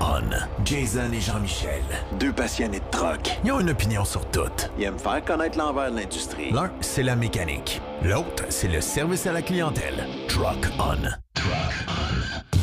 On. 0.00 0.22
Jason 0.64 1.12
et 1.12 1.20
Jean-Michel. 1.20 1.82
Deux 2.18 2.32
passionnés 2.32 2.80
de 2.80 2.84
truck. 2.90 3.30
Ils 3.44 3.52
ont 3.52 3.60
une 3.60 3.70
opinion 3.70 4.04
sur 4.04 4.24
tout. 4.30 4.40
Ils 4.78 4.84
aiment 4.84 4.98
faire 4.98 5.24
connaître 5.24 5.58
l'envers 5.58 5.90
de 5.90 5.96
l'industrie. 5.98 6.50
L'un, 6.52 6.70
c'est 6.80 7.02
la 7.02 7.16
mécanique. 7.16 7.80
L'autre, 8.02 8.44
c'est 8.48 8.68
le 8.68 8.80
service 8.80 9.26
à 9.26 9.32
la 9.32 9.42
clientèle. 9.42 10.06
Truck 10.28 10.68
On. 10.78 10.96
Truck 11.34 11.86
On. 11.88 12.54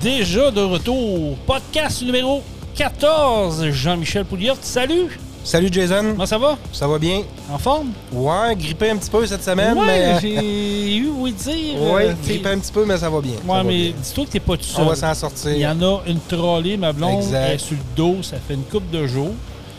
Déjà 0.00 0.50
de 0.50 0.60
retour. 0.60 1.36
Podcast 1.46 2.02
numéro 2.02 2.42
14. 2.76 3.70
Jean-Michel 3.70 4.24
Pouliot. 4.24 4.54
Salut. 4.60 5.18
Salut 5.44 5.68
Jason. 5.72 6.10
Comment 6.12 6.26
ça 6.26 6.36
va? 6.36 6.58
Ça 6.72 6.86
va 6.86 6.98
bien? 6.98 7.22
En 7.50 7.56
forme? 7.58 7.92
Ouais, 8.12 8.54
grippé 8.54 8.90
un 8.90 8.96
petit 8.98 9.08
peu 9.08 9.24
cette 9.26 9.42
semaine, 9.42 9.78
ouais, 9.78 9.86
mais. 9.86 10.18
j'ai 10.20 10.96
eu, 10.96 11.08
oui, 11.08 11.32
dire. 11.32 11.80
Ouais, 11.80 12.08
euh, 12.08 12.14
grippé 12.22 12.50
un 12.50 12.58
petit 12.58 12.72
peu, 12.72 12.84
mais 12.84 12.98
ça 12.98 13.08
va 13.08 13.20
bien. 13.20 13.32
Ouais, 13.46 13.56
va 13.56 13.62
mais 13.64 13.92
dis-toi 13.92 14.26
que 14.26 14.30
t'es 14.30 14.40
pas 14.40 14.56
tout 14.58 14.64
seul. 14.64 14.84
On 14.84 14.88
va 14.90 14.96
s'en 14.96 15.14
sortir. 15.14 15.52
Il 15.52 15.60
y 15.60 15.66
en 15.66 15.80
a 15.80 16.02
une 16.06 16.20
trolley, 16.20 16.76
ma 16.76 16.92
blonde, 16.92 17.22
Exact. 17.22 17.44
elle 17.48 17.54
est 17.54 17.58
sur 17.58 17.76
le 17.76 17.82
dos, 17.96 18.16
ça 18.22 18.36
fait 18.46 18.54
une 18.54 18.64
coupe 18.64 18.90
de 18.90 19.06
jours. 19.06 19.32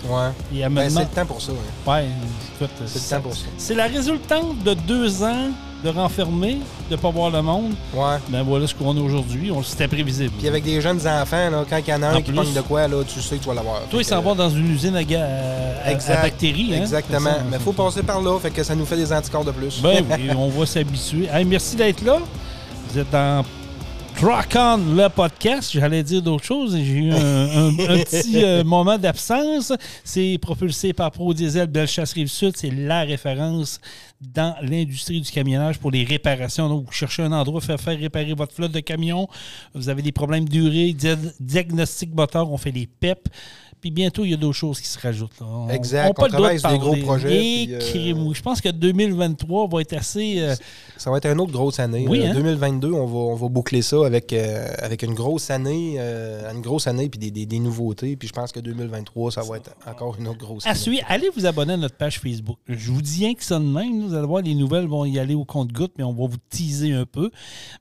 Ouais. 0.08 0.30
Et 0.56 0.60
elle 0.60 0.70
me 0.70 0.78
Ben, 0.78 0.90
c'est 0.90 1.00
le 1.02 1.06
temps 1.08 1.26
pour 1.26 1.42
ça. 1.42 1.52
ouais. 1.52 1.92
Ouais, 1.94 2.06
écoute, 2.56 2.70
C'est 2.88 3.04
le 3.16 3.18
temps 3.18 3.22
pour 3.30 3.36
ça. 3.36 3.46
C'est 3.58 3.76
la 3.76 3.86
résultante 3.88 4.64
de 4.64 4.74
deux 4.74 5.22
ans 5.24 5.50
de 5.84 5.90
renfermer, 5.90 6.58
de 6.92 6.96
pas 6.98 7.10
voir 7.10 7.30
le 7.30 7.42
monde. 7.42 7.74
Ouais. 7.94 8.18
Ben 8.28 8.44
voilà 8.44 8.68
ce 8.68 8.76
qu'on 8.76 8.96
a 8.98 9.00
aujourd'hui. 9.00 9.50
On- 9.52 9.64
C'était 9.64 9.88
prévisible. 9.88 10.32
Puis 10.38 10.48
avec 10.48 10.64
des 10.64 10.82
jeunes 10.82 11.00
enfants, 11.08 11.50
là, 11.50 11.64
quand 11.70 11.78
il 11.78 11.90
y 11.90 11.94
en 11.94 12.04
a 12.04 12.08
En 12.12 12.16
un 12.16 12.22
qui 12.22 12.32
plus. 12.32 12.36
pogne 12.36 12.54
de 12.54 12.62
quoi, 12.62 12.88
là, 12.88 12.98
tu 13.08 13.22
sais 13.22 13.38
que 13.38 13.42
tu 13.44 13.48
vas 13.48 13.56
l'avoir. 13.56 13.82
Toi, 13.90 14.02
ils 14.02 14.04
Fait 14.06 14.10
s'en 14.16 14.22
vont 14.22 14.36
dans 14.36 14.50
une 14.50 14.74
usine 14.74 14.96
à, 14.96 16.22
bactéries. 16.22 16.76
hein? 16.76 16.82
Exactement. 16.82 17.20
Ça, 17.32 17.38
Mais 17.50 17.58
ça. 17.58 17.64
faut 17.64 17.72
passer 17.74 18.04
par 18.04 18.22
là, 18.22 18.38
fait 18.40 18.52
que 18.52 18.64
ça 18.64 18.76
nous 18.76 18.86
fait 18.86 18.98
des 18.98 19.12
anticorps 19.14 19.46
de 19.46 19.52
plus. 19.52 19.82
Ben 19.82 20.04
oui, 20.18 20.30
on 20.38 20.50
va 20.50 20.66
s'habituer. 20.66 21.28
Hey, 21.32 21.46
merci 21.46 21.76
d'être 21.76 22.04
là. 22.04 22.18
Vous 22.92 23.00
êtes 23.00 23.10
dans 23.12 23.46
Truck 24.20 24.54
On, 24.56 24.78
le 24.96 25.08
podcast. 25.08 25.72
J'allais 25.72 26.04
dire 26.04 26.22
d'autres 26.22 26.44
choses. 26.44 26.76
et 26.76 26.84
J'ai 26.84 26.94
eu 26.94 27.12
un, 27.12 27.16
un- 27.16 27.70
un 27.70 28.00
petit 28.04 28.44
euh, 28.44 28.64
moment 28.66 28.98
d'absence. 28.98 29.72
C'est 30.04 30.38
propulsé 30.42 30.92
par 30.92 31.10
Pro 31.12 31.34
Diesel 31.34 31.68
Bellechasse 31.68 32.12
Rive-Sud. 32.14 32.58
C'est 32.58 32.70
la 32.72 33.02
référence 33.04 33.80
dans 34.20 34.56
l'industrie 34.62 35.22
du 35.22 35.32
camionnage 35.32 35.78
pour 35.80 35.92
les 35.92 36.04
réparations. 36.04 36.68
Donc, 36.68 36.86
vous 36.88 36.92
cherchez 36.92 37.24
un 37.24 37.32
endroit 37.32 37.62
pour 37.62 37.64
faire, 37.68 37.80
faire 37.80 37.98
réparer 37.98 38.34
votre 38.34 38.54
flotte 38.54 38.74
de 38.74 38.82
camions. 38.82 39.28
Vous 39.74 39.88
avez 39.88 40.02
des 40.02 40.12
problèmes 40.12 40.48
d'urée, 40.50 40.92
dia- 40.92 41.16
diagnostic 41.40 42.14
moteur. 42.14 42.52
On 42.52 42.58
fait 42.58 42.72
les 42.72 42.88
PEP. 42.88 43.30
Puis 43.82 43.92
bientôt, 43.92 44.26
il 44.26 44.32
y 44.32 44.34
a 44.34 44.38
d'autres 44.38 44.58
choses 44.58 44.80
qui 44.82 44.88
se 44.88 45.00
rajoutent. 45.00 45.40
là. 45.40 45.46
On- 45.48 45.70
Exact. 45.70 46.14
On 46.18 46.24
de 46.24 46.28
travaille 46.30 46.60
sur 46.60 46.70
des 46.70 46.78
gros 46.80 46.96
projets, 46.98 47.64
Et 47.64 47.66
puis, 47.78 48.12
euh. 48.14 48.34
Je 48.34 48.42
pense 48.42 48.60
que 48.62 48.70
2023 48.70 49.68
va 49.68 49.82
être 49.82 49.94
assez... 49.94 50.40
euh, 50.40 50.56
Ça 50.98 51.10
va 51.12 51.18
être 51.18 51.28
une 51.28 51.40
autre 51.40 51.52
grosse 51.54 51.80
année. 51.80 52.06
Oui, 52.10 52.20
Euh, 52.22 52.32
hein? 52.32 52.34
2022, 52.34 52.92
on 52.92 53.06
va, 53.06 53.18
on 53.18 53.36
va 53.36 53.48
boucler 53.48 53.82
ça 53.82 54.06
avec, 54.06 54.34
euh, 54.34 54.68
avec 54.80 55.04
une 55.04 55.14
grosse 55.14 55.50
année, 55.50 55.98
une 56.00 56.62
grosse 56.62 56.88
année 56.88 57.08
puis 57.10 57.20
des, 57.20 57.32
des- 57.32 57.46
des 57.46 57.60
nouveautés. 57.60 58.16
Puis 58.18 58.28
je 58.28 58.34
pense 58.34 58.52
que 58.52 58.60
2023, 58.60 59.32
ça 59.32 59.42
va 59.44 59.58
être 59.58 59.72
encore 59.88 60.16
une 60.20 60.28
autre 60.28 60.40
grosse 60.40 60.66
À 60.66 60.72
année. 60.72 60.80
suivre, 60.80 61.04
allez 61.08 61.30
vous 61.36 61.46
abonner 61.46 61.74
à 61.74 61.78
notre 61.78 61.96
page 61.96 62.20
Facebook. 62.20 62.58
Je 62.68 62.92
vous 62.92 63.02
dis 63.02 63.26
rien 63.26 63.34
que 63.34 63.44
ça 63.44 63.60
de 63.60 63.64
même. 63.64 64.08
Vous 64.08 64.14
allez 64.14 64.28
voir, 64.28 64.42
les 64.42 64.56
nouvelles 64.56 64.88
vont 64.88 65.06
y 65.06 65.20
aller 65.20 65.36
au 65.36 65.46
compte-goutte, 65.46 65.94
mais 65.98 66.04
on 66.04 66.14
va 66.14 66.28
vous 66.28 66.38
teaser 66.50 66.92
un 66.94 67.06
peu. 67.06 67.32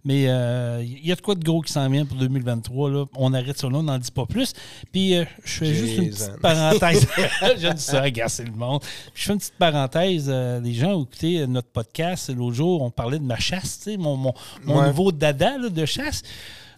Mais 0.04 0.24
euh, 0.28 0.82
il 0.84 1.06
y 1.06 1.12
a 1.12 1.16
de 1.16 1.20
quoi 1.20 1.34
de 1.34 1.42
gros 1.44 1.60
qui 1.60 1.72
s'en 1.72 1.88
vient 1.90 2.04
pour 2.04 2.16
2023. 2.18 2.90
Là. 2.90 3.04
On 3.16 3.34
arrête 3.34 3.58
ça 3.58 3.68
là, 3.68 3.78
on 3.78 3.82
n'en 3.82 3.98
dit 3.98 4.10
pas 4.12 4.26
plus. 4.26 4.52
Puis 4.92 5.14
euh, 5.16 5.24
je 5.44 5.52
fais 5.52 5.74
juste 5.74 5.87
une 5.96 6.04
Jason. 6.12 6.26
petite 6.28 6.40
parenthèse. 6.42 7.06
J'aime 7.58 7.76
ça, 7.76 8.02
agacer 8.02 8.44
le 8.44 8.52
monde. 8.52 8.82
Je 9.14 9.22
fais 9.24 9.32
une 9.32 9.38
petite 9.38 9.54
parenthèse. 9.58 10.26
euh, 10.28 10.60
les 10.60 10.74
gens 10.74 10.94
ont 10.94 11.02
écouté 11.04 11.46
notre 11.46 11.68
podcast 11.68 12.30
l'autre 12.34 12.54
jour. 12.56 12.82
On 12.82 12.90
parlait 12.90 13.18
de 13.18 13.24
ma 13.24 13.38
chasse, 13.38 13.88
mon, 13.98 14.16
mon, 14.16 14.32
mon 14.64 14.80
Ouais. 14.80 14.86
niveau 14.88 15.12
dada 15.12 15.58
là, 15.58 15.68
de 15.68 15.84
chasse. 15.86 16.22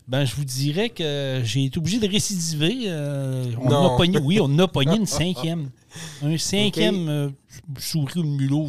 Ben, 0.08 0.24
je 0.24 0.34
vous 0.34 0.44
dirais 0.44 0.88
que 0.88 1.40
j'ai 1.44 1.66
été 1.66 1.78
obligé 1.78 2.00
de 2.00 2.08
récidiver. 2.08 2.78
euh, 2.86 3.44
on 3.60 3.70
a 3.70 3.96
pogné, 3.96 4.18
oui, 4.18 4.40
on 4.42 4.58
a 4.58 4.66
pogné 4.66 4.96
une 4.96 5.06
cinquième. 5.20 5.70
Un 6.22 6.36
cinquième 6.36 7.08
euh, 7.08 7.28
souris 7.78 8.18
ou 8.20 8.24
mulot. 8.24 8.68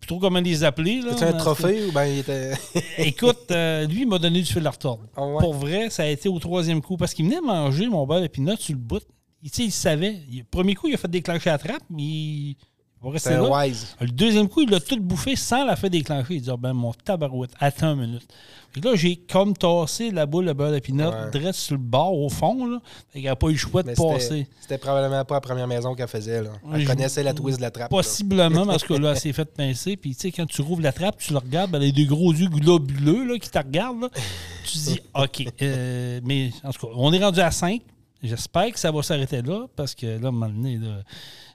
Je 0.00 0.08
sais 0.08 0.18
comment 0.20 0.40
les 0.40 0.64
appeler. 0.64 1.00
C'est 1.16 1.24
un 1.26 1.32
trophée 1.34 1.84
ou 1.86 1.92
ben 1.92 2.06
il 2.06 2.18
était. 2.20 2.52
Écoute, 2.98 3.38
euh, 3.52 3.86
lui, 3.86 4.00
il 4.02 4.08
m'a 4.08 4.18
donné 4.18 4.40
du 4.40 4.52
fil 4.52 4.66
à 4.66 4.70
retordre. 4.70 5.02
Ouais? 5.16 5.38
Pour 5.38 5.54
vrai, 5.54 5.90
ça 5.90 6.02
a 6.02 6.06
été 6.06 6.28
au 6.28 6.38
troisième 6.40 6.80
coup. 6.80 6.96
Parce 6.96 7.14
qu'il 7.14 7.24
venait 7.26 7.40
manger 7.40 7.86
mon 7.88 8.04
beurre 8.06 8.20
d'épinot 8.22 8.56
sur 8.56 8.72
le 8.74 8.80
bout. 8.80 9.02
Il, 9.42 9.50
il 9.58 9.72
savait. 9.72 10.20
Il- 10.30 10.44
premier 10.44 10.74
coup, 10.74 10.88
il 10.88 10.94
a 10.94 10.98
fait 10.98 11.08
déclencher 11.08 11.50
la 11.50 11.58
trappe, 11.58 11.82
mais 11.90 12.02
il 12.02 12.56
va 13.02 13.10
rester 13.10 13.30
là. 13.30 13.42
wise. 13.66 13.96
Le 14.00 14.08
deuxième 14.08 14.48
coup, 14.48 14.60
il 14.62 14.70
l'a 14.70 14.80
tout 14.80 15.00
bouffé 15.00 15.34
sans 15.36 15.64
la 15.64 15.76
faire 15.76 15.88
déclencher. 15.90 16.34
Il 16.34 16.42
dit 16.42 16.50
Ah 16.50 16.56
ben 16.58 16.72
mon 16.74 16.92
tabarouette, 16.92 17.52
attends 17.58 17.94
une 17.94 18.00
minute. 18.06 18.28
Que 18.72 18.78
là, 18.80 18.94
j'ai 18.94 19.16
comme 19.16 19.56
tassé 19.56 20.12
la 20.12 20.26
boule 20.26 20.46
de 20.46 20.52
beurre 20.52 20.70
d'épinot 20.70 21.10
Ouais. 21.10 21.30
direct 21.32 21.54
sur 21.54 21.74
le 21.74 21.80
bord, 21.82 22.16
au 22.16 22.28
fond. 22.28 22.66
Là. 22.66 22.78
Fait 23.08 23.18
qu'il 23.18 23.28
n'a 23.28 23.34
pas 23.34 23.48
eu 23.48 23.52
le 23.52 23.56
choix 23.58 23.82
de 23.82 23.88
Mais 23.88 23.94
passer. 23.96 24.46
C'était 24.60 24.78
probablement 24.78 25.24
pas 25.24 25.34
la 25.34 25.40
première 25.40 25.66
maison 25.66 25.92
qu'elle 25.96 26.06
faisait. 26.06 26.40
Là. 26.40 26.50
Elle 26.72 26.82
Je- 26.82 26.86
connaissait 26.86 27.24
la 27.24 27.34
twist 27.34 27.56
de 27.58 27.62
la 27.62 27.72
trappe. 27.72 27.90
Possiblement, 27.90 28.64
parce 28.66 28.84
que 28.84 28.94
là, 28.94 29.10
elle 29.10 29.18
s'est 29.18 29.32
fait 29.32 29.44
pincer. 29.46 29.96
Puis, 29.96 30.14
tu 30.14 30.20
sais, 30.20 30.30
quand 30.30 30.46
tu 30.46 30.60
rouvres 30.62 30.82
la 30.82 30.92
trappe, 30.92 31.16
tu 31.18 31.32
le 31.32 31.38
regardes, 31.38 31.74
elle 31.74 31.82
a 31.82 31.90
des 31.90 32.06
gros 32.06 32.32
yeux 32.32 32.46
globuleux 32.48 33.24
là, 33.26 33.38
qui 33.40 33.50
te 33.50 33.58
regardent. 33.58 34.02
là. 34.02 34.08
Tu 34.64 34.78
dis, 34.78 35.00
OK. 35.14 35.46
euh, 35.62 36.20
mais, 36.24 36.52
en 36.62 36.70
tout 36.70 36.86
cas, 36.86 36.92
on 36.94 37.12
est 37.12 37.18
rendu 37.24 37.40
à 37.40 37.50
5. 37.50 37.82
J'espère 38.22 38.70
que 38.72 38.78
ça 38.78 38.90
va 38.90 39.02
s'arrêter 39.02 39.40
là, 39.42 39.66
parce 39.74 39.94
que 39.94 40.06
là, 40.06 40.26
à 40.26 40.28
un 40.28 40.30
moment 40.30 40.48
donné, 40.48 40.78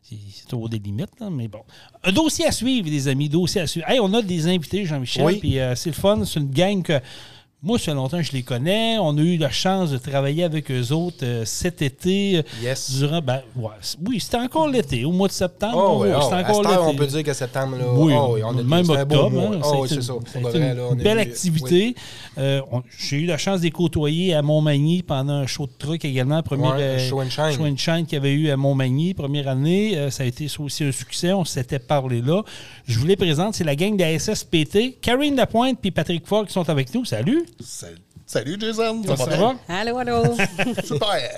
c'est 0.01 0.17
c'est 0.33 0.53
au 0.53 0.67
des 0.67 0.79
limites. 0.79 1.19
là, 1.19 1.29
mais 1.29 1.47
bon. 1.47 1.61
Un 2.03 2.11
dossier 2.11 2.45
à 2.45 2.51
suivre, 2.51 2.89
les 2.89 3.07
amis. 3.07 3.29
Dossier 3.29 3.61
à 3.61 3.67
suivre. 3.67 3.89
Hey, 3.89 3.99
on 3.99 4.13
a 4.13 4.21
des 4.21 4.47
invités, 4.47 4.85
Jean-Michel. 4.85 5.25
Oui. 5.25 5.37
Puis, 5.39 5.59
euh, 5.59 5.75
c'est 5.75 5.89
le 5.89 5.95
fun. 5.95 6.23
C'est 6.25 6.39
une 6.39 6.49
gang 6.49 6.81
que. 6.83 6.99
Moi, 7.65 7.79
ça 7.79 7.85
fait 7.85 7.93
longtemps 7.95 8.17
que 8.17 8.23
je 8.23 8.31
les 8.31 8.43
connais. 8.43 8.99
On 8.99 9.17
a 9.17 9.21
eu 9.21 9.37
la 9.37 9.49
chance 9.49 9.89
de 9.89 9.97
travailler 9.97 10.43
avec 10.43 10.69
eux 10.69 10.91
autres 10.91 11.23
euh, 11.23 11.43
cet 11.45 11.81
été. 11.81 12.43
Yes. 12.61 12.91
Durant, 12.99 13.21
ben, 13.21 13.41
ouais, 13.55 13.69
oui, 14.07 14.19
c'était 14.19 14.37
encore 14.37 14.67
l'été, 14.69 15.03
au 15.03 15.11
mois 15.11 15.27
de 15.27 15.33
septembre. 15.33 15.75
Oh, 15.97 16.03
oui, 16.03 16.09
oh, 16.15 16.19
c'était 16.21 16.35
à 16.35 16.39
encore 16.51 16.61
l'été. 16.61 16.75
on 16.77 16.95
peut 16.95 17.07
dire 17.07 17.23
que 17.23 17.33
septembre, 17.33 17.77
là, 17.77 17.85
Oui, 17.91 18.13
oh, 18.15 18.33
oui, 18.35 18.41
on 18.45 18.55
a 18.57 18.61
même 18.61 18.87
octobre. 18.89 19.39
hein, 19.39 19.59
Oh, 19.63 19.79
oui, 19.81 19.89
c'est 19.89 20.01
ça. 20.03 20.13
une- 20.13 20.43
ça 20.43 20.49
vrai, 20.49 20.75
là, 20.75 20.81
on 20.91 20.95
belle 20.95 21.17
activité. 21.17 21.95
Euh, 22.37 22.61
J'ai 22.99 23.17
eu 23.17 23.25
la 23.25 23.37
chance 23.39 23.59
de 23.61 23.65
les 23.65 23.71
côtoyer 23.71 24.35
à 24.35 24.41
Montmagny 24.43 25.01
pendant 25.01 25.33
un 25.33 25.47
show 25.47 25.65
de 25.65 25.71
truck 25.77 26.05
également. 26.05 26.43
Premier, 26.43 26.67
Ouais, 26.67 26.81
euh, 26.81 27.09
Show 27.09 27.21
and 27.21 27.29
Shine. 27.31 27.51
Show 27.51 27.65
and 27.65 27.77
Shine 27.77 28.05
qu'il 28.05 28.13
y 28.13 28.17
avait 28.17 28.33
eu 28.33 28.49
à 28.51 28.57
Montmagny, 28.57 29.15
première 29.15 29.47
année. 29.47 29.97
Euh, 29.97 30.11
ça 30.11 30.21
a 30.23 30.25
été 30.27 30.47
aussi 30.59 30.83
un 30.83 30.91
succès. 30.91 31.33
On 31.33 31.45
s'était 31.45 31.79
parlé 31.79 32.21
là. 32.21 32.43
Je 32.85 32.99
vous 32.99 33.07
les 33.07 33.15
présente. 33.15 33.55
C'est 33.55 33.63
la 33.63 33.75
gang 33.75 33.95
de 33.97 34.01
la 34.03 34.19
SSPT. 34.19 34.97
Karine 35.01 35.35
Lapointe 35.35 35.79
et 35.83 35.91
Patrick 35.91 36.27
Fogg 36.27 36.45
qui 36.47 36.53
sont 36.53 36.69
avec 36.69 36.93
nous. 36.93 37.05
Salut. 37.05 37.45
Salut, 37.59 37.97
Salut, 38.27 38.57
Jason. 38.59 39.01
Ça, 39.05 39.15
Ça, 39.15 39.25
va 39.25 39.37
va? 39.37 39.53
bien? 39.53 39.59
Allô, 39.69 39.97
allô. 39.99 40.23
Super. 40.83 41.29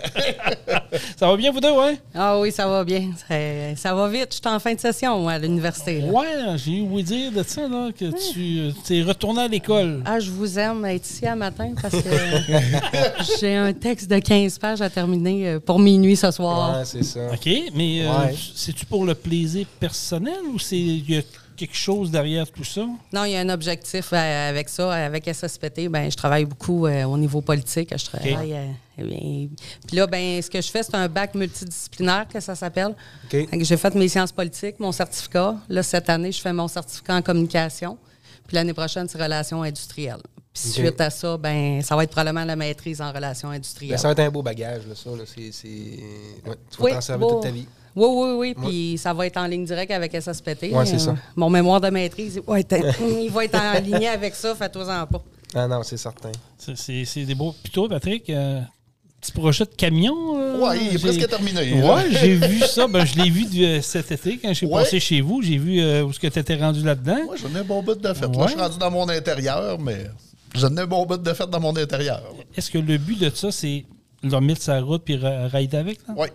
Ça 1.17 1.27
va 1.27 1.35
bien, 1.35 1.51
vous 1.51 1.59
deux, 1.59 1.71
ouais? 1.71 1.99
Ah 2.15 2.39
oui, 2.39 2.51
ça 2.51 2.65
va 2.67 2.83
bien. 2.85 3.11
Ça, 3.27 3.35
ça 3.75 3.93
va 3.93 4.07
vite. 4.07 4.27
Je 4.31 4.35
suis 4.37 4.47
en 4.47 4.57
fin 4.59 4.73
de 4.73 4.79
session 4.79 5.19
moi, 5.19 5.33
à 5.33 5.39
l'université. 5.39 5.99
là. 6.01 6.07
Ouais, 6.07 6.57
j'ai 6.57 6.71
eu 6.77 6.81
ouï 6.81 7.03
dire 7.03 7.31
de 7.33 7.43
ça, 7.43 7.67
là, 7.67 7.89
que 7.91 8.05
tu 8.31 8.59
euh, 8.59 8.71
t'es 8.85 9.03
retourné 9.03 9.41
à 9.41 9.47
l'école. 9.49 10.01
Ah, 10.05 10.19
je 10.19 10.31
vous 10.31 10.57
aime 10.57 10.85
être 10.85 11.05
ici 11.07 11.25
à 11.27 11.35
matin 11.35 11.73
parce 11.81 12.01
que 12.01 12.09
j'ai 13.39 13.55
un 13.55 13.73
texte 13.73 14.09
de 14.09 14.19
15 14.19 14.57
pages 14.57 14.81
à 14.81 14.89
terminer 14.89 15.47
euh, 15.49 15.59
pour 15.59 15.79
minuit 15.79 16.15
ce 16.15 16.31
soir. 16.31 16.79
Ouais, 16.79 16.85
c'est 16.85 17.03
ça. 17.03 17.19
OK, 17.33 17.49
mais 17.75 18.07
euh, 18.07 18.11
c'est-tu 18.55 18.85
pour 18.85 19.05
le 19.05 19.13
plaisir 19.13 19.67
personnel 19.79 20.39
ou 20.53 20.57
c'est 20.57 20.77
il 20.77 21.11
y 21.11 21.17
a 21.17 21.21
quelque 21.57 21.75
chose 21.75 22.09
derrière 22.11 22.49
tout 22.49 22.63
ça? 22.63 22.85
Non, 23.11 23.25
il 23.25 23.31
y 23.31 23.35
a 23.35 23.39
un 23.41 23.49
objectif 23.49 24.13
euh, 24.13 24.49
avec 24.49 24.69
ça. 24.69 24.93
Avec 24.93 25.25
SSPT, 25.27 25.89
ben, 25.89 26.09
je 26.09 26.15
travaille 26.15 26.45
beaucoup 26.45 26.85
euh, 26.87 27.03
au 27.03 27.17
niveau 27.17 27.41
politique. 27.41 27.93
Je 27.97 28.05
travaille. 28.05 28.53
euh, 28.53 29.03
bien, 29.03 29.47
Puis 29.87 29.97
là, 29.97 30.07
ben, 30.07 30.41
ce 30.41 30.49
que 30.49 30.61
je 30.61 30.69
fais, 30.69 30.83
c'est 30.83 30.95
un 30.95 31.07
bac 31.09 31.35
multidisciplinaire, 31.35 32.27
que 32.31 32.39
ça 32.39 32.55
s'appelle. 32.55 32.95
J'ai 33.31 33.77
fait 33.77 33.93
mes 33.95 34.07
sciences 34.07 34.31
politiques, 34.31 34.79
mon 34.79 34.91
certificat. 34.91 35.55
Là, 35.67 35.83
cette 35.83 36.09
année, 36.09 36.31
je 36.31 36.39
fais 36.41 36.53
mon 36.53 36.67
certificat 36.67 37.15
en 37.15 37.21
communication. 37.21 37.97
Puis 38.47 38.55
l'année 38.55 38.73
prochaine, 38.73 39.07
c'est 39.09 39.21
relations 39.21 39.61
industrielles. 39.63 40.21
Puis 40.53 40.69
suite 40.71 40.99
à 41.01 41.09
ça, 41.11 41.37
ben, 41.37 41.81
ça 41.83 41.95
va 41.95 42.03
être 42.03 42.09
probablement 42.11 42.43
la 42.45 42.55
maîtrise 42.55 42.99
en 43.01 43.11
relations 43.11 43.49
Ben, 43.49 43.55
industrielles. 43.55 43.99
ça 43.99 44.07
va 44.07 44.13
être 44.13 44.19
un 44.21 44.31
beau 44.31 44.41
bagage, 44.41 44.87
là, 44.87 44.95
ça. 44.95 45.09
Là. 45.11 45.17
Ouais, 45.17 45.51
tu 45.61 46.47
vas 46.77 46.83
Oui, 46.85 46.91
t'en 46.93 47.01
servir 47.01 47.27
beau. 47.27 47.33
toute 47.35 47.43
ta 47.43 47.51
vie. 47.51 47.67
Oui, 47.95 48.05
oui, 48.09 48.29
oui. 48.37 48.53
Puis 48.67 48.97
ça 48.97 49.13
va 49.13 49.25
être 49.25 49.37
en 49.37 49.47
ligne 49.47 49.65
directe 49.65 49.91
avec 49.91 50.13
SSPT. 50.13 50.71
Ouais, 50.71 50.85
c'est 50.85 50.99
ça. 50.99 51.15
Mon 51.35 51.49
mémoire 51.49 51.81
de 51.81 51.89
maîtrise, 51.89 52.35
il 52.41 52.41
va 52.43 52.59
être, 52.59 52.75
il 53.23 53.29
va 53.31 53.45
être 53.45 53.55
en 53.59 53.79
ligne 53.79 54.07
avec 54.07 54.35
ça. 54.35 54.53
Faites-toi-en 54.55 55.07
pas. 55.07 55.23
Ah 55.55 55.67
non, 55.67 55.81
c'est 55.83 55.97
certain. 55.97 56.31
C'est- 56.57 57.25
des 57.25 57.35
beaux. 57.35 57.55
Puis 57.63 57.71
toi, 57.71 57.87
Patrick, 57.89 58.29
euh, 58.29 58.59
petit 59.21 59.31
projet 59.31 59.63
de 59.65 59.69
camion? 59.75 60.39
euh, 60.39 60.59
Ouais, 60.59 60.77
il 60.81 60.95
est 60.95 60.99
presque 60.99 61.27
terminé. 61.27 61.81
Ouais, 61.81 62.03
j'ai 62.11 62.35
vu 62.47 62.59
ça. 62.59 62.87
Ben, 62.87 63.05
je 63.05 63.15
l'ai 63.15 63.29
vu 63.29 63.45
de- 63.45 63.81
cet 63.81 64.11
été 64.11 64.37
quand 64.37 64.53
j'ai 64.53 64.65
Ouais. 64.65 64.73
passé 64.83 64.99
chez 64.99 65.21
vous. 65.21 65.41
J'ai 65.41 65.57
vu 65.57 65.79
euh, 65.81 66.03
où 66.03 66.09
est-ce 66.11 66.19
que 66.19 66.27
tu 66.27 66.37
étais 66.39 66.55
rendu 66.55 66.83
là-dedans. 66.83 67.23
Moi, 67.25 67.35
j'en 67.41 67.55
ai 67.55 67.61
un 67.61 67.63
bon 67.63 67.81
bout 67.81 67.95
de 67.95 68.13
fait. 68.13 68.25
Ouais. 68.25 68.37
Là, 68.37 68.43
je 68.47 68.51
suis 68.51 68.59
rendu 68.59 68.77
dans 68.77 68.91
mon 68.91 69.07
intérieur, 69.09 69.79
mais 69.79 70.07
j'en 70.53 70.75
ai 70.75 70.81
un 70.81 70.85
bon 70.85 71.05
bout 71.05 71.17
de 71.17 71.33
fait 71.33 71.49
dans 71.49 71.59
mon 71.61 71.75
intérieur. 71.77 72.21
Est-ce 72.55 72.69
que 72.69 72.77
le 72.77 72.97
but 72.97 73.19
de 73.19 73.29
ça, 73.33 73.51
c'est 73.51 73.85
le 74.31 74.35
remettre 74.35 74.61
sur 74.61 74.73
la 74.73 74.81
route 74.81 75.03
puis 75.03 75.15
rider 75.17 75.77
avec? 75.77 75.99
là? 76.07 76.13
Oui. 76.17 76.27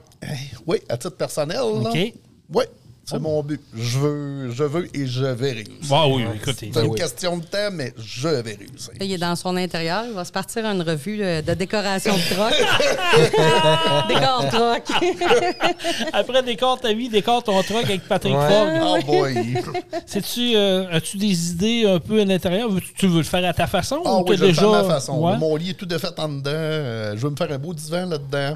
Oui, 0.67 0.79
à 0.89 0.97
titre 0.97 1.17
personnel. 1.17 1.57
là. 1.59 1.91
OK. 1.91 2.15
Oui. 2.55 2.65
C'est 3.05 3.19
mon 3.19 3.43
but. 3.43 3.61
Je 3.75 3.99
veux, 3.99 4.51
je 4.53 4.63
veux 4.63 4.97
et 4.97 5.07
je 5.07 5.25
vais 5.25 5.53
réussir. 5.53 5.75
Ah 5.91 6.07
oui, 6.09 6.25
écoutez. 6.37 6.71
C'est 6.73 6.85
une 6.85 6.91
oui. 6.91 6.99
question 6.99 7.37
de 7.37 7.43
temps, 7.45 7.71
mais 7.73 7.93
je 7.99 8.29
vais 8.29 8.41
réussir. 8.43 8.93
Il 9.01 9.13
est 9.13 9.19
dans 9.19 9.35
son 9.35 9.57
intérieur. 9.57 10.05
Il 10.07 10.13
va 10.15 10.25
se 10.25 10.31
partir 10.31 10.65
à 10.65 10.71
une 10.73 10.83
revue 10.83 11.19
euh, 11.23 11.43
de 11.43 11.53
décoration 11.55 12.15
de 12.15 12.35
troc. 12.35 12.55
Décor 14.09 14.49
troc. 14.51 14.83
Après, 16.13 16.43
décore 16.43 16.81
ta 16.81 16.93
vie, 16.93 17.09
décore 17.09 17.43
ton 17.43 17.61
truc 17.63 17.85
avec 17.85 18.03
Patrick 18.09 18.35
Ouais. 18.35 18.49
Fogg. 18.49 18.83
Oh 18.85 18.99
boy! 19.07 19.63
Sais-tu, 20.07 20.55
euh, 20.55 20.87
as-tu 20.91 21.17
des 21.17 21.51
idées 21.51 21.85
un 21.87 21.99
peu 21.99 22.21
à 22.21 22.25
l'intérieur? 22.25 22.71
Tu 22.97 23.09
veux 23.09 23.19
le 23.19 23.23
faire 23.25 23.45
à 23.45 23.53
ta 23.53 23.67
façon? 23.67 24.01
Ah 24.05 24.19
ou 24.19 24.25
oui, 24.29 24.37
je 24.37 24.43
vais 24.43 24.49
le 24.49 24.55
faire 24.55 24.69
à 24.73 24.83
ma 24.83 24.89
façon. 24.89 25.19
Ouais? 25.19 25.37
Mon 25.39 25.57
lit 25.57 25.71
est 25.71 25.75
tout 25.75 25.87
de 25.87 25.99
fait 25.99 26.19
en 26.19 26.29
dedans. 26.29 26.51
Euh, 26.53 27.15
je 27.17 27.21
veux 27.23 27.31
me 27.31 27.37
faire 27.37 27.51
un 27.51 27.59
beau 27.59 27.75
divan 27.75 28.07
là-dedans. 28.07 28.55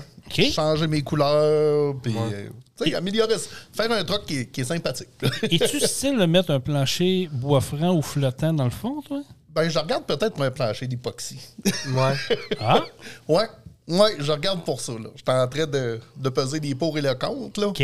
Changer 0.52 0.87
mes 0.87 1.02
couleurs. 1.02 1.94
Puis, 2.02 2.14
euh, 2.17 2.49
tu 2.78 2.84
sais, 2.90 2.94
améliorer 2.94 3.38
ça. 3.38 3.49
Faire 3.73 3.90
un 3.93 4.05
truc 4.05 4.26
qui, 4.26 4.38
est- 4.38 4.46
qui 4.46 4.61
est 4.61 4.64
sympathique. 4.64 5.08
Es-tu 5.43 5.81
style 5.81 6.19
de 6.19 6.26
mettre 6.26 6.50
un 6.50 6.61
plancher 6.61 7.28
bois 7.32 7.61
franc 7.61 7.94
ou 7.94 8.02
flottant 8.02 8.52
dans 8.52 8.64
le 8.64 8.70
fond, 8.70 9.00
toi? 9.02 9.23
ben, 9.55 9.70
je 9.70 9.78
regarde 9.78 10.05
peut-être 10.05 10.37
mon 10.38 10.50
plancher 10.50 10.87
d'époxy. 10.87 11.38
Ouais. 11.64 12.12
Ah, 12.61 12.84
ouais. 13.28 13.46
Ouais, 13.88 14.17
je 14.19 14.31
regarde 14.32 14.62
pour 14.64 14.81
ça. 14.81 14.93
là. 14.93 15.08
Je 15.14 15.23
suis 15.23 15.40
en 15.40 15.49
train 15.49 15.67
de, 15.67 15.99
de 16.17 16.28
peser 16.28 16.61
les 16.61 16.75
pour 16.75 16.99
et 16.99 17.00
le 17.00 17.14
contre. 17.14 17.61
Là. 17.61 17.69
OK. 17.69 17.82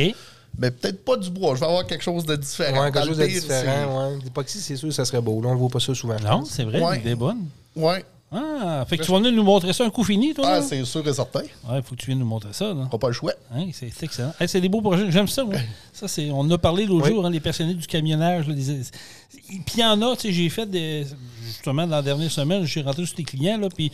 Mais 0.58 0.70
peut-être 0.70 1.02
pas 1.02 1.16
du 1.16 1.30
bois. 1.30 1.54
Je 1.54 1.60
vais 1.60 1.66
avoir 1.66 1.86
quelque 1.86 2.02
chose 2.04 2.26
de 2.26 2.36
différent. 2.36 2.82
Ouais, 2.84 2.92
quelque 2.92 3.06
chose 3.06 3.16
de 3.16 3.24
différent. 3.26 4.10
Ouais. 4.10 4.18
L'époxy, 4.22 4.60
c'est 4.60 4.76
sûr, 4.76 4.92
ça 4.92 5.04
serait 5.06 5.22
beau. 5.22 5.40
Là, 5.40 5.48
on 5.48 5.54
ne 5.54 5.58
voit 5.58 5.70
pas 5.70 5.80
ça 5.80 5.94
souvent. 5.94 6.16
Non, 6.20 6.44
c'est 6.44 6.64
vrai, 6.64 6.78
Ouais. 6.82 6.98
l'idée 6.98 7.10
est 7.12 7.14
bonne. 7.14 7.46
Ouais. 7.74 8.04
Ah, 8.34 8.84
fait 8.88 8.96
que 8.96 9.04
tu 9.04 9.10
vas 9.10 9.18
venir 9.18 9.32
nous 9.32 9.42
montrer 9.42 9.72
ça 9.72 9.84
un 9.84 9.90
coup 9.90 10.04
fini, 10.04 10.32
toi? 10.32 10.44
Ah, 10.48 10.56
là? 10.60 10.62
c'est 10.62 10.84
sûr 10.84 11.06
et 11.06 11.12
certain. 11.12 11.40
Ouais, 11.68 11.82
faut 11.84 11.94
que 11.94 12.00
tu 12.00 12.06
viennes 12.06 12.18
nous 12.20 12.24
montrer 12.26 12.52
ça, 12.52 12.72
là. 12.72 12.88
On 12.90 12.98
pas 12.98 13.08
le 13.08 13.12
choix. 13.12 13.32
Hein, 13.54 13.66
c'est 13.72 13.90
c'est 13.94 14.06
excellent. 14.06 14.32
Hey, 14.40 14.48
c'est 14.48 14.60
des 14.60 14.68
beaux 14.68 14.80
projets. 14.80 15.10
J'aime 15.10 15.28
ça, 15.28 15.44
moi. 15.44 15.56
Ça, 15.92 16.08
c'est, 16.08 16.30
on 16.30 16.40
en 16.40 16.50
a 16.50 16.58
parlé 16.58 16.86
l'autre 16.86 17.04
Oui. 17.08 17.10
jour, 17.14 17.26
hein, 17.26 17.30
les 17.30 17.40
passionnés 17.40 17.74
du 17.74 17.86
camionnage. 17.86 18.48
là, 18.48 18.54
puis 18.54 19.74
il 19.76 19.80
y 19.80 19.84
en 19.84 20.00
a, 20.02 20.16
tu 20.16 20.22
sais, 20.28 20.32
j'ai 20.32 20.48
fait 20.48 20.66
des. 20.66 21.04
Justement, 21.44 21.86
dans 21.86 21.96
la 21.96 22.02
dernière 22.02 22.30
semaine, 22.30 22.64
j'ai 22.64 22.80
rentré 22.80 23.04
sur 23.04 23.16
les 23.18 23.24
clients, 23.24 23.58
là, 23.58 23.68
puis 23.68 23.92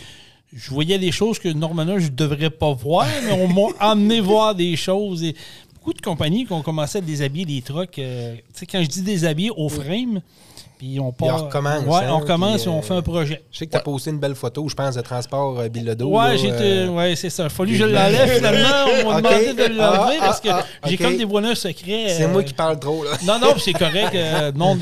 je 0.52 0.70
voyais 0.70 0.99
des 0.99 1.11
choses 1.12 1.38
que 1.38 1.49
normalement 1.49 1.99
je 1.99 2.05
ne 2.06 2.14
devrais 2.17 2.50
pas 2.50 2.73
voir, 2.73 3.06
mais 3.25 3.32
on 3.32 3.49
m'a 3.49 3.73
amené 3.81 4.20
voir 4.20 4.55
des 4.55 4.76
choses. 4.76 5.23
Et 5.25 5.35
beaucoup 5.75 5.93
de 5.93 6.00
compagnies 6.00 6.46
qui 6.46 6.52
ont 6.52 6.62
commencé 6.62 6.99
à 6.99 7.00
déshabiller 7.00 7.44
des 7.46 7.62
trucks. 7.62 7.99
euh, 7.99 8.37
tu 8.37 8.61
sais, 8.61 8.67
quand 8.67 8.81
je 8.82 8.88
dis 8.88 9.02
déshabiller, 9.02 9.50
au 9.56 9.69
frame, 9.69 10.20
puis 10.79 11.01
on 11.01 11.13
part. 11.13 11.43
on 11.43 11.47
recommence, 11.47 11.85
Ouais, 11.85 12.05
hein, 12.05 12.11
on 12.13 12.19
recommence 12.19 12.63
puis, 12.63 12.71
et 12.71 12.75
on 12.75 12.79
euh, 12.79 12.83
fait 12.83 12.95
un 12.95 13.03
projet. 13.03 13.43
Je 13.51 13.59
sais 13.59 13.67
que 13.67 13.73
tu 13.73 13.77
as 13.77 13.81
posté 13.81 14.11
une 14.11 14.19
belle 14.19 14.35
photo, 14.35 14.69
je 14.69 14.75
pense, 14.75 14.95
de 14.95 15.01
transport 15.01 15.59
euh. 15.59 15.69
Ouais, 15.69 16.39
j'ai 16.39 16.51
euh, 16.53 16.89
ouais, 16.89 17.17
c'est 17.17 17.31
ça. 17.31 17.45
Il 17.45 17.47
a 17.47 17.49
fallu 17.49 17.73
que 17.73 17.79
je 17.79 17.85
l'enlève 17.85 18.37
finalement. 18.37 18.69
On 19.05 19.13
m'a 19.13 19.21
demandé 19.23 19.55
de 19.55 19.75
l'enlever 19.75 20.17
Ah, 20.21 20.27
parce 20.27 20.41
que 20.41 20.49
ah, 20.51 20.65
ah, 20.83 20.89
j'ai 20.89 20.97
comme 20.97 21.17
des 21.17 21.25
voisins 21.25 21.55
secrets. 21.55 22.07
C'est 22.17 22.25
euh, 22.25 22.29
moi 22.29 22.43
qui 22.43 22.55
parle 22.55 22.79
trop, 22.79 23.03
là. 23.05 23.11
Non, 23.27 23.39
non, 23.41 23.53
puis 23.53 23.63
c'est 23.63 23.73
correct. 23.73 24.11
euh, 24.15 24.53
non, 24.55 24.79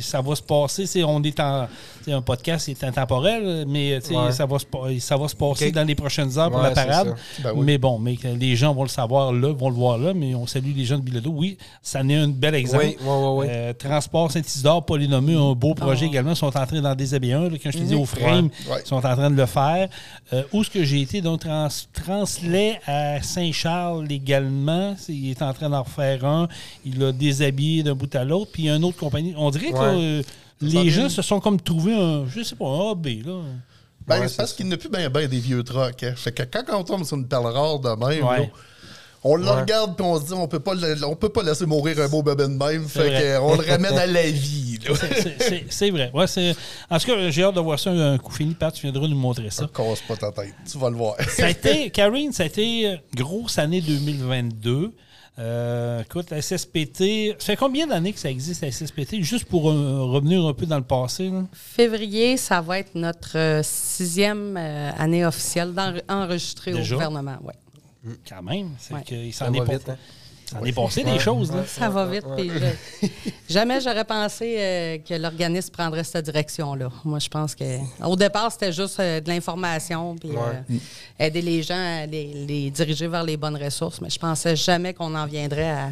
ça 0.00 0.20
va 0.20 0.34
se 0.34 0.42
passer. 0.42 0.86
c'est- 0.86 1.04
on 1.04 1.22
est 1.22 1.40
en. 1.40 1.66
c'est 2.04 2.12
un 2.12 2.22
podcast, 2.22 2.66
c'est 2.66 2.84
intemporel, 2.86 3.64
mais 3.66 3.98
Ouais. 4.08 4.32
ça, 4.32 4.46
va 4.46 4.58
se, 4.58 4.66
ça 5.00 5.16
va 5.16 5.28
se 5.28 5.36
passer 5.36 5.72
dans 5.72 5.84
les 5.84 5.94
prochaines 5.94 6.38
heures 6.38 6.50
pour 6.50 6.60
la 6.62 6.70
parade. 6.70 7.14
Ben 7.42 7.52
oui. 7.54 7.64
Mais 7.64 7.78
bon, 7.78 7.98
mais 7.98 8.16
les 8.38 8.56
gens 8.56 8.74
vont 8.74 8.82
le 8.82 8.88
savoir 8.88 9.32
là, 9.32 9.52
vont 9.52 9.68
le 9.70 9.74
voir 9.74 9.98
là, 9.98 10.12
mais 10.14 10.34
on 10.34 10.46
salue 10.46 10.72
les 10.76 10.84
gens 10.84 10.96
de 10.98 11.02
Bilodeau. 11.02 11.30
Oui, 11.34 11.56
ça 11.82 12.00
en 12.00 12.08
est 12.08 12.16
un 12.16 12.28
bel 12.28 12.54
exemple. 12.54 12.84
Oui, 12.86 12.96
oui, 13.00 13.06
oui, 13.08 13.28
oui. 13.38 13.46
Euh, 13.48 13.72
Transport 13.72 14.30
Saint-Isidore, 14.30 14.84
polynomé, 14.84 15.36
un 15.38 15.52
beau 15.54 15.74
projet 15.74 16.06
également, 16.06 16.34
sont 16.34 16.46
en 16.56 16.66
train 16.66 16.80
d'en 16.80 16.94
déshabiller 16.94 17.34
un. 17.34 17.48
là, 17.48 17.56
quand 17.62 17.70
je 17.70 17.78
te 17.78 17.82
dis 17.84 17.94
au 17.94 18.04
frame, 18.04 18.46
Ouais. 18.66 18.72
Ouais. 18.74 18.82
ils 18.84 18.88
sont 18.88 18.96
en 18.96 19.00
train 19.00 19.30
de 19.30 19.36
le 19.36 19.46
faire. 19.46 19.88
Euh, 20.32 20.42
où 20.52 20.60
est-ce 20.62 20.70
que 20.70 20.84
j'ai 20.84 21.00
été? 21.02 21.20
Donc, 21.20 21.40
trans, 21.40 21.68
Translait 21.92 22.80
à 22.86 23.22
Saint-Charles 23.22 24.10
également. 24.10 24.94
Il 25.08 25.30
est 25.30 25.42
en 25.42 25.52
train 25.52 25.70
d'en 25.70 25.82
refaire 25.82 26.24
un. 26.24 26.48
Il 26.84 26.98
l'a 26.98 27.12
déshabillé 27.12 27.82
d'un 27.82 27.94
bout 27.94 28.12
à 28.14 28.24
l'autre. 28.24 28.50
Puis 28.52 28.64
il 28.64 28.66
y 28.66 28.70
a 28.70 28.76
une 28.76 28.84
autre 28.84 28.98
compagnie. 28.98 29.34
On 29.36 29.50
dirait 29.50 29.72
que 29.72 29.78
euh, 29.78 30.22
les 30.60 30.90
gens 30.90 31.08
se 31.08 31.22
sont 31.22 31.40
comme 31.40 31.60
trouvés 31.60 31.94
un, 31.94 32.24
je 32.28 32.42
sais 32.42 32.56
pas, 32.56 32.66
un 32.66 32.90
AB. 32.92 33.06
Là. 33.26 33.40
Ben, 34.06 34.20
Ouais, 34.20 34.28
c'est 34.28 34.38
parce 34.38 34.54
qu'il 34.54 34.66
n'y 34.66 34.72
a 34.72 34.76
plus 34.78 34.88
bien 34.88 35.10
ben 35.10 35.28
des 35.28 35.38
vieux 35.38 35.62
trucks. 35.62 36.02
Hein. 36.02 36.14
Fait 36.16 36.32
que 36.32 36.42
quand 36.42 36.62
on 36.78 36.82
tombe 36.82 37.04
sur 37.04 37.16
une 37.18 37.28
perle 37.28 37.46
rare 37.46 37.78
de 37.78 37.88
même, 37.90 38.24
Ouais. 38.24 38.38
là, 38.38 38.46
on 39.24 39.36
le 39.36 39.44
Ouais. 39.44 39.60
regarde 39.62 39.96
puis 39.96 40.04
on 40.06 40.20
se 40.20 40.26
dit 40.26 40.32
on 40.32 40.46
peut 40.48 40.60
pas 40.60 40.74
le- 40.74 41.04
on 41.04 41.16
peut 41.16 41.28
pas 41.28 41.42
laisser 41.42 41.66
mourir 41.66 41.98
un 42.00 42.08
beau 42.08 42.22
bébé 42.22 42.44
de 42.44 42.48
même. 42.48 42.86
Fait 42.88 43.08
que, 43.10 43.38
on 43.40 43.56
le 43.56 43.66
ramène 43.68 43.98
à 43.98 44.06
la 44.06 44.30
vie. 44.30 44.78
là. 44.88 44.94
C'est- 45.70 45.90
vrai. 45.90 46.10
Ouais, 46.14 46.26
c'est- 46.26 46.54
en 46.90 46.98
tout 46.98 47.06
cas, 47.06 47.30
j'ai 47.30 47.42
hâte 47.42 47.54
de 47.54 47.60
voir 47.60 47.78
ça 47.78 47.90
un 47.90 48.16
coup 48.18 48.32
fini. 48.32 48.54
Pat, 48.54 48.72
tu 48.72 48.82
viendras 48.82 49.08
nous 49.08 49.16
montrer 49.16 49.50
ça. 49.50 49.66
Casse 49.74 50.00
pas 50.06 50.16
ta 50.16 50.30
tête. 50.32 50.54
Tu 50.70 50.78
vas 50.78 50.90
le 50.90 50.96
voir. 50.96 51.16
ça 51.28 51.46
a 51.46 51.50
été, 51.50 51.90
Karine, 51.90 52.32
ça 52.32 52.44
a 52.44 52.46
été 52.46 52.98
grosse 53.14 53.58
année 53.58 53.80
2022. 53.80 54.92
Euh, 55.40 56.02
écoute, 56.02 56.30
la 56.30 56.38
SSPT, 56.42 57.36
ça 57.38 57.46
fait 57.46 57.56
combien 57.56 57.86
d'années 57.86 58.12
que 58.12 58.18
ça 58.18 58.28
existe, 58.28 58.60
la 58.62 58.72
SSPT? 58.72 59.22
Juste 59.22 59.44
pour 59.44 59.70
euh, 59.70 60.02
revenir 60.02 60.44
un 60.44 60.52
peu 60.52 60.66
dans 60.66 60.78
le 60.78 60.82
passé. 60.82 61.28
là. 61.30 61.44
Février, 61.52 62.36
ça 62.36 62.60
va 62.60 62.80
être 62.80 62.96
notre 62.96 63.38
euh, 63.38 63.60
sixième 63.62 64.56
euh, 64.56 64.90
année 64.98 65.24
officielle 65.24 65.72
d'enregistrer 65.74 66.74
au 66.74 66.78
gouvernement. 66.78 67.36
Ouais. 67.44 67.54
Quand 68.28 68.42
même. 68.42 68.70
C'est 68.78 68.94
Ouais. 68.94 69.02
qu'il 69.02 69.32
s'en 69.34 69.52
est, 69.52 69.58
va 69.58 69.64
pas- 69.66 69.72
vite, 69.72 69.88
hein? 69.88 69.96
s'en 70.50 70.64
est 70.64 70.72
passé 70.72 71.04
des 71.04 71.18
choses. 71.18 71.52
Là. 71.52 71.64
Ça 71.66 71.88
va 71.90 72.06
vite. 72.06 72.24
je- 72.38 73.06
jamais 73.52 73.80
j'aurais 73.80 74.04
pensé 74.04 74.56
euh, 74.58 74.98
que 74.98 75.14
l'organisme 75.14 75.70
prendrait 75.72 76.04
cette 76.04 76.24
direction-là. 76.24 76.90
Moi, 77.04 77.18
je 77.18 77.28
pense 77.28 77.54
que 77.54 77.64
au 78.04 78.16
départ, 78.16 78.50
c'était 78.52 78.72
juste 78.72 78.98
euh, 79.00 79.20
de 79.20 79.28
l'information 79.28 80.16
puis 80.16 80.30
euh, 80.30 80.76
aider 81.18 81.42
les 81.42 81.62
gens 81.62 81.74
à 82.02 82.06
les, 82.06 82.46
les 82.46 82.70
diriger 82.70 83.08
vers 83.08 83.24
les 83.24 83.36
bonnes 83.36 83.62
ressources. 83.62 84.00
Mais 84.00 84.08
je 84.10 84.18
pensais 84.18 84.56
jamais 84.56 84.94
qu'on 84.94 85.14
en 85.14 85.26
viendrait 85.26 85.68
à, 85.70 85.90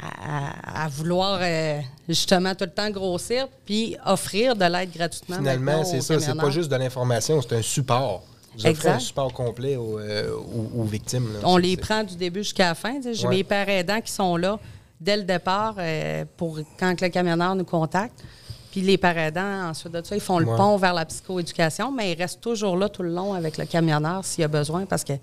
à- 0.00 0.84
à 0.84 0.88
vouloir 0.88 1.40
euh, 1.42 1.80
justement 2.08 2.54
tout 2.54 2.64
le 2.64 2.70
temps 2.70 2.90
grossir 2.90 3.48
puis 3.66 3.96
offrir 4.06 4.54
de 4.56 4.64
l'aide 4.64 4.92
gratuitement. 4.96 5.36
Finalement, 5.38 5.84
c'est 5.84 6.00
ça. 6.00 6.18
C'est 6.20 6.34
pas 6.36 6.50
juste 6.50 6.70
de 6.70 6.76
l'information, 6.76 7.42
c'est 7.42 7.56
un 7.56 7.62
support. 7.62 8.22
Vous 8.58 8.66
Exact. 8.66 8.96
un 8.96 8.98
support 8.98 9.32
complet 9.32 9.76
aux, 9.76 9.98
euh, 9.98 10.30
aux- 10.34 10.80
aux 10.80 10.84
victimes. 10.84 11.32
là. 11.32 11.38
On 11.44 11.56
les 11.56 11.76
prend 11.76 12.02
du 12.04 12.16
début 12.16 12.40
jusqu'à 12.42 12.68
la 12.68 12.74
fin. 12.74 13.00
J'ai 13.12 13.26
Ouais. 13.26 13.36
mes 13.36 13.44
pères 13.44 13.68
aidants 13.68 14.00
qui 14.00 14.12
sont 14.12 14.36
là 14.36 14.58
dès 15.00 15.16
le 15.16 15.22
départ 15.22 15.76
euh, 15.78 16.24
pour 16.36 16.58
quand 16.78 17.00
le 17.00 17.08
camionneur 17.08 17.54
nous 17.54 17.64
contacte. 17.64 18.24
Puis 18.72 18.80
les 18.82 18.98
pères 18.98 19.16
aidants, 19.16 19.70
ensuite 19.70 19.92
de 19.92 20.02
ça, 20.04 20.14
ils 20.16 20.20
font 20.20 20.38
le 20.38 20.46
Ouais. 20.46 20.56
pont 20.56 20.76
vers 20.76 20.92
la 20.92 21.04
psychoéducation, 21.06 21.90
mais 21.92 22.12
ils 22.12 22.18
restent 22.18 22.40
toujours 22.40 22.76
là 22.76 22.88
tout 22.88 23.02
le 23.02 23.10
long 23.14 23.32
avec 23.32 23.56
le 23.58 23.64
camionneur 23.64 24.24
s'il 24.24 24.42
y 24.42 24.44
a 24.44 24.48
besoin 24.48 24.84
parce 24.86 25.04
que 25.04 25.14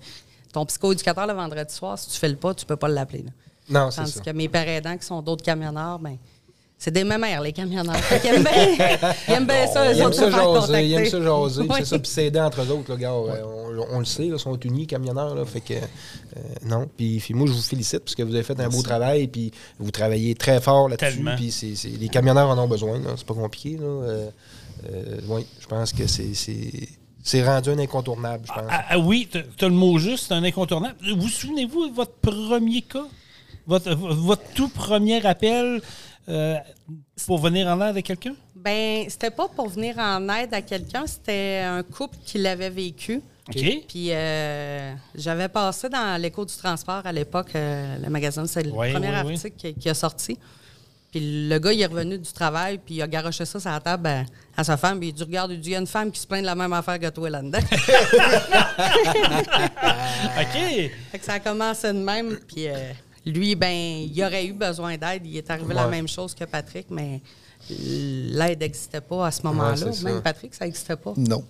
ton 0.52 0.64
psychoéducateur 0.66 1.26
le 1.26 1.34
vendredi 1.34 1.72
soir, 1.74 1.98
si 1.98 2.08
tu 2.10 2.18
fais 2.18 2.28
le 2.28 2.36
pas, 2.36 2.54
tu 2.54 2.64
peux 2.66 2.76
pas 2.76 2.88
l'appeler. 2.88 3.24
Non, 3.68 3.90
c'est 3.90 4.00
Tandis 4.00 4.12
ça. 4.12 4.20
que 4.20 4.30
mes 4.30 4.48
pères 4.48 4.68
aidants 4.68 4.96
qui 4.96 5.04
sont 5.06 5.20
d'autres 5.20 5.44
camionneurs, 5.44 5.98
ben 5.98 6.16
c'est 6.78 6.90
des 6.90 7.04
mémères, 7.04 7.40
les 7.40 7.52
camionneurs. 7.52 7.96
Fait 7.96 8.20
qu'ils 8.20 8.34
aiment 8.34 8.42
bien, 8.42 8.76
ils 9.28 9.32
aiment 9.32 9.46
bien 9.46 9.66
ça, 9.66 9.88
eux 9.90 9.94
Ils 9.94 10.00
aiment 10.00 10.06
autres, 10.08 10.16
ça 10.16 10.30
jaser, 10.30 10.84
ils 10.86 10.92
aiment 10.92 11.06
ça 11.06 11.22
jaser, 11.22 11.62
Oui. 11.62 11.68
c'est 11.78 11.84
ça, 11.86 11.98
puis 11.98 12.10
s'aider 12.10 12.40
entre 12.40 12.62
eux 12.62 12.70
autres, 12.70 12.90
là, 12.92 12.96
gars, 12.98 13.12
euh, 13.12 13.42
on, 13.90 13.96
on 13.96 13.98
le 14.00 14.04
sait, 14.04 14.26
ils 14.26 14.38
sont 14.38 14.58
unis, 14.60 14.86
camionneurs, 14.86 15.34
là, 15.34 15.44
fait 15.46 15.60
que, 15.60 15.74
euh, 15.74 16.40
non, 16.64 16.86
puis, 16.96 17.18
puis 17.18 17.32
moi, 17.34 17.46
je 17.46 17.52
vous 17.52 17.62
félicite, 17.62 18.00
parce 18.00 18.14
que 18.14 18.22
vous 18.22 18.34
avez 18.34 18.44
fait 18.44 18.60
un 18.60 18.68
beau 18.68 18.82
travail, 18.82 19.26
puis 19.28 19.52
vous 19.78 19.90
travaillez 19.90 20.34
très 20.34 20.60
fort 20.60 20.88
là-dessus, 20.88 21.24
puis 21.36 21.50
c'est, 21.50 21.74
c'est- 21.74 21.88
les 21.88 22.08
camionneurs 22.08 22.48
en 22.50 22.58
ont 22.58 22.68
besoin, 22.68 22.98
là, 22.98 23.10
c'est 23.16 23.26
pas 23.26 23.34
compliqué, 23.34 23.78
là, 23.78 23.86
euh, 23.86 24.28
euh, 24.92 25.18
oui, 25.28 25.46
je 25.60 25.66
pense 25.66 25.92
que 25.94 26.06
c'est, 26.06 26.34
c'est, 26.34 26.70
c'est 27.22 27.42
rendu 27.44 27.70
un 27.70 27.78
incontournable, 27.78 28.44
je 28.46 28.52
pense. 28.52 28.68
Ah, 28.70 28.84
ah 28.90 28.98
oui, 28.98 29.28
tu 29.32 29.38
as 29.64 29.68
le 29.68 29.74
mot 29.74 29.98
juste, 29.98 30.26
c'est 30.28 30.34
un 30.34 30.44
incontournable. 30.44 30.94
Vous 31.16 31.28
souvenez-vous 31.28 31.88
de 31.88 31.94
votre 31.94 32.12
premier 32.20 32.82
cas? 32.82 33.06
Votre, 33.66 33.94
votre 33.94 34.42
tout 34.54 34.68
premier 34.68 35.24
appel 35.26 35.80
euh, 36.28 36.56
pour 37.26 37.38
venir 37.38 37.66
en 37.68 37.80
aide 37.80 37.96
à 37.96 38.02
quelqu'un? 38.02 38.34
Ben, 38.54 39.04
c'était 39.08 39.30
pas 39.30 39.48
pour 39.48 39.68
venir 39.68 39.98
en 39.98 40.28
aide 40.28 40.52
à 40.52 40.62
quelqu'un, 40.62 41.06
c'était 41.06 41.62
un 41.64 41.82
couple 41.82 42.16
qui 42.24 42.38
l'avait 42.38 42.70
vécu. 42.70 43.22
OK. 43.48 43.84
Puis 43.86 44.08
euh, 44.10 44.92
j'avais 45.14 45.48
passé 45.48 45.88
dans 45.88 46.20
l'écho 46.20 46.44
du 46.44 46.54
transport 46.56 47.02
à 47.04 47.12
l'époque, 47.12 47.54
euh, 47.54 47.96
le 48.02 48.10
magazine, 48.10 48.46
c'est 48.46 48.64
le 48.64 48.70
premier 48.70 49.14
article 49.14 49.56
qui, 49.56 49.74
qui 49.74 49.88
a 49.88 49.94
sorti. 49.94 50.36
Puis 51.12 51.48
le 51.48 51.58
gars, 51.58 51.72
il 51.72 51.80
est 51.80 51.86
revenu 51.86 52.18
du 52.18 52.32
travail, 52.32 52.78
puis 52.78 52.96
il 52.96 53.02
a 53.02 53.06
garoché 53.06 53.44
ça 53.44 53.60
sur 53.60 53.70
la 53.70 53.80
table 53.80 54.02
ben, 54.02 54.26
à 54.56 54.64
sa 54.64 54.76
femme, 54.76 54.98
puis 54.98 55.08
il 55.08 55.12
dit 55.12 55.22
Regarde, 55.22 55.52
il 55.52 55.60
dit, 55.60 55.70
il 55.70 55.72
y 55.72 55.76
a 55.76 55.78
une 55.78 55.86
femme 55.86 56.10
qui 56.10 56.20
se 56.20 56.26
plaint 56.26 56.40
de 56.42 56.46
la 56.46 56.54
même 56.54 56.72
affaire 56.72 56.98
que 56.98 57.08
toi 57.08 57.30
là-dedans. 57.30 57.58
OK. 60.40 60.90
Fait 61.12 61.18
que 61.18 61.24
ça 61.24 61.34
a 61.34 61.40
commencé 61.40 61.92
de 61.92 61.98
même, 61.98 62.36
puis 62.48 62.66
euh, 62.68 62.92
lui, 63.26 63.54
ben, 63.56 63.72
il 64.12 64.22
aurait 64.24 64.46
eu 64.46 64.52
besoin 64.52 64.96
d'aide. 64.96 65.22
Il 65.26 65.36
est 65.36 65.50
arrivé 65.50 65.74
la 65.74 65.88
même 65.88 66.08
chose 66.08 66.34
que 66.34 66.44
Patrick, 66.44 66.86
mais 66.90 67.20
l'aide 67.68 68.60
n'existait 68.60 69.00
pas 69.00 69.26
à 69.26 69.30
ce 69.30 69.42
moment-là. 69.42 69.86
Ouais, 69.86 70.02
Même. 70.04 70.22
Patrick, 70.22 70.54
ça 70.54 70.64
n'existait 70.64 70.96
pas. 70.96 71.12
Non. 71.16 71.44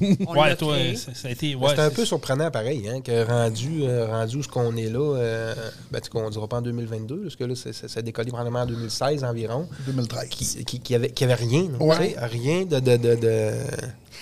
On 0.26 0.38
Ouais, 0.38 0.54
toi, 0.56 0.76
ça, 0.96 1.14
ça 1.14 1.28
a 1.28 1.30
été. 1.30 1.54
Ouais, 1.54 1.70
c'est 1.74 1.80
un 1.80 1.90
peu 1.90 2.04
surprenant 2.04 2.50
pareil, 2.50 2.86
hein, 2.88 3.00
que 3.00 3.24
rendu, 3.24 3.84
euh, 3.84 4.06
rendu 4.06 4.36
où 4.38 4.42
ce 4.42 4.48
qu'on 4.48 4.76
est 4.76 4.90
là, 4.90 5.16
euh, 5.16 5.54
ben, 5.90 6.00
on 6.14 6.28
dira 6.30 6.48
pas 6.48 6.58
en 6.58 6.62
2022, 6.62 7.22
parce 7.22 7.36
que 7.36 7.44
là, 7.44 7.54
ça, 7.54 7.70
a 7.98 8.02
décollé 8.02 8.28
probablement 8.30 8.60
en 8.60 8.66
2016 8.66 9.24
environ, 9.24 9.68
2013. 9.86 10.28
qui, 10.28 10.64
qui, 10.64 10.80
qui 10.80 10.94
avait, 10.94 11.10
qui 11.10 11.24
avait 11.24 11.34
rien, 11.34 11.68
Ouais. 11.80 12.08
tu 12.08 12.14
sais, 12.14 12.26
rien 12.26 12.64
de, 12.64 12.78
de, 12.80 12.96
de, 12.96 13.14
de- 13.14 13.52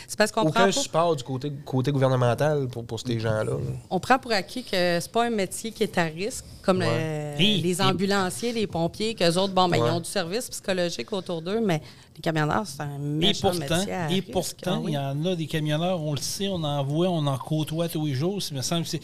C'est 0.07 0.19
parce 0.19 0.33
qu'on 0.33 0.42
Aucun 0.42 0.71
prend, 0.71 0.73
support 0.73 1.16
du 1.16 1.23
côté, 1.25 1.52
côté 1.64 1.92
gouvernemental 1.92 2.69
pour, 2.69 2.85
pour 2.85 3.00
ces 3.00 3.19
gens-là. 3.21 3.52
on 3.90 4.00
prend 4.00 4.19
pour 4.19 4.33
acquis 4.33 4.62
que 4.64 4.99
c'est 5.00 5.11
pas 5.12 5.25
un 5.26 5.30
métier 5.30 5.71
qui 5.73 5.83
est 5.83 5.99
à 5.99 6.04
risque, 6.04 6.45
comme 6.62 6.78
Ouais. 6.78 7.35
le- 7.38 7.42
Et- 7.42 7.59
les 7.59 7.80
ambulanciers, 7.80 8.52
les 8.52 8.66
pompiers, 8.66 9.14
qu'eux 9.14 9.37
autres, 9.37 9.52
bon, 9.54 9.69
ben, 9.69 9.78
ils 9.78 9.90
ont 9.90 10.00
du 10.00 10.09
service 10.11 10.49
psychologique 10.50 11.12
autour 11.12 11.42
d'eux, 11.42 11.61
mais 11.61 11.80
les 12.16 12.21
camionneurs, 12.23 12.66
c'est 12.66 12.83
un 12.83 12.97
Et 12.97 12.99
méchant 12.99 13.50
pourtant, 13.50 13.78
métier 13.78 13.92
à 13.92 14.11
et 14.11 14.14
risque. 14.14 14.30
pourtant, 14.33 14.75
Ah 14.76 14.80
oui. 14.83 14.92
il 14.92 14.95
y 14.95 14.99
en 14.99 15.25
a 15.25 15.37
des 15.37 15.47
camionneurs, 15.47 16.00
on 16.02 16.12
le 16.12 16.21
sait, 16.21 16.49
on 16.49 16.62
en 16.64 16.85
voit, 16.85 17.09
on 17.09 17.26
en 17.26 17.38
côtoie 17.38 17.88
tous 17.88 18.07
les 18.07 18.14
jours. 18.14 18.40
Il 18.50 18.57
me 18.57 18.62
semble 18.62 18.83
que 18.85 18.88
c'est. 18.90 19.00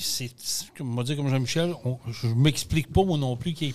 c'est- 0.00 0.30
Comme 0.78 1.02
dit 1.04 1.14
comme 1.16 1.28
Jean-Michel, 1.28 1.74
on- 1.84 1.98
je 2.10 2.28
ne 2.28 2.34
m'explique 2.34 2.90
pas 2.92 3.04
moi 3.04 3.18
non 3.18 3.36
plus 3.36 3.52
qu'il 3.52 3.68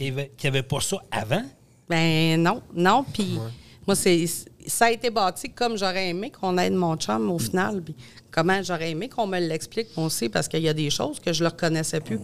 n'y 0.00 0.08
avait, 0.08 0.32
qu'il 0.36 0.44
y 0.44 0.48
avait 0.48 0.62
pas 0.64 0.80
ça 0.80 0.96
avant. 1.10 1.42
Ben 1.88 2.42
non, 2.42 2.62
non. 2.74 3.04
Puis 3.12 3.38
moi, 3.86 3.94
c'est 3.94 4.24
ça 4.66 4.86
a 4.86 4.90
été 4.90 5.10
bâti 5.10 5.50
comme 5.50 5.76
j'aurais 5.76 6.08
aimé 6.08 6.30
qu'on 6.30 6.56
aide 6.58 6.74
mon 6.74 6.96
chum 6.96 7.30
au 7.30 7.38
final. 7.38 7.80
Puis 7.82 7.94
comment 8.30 8.62
j'aurais 8.62 8.90
aimé 8.90 9.08
qu'on 9.08 9.26
me 9.26 9.38
l'explique 9.38 9.88
aussi, 9.96 10.28
parce 10.28 10.48
qu'il 10.48 10.62
y 10.62 10.68
a 10.68 10.74
des 10.74 10.90
choses 10.90 11.20
que 11.20 11.32
je 11.32 11.44
ne 11.44 11.48
reconnaissais 11.48 12.00
plus. 12.00 12.18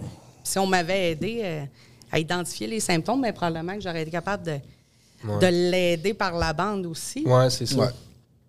Si 0.45 0.59
on 0.59 0.67
m'avait 0.67 1.13
aidé 1.13 1.41
euh, 1.45 1.65
à 2.11 2.19
identifier 2.19 2.67
les 2.67 2.81
symptômes, 2.81 3.23
ben, 3.23 3.33
probablement 3.33 3.75
que 3.75 3.81
j'aurais 3.81 4.03
été 4.03 4.11
capable 4.11 4.45
de, 4.45 4.59
de 5.41 5.47
l'aider 5.71 6.15
par 6.15 6.37
la 6.37 6.53
bande 6.53 6.87
aussi. 6.87 7.23
Oui, 7.27 7.45
c'est 7.51 7.67
ça. 7.67 7.77
Ouais. 7.79 7.89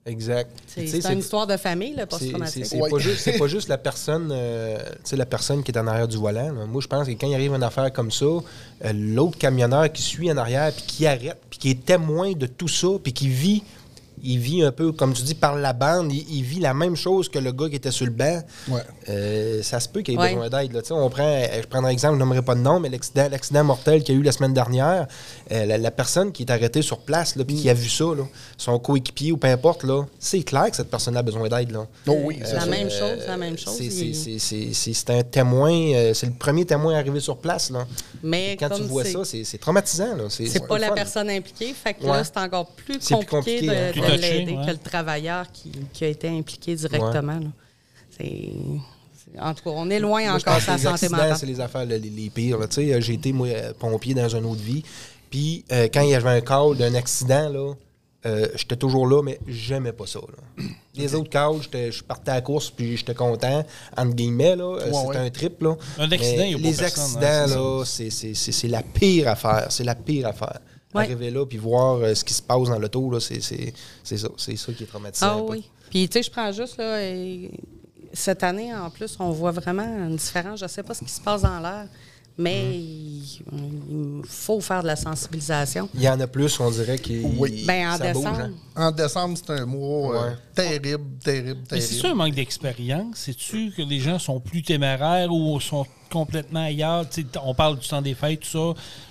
Exact. 0.06 0.50
C'est 0.68 1.06
une 1.14 1.20
histoire 1.20 1.48
de 1.48 1.56
famille, 1.56 1.96
le 1.98 2.06
post-traumatique. 2.06 2.66
C'est 2.66 2.82
Ouais. 2.82 2.90
pas, 2.90 2.98
juste- 2.98 3.20
c'est 3.22 3.38
pas 3.38 3.48
juste 3.48 3.70
la 3.70 3.78
personne, 3.78 4.30
euh, 4.34 4.78
tu 4.96 5.12
sais, 5.12 5.16
la 5.16 5.26
personne 5.26 5.64
qui 5.64 5.72
est 5.72 5.78
en 5.78 5.88
arrière 5.88 6.10
du 6.10 6.18
volant. 6.18 6.52
là. 6.52 6.66
Moi, 6.66 6.82
je 6.82 6.88
pense 6.88 7.08
que 7.08 7.12
quand 7.12 7.28
il 7.28 7.34
arrive 7.34 7.54
une 7.54 7.64
affaire 7.64 7.90
comme 7.94 8.12
ça, 8.12 8.26
euh, 8.26 8.42
l'autre 8.94 9.38
camionneur 9.38 9.90
qui 9.94 10.02
suit 10.02 10.30
en 10.30 10.36
arrière, 10.36 10.74
puis 10.74 10.84
qui 10.86 11.08
arrête, 11.08 11.38
puis 11.50 11.58
qui 11.58 11.70
est 11.72 11.86
témoin 11.86 12.34
de 12.34 12.48
tout 12.48 12.68
ça, 12.68 12.90
puis 13.02 13.14
qui 13.14 13.30
vit, 13.30 13.64
il 14.24 14.40
vit 14.40 14.64
un 14.64 14.72
peu, 14.72 14.92
comme 14.92 15.14
tu 15.14 15.22
dis, 15.24 15.36
par 15.36 15.56
la 15.56 15.74
bande, 15.74 16.12
il, 16.14 16.26
il 16.38 16.44
vit 16.44 16.60
la 16.60 16.74
même 16.74 16.96
chose 16.96 17.30
que 17.30 17.40
le 17.40 17.52
gars 17.52 17.70
qui 17.70 17.76
était 17.76 17.92
sur 17.92 18.06
le 18.06 18.12
banc. 18.12 18.42
Ouais. 18.70 18.82
Euh, 19.10 19.62
ça 19.64 19.80
se 19.80 19.90
peut 19.90 20.02
qu'il 20.02 20.14
ait 20.16 20.18
Ouais. 20.18 20.30
besoin 20.34 20.50
d'aide. 20.50 20.72
là. 20.74 20.82
Tu 20.82 20.88
sais, 20.88 20.94
On 20.94 21.10
prend, 21.10 21.24
euh, 21.24 21.62
je 21.62 21.68
prendrai 21.68 21.90
un 21.90 21.94
exemple, 21.94 22.16
je 22.16 22.20
nommerai 22.20 22.42
pas 22.42 22.56
de 22.56 22.62
nom, 22.62 22.80
mais 22.80 22.90
l'accident, 22.90 23.28
l'accident 23.30 23.64
mortel 23.64 24.04
qu'il 24.04 24.16
y 24.16 24.18
a 24.18 24.22
eu 24.22 24.24
la 24.24 24.32
semaine 24.32 24.54
dernière, 24.54 25.08
euh, 25.52 25.66
la, 25.66 25.78
la 25.78 25.92
personne 25.92 26.32
qui 26.32 26.44
est 26.44 26.52
arrêtée 26.52 26.82
sur 26.82 27.00
place, 27.00 27.36
là, 27.36 27.44
puis 27.44 27.56
qui 27.58 27.70
a 27.70 27.74
vu 27.74 27.90
ça, 27.90 28.06
là, 28.06 28.24
son 28.58 28.80
coéquipier 28.80 29.32
ou 29.32 29.38
peu 29.38 29.48
importe, 29.48 29.84
là, 29.84 30.04
c'est 30.20 30.44
clair 30.44 30.70
que 30.70 30.76
cette 30.78 30.90
personne-là 30.90 31.20
a 31.20 31.24
besoin 31.24 31.50
d'aide. 31.50 31.72
là. 31.72 31.86
Oh 32.08 32.18
oui, 32.24 32.38
C'est 32.42 32.48
c'est 32.52 32.56
la 32.56 32.66
même 32.66 32.90
chose, 32.90 33.18
c'est 33.20 33.28
la 33.28 33.38
même 33.38 33.58
chose. 33.58 33.74
C'est- 33.74 35.10
un 35.10 35.24
témoin, 35.24 35.72
euh, 35.72 36.14
c'est 36.14 36.28
le 36.28 36.32
premier 36.34 36.66
témoin 36.66 36.96
arrivé 36.96 37.20
sur 37.20 37.38
place. 37.38 37.70
Là. 37.70 37.86
Mais 38.24 38.56
Quand 38.60 38.70
tu 38.70 38.84
vois 38.84 39.04
c'est- 39.04 39.12
ça, 39.12 39.26
c'est 39.26 39.44
c'est 39.44 39.58
traumatisant. 39.58 40.16
là. 40.16 40.24
C'est 40.30 40.46
C'est 40.46 40.60
c'est 40.60 40.68
pas 40.68 40.76
le 40.76 40.82
la 40.82 40.88
fun. 40.90 40.94
personne 40.96 41.30
impliquée. 41.30 41.74
Fait 41.74 41.94
que 41.94 42.04
Ouais. 42.04 42.12
là, 42.12 42.24
c'est 42.24 42.38
encore 42.38 42.68
plus 42.68 42.98
compliqué, 43.00 43.26
compliqué, 43.26 43.70
hein. 43.70 43.92
de, 43.96 44.13
de 44.16 44.22
touché, 44.22 44.34
l'aider 44.40 44.54
ouais. 44.58 44.66
que 44.66 44.72
le 44.72 44.78
travailleur 44.78 45.52
qui, 45.52 45.72
qui 45.94 46.06
a 46.06 46.08
été 46.08 46.28
impliqué 46.30 46.76
directement. 46.76 47.40
C'est. 48.18 48.26
c'est- 49.16 49.40
En 49.40 49.54
tout 49.54 49.64
cas, 49.64 49.72
on 49.74 49.90
est 49.90 50.00
loin 50.00 50.22
Moi, 50.24 50.34
encore 50.34 50.54
de 50.56 50.60
la 50.60 50.78
santé 50.78 50.88
accidents, 50.88 51.18
mentale. 51.18 51.38
c'est 51.38 51.46
les 51.46 51.60
affaires 51.60 51.86
les, 51.86 52.00
les 52.00 52.30
pires. 52.30 52.58
là. 52.60 52.68
Tu 52.68 52.76
sais, 52.88 53.02
J'ai 53.02 53.14
été, 53.14 53.34
moi, 53.34 53.48
pompier 53.80 54.14
dans 54.14 54.30
une 54.30 54.46
autre 54.46 54.62
vie. 54.62 54.84
Puis, 55.30 55.66
euh, 55.72 55.88
quand 55.92 56.02
il 56.02 56.10
y 56.10 56.16
avait 56.16 56.30
un 56.30 56.42
call 56.42 56.78
d'un 56.78 56.94
accident, 56.94 57.50
là, 57.50 57.74
euh, 58.26 58.48
j'étais 58.56 58.76
toujours 58.76 59.08
là, 59.08 59.22
mais 59.24 59.40
j'aimais 59.48 59.92
pas 59.92 60.06
ça. 60.06 60.20
là. 60.20 60.64
Les 60.96 61.16
autres 61.16 61.30
calls, 61.32 61.56
j'étais- 61.64 61.92
je 61.92 62.04
partais 62.04 62.30
à 62.32 62.36
la 62.36 62.42
course, 62.42 62.70
puis 62.70 62.96
j'étais 62.96 63.16
content, 63.16 63.66
entre 63.98 64.14
guillemets. 64.14 64.56
là. 64.56 64.64
Euh, 64.80 64.92
Ouais, 64.92 65.06
ouais. 65.08 65.18
un 65.18 65.30
trip. 65.32 65.60
Là. 65.64 65.76
Un 65.98 66.12
accident, 66.12 66.38
Mais 66.38 66.52
il 66.52 66.62
y 66.62 66.68
a 66.68 66.70
Les 66.70 66.82
hein, 66.82 66.86
accidents, 66.86 67.48
c'est 67.48 67.56
là, 67.56 67.84
c'est- 67.86 68.10
c'est 68.12 68.34
c'est- 68.36 68.52
c'est 68.52 68.68
la 68.68 68.84
pire 68.84 69.28
affaire. 69.28 69.66
C'est 69.70 69.84
la 69.84 69.96
pire 69.96 70.28
affaire. 70.28 70.60
Ouais. 70.94 71.04
Arriver 71.04 71.32
là, 71.32 71.46
puis 71.46 71.58
voir 71.58 71.96
euh, 71.98 72.14
ce 72.14 72.24
qui 72.24 72.34
se 72.34 72.42
passe 72.42 72.68
dans 72.70 72.78
l'auto, 72.80 73.10
là, 73.10 73.20
c'est 73.20 73.42
c'est- 73.42 73.74
c'est 74.04 74.18
ça. 74.18 74.30
C'est 74.38 74.56
ça 74.56 74.72
qui 74.74 74.84
est 74.84 74.88
traumatisant. 74.88 75.28
Ah 75.40 75.42
oui. 75.42 75.70
Puis, 75.90 76.08
tu 76.08 76.14
sais, 76.20 76.24
je 76.24 76.32
prends 76.32 76.52
juste, 76.52 76.78
là, 76.78 77.04
et 77.04 77.52
cette 78.14 78.44
année, 78.44 78.74
en 78.74 78.90
plus, 78.90 79.16
on 79.20 79.32
voit 79.32 79.52
vraiment 79.52 79.84
une 79.84 80.16
différence. 80.16 80.60
Je 80.60 80.66
ne 80.66 80.70
sais 80.70 80.84
pas 80.84 80.94
ce 80.94 81.04
qui 81.04 81.10
se 81.12 81.22
passe 81.22 81.42
dans 81.42 81.60
l'air, 81.60 81.88
mais 82.38 82.64
Mm. 82.64 82.72
il, 82.72 84.22
faut 84.26 84.60
faire 84.62 84.82
de 84.82 84.88
la 84.88 84.96
sensibilisation. 84.96 85.90
Il 85.94 86.02
y 86.02 86.10
en 86.10 86.20
a 86.20 86.28
plus, 86.28 86.60
on 86.60 86.72
dirait, 86.72 86.98
qui 86.98 87.22
Oui. 87.38 87.64
Ben, 87.68 87.90
en 87.90 87.98
ça 87.98 88.12
bouge, 88.14 88.24
décembre. 88.24 88.40
hein. 88.42 88.52
En 88.88 88.92
décembre, 88.92 89.38
c'est 89.38 89.54
un 89.54 89.66
mois 89.66 90.16
euh, 90.16 90.30
Ouais. 90.30 90.36
terrible, 90.56 91.04
terrible, 91.24 91.60
Mais 91.72 91.82
c'est-tu 91.82 92.02
terrible. 92.02 92.22
un 92.22 92.26
manque 92.26 92.36
d'expérience? 92.36 93.16
C'est-tu 93.18 93.72
que 93.72 93.82
les 93.82 94.00
gens 94.00 94.18
sont 94.20 94.40
plus 94.40 94.64
téméraires 94.64 95.32
ou 95.32 95.60
sont 95.60 95.86
complètement 96.12 96.64
ailleurs? 96.66 97.06
On 97.44 97.54
parle 97.54 97.78
du 97.80 97.88
temps 97.88 98.02
des 98.02 98.14
fêtes, 98.16 98.42
tout 98.42 98.48
ça. 98.48 98.60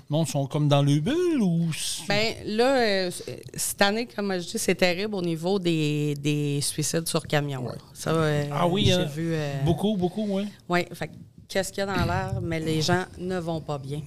Le 0.09 0.17
monde 0.17 0.27
sont 0.27 0.45
comme 0.47 0.67
dans 0.67 0.81
le 0.81 0.99
bulle 0.99 1.41
ou... 1.41 1.67
c'est- 1.73 2.07
Bien, 2.07 2.33
là, 2.57 2.75
euh, 2.77 3.11
cette 3.55 3.81
année, 3.81 4.05
comme 4.07 4.33
je 4.33 4.45
dis, 4.51 4.59
c'est 4.59 4.75
terrible 4.75 5.15
au 5.15 5.21
niveau 5.21 5.59
des, 5.59 6.15
des 6.15 6.59
suicides 6.61 7.07
sur 7.07 7.25
camion. 7.25 7.65
Ça, 7.93 8.11
euh, 8.11 8.45
ah 8.51 8.67
oui, 8.67 8.85
j'ai 8.87 8.93
hein? 8.93 9.05
vu. 9.05 9.33
euh, 9.33 9.61
beaucoup, 9.63 9.95
beaucoup, 9.97 10.25
oui. 10.29 10.47
Oui, 10.69 10.85
fait 10.93 11.07
que 11.07 11.13
qu'est-ce 11.53 11.71
qu'il 11.71 11.79
y 11.85 11.87
a 11.87 11.95
dans 11.95 12.05
l'air, 12.05 12.39
mais 12.41 12.59
les 12.59 12.81
gens 12.81 13.05
ne 13.19 13.37
vont 13.39 13.61
pas 13.61 13.77
bien. 13.77 14.01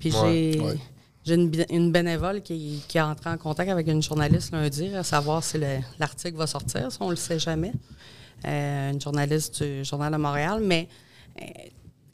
Puis 0.00 0.10
Ouais, 0.12 0.54
j'ai 0.54 0.60
ouais. 0.60 0.78
j'ai 1.24 1.34
une, 1.34 1.92
bénévole 1.92 2.40
qui, 2.40 2.82
qui 2.88 2.96
est 2.98 3.02
entrée 3.02 3.28
en 3.30 3.36
contact 3.36 3.70
avec 3.70 3.86
une 3.88 4.02
journaliste 4.02 4.52
lundi, 4.52 4.94
à 4.94 5.02
savoir 5.02 5.44
si 5.44 5.58
le- 5.58 5.80
l'article 5.98 6.36
va 6.38 6.46
sortir, 6.46 6.90
ça, 6.90 6.98
on 7.00 7.06
ne 7.06 7.10
le 7.10 7.16
sait 7.16 7.38
jamais. 7.38 7.72
Euh, 8.46 8.92
une 8.92 9.00
journaliste 9.00 9.62
du 9.62 9.84
Journal 9.84 10.12
de 10.12 10.16
Montréal, 10.18 10.60
mais 10.62 10.88
euh, 11.42 11.44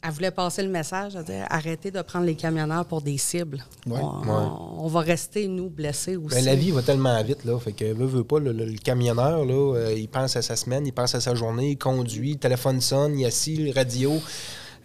elle 0.07 0.11
voulait 0.11 0.31
passer 0.31 0.61
le 0.63 0.69
message, 0.69 1.15
à 1.15 1.23
dire 1.23 1.45
arrêtez 1.49 1.89
de 1.91 2.01
prendre 2.01 2.25
les 2.25 2.35
camionneurs 2.35 2.85
pour 2.85 3.01
des 3.01 3.17
cibles. 3.17 3.63
Ouais. 3.87 3.99
On, 4.01 4.19
Ouais. 4.21 4.49
on 4.79 4.87
va 4.87 4.99
rester, 5.01 5.47
nous, 5.47 5.69
blessés 5.69 6.15
aussi. 6.17 6.35
Ben, 6.35 6.43
la 6.45 6.55
vie 6.55 6.71
va 6.71 6.81
tellement 6.81 7.21
vite, 7.23 7.45
là. 7.45 7.57
Fait 7.59 7.71
que, 7.73 7.85
veut, 7.93 8.05
veut 8.07 8.23
pas, 8.23 8.39
le, 8.39 8.51
le- 8.51 8.65
le 8.65 8.77
camionneur, 8.77 9.45
là, 9.45 9.75
euh, 9.77 9.93
il 9.97 10.07
pense 10.09 10.35
à 10.35 10.41
sa 10.41 10.55
semaine, 10.55 10.85
il 10.85 10.93
pense 10.93 11.15
à 11.15 11.21
sa 11.21 11.33
journée, 11.35 11.71
il 11.71 11.77
conduit, 11.77 12.33
le 12.33 12.39
téléphone 12.39 12.81
sonne, 12.81 13.17
il 13.19 13.25
assis, 13.25 13.55
le 13.57 13.71
radio. 13.71 14.19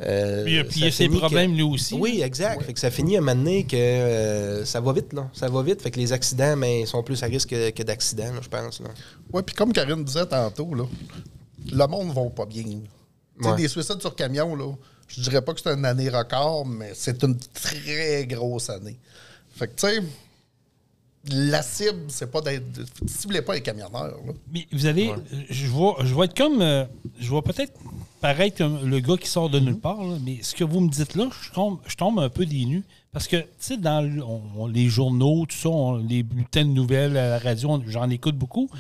Euh, 0.03 0.45
Puis, 0.45 0.81
il 0.81 0.85
a 0.87 0.91
ses 0.91 1.05
finit 1.05 1.17
que- 1.17 1.21
problèmes, 1.21 1.55
lui 1.55 1.63
aussi. 1.63 1.95
Oui, 1.95 2.23
exact. 2.23 2.63
Fait 2.65 2.73
que 2.73 2.81
ça 2.81 2.91
finit 2.91 3.17
à 3.17 3.19
un 3.19 3.23
moment 3.23 3.37
donné 3.37 3.65
que 3.65 3.77
euh, 3.77 4.65
ça 4.65 4.81
va 4.81 4.93
vite, 4.95 5.13
là. 5.13 5.29
Ça 5.35 5.49
va 5.49 5.63
vite. 5.63 5.83
Fait 5.83 5.91
que 5.91 5.99
les 5.99 6.13
accidents, 6.13 6.57
ben, 6.57 6.87
sont 6.87 7.03
plus 7.03 7.23
à 7.23 7.27
risque 7.27 7.51
que, 7.51 7.71
que 7.71 7.83
d'accidents, 7.83 8.33
je 8.41 8.49
pense. 8.49 8.81
Oui, 9.33 9.43
puis 9.45 9.55
comme 9.55 9.73
Karine 9.73 10.03
disait 10.03 10.27
tantôt, 10.27 10.75
là, 10.75 10.85
le 11.71 11.87
monde 11.87 12.09
ne 12.09 12.13
va 12.15 12.23
pas 12.31 12.47
bien. 12.47 12.63
là. 12.63 12.69
Tu 12.73 13.45
sais, 13.45 13.51
Ouais. 13.51 13.57
Des 13.57 13.69
suicides 13.69 14.01
sur 14.01 14.15
camion, 14.15 14.55
là, 14.55 14.73
je 15.09 15.21
dirais 15.23 15.43
pas 15.43 15.53
que 15.55 15.61
c'est 15.63 15.71
une 15.71 15.85
année 15.85 16.09
record, 16.09 16.67
mais 16.67 16.93
c'est 16.95 17.23
une 17.23 17.37
très 17.39 18.27
grosse 18.27 18.71
année. 18.71 18.99
Fait 19.57 19.67
que, 19.69 19.75
tu 19.75 19.87
sais, 19.87 20.03
la 21.29 21.63
cible, 21.63 22.05
c'est 22.09 22.31
pas 22.31 22.41
d'être. 22.41 22.65
Ciblez 23.07 23.43
pas 23.43 23.55
les 23.55 23.61
camionneurs. 23.63 23.91
Là. 24.27 24.33
Mais 24.53 24.67
vous 24.73 24.87
allez, 24.87 25.11
je 25.51 25.67
vois, 25.67 25.97
je 26.03 26.15
vais 26.15 26.25
être 26.25 26.37
comme, 26.37 26.63
euh, 26.63 26.85
je 27.19 27.31
vais 27.35 27.43
peut-être 27.43 27.73
paraître 28.21 28.57
comme 28.59 28.87
le 28.89 29.01
gars 29.01 29.17
qui 29.17 29.29
sort 29.29 29.51
de 29.51 29.59
nulle 29.61 29.79
part, 29.79 30.03
là, 30.03 30.17
mais 30.25 30.39
ce 30.43 30.55
que 30.55 30.65
vous 30.65 30.81
me 30.81 30.89
dites 30.89 31.15
là, 31.15 31.29
je 31.43 31.51
tombe, 31.53 31.79
je 31.87 31.97
tombe 31.97 32.19
un 32.19 32.29
peu 32.29 32.47
des 32.47 32.65
nues. 32.65 32.85
Parce 33.13 33.27
que, 33.27 33.37
tu 33.39 33.47
sais, 33.59 33.77
dans 33.77 34.03
le- 34.09 34.23
on- 34.23 34.43
on- 34.57 34.67
les 34.67 34.87
journaux, 34.89 35.45
tout 35.47 35.57
ça, 35.57 35.69
on- 35.69 35.97
les 35.97 36.23
bulletins 36.23 36.65
de 36.65 36.71
nouvelles 36.71 37.17
à 37.17 37.29
la 37.31 37.39
radio, 37.39 37.83
j'en 37.89 38.09
écoute 38.09 38.37
beaucoup. 38.37 38.71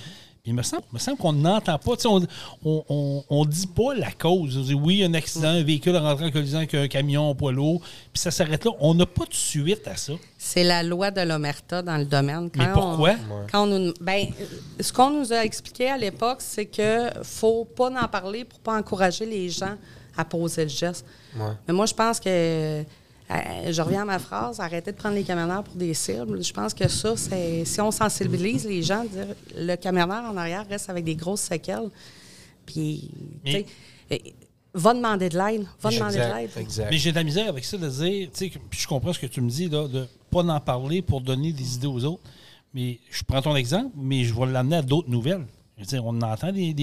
Il 0.46 0.54
me 0.54 0.62
semble, 0.62 0.82
il 0.90 0.94
me 0.94 0.98
semble 0.98 1.18
qu'on 1.18 1.32
n'entend 1.34 1.78
pas. 1.78 1.92
On 2.06 2.26
on, 2.64 2.84
on, 2.88 3.24
on 3.28 3.44
dit 3.44 3.66
pas 3.66 3.94
la 3.94 4.10
cause. 4.10 4.56
On 4.56 4.62
dit 4.62 4.74
oui, 4.74 5.04
un 5.04 5.12
accident, 5.14 5.48
un 5.48 5.62
véhicule 5.62 5.96
rentrant 5.96 6.26
en 6.26 6.30
collision 6.30 6.58
avec 6.58 6.74
un 6.74 6.88
camion 6.88 7.28
en 7.30 7.34
poids 7.34 7.52
lourd, 7.52 7.80
puis 7.82 8.20
ça 8.20 8.30
s'arrête 8.30 8.64
là. 8.64 8.70
On 8.80 8.94
n'a 8.94 9.06
pas 9.06 9.26
de 9.26 9.34
suite 9.34 9.86
à 9.86 9.96
ça. 9.96 10.14
C'est 10.38 10.64
la 10.64 10.82
loi 10.82 11.10
de 11.10 11.20
l'omerta 11.20 11.82
dans 11.82 11.98
le 11.98 12.06
domaine. 12.06 12.48
Mais 12.56 12.64
Quand 12.66 12.72
pourquoi? 12.72 13.10
on- 13.30 13.46
quand 13.52 13.62
on 13.64 13.78
nous, 13.78 13.94
ben, 14.00 14.28
ce 14.80 14.92
qu'on 14.92 15.10
nous 15.10 15.32
a 15.32 15.44
expliqué 15.44 15.88
à 15.90 15.98
l'époque, 15.98 16.38
c'est 16.40 16.66
que 16.66 17.10
faut 17.22 17.64
pas 17.64 17.90
en 17.90 18.08
parler 18.08 18.44
pour 18.44 18.58
pas 18.60 18.78
encourager 18.78 19.26
les 19.26 19.50
gens 19.50 19.76
à 20.16 20.24
poser 20.24 20.62
le 20.64 20.70
geste. 20.70 21.04
Mais 21.68 21.74
moi, 21.74 21.86
je 21.86 21.94
pense 21.94 22.18
que 22.18 22.28
euh, 22.28 22.82
je 23.70 23.82
reviens 23.82 24.02
à 24.02 24.04
ma 24.04 24.18
phrase, 24.18 24.60
arrêtez 24.60 24.92
de 24.92 24.96
prendre 24.96 25.14
les 25.14 25.22
camionneurs 25.22 25.62
pour 25.62 25.76
des 25.76 25.94
cibles. 25.94 26.42
Je 26.42 26.52
pense 26.52 26.74
que 26.74 26.88
ça, 26.88 27.16
c'est 27.16 27.64
si 27.64 27.80
on 27.80 27.90
sensibilise 27.90 28.66
les 28.66 28.82
gens, 28.82 29.04
dire 29.04 29.34
le 29.56 29.76
camionneur 29.76 30.24
en 30.24 30.36
arrière 30.36 30.66
reste 30.68 30.90
avec 30.90 31.04
des 31.04 31.14
grosses 31.14 31.42
séquelles. 31.42 31.90
Puis, 32.66 33.10
tu 33.44 33.52
sais, 33.52 33.66
euh, 34.12 34.16
va 34.74 34.94
demander 34.94 35.28
de 35.28 35.38
l'aide. 35.38 35.66
Va 35.80 35.90
demander 35.90 36.18
de 36.18 36.34
l'aide. 36.34 36.50
exact. 36.56 36.88
Mais 36.90 36.98
j'ai 36.98 37.10
de 37.10 37.16
la 37.16 37.24
misère 37.24 37.48
avec 37.48 37.64
ça 37.64 37.76
de 37.76 37.88
dire, 37.88 38.28
tu 38.32 38.50
sais, 38.50 38.52
je 38.70 38.86
comprends 38.86 39.12
ce 39.12 39.18
que 39.18 39.26
tu 39.26 39.40
me 39.40 39.50
dis, 39.50 39.68
là, 39.68 39.86
de 39.88 40.06
pas 40.30 40.42
en 40.42 40.60
parler 40.60 41.02
pour 41.02 41.20
donner 41.20 41.52
des 41.52 41.74
idées 41.76 41.86
aux 41.86 42.04
autres. 42.04 42.22
Mais 42.72 43.00
je 43.10 43.22
prends 43.24 43.42
ton 43.42 43.56
exemple, 43.56 43.90
mais 43.96 44.24
je 44.24 44.32
vais 44.32 44.46
l'amener 44.46 44.76
à 44.76 44.82
d'autres 44.82 45.10
nouvelles. 45.10 45.44
Je 45.80 45.84
veux 45.86 45.88
dire, 45.96 46.04
on 46.04 46.20
entend 46.20 46.52
des, 46.52 46.74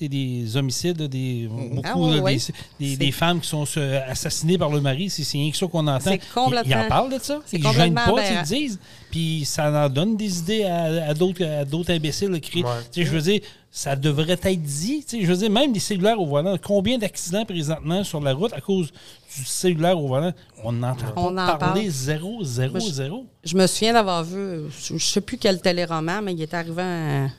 des, 0.00 0.56
homicides, 0.56 1.02
des, 1.02 1.48
beaucoup, 1.48 2.06
Ah 2.12 2.16
là, 2.20 2.36
des, 2.78 2.96
des- 2.96 3.10
femmes 3.10 3.40
qui 3.40 3.48
sont 3.48 3.64
assassinées 4.08 4.58
par 4.58 4.70
le 4.70 4.80
mari. 4.80 5.10
C'est 5.10 5.24
c'est 5.24 5.38
rien 5.38 5.50
que 5.50 5.56
ça 5.56 5.66
qu'on 5.66 5.86
entend. 5.88 6.12
Ils, 6.12 6.20
ils 6.66 6.74
en 6.76 6.88
parlent 6.88 7.12
de 7.12 7.18
ça. 7.20 7.40
Ils 7.52 7.62
ne 7.64 7.72
gênent 7.72 7.94
pas, 7.94 8.14
ils 8.30 8.42
disent. 8.46 8.78
Puis 9.10 9.44
ça 9.44 9.70
en 9.86 9.88
donne 9.88 10.16
des 10.16 10.38
idées 10.38 10.64
à, 10.64 11.08
à 11.08 11.14
d'autres 11.14 11.44
à 11.44 11.64
d'autres 11.64 11.92
imbéciles 11.92 12.40
qui- 12.40 12.62
Ouais. 12.62 12.70
tu 12.92 13.00
sais, 13.02 13.06
Je 13.08 13.12
veux 13.12 13.20
dire, 13.22 13.40
ça 13.70 13.96
devrait 13.96 14.38
être 14.40 14.62
dit. 14.62 15.04
tu 15.08 15.18
sais, 15.18 15.24
Je 15.24 15.32
veux 15.32 15.36
dire, 15.38 15.50
même 15.50 15.72
des 15.72 15.80
cellulaires 15.80 16.20
au 16.20 16.26
volant. 16.26 16.56
Combien 16.62 16.96
d'accidents 16.98 17.44
présentement 17.44 18.04
sur 18.04 18.20
la 18.20 18.32
route 18.34 18.52
à 18.52 18.60
cause 18.60 18.92
du 19.36 19.44
cellulaire 19.44 19.98
au 20.00 20.06
volant? 20.08 20.32
On 20.62 20.70
n'entend 20.72 21.06
pas 21.12 21.20
en 21.20 21.34
parler 21.34 21.58
parle. 21.82 21.88
zéro, 21.90 22.44
zéro, 22.44 22.70
Moi, 22.72 22.80
je- 22.80 22.92
zéro. 22.92 23.26
Je 23.44 23.56
me 23.56 23.66
souviens 23.66 23.92
d'avoir 23.94 24.22
vu, 24.24 24.62
je 24.86 24.94
ne 24.94 24.98
sais 24.98 25.20
plus 25.20 25.38
quel 25.38 25.60
téléroman, 25.60 26.22
mais 26.24 26.32
il 26.34 26.42
est 26.42 26.54
arrivé 26.54 26.82
un, 26.82 27.30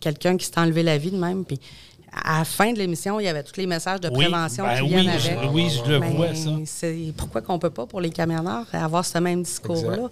quelqu'un 0.00 0.36
qui 0.36 0.46
s'est 0.46 0.58
enlevé 0.58 0.82
la 0.82 0.98
vie 0.98 1.10
de 1.10 1.16
même. 1.18 1.44
Puis 1.44 1.58
à 2.12 2.38
la 2.38 2.44
fin 2.44 2.72
de 2.72 2.78
l'émission, 2.78 3.20
il 3.20 3.24
y 3.24 3.28
avait 3.28 3.42
tous 3.42 3.58
les 3.60 3.66
messages 3.66 4.00
de 4.00 4.08
prévention 4.08 4.64
ben 4.64 4.80
qui 4.80 4.88
viennent 4.88 5.06
oui, 5.06 5.28
avec. 5.28 5.50
oui, 5.52 5.70
je 5.84 5.90
le 5.90 6.00
Mais 6.00 6.10
vois, 6.12 6.34
ça. 6.34 6.50
c'est- 6.64 7.12
Pourquoi 7.16 7.42
qu'on 7.42 7.58
peut 7.58 7.70
pas, 7.70 7.86
pour 7.86 8.00
les 8.00 8.10
camionneurs, 8.10 8.66
avoir 8.72 9.04
ce 9.04 9.18
même 9.18 9.42
discours-là? 9.42 10.08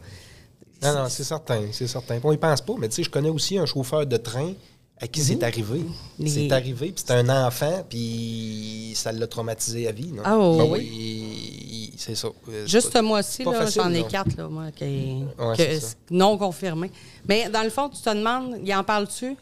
Non, 0.83 0.93
non, 0.95 1.07
c'est 1.09 1.25
certain, 1.25 1.63
c'est 1.73 1.87
certain. 1.87 2.19
On 2.23 2.33
y 2.33 2.37
pense 2.37 2.61
pas, 2.61 2.75
mais 2.79 2.89
tu 2.89 2.97
sais, 2.97 3.03
je 3.05 3.11
connais 3.11 3.31
aussi 3.31 3.57
un 3.57 3.65
chauffeur 3.65 4.07
de 4.07 4.17
train 4.19 4.53
à 5.01 5.07
qui 5.09 5.21
c'est 5.23 5.43
arrivé. 5.43 5.81
Les- 6.19 6.29
C'est 6.29 6.53
arrivé, 6.53 6.89
puis 6.89 6.95
c'était 6.99 7.15
un 7.15 7.47
enfant, 7.47 7.85
puis 7.89 8.93
ça 8.95 9.11
l'a 9.13 9.27
traumatisé 9.27 9.89
à 9.89 9.93
vie. 9.93 10.13
non? 10.13 10.23
Ah, 10.27 10.37
Ben 10.59 10.71
oui. 10.71 11.64
C'est 11.97 12.15
ça. 12.15 12.29
Euh, 12.49 12.67
Juste 12.67 12.93
ce 12.93 12.99
mois-ci, 13.01 13.45
là, 13.45 13.53
facile, 13.53 13.83
j'en 13.83 13.93
ai 13.93 14.05
quatre, 14.05 14.37
là, 14.37 14.49
moi, 14.49 14.65
qui, 14.75 15.23
Ouais, 15.39 15.57
que- 15.57 15.79
non 16.11 16.37
confirmés. 16.39 16.91
Mais 17.29 17.49
dans 17.49 17.63
le 17.63 17.71
fond, 17.71 17.89
tu 17.89 18.01
te 18.01 18.11
demandes, 18.15 18.59
il 18.65 18.75
en 18.75 18.85
parle-tu? 18.85 19.37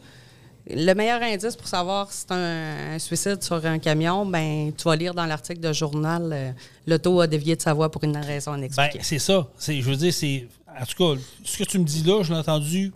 Le 0.69 0.93
meilleur 0.93 1.21
indice 1.21 1.57
pour 1.57 1.67
savoir 1.67 2.09
si 2.11 2.19
c'est 2.21 2.31
un, 2.33 2.93
un 2.95 2.99
suicide 2.99 3.43
sur 3.43 3.65
un 3.65 3.79
camion, 3.79 4.25
ben 4.25 4.71
tu 4.77 4.85
vas 4.85 4.95
lire 4.95 5.13
dans 5.13 5.25
l'article 5.25 5.59
de 5.59 5.73
journal 5.73 6.29
euh, 6.31 6.51
l'auto 6.87 7.19
a 7.19 7.27
dévié 7.27 7.57
de 7.57 7.61
sa 7.61 7.73
voie 7.73 7.91
pour 7.91 8.01
une 8.05 8.15
raison 8.15 8.51
Ben, 8.53 8.59
inexpliquée. 8.59 8.99
c'est 9.01 9.19
ça. 9.19 9.45
C'est, 9.57 9.81
je 9.81 9.89
veux 9.89 9.97
dire, 9.97 10.13
c'est. 10.13 10.47
En 10.79 10.85
tout 10.85 11.15
cas, 11.15 11.21
ce 11.43 11.57
que 11.57 11.63
tu 11.65 11.79
me 11.79 11.83
dis 11.83 12.01
là, 12.03 12.23
je 12.23 12.31
l'ai 12.31 12.39
entendu 12.39 12.93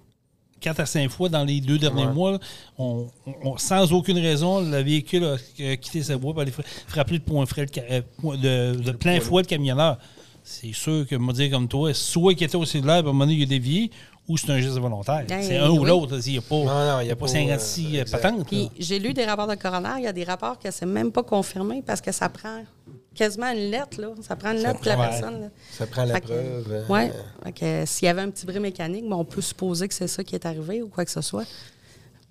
quatre 0.59 0.79
à 0.79 0.85
cinq 0.85 1.09
fois 1.09 1.29
dans 1.29 1.43
les 1.43 1.61
deux 1.61 1.77
derniers 1.77 2.05
Ouais. 2.07 2.13
mois. 2.13 2.39
On- 2.77 3.07
on- 3.43 3.57
sans 3.57 3.91
aucune 3.93 4.19
raison, 4.19 4.61
le 4.61 4.81
véhicule 4.81 5.23
a, 5.25 5.75
quitté 5.77 6.03
sa 6.03 6.15
voie 6.17 6.33
pour 6.33 6.41
aller 6.41 6.51
fra- 6.51 6.63
frapper 6.87 7.13
le 7.15 7.19
point 7.19 7.45
frais, 7.45 7.65
euh, 7.89 8.01
de, 8.23 8.81
de 8.81 8.91
plein 8.91 9.19
fouet 9.19 9.43
le 9.43 9.47
camionneur. 9.47 9.97
C'est 10.43 10.73
sûr 10.73 11.05
que, 11.07 11.15
me 11.15 11.33
dire 11.33 11.51
comme 11.51 11.67
toi, 11.67 11.93
soit 11.93 12.33
qu'il 12.33 12.45
était 12.47 12.55
au 12.55 12.65
cellulaire, 12.65 12.95
à 12.95 12.99
un 12.99 13.03
moment 13.03 13.25
donné, 13.25 13.33
il 13.35 13.43
a 13.43 13.45
dévié, 13.45 13.91
ou 14.29 14.37
c'est 14.37 14.49
un 14.49 14.59
geste 14.59 14.77
volontaire. 14.77 15.25
Ben, 15.27 15.41
c'est 15.41 15.57
un 15.57 15.69
ou 15.69 15.83
l'autre. 15.85 16.17
Il 16.25 16.31
n'y 16.33 16.37
a 16.37 16.41
pas, 16.41 16.55
Non, 16.55 16.65
non, 16.65 16.99
il 17.01 17.07
y 17.07 17.11
a 17.11 17.15
pas 17.15 17.25
pas, 17.25 17.31
56 17.31 17.97
euh, 17.97 18.01
euh, 18.01 18.05
patentes. 18.11 18.47
Puis 18.47 18.69
j'ai 18.79 18.97
lu 18.99 19.13
des 19.13 19.25
rapports 19.25 19.47
de 19.47 19.55
coroner, 19.55 19.95
il 19.99 20.03
y 20.03 20.07
a 20.07 20.13
des 20.13 20.23
rapports 20.23 20.57
que 20.57 20.71
c'est 20.71 20.85
même 20.85 21.11
pas 21.11 21.23
confirmé 21.23 21.81
parce 21.85 21.99
que 22.01 22.11
ça 22.13 22.29
prend 22.29 22.61
quasiment 23.17 23.51
une 23.51 23.69
lettre, 23.71 23.99
là. 23.99 24.09
Ça 24.21 24.35
prend 24.35 24.51
une 24.51 24.59
lettre 24.59 24.79
pour 24.79 24.87
la 24.87 24.95
personne. 24.97 25.41
là. 25.41 25.47
Ça 25.71 25.87
prend 25.87 26.05
la 26.05 26.13
Fait 26.15 26.21
preuve. 26.21 26.65
euh, 26.71 26.87
Ouais. 26.87 27.11
Fait 27.43 27.51
que 27.51 27.85
s'il 27.85 28.05
y 28.05 28.09
avait 28.09 28.21
un 28.21 28.29
petit 28.29 28.45
bris 28.45 28.59
mécanique, 28.59 29.03
ben, 29.09 29.15
on 29.17 29.25
peut 29.25 29.41
supposer 29.41 29.87
que 29.87 29.93
c'est 29.93 30.07
ça 30.07 30.23
qui 30.23 30.35
est 30.35 30.45
arrivé 30.45 30.81
ou 30.81 30.87
quoi 30.87 31.03
que 31.03 31.11
ce 31.11 31.21
soit. 31.21 31.45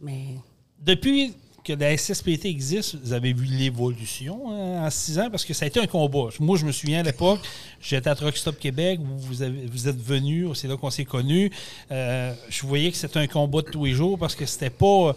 Mais 0.00 0.36
Depuis 0.84 1.34
que 1.64 1.72
la 1.72 1.96
SSPT 1.96 2.44
existe, 2.44 2.94
vous 3.02 3.12
avez 3.12 3.32
vu 3.32 3.44
l'évolution 3.44 4.52
hein, 4.52 4.86
en 4.86 4.90
six 4.90 5.18
ans, 5.18 5.28
parce 5.30 5.44
que 5.44 5.52
ça 5.52 5.64
a 5.64 5.68
été 5.68 5.80
un 5.80 5.86
combat. 5.88 6.28
Moi, 6.38 6.56
je 6.58 6.64
me 6.64 6.70
souviens 6.70 7.00
à 7.00 7.02
l'époque, 7.02 7.40
j'étais 7.80 8.08
à 8.08 8.14
Truck 8.14 8.36
Stop 8.36 8.56
Québec, 8.58 9.00
vous, 9.02 9.18
vous, 9.18 9.42
avez- 9.42 9.66
vous 9.66 9.88
êtes 9.88 10.00
venu, 10.00 10.46
c'est 10.54 10.68
là 10.68 10.76
qu'on 10.76 10.90
s'est 10.90 11.04
connus. 11.04 11.50
Euh, 11.90 12.32
je 12.48 12.64
voyais 12.66 12.90
que 12.92 12.96
c'était 12.96 13.18
un 13.18 13.26
combat 13.26 13.62
de 13.62 13.70
tous 13.70 13.84
les 13.84 13.94
jours 13.94 14.16
parce 14.16 14.36
que 14.36 14.46
c'était 14.46 14.70
pas. 14.70 15.16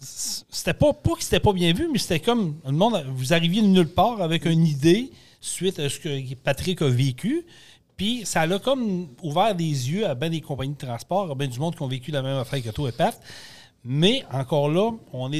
C'était 0.00 0.74
pas, 0.74 0.92
pas 0.92 1.14
que 1.14 1.22
c'était 1.22 1.40
pas 1.40 1.52
bien 1.52 1.72
vu, 1.72 1.88
mais 1.92 1.98
c'était 1.98 2.20
comme 2.20 2.56
le 2.64 2.72
monde, 2.72 3.04
vous 3.14 3.32
arriviez 3.34 3.60
de 3.60 3.66
nulle 3.66 3.88
part 3.88 4.22
avec 4.22 4.46
une 4.46 4.66
idée 4.66 5.10
suite 5.40 5.78
à 5.78 5.88
ce 5.88 5.98
que 5.98 6.34
Patrick 6.36 6.80
a 6.82 6.88
vécu. 6.88 7.44
Puis 7.96 8.22
ça 8.24 8.46
l'a 8.46 8.58
comme 8.58 9.08
ouvert 9.22 9.54
les 9.54 9.90
yeux 9.90 10.06
à 10.06 10.14
bien 10.14 10.30
des 10.30 10.40
compagnies 10.40 10.72
de 10.72 10.86
transport, 10.86 11.30
à 11.30 11.34
bien 11.34 11.48
du 11.48 11.58
monde 11.58 11.76
qui 11.76 11.82
ont 11.82 11.88
vécu 11.88 12.10
la 12.10 12.22
même 12.22 12.38
affaire 12.38 12.62
que 12.62 12.70
toi 12.70 12.88
et 12.88 12.92
Pat. 12.92 13.20
Mais 13.84 14.24
encore 14.32 14.70
là, 14.70 14.90
on, 15.12 15.30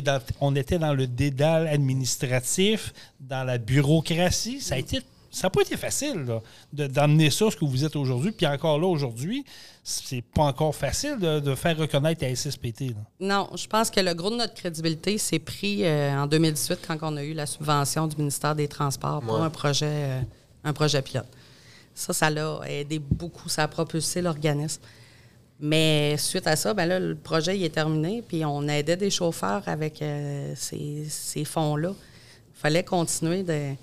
on 0.40 0.54
était 0.56 0.78
dans 0.78 0.92
le 0.92 1.06
dédale 1.06 1.68
administratif, 1.68 2.92
dans 3.18 3.44
la 3.44 3.56
bureaucratie. 3.56 4.60
Ça 4.60 4.74
a 4.74 4.78
été. 4.78 5.00
Ça 5.30 5.46
n'a 5.46 5.50
pas 5.50 5.60
été 5.62 5.76
facile 5.76 6.24
là, 6.26 6.40
de- 6.72 6.86
d'emmener 6.88 7.30
ça 7.30 7.46
à 7.46 7.50
ce 7.52 7.56
que 7.56 7.64
vous 7.64 7.84
êtes 7.84 7.94
aujourd'hui. 7.94 8.32
Puis 8.32 8.46
encore 8.46 8.78
là, 8.80 8.86
aujourd'hui, 8.88 9.44
c'est 9.84 10.22
pas 10.22 10.42
encore 10.42 10.74
facile 10.74 11.18
de, 11.20 11.38
de 11.40 11.54
faire 11.54 11.76
reconnaître 11.78 12.22
la 12.24 12.34
SSPT. 12.34 12.80
là. 12.90 12.96
non, 13.20 13.50
je 13.56 13.66
pense 13.68 13.90
que 13.90 14.00
le 14.00 14.12
gros 14.14 14.30
de 14.30 14.36
notre 14.36 14.54
crédibilité 14.54 15.18
s'est 15.18 15.38
pris 15.38 15.84
euh, 15.84 16.12
en 16.20 16.26
2018 16.26 16.80
quand 16.86 16.98
on 17.02 17.16
a 17.16 17.22
eu 17.22 17.32
la 17.32 17.46
subvention 17.46 18.06
du 18.08 18.16
ministère 18.16 18.54
des 18.56 18.66
Transports 18.68 19.20
pour 19.22 19.36
Ouais. 19.36 19.42
un 19.42 19.50
projet 19.50 19.86
euh, 19.88 20.20
un 20.64 20.72
projet 20.72 21.00
pilote. 21.00 21.28
Ça, 21.94 22.12
ça 22.12 22.28
l'a 22.30 22.60
aidé 22.68 22.98
beaucoup, 22.98 23.48
ça 23.48 23.62
a 23.62 23.68
propulsé 23.68 24.20
l'organisme. 24.22 24.82
Mais 25.62 26.16
suite 26.16 26.46
à 26.46 26.56
ça, 26.56 26.72
ben 26.72 26.86
là, 26.86 26.98
le 26.98 27.14
projet 27.14 27.56
il 27.56 27.62
est 27.64 27.68
terminé, 27.74 28.22
puis 28.26 28.44
on 28.44 28.66
aidait 28.66 28.96
des 28.96 29.10
chauffeurs 29.10 29.62
avec 29.68 30.00
euh, 30.00 30.54
ces, 30.56 31.04
ces 31.08 31.44
fonds-là. 31.44 31.92
Il 32.56 32.58
fallait 32.60 32.84
continuer 32.84 33.42
de. 33.42 33.74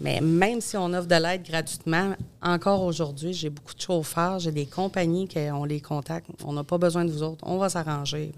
Mais 0.00 0.20
même 0.20 0.60
si 0.60 0.76
on 0.76 0.92
offre 0.92 1.06
de 1.06 1.14
l'aide 1.14 1.44
gratuitement, 1.44 2.14
encore 2.42 2.82
aujourd'hui, 2.82 3.32
j'ai 3.32 3.50
beaucoup 3.50 3.74
de 3.74 3.80
chauffeurs, 3.80 4.38
j'ai 4.38 4.50
des 4.50 4.66
compagnies 4.66 5.28
qu'on 5.28 5.64
les 5.64 5.80
contacte. 5.80 6.26
On 6.44 6.52
n'a 6.52 6.64
pas 6.64 6.78
besoin 6.78 7.04
de 7.04 7.12
vous 7.12 7.22
autres, 7.22 7.44
on 7.46 7.58
va 7.58 7.68
s'arranger. 7.68 8.32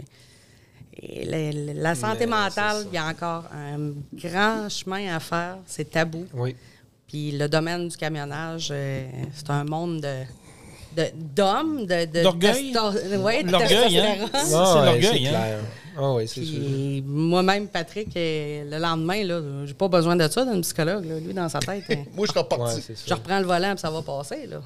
La, 1.27 1.95
santé 1.95 2.21
Mais 2.21 2.27
mentale, 2.27 2.87
il 2.89 2.95
y 2.95 2.99
a 2.99 3.07
encore 3.07 3.45
un 3.53 3.93
grand 4.13 4.69
chemin 4.69 5.15
à 5.15 5.21
faire. 5.21 5.59
C'est 5.67 5.91
tabou. 5.91 6.27
Oui. 6.35 6.55
Puis 7.09 7.33
le 7.33 7.49
domaine 7.49 7.89
du 7.89 7.97
camionnage, 7.97 8.69
euh, 8.71 9.09
c'est 9.35 9.51
un 9.51 9.65
monde 9.65 10.01
de 10.01 10.03
de- 10.03 10.44
d'hommes, 11.35 11.87
de, 11.87 12.07
de, 12.07 12.23
D'orgueil. 12.23 12.73
testo- 12.73 13.17
ouais, 13.23 13.43
de 13.43 13.51
L'orgueil, 13.53 13.99
hein? 13.99 14.17
C'est 14.33 14.55
Ah, 14.55 14.79
ouais, 14.81 14.85
l'orgueil, 14.87 15.27
hein? 15.27 15.31
clair. 15.31 15.59
Ah 15.97 16.13
oui, 16.15 16.27
c'est 16.27 16.45
sûr. 16.45 16.59
Puis 16.59 17.05
moi-même, 17.07 17.69
Patrick, 17.69 18.09
euh, 18.17 18.65
le 18.71 18.79
lendemain, 18.79 19.23
là, 19.25 19.41
j'ai 19.65 19.75
pas 19.75 19.87
besoin 19.89 20.17
de 20.17 20.29
ça 20.29 20.45
d'un 20.45 20.61
psychologue. 20.61 21.05
là. 21.05 21.21
Lui, 21.21 21.33
dans 21.35 21.49
sa 21.49 21.61
tête, 21.61 21.85
euh, 21.91 21.95
Moi, 22.17 22.27
je 22.27 22.33
serais 22.33 22.49
parti. 22.49 22.83
c'est 22.83 22.95
je 23.07 23.15
reprends 23.15 23.39
le 23.39 23.47
volant 23.47 23.75
et 23.75 23.79
ça 23.79 23.91
va 23.91 24.03
passer. 24.03 24.47
Là. 24.49 24.61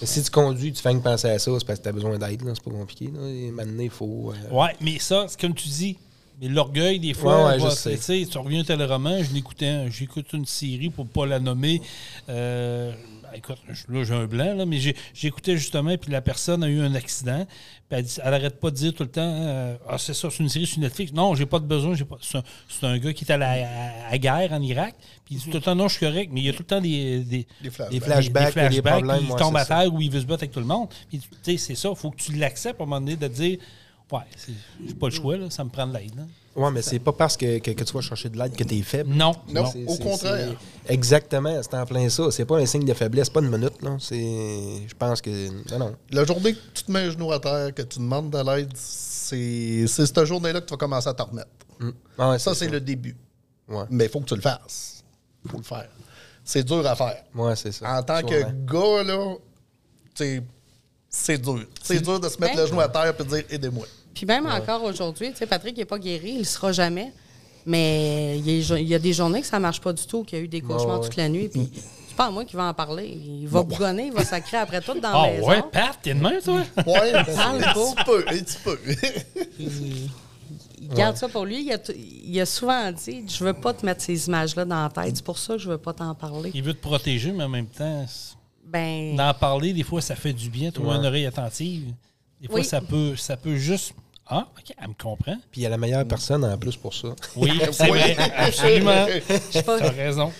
Mais 0.00 0.06
si 0.06 0.22
tu 0.22 0.30
conduis, 0.30 0.72
tu 0.72 0.82
fais 0.82 0.92
que 0.92 0.98
penser 0.98 1.28
à 1.30 1.38
ça, 1.38 1.50
c'est 1.58 1.64
parce 1.66 1.78
que 1.78 1.84
tu 1.84 1.88
as 1.88 1.92
besoin 1.92 2.18
d'aide. 2.18 2.44
là, 2.44 2.52
C'est 2.54 2.64
pas 2.64 2.70
compliqué. 2.76 3.06
Là. 3.14 3.28
Et 3.28 3.50
maintenant, 3.52 3.82
il 3.82 3.90
faut. 3.90 4.32
euh, 4.34 4.54
Ouais, 4.54 4.74
mais 4.80 4.98
ça, 4.98 5.26
c'est 5.28 5.40
comme 5.40 5.54
tu 5.54 5.68
dis. 5.68 5.96
Mais 6.42 6.48
l'orgueil, 6.48 6.98
des 7.00 7.14
fois, 7.14 7.38
Ouais, 7.38 7.44
ouais, 7.44 7.54
on 7.54 7.58
je 7.60 7.64
va- 7.64 7.70
sais. 7.70 7.96
tu 7.96 8.02
sais, 8.02 8.26
tu 8.30 8.36
reviens 8.36 8.60
au 8.60 8.64
téléroman, 8.64 9.22
je 9.22 9.32
l'écoutais, 9.32 9.90
j'écoute 9.90 10.26
une 10.34 10.44
série 10.44 10.90
pour 10.90 11.06
pas 11.06 11.24
la 11.24 11.38
nommer. 11.38 11.80
Euh, 12.28 12.92
écoute, 13.36 13.58
là, 13.88 14.04
j'ai 14.04 14.14
un 14.14 14.26
blanc, 14.26 14.54
là, 14.54 14.66
mais 14.66 14.78
j'écoutais 15.14 15.56
justement, 15.56 15.96
puis 15.96 16.10
la 16.10 16.20
personne 16.20 16.62
a 16.64 16.68
eu 16.68 16.80
un 16.80 16.94
accident, 16.94 17.44
puis 17.46 17.98
elle, 17.98 18.02
dit- 18.04 18.18
elle 18.22 18.34
arrête 18.34 18.58
pas 18.60 18.70
de 18.70 18.76
dire 18.76 18.94
tout 18.94 19.02
le 19.02 19.08
temps 19.10 19.22
euh, 19.22 19.76
Ah, 19.88 19.98
c'est 19.98 20.14
ça, 20.14 20.28
c'est 20.30 20.42
une 20.42 20.48
série 20.48 20.66
sur 20.66 20.80
Netflix. 20.80 21.12
Non, 21.12 21.34
j'ai 21.34 21.46
pas 21.46 21.58
de 21.58 21.66
besoin, 21.66 21.94
pas. 21.96 22.16
C'est 22.20 22.86
un, 22.86 22.98
gars 22.98 23.12
qui 23.12 23.24
est 23.24 23.30
à 23.32 23.36
la 23.36 23.50
à- 23.52 24.08
à 24.12 24.18
guerre 24.18 24.52
en 24.52 24.60
Irak, 24.62 24.94
puis 25.24 25.34
il 25.34 25.38
dit 25.38 25.44
tout 25.44 25.50
le 25.52 25.60
temps 25.60 25.74
Non, 25.74 25.88
je 25.88 25.96
suis 25.98 26.06
correct, 26.06 26.30
mais 26.32 26.40
il 26.40 26.46
y 26.46 26.48
a 26.48 26.52
tout 26.52 26.62
le 26.62 26.66
temps 26.66 26.80
des, 26.80 27.20
des, 27.20 27.46
Des 27.62 27.70
flashbacks. 27.70 27.90
Des 27.90 28.00
flashbacks, 28.00 28.54
des 28.70 28.82
puis 28.82 29.26
il 29.28 29.36
tombe 29.36 29.56
à 29.56 29.64
terre 29.64 29.94
ou 29.94 30.00
il 30.00 30.10
veut 30.10 30.20
se 30.20 30.26
battre 30.26 30.42
avec 30.42 30.52
tout 30.52 30.60
le 30.60 30.66
monde. 30.66 30.88
Puis, 31.08 31.18
tu 31.20 31.28
sais, 31.42 31.56
c'est 31.56 31.74
ça, 31.74 31.88
il 31.90 31.96
faut 31.96 32.10
que 32.10 32.16
tu 32.20 32.32
l'acceptes 32.32 32.80
à 32.80 32.84
un 32.84 32.86
moment 32.86 33.00
donné 33.00 33.16
de 33.16 33.28
dire 33.28 33.58
Ouais, 34.12 34.20
j'ai 34.86 34.94
pas 34.94 35.08
le 35.08 35.14
choix, 35.14 35.36
là, 35.36 35.50
ça 35.50 35.64
me 35.64 35.70
prend 35.70 35.86
de 35.86 35.94
l'aide. 35.94 36.26
Ouais, 36.56 36.70
mais 36.70 36.80
c'est 36.82 36.98
pas 36.98 37.12
parce 37.12 37.36
que, 37.36 37.58
que, 37.58 37.70
que 37.72 37.84
tu 37.84 37.92
vas 37.92 38.00
chercher 38.00 38.28
de 38.30 38.38
l'aide 38.38 38.56
que 38.56 38.64
tu 38.64 38.76
es 38.78 38.82
faible. 38.82 39.10
Non, 39.12 39.32
Non. 39.52 39.70
Au 39.86 39.96
contraire. 39.96 40.54
Exactement, 40.88 41.60
c'est 41.62 41.74
en 41.74 41.84
plein 41.84 42.08
ça. 42.08 42.30
C'est 42.30 42.44
pas 42.46 42.56
un 42.58 42.66
signe 42.66 42.84
de 42.84 42.94
faiblesse, 42.94 43.28
pas 43.28 43.40
une 43.40 43.50
minute. 43.50 43.82
là. 43.82 43.96
C'est, 44.00 44.16
Je 44.88 44.94
pense 44.98 45.20
que. 45.20 45.48
Non, 45.72 45.78
non. 45.78 45.96
La 46.10 46.24
journée 46.24 46.54
que 46.54 46.58
tu 46.74 46.84
te 46.84 46.90
mets 46.92 47.00
un 47.00 47.10
genou 47.10 47.30
à 47.32 47.38
terre, 47.40 47.74
que 47.74 47.82
tu 47.82 47.98
demandes 47.98 48.30
de 48.30 48.38
l'aide, 48.38 48.72
c'est 48.74 49.86
c'est 49.86 50.06
cette 50.06 50.24
journée-là 50.24 50.60
que 50.60 50.66
tu 50.66 50.70
vas 50.72 50.78
commencer 50.78 51.08
à 51.08 51.14
t'en 51.14 51.26
remettre. 51.26 51.48
Mm. 51.78 51.90
Ah 52.18 52.30
ouais, 52.30 52.38
Ça, 52.38 52.54
c'est 52.54 52.68
le 52.68 52.80
début. 52.80 53.16
Ouais, 53.68 53.84
Mais 53.90 54.04
il 54.04 54.10
faut 54.10 54.20
que 54.20 54.26
tu 54.26 54.36
le 54.36 54.40
fasses. 54.40 55.04
Il 55.44 55.50
faut 55.50 55.58
le 55.58 55.62
faire. 55.64 55.88
C'est 56.44 56.62
dur 56.62 56.86
à 56.86 56.94
faire. 56.94 57.22
ouais 57.34 57.56
c'est 57.56 57.72
ça. 57.72 57.98
En 57.98 58.02
tant 58.02 58.22
que 58.22 58.40
gars, 58.64 59.02
là, 59.02 59.34
c'est 61.08 61.38
dur. 61.38 61.64
C'est 61.82 62.00
dur 62.00 62.20
de 62.20 62.28
se 62.28 62.38
mettre 62.40 62.54
Ben- 62.54 62.62
le 62.62 62.66
genou 62.68 62.80
à 62.80 62.88
terre 62.88 63.14
et 63.18 63.22
de 63.24 63.28
dire 63.28 63.44
aidez-moi. 63.50 63.86
Puis 64.16 64.26
même 64.26 64.46
encore 64.46 64.82
aujourd'hui, 64.82 65.30
tu 65.32 65.36
sais, 65.36 65.46
Patrick 65.46 65.76
n'est 65.76 65.84
pas 65.84 65.98
guéri, 65.98 66.30
il 66.32 66.38
ne 66.38 66.44
sera 66.44 66.72
jamais. 66.72 67.12
Mais 67.66 68.38
il 68.38 68.48
y, 68.50 68.58
a, 68.58 68.62
jo- 68.62 68.76
il 68.76 68.88
y 68.88 68.94
a 68.94 68.98
des 68.98 69.12
journées 69.12 69.40
que 69.42 69.46
ça 69.46 69.58
ne 69.58 69.62
marche 69.62 69.80
pas 69.80 69.92
du 69.92 70.06
tout, 70.06 70.24
qu'il 70.24 70.38
y 70.38 70.40
a 70.40 70.44
eu 70.44 70.48
des 70.48 70.60
cauchemars 70.60 71.00
ouais. 71.00 71.06
toute 71.06 71.16
la 71.16 71.28
nuit. 71.28 71.48
Puis 71.48 71.68
c'est 72.08 72.16
pas 72.16 72.26
à 72.26 72.30
moi 72.30 72.44
qui 72.44 72.54
va 72.56 72.64
en 72.68 72.74
parler. 72.74 73.06
Il 73.08 73.46
va 73.48 73.62
bougonner, 73.62 74.06
il 74.06 74.12
va 74.12 74.24
sacrer 74.24 74.56
après 74.56 74.80
tout 74.80 74.98
dans 75.00 75.10
Ah 75.12 75.26
la 75.26 75.32
maison. 75.34 75.48
ouais, 75.48 75.62
Pat, 75.70 75.98
t'es 76.00 76.14
de 76.14 76.20
même, 76.20 76.40
toi? 76.40 76.62
Ouais, 76.86 77.12
Parle 77.34 77.58
un 77.58 77.60
pas. 77.62 77.74
petit 77.74 78.04
peu, 78.04 78.24
un 78.26 78.38
petit 78.38 78.58
peu. 78.64 78.78
Il, 79.58 80.10
il 80.80 80.88
garde 80.94 81.16
ça 81.16 81.28
pour 81.28 81.44
lui. 81.44 81.62
Il 81.64 81.72
a, 81.72 81.78
t- 81.78 81.96
il 81.98 82.40
a 82.40 82.46
souvent 82.46 82.90
dit 82.92 83.24
Je 83.28 83.44
veux 83.44 83.52
pas 83.54 83.74
te 83.74 83.84
mettre 83.84 84.00
ces 84.02 84.28
images-là 84.28 84.64
dans 84.64 84.82
la 84.84 84.88
tête. 84.88 85.16
C'est 85.16 85.24
pour 85.24 85.38
ça 85.38 85.54
que 85.54 85.58
je 85.60 85.68
veux 85.68 85.78
pas 85.78 85.92
t'en 85.92 86.14
parler. 86.14 86.50
Il 86.54 86.62
veut 86.62 86.74
te 86.74 86.80
protéger, 86.82 87.32
mais 87.32 87.44
en 87.44 87.48
même 87.48 87.66
temps, 87.66 88.06
Ben, 88.64 89.16
d'en 89.16 89.34
parler, 89.34 89.72
des 89.72 89.82
fois, 89.82 90.00
ça 90.00 90.14
fait 90.14 90.32
du 90.32 90.48
bien. 90.50 90.70
Trouver 90.70 90.96
une 90.96 91.04
oreille 91.06 91.26
attentive. 91.26 91.92
Des 92.40 92.46
fois, 92.46 92.56
Oui. 92.60 92.64
ça, 92.64 92.80
peut, 92.80 93.16
ça 93.16 93.36
peut 93.36 93.56
juste. 93.56 93.92
Ah, 94.28 94.48
OK, 94.58 94.74
elle 94.80 94.88
me 94.88 94.94
comprend. 94.94 95.36
Puis 95.52 95.60
il 95.60 95.62
y 95.62 95.66
a 95.66 95.68
la 95.68 95.76
meilleure 95.78 96.06
personne 96.06 96.44
en 96.44 96.58
plus 96.58 96.76
pour 96.76 96.92
ça. 96.94 97.08
Oui, 97.36 97.60
c'est 97.72 97.86
vrai, 97.88 98.16
absolument. 98.36 99.06
pas. 99.64 99.78
T'as 99.78 99.90
raison. 99.90 100.32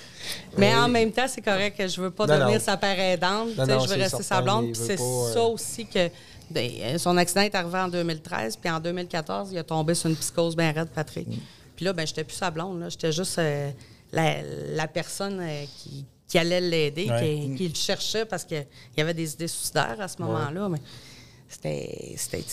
Mais 0.59 0.75
en 0.75 0.88
même 0.88 1.12
temps, 1.12 1.27
c'est 1.29 1.40
correct 1.40 1.77
que 1.79 1.87
je 1.87 2.01
veux 2.01 2.11
pas 2.11 2.27
Non, 2.27 2.35
devenir 2.35 2.59
non. 2.59 2.64
sa 2.64 2.77
père 2.77 2.99
aidante. 2.99 3.51
Tu 3.53 3.59
Non, 3.61 3.64
sais, 3.66 3.72
non, 3.75 3.81
je 3.85 3.88
veux 3.94 4.01
rester 4.01 4.22
sa 4.25 4.42
blonde. 4.42 4.72
Puis 4.72 4.83
c'est 4.87 4.96
pas, 4.96 5.03
euh, 5.03 5.33
ça 5.35 5.42
aussi 5.44 5.87
que 5.87 6.11
ben, 6.51 6.99
son 6.99 7.16
accident 7.16 7.42
est 7.42 7.55
arrivé 7.55 7.79
en 7.79 7.88
2013. 7.88 8.57
Puis 8.57 8.68
en 8.70 8.81
2014, 8.81 9.51
il 9.53 9.59
a 9.59 9.62
tombé 9.62 9.94
sur 9.94 10.11
une 10.11 10.16
psychose 10.16 10.57
bien 10.57 10.72
raide, 10.72 10.88
Patrick. 10.88 11.29
Puis 11.77 11.85
là, 11.85 11.92
ben, 11.92 12.05
j'étais 12.07 12.25
plus 12.25 12.35
sa 12.37 12.51
blonde. 12.51 12.81
là. 12.81 12.88
J'étais 12.88 13.12
juste 13.12 13.38
euh, 13.38 13.70
la, 14.11 14.42
la 14.75 14.88
personne 14.88 15.38
euh, 15.40 15.64
qui, 15.79 16.05
qui 16.27 16.38
allait 16.38 16.61
l'aider, 16.61 17.07
Ouais. 17.09 17.20
qui, 17.51 17.55
qui 17.55 17.68
le 17.68 17.75
cherchait 17.77 18.25
parce 18.25 18.44
qu'il 18.44 18.66
y 18.96 19.01
avait 19.01 19.14
des 19.14 19.33
idées 19.33 19.46
suicidaires 19.46 19.96
à 20.01 20.09
ce 20.09 20.20
moment-là. 20.22 20.68
Mais 20.70 20.81
c'était. 21.49 22.44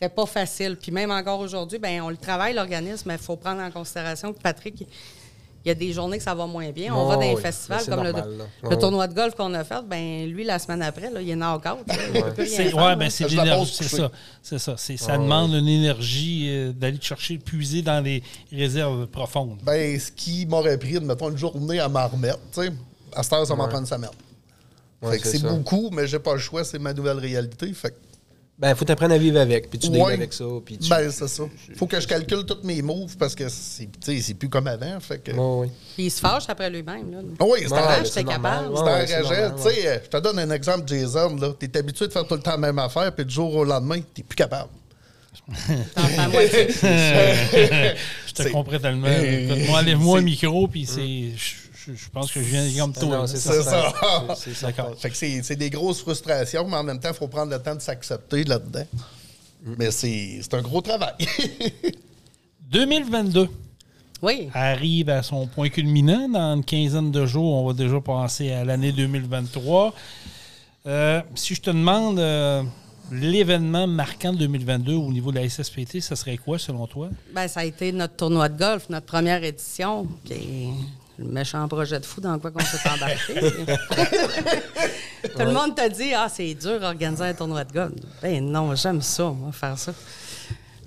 C'était- 0.00 0.14
pas 0.14 0.26
facile. 0.26 0.76
Puis 0.80 0.92
même 0.92 1.10
encore 1.10 1.40
aujourd'hui, 1.40 1.78
ben 1.78 2.00
on 2.02 2.10
le 2.10 2.16
travaille, 2.16 2.54
l'organisme, 2.54 3.08
mais 3.08 3.14
il 3.14 3.20
faut 3.20 3.36
prendre 3.36 3.60
en 3.60 3.70
considération 3.70 4.32
que 4.32 4.40
Patrick, 4.40 4.86
il 5.64 5.68
y 5.68 5.70
a 5.72 5.74
des 5.74 5.92
journées 5.92 6.18
que 6.18 6.24
ça 6.24 6.34
va 6.34 6.46
moins 6.46 6.70
bien. 6.70 6.94
On 6.94 7.06
va 7.06 7.16
dans 7.16 7.20
les 7.20 7.36
festivals 7.36 7.84
comme 7.84 8.04
le, 8.04 8.76
tournoi 8.76 9.06
de 9.06 9.14
golf 9.14 9.34
qu'on 9.34 9.52
a 9.54 9.64
fait. 9.64 9.82
Ben 9.86 10.26
lui, 10.26 10.44
la 10.44 10.58
semaine 10.58 10.82
après, 10.82 11.10
là, 11.10 11.20
il 11.20 11.28
est 11.28 11.36
knock-out. 11.36 11.80
C'est 12.36 12.72
ouais, 12.72 12.96
ben, 12.96 13.10
c'est 13.10 13.28
l'énergie. 13.28 13.74
C'est 13.74 13.96
ça. 13.96 14.10
C'est 14.42 14.58
ça. 14.58 14.76
Ça 14.76 15.18
demande 15.18 15.52
une 15.52 15.68
énergie 15.68 16.46
euh, 16.48 16.72
d'aller 16.72 16.98
chercher, 17.00 17.38
puiser 17.38 17.82
dans 17.82 18.02
les 18.02 18.22
réserves 18.52 19.06
profondes. 19.08 19.58
Ben, 19.62 19.98
ce 19.98 20.12
qui 20.12 20.46
m'aurait 20.46 20.78
pris, 20.78 21.00
mettons, 21.00 21.30
une 21.30 21.38
journée 21.38 21.80
à 21.80 21.88
m'en 21.88 22.06
remettre, 22.06 22.40
tu 22.52 22.62
sais, 22.62 22.72
à 23.14 23.22
cette 23.22 23.32
heure, 23.32 23.46
ça 23.46 23.54
m'en 23.54 23.68
prend 23.68 23.80
une 23.80 23.86
semaine. 23.86 24.10
c'est 25.22 25.42
beaucoup, 25.42 25.90
mais 25.90 26.06
j'ai 26.06 26.18
pas 26.18 26.34
le 26.34 26.40
choix, 26.40 26.64
c'est 26.64 26.78
ma 26.78 26.94
nouvelle 26.94 27.18
réalité. 27.18 27.72
Fait 27.72 27.94
ben, 28.58 28.74
faut 28.74 28.84
t'apprendre 28.84 29.14
à 29.14 29.18
vivre 29.18 29.38
avec, 29.38 29.70
puis 29.70 29.78
tu 29.78 29.88
ouais. 29.88 30.14
avec 30.14 30.32
ça. 30.32 30.44
Puis 30.64 30.78
tu... 30.78 30.90
Ben, 30.90 31.08
c'est 31.12 31.28
ça. 31.28 31.44
Faut 31.76 31.86
que 31.86 32.00
je 32.00 32.08
calcule 32.08 32.44
tous 32.44 32.58
mes 32.64 32.82
moves 32.82 33.16
parce 33.16 33.36
que 33.36 33.48
c'est 33.48 34.34
plus 34.34 34.48
comme 34.48 34.66
avant. 34.66 34.98
Fait 34.98 35.18
que... 35.18 35.30
oui. 35.30 35.68
Puis 35.94 36.06
il 36.06 36.10
se 36.10 36.18
fâche 36.18 36.48
après 36.48 36.68
lui-même. 36.68 37.12
Là. 37.12 37.18
oui, 37.46 37.60
c'est 37.68 37.72
un 37.72 38.04
C'est 38.04 38.24
capable. 38.24 38.76
C'est 38.76 39.22
Tu 39.56 39.62
sais, 39.62 40.02
je 40.04 40.08
te 40.08 40.16
donne 40.16 40.40
un 40.40 40.50
exemple, 40.50 40.88
Jason. 40.88 41.36
Tu 41.58 41.66
es 41.66 41.76
habitué 41.76 42.08
de 42.08 42.12
faire 42.12 42.26
tout 42.26 42.34
le 42.34 42.40
temps 42.40 42.50
la 42.50 42.58
même 42.58 42.80
affaire, 42.80 43.14
puis 43.14 43.24
du 43.24 43.32
jour 43.32 43.54
au 43.54 43.64
lendemain, 43.64 44.00
tu 44.12 44.24
plus 44.24 44.36
capable. 44.36 44.70
je 45.48 45.62
te 48.34 48.48
comprends 48.48 48.78
tellement. 48.78 49.08
Moi, 49.08 49.78
enlève-moi 49.78 50.18
le 50.18 50.24
micro, 50.24 50.66
puis 50.66 50.84
c'est 50.84 51.30
je 51.94 52.08
pense 52.10 52.32
que 52.32 52.42
je 52.42 52.48
viens 52.48 52.84
comme 52.84 52.92
toi. 52.92 53.26
C'est 53.26 53.38
ça. 53.38 53.92
C'est 54.36 54.54
ça. 54.54 54.68
Fait 54.98 55.10
que 55.10 55.16
c'est 55.16 55.56
des 55.56 55.70
grosses 55.70 56.00
frustrations, 56.00 56.66
mais 56.68 56.76
en 56.76 56.84
même 56.84 57.00
temps, 57.00 57.10
il 57.10 57.16
faut 57.16 57.28
prendre 57.28 57.52
le 57.52 57.60
temps 57.60 57.74
de 57.74 57.80
s'accepter 57.80 58.44
là-dedans. 58.44 58.86
Mais 59.76 59.90
c'est 59.90 60.54
un 60.54 60.62
gros 60.62 60.80
travail. 60.80 61.14
2022. 62.70 63.48
Oui. 64.20 64.48
Arrive 64.52 65.10
à 65.10 65.22
son 65.22 65.46
point 65.46 65.68
culminant. 65.68 66.28
Dans 66.28 66.56
une 66.56 66.64
quinzaine 66.64 67.10
de 67.10 67.24
jours, 67.24 67.54
on 67.54 67.66
va 67.66 67.72
déjà 67.72 68.00
passer 68.00 68.52
à 68.52 68.64
l'année 68.64 68.92
2023. 68.92 69.94
Euh, 70.86 71.22
si 71.34 71.54
je 71.54 71.60
te 71.60 71.70
demande 71.70 72.18
euh, 72.18 72.62
l'événement 73.12 73.86
marquant 73.86 74.32
de 74.32 74.38
2022 74.38 74.94
au 74.94 75.12
niveau 75.12 75.30
de 75.30 75.38
la 75.38 75.48
SSPT, 75.48 76.00
ça 76.00 76.16
serait 76.16 76.36
quoi 76.36 76.58
selon 76.58 76.86
toi? 76.86 77.10
Ben, 77.32 77.46
ça 77.48 77.60
a 77.60 77.64
été 77.64 77.92
notre 77.92 78.16
tournoi 78.16 78.48
de 78.48 78.58
golf, 78.58 78.88
notre 78.88 79.06
première 79.06 79.42
édition. 79.44 80.06
Qui 80.24 80.70
le 81.18 81.24
méchant 81.24 81.66
projet 81.68 81.98
de 81.98 82.06
fou 82.06 82.20
dans 82.20 82.38
quoi 82.38 82.50
qu'on 82.50 82.60
s'est 82.60 82.88
embarqué. 82.88 83.34
Tout 85.22 85.38
le 85.38 85.52
monde 85.52 85.74
t'a 85.74 85.88
dit 85.88 86.14
Ah, 86.14 86.28
c'est 86.28 86.54
dur 86.54 86.78
d'organiser 86.80 87.24
un 87.24 87.34
tournoi 87.34 87.64
de 87.64 87.72
golf. 87.72 87.92
Ben 88.22 88.44
non, 88.44 88.74
j'aime 88.74 89.02
ça, 89.02 89.24
moi, 89.24 89.52
faire 89.52 89.78
ça. 89.78 89.92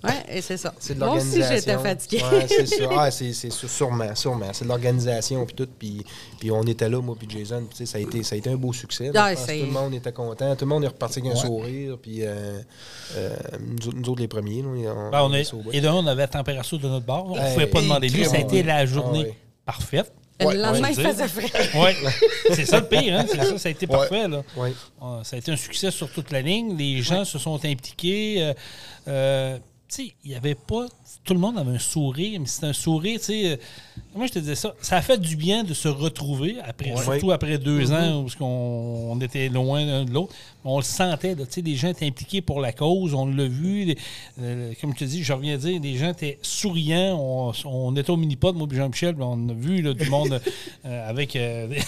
Oui, 0.04 0.14
et 0.30 0.42
c'est 0.42 0.58
ça. 0.58 0.74
C'est 0.80 0.96
de 0.96 1.00
l'organisation. 1.00 1.40
Moi 1.40 1.48
aussi, 1.48 1.56
j'étais 1.60 1.78
fatiguée. 1.78 2.24
Oui, 2.32 2.44
c'est 2.48 2.66
ça. 2.66 2.90
Ah, 2.98 3.12
c'est, 3.12 3.52
sûrement, 3.52 4.16
sûrement. 4.16 4.50
C'est 4.52 4.64
de 4.64 4.70
l'organisation, 4.70 5.46
puis 5.46 5.56
tout. 5.56 5.68
Puis, 5.78 6.04
puis 6.40 6.50
on 6.50 6.64
était 6.64 6.90
là, 6.90 7.00
moi, 7.02 7.16
puis 7.18 7.28
Jason. 7.30 7.68
Puis, 7.70 7.86
ça, 7.86 8.00
a 8.00 8.02
été, 8.02 8.24
ça 8.24 8.34
a 8.34 8.38
été 8.40 8.50
un 8.50 8.56
beau 8.56 8.74
succès. 8.74 9.12
Ah, 9.16 9.36
tout 9.36 9.46
le 9.48 9.66
monde 9.66 9.94
était 9.94 10.12
content. 10.12 10.56
Tout 10.56 10.66
le 10.66 10.70
monde 10.70 10.86
est 10.86 10.88
reparti 10.88 11.20
avec 11.20 11.34
un 11.34 11.36
sourire. 11.36 11.98
Puis 12.02 12.24
euh, 12.24 12.60
euh, 13.16 13.36
nous, 13.60 14.10
autres, 14.10 14.22
les 14.22 14.28
premiers, 14.28 14.64
on, 14.64 15.12
ben, 15.12 15.22
on 15.22 15.34
est, 15.34 15.52
Et 15.72 15.82
là, 15.82 15.94
on 15.94 16.08
avait 16.08 16.24
la 16.24 16.28
température 16.28 16.80
de 16.80 16.88
notre 16.88 17.06
bord. 17.06 17.32
On 17.32 17.36
ne 17.36 17.54
pouvait 17.54 17.68
pas 17.68 17.82
demander 17.82 18.10
mieux. 18.10 18.24
Ça 18.24 18.38
a 18.38 18.40
été 18.40 18.64
la 18.64 18.88
journée 18.88 19.28
ah, 19.30 19.74
parfaite 19.74 20.12
le 20.50 20.62
lendemain, 20.62 20.90
il 20.90 20.96
faisait 20.96 21.28
frais. 21.28 21.70
Oui, 21.76 22.12
c'est 22.54 22.66
ça 22.66 22.80
le 22.80 22.88
pire. 22.88 23.16
Hein? 23.16 23.26
Ça, 23.28 23.58
ça 23.58 23.70
a 23.70 23.72
été 23.72 23.88
parfait. 23.88 24.28
Là. 24.28 24.44
Ah, 25.02 25.20
ça 25.24 25.36
a 25.36 25.40
été 25.40 25.52
un 25.52 25.58
succès 25.58 25.92
sur 25.92 26.10
toute 26.12 26.32
la 26.32 26.42
ligne. 26.42 26.76
Les 26.78 27.02
gens 27.02 27.26
se 27.26 27.40
sont 27.40 27.64
impliqués. 27.66 28.54
Euh, 29.08 29.58
euh, 30.00 30.04
il 30.24 30.30
n'y 30.30 30.36
avait 30.36 30.56
pas. 30.56 30.88
Tout 31.24 31.34
le 31.34 31.40
monde 31.40 31.58
avait 31.58 31.72
un 31.72 31.80
sourire, 31.80 32.40
mais 32.40 32.46
c'était 32.48 32.68
un 32.68 32.74
sourire, 32.74 33.20
tu 33.20 33.26
sais. 33.26 33.52
Euh, 33.52 33.58
moi, 34.16 34.28
je 34.28 34.34
te 34.34 34.40
disais 34.40 34.56
ça? 34.56 34.74
Ça 34.82 34.98
a 34.98 35.02
fait 35.02 35.20
du 35.20 35.36
bien 35.36 35.64
de 35.64 35.74
se 35.74 35.88
retrouver, 35.88 36.58
après, 36.64 36.96
surtout 36.98 37.32
après 37.32 37.58
deux 37.58 37.86
mm-hmm. 37.86 38.12
ans, 38.12 38.26
où 38.26 38.44
on, 38.44 39.20
était 39.22 39.50
loin 39.50 39.86
l'un 39.86 40.06
de 40.06 40.12
l'autre. 40.12 40.34
On 40.66 40.78
le 40.78 40.84
sentait, 40.84 41.36
tu 41.36 41.44
sais, 41.50 41.62
des 41.62 41.76
gens 41.76 41.90
étaient 41.90 42.08
impliqués 42.08 42.42
pour 42.42 42.60
la 42.60 42.74
cause, 42.74 43.14
on 43.14 43.26
l'a 43.26 43.48
vu. 43.48 43.96
Euh, 44.42 44.74
comme 44.82 44.94
je 44.94 45.00
te 45.00 45.06
dis, 45.06 45.24
je 45.24 45.34
reviens 45.34 45.56
à 45.56 45.58
dire, 45.58 45.80
des 45.80 45.96
gens 45.96 46.10
étaient 46.10 46.40
souriants. 46.42 47.54
On, 47.66 47.96
était 47.96 48.10
au 48.10 48.18
mini-pod, 48.18 48.56
moi 48.56 48.68
et 48.72 48.76
Jean-Michel, 48.76 49.16
on 49.20 49.50
a 49.50 49.54
vu 49.54 49.82
du 49.94 50.10
monde 50.10 50.42
euh, 50.86 51.10
avec 51.10 51.38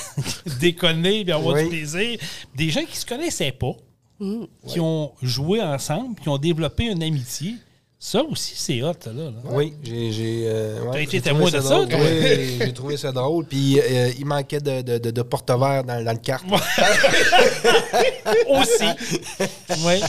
déconner, 0.60 1.24
puis 1.24 1.34
avoir 1.34 1.58
du 1.62 1.68
plaisir. 1.68 2.20
Des 2.56 2.70
gens 2.70 2.84
qui 2.86 2.98
se 2.98 3.06
connaissaient 3.06 3.52
pas, 3.52 3.76
mm. 4.20 4.44
qui 4.68 4.80
ont 4.80 5.12
joué 5.22 5.62
ensemble, 5.62 6.20
qui 6.20 6.30
ont 6.30 6.38
développé 6.38 6.86
une 6.86 7.04
amitié. 7.04 7.56
Ça 8.06 8.22
aussi, 8.22 8.52
c'est 8.58 8.84
hot, 8.84 8.92
là. 9.06 9.32
Oui, 9.46 9.74
j'ai. 9.82 10.44
Euh, 10.46 10.92
T'as 10.92 11.00
été 11.00 11.22
témoin 11.22 11.50
de 11.50 11.62
ça, 11.62 11.86
toi? 11.86 12.00
Oui, 12.02 12.58
j'ai 12.60 12.74
trouvé 12.74 12.98
ça 12.98 13.14
drôle. 13.14 13.46
Puis 13.46 13.80
euh, 13.80 14.12
il 14.20 14.26
manquait 14.26 14.60
de, 14.60 14.82
de, 14.82 15.10
de, 15.10 15.22
porte-verre 15.22 15.86
dans, 15.86 16.04
dans, 16.04 16.12
le 16.12 16.18
carte. 16.18 16.44
aussi. 18.50 18.90
oui. 19.86 20.02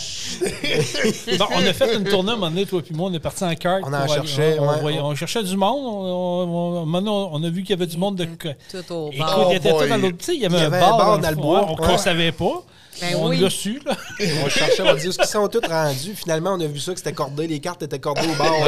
bon, 1.39 1.47
on 1.55 1.65
a 1.65 1.73
fait 1.73 1.95
une 1.95 2.03
tournée 2.03 2.31
à 2.31 2.33
un 2.33 2.37
moment 2.37 2.51
donné, 2.51 2.67
toi 2.67 2.83
et 2.85 2.95
moi, 2.95 3.11
on 3.11 3.15
est 3.15 3.21
parti 3.21 3.45
en 3.45 3.55
carte. 3.55 3.85
On 3.87 3.93
en 3.93 4.09
cherchait. 4.09 4.59
On, 4.59 4.67
on, 4.67 5.15
cherchait 5.15 5.45
du 5.45 5.57
monde. 5.57 5.79
On, 5.87 6.85
on, 7.33 7.45
a 7.45 7.49
vu 7.49 7.63
qu'il 7.63 7.71
y 7.71 7.75
avait 7.75 7.87
du 7.87 7.97
monde 7.97 8.17
de. 8.17 8.25
Tout 8.25 8.93
au 8.93 9.13
bar. 9.17 9.47
il, 9.53 9.57
était 9.57 9.71
tout 9.71 9.87
dans 9.87 9.99
l'autre. 9.99 10.17
Il 10.31 10.41
y 10.41 10.47
avait 10.47 10.63
un 10.63 10.71
bar, 10.71 11.21
dans, 11.21 11.31
le 11.31 11.37
bois. 11.37 11.65
On 11.79 11.93
ne 11.93 11.97
savait 11.97 12.33
pas. 12.33 12.65
Ben 13.01 13.17
on 13.17 13.31
l'a 13.31 13.51
su, 13.51 13.81
là. 13.85 13.97
on 14.45 14.49
cherchait, 14.49 14.83
on 14.83 14.95
dit, 14.95 15.13
ce 15.13 15.19
qu'ils 15.19 15.27
sont 15.27 15.49
tous 15.49 15.67
rendus? 15.67 16.15
Finalement, 16.15 16.55
on 16.55 16.61
a 16.61 16.67
vu 16.67 16.79
ça, 16.79 16.93
que 16.93 16.99
c'était 16.99 17.13
cordé, 17.13 17.47
les 17.47 17.61
cartes 17.61 17.83
étaient 17.83 17.99
cordées 17.99 18.29
au 18.29 18.35
bord. 18.35 18.67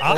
ah, 0.00 0.14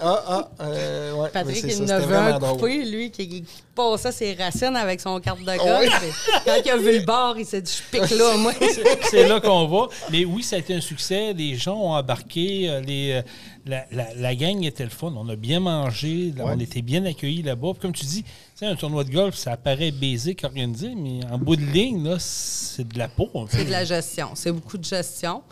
ah, 0.00 0.24
ah, 0.28 0.48
euh, 0.60 1.12
ouais, 1.14 1.28
Patrick, 1.30 1.64
il 1.64 1.82
en 1.82 1.88
avait 1.88 2.14
un 2.14 2.38
coupé, 2.38 2.84
lui, 2.84 3.10
qui, 3.10 3.44
passait 3.74 4.12
ses 4.12 4.34
racines 4.34 4.76
avec 4.76 5.00
son 5.00 5.20
carte 5.20 5.40
de 5.40 5.44
golf. 5.44 6.42
Quand 6.44 6.56
il 6.64 6.70
a 6.70 6.76
vu 6.76 6.98
le 6.98 7.04
bord, 7.04 7.36
il 7.38 7.44
s'est 7.44 7.60
dit, 7.60 7.72
je 7.72 7.98
pique 7.98 8.18
là, 8.18 8.36
moi. 8.36 8.52
C'est 9.10 9.28
là 9.28 9.40
qu'on 9.40 9.66
va. 9.66 9.88
Mais 10.10 10.24
oui, 10.24 10.42
ça 10.42 10.56
a 10.56 10.58
été 10.58 10.74
un 10.74 10.80
succès. 10.80 11.32
Les 11.32 11.56
gens 11.56 11.76
ont 11.76 11.92
embarqué. 11.92 12.68
Euh, 12.68 12.80
les, 12.80 13.12
euh, 13.12 13.22
la, 13.66 13.84
la, 13.90 14.14
la, 14.14 14.34
gang 14.34 14.64
était 14.64 14.84
le 14.84 14.90
fun. 14.90 15.12
On 15.16 15.28
a 15.28 15.36
bien 15.36 15.60
mangé. 15.60 16.32
On 16.40 16.58
était 16.58 16.82
bien 16.82 17.04
accueillis 17.04 17.42
là-bas. 17.42 17.72
Comme 17.80 17.92
tu 17.92 18.06
dis, 18.06 18.24
un 18.64 18.74
tournoi 18.74 19.04
de 19.04 19.10
golf, 19.10 19.34
ça 19.34 19.56
paraît 19.58 19.90
basique, 19.90 20.42
organisé, 20.42 20.94
mais 20.96 21.20
en 21.30 21.36
bout 21.36 21.56
de 21.56 21.64
ligne, 21.64 22.16
c'est 22.18 22.88
de 22.88 22.98
la 22.98 23.08
peau. 23.08 23.30
C'est 23.50 23.66
de 23.66 23.70
la 23.70 23.84
gestion. 23.84 24.30
C'est 24.34 24.50
beaucoup 24.50 24.78
de 24.78 24.84
gestion. 24.84 25.42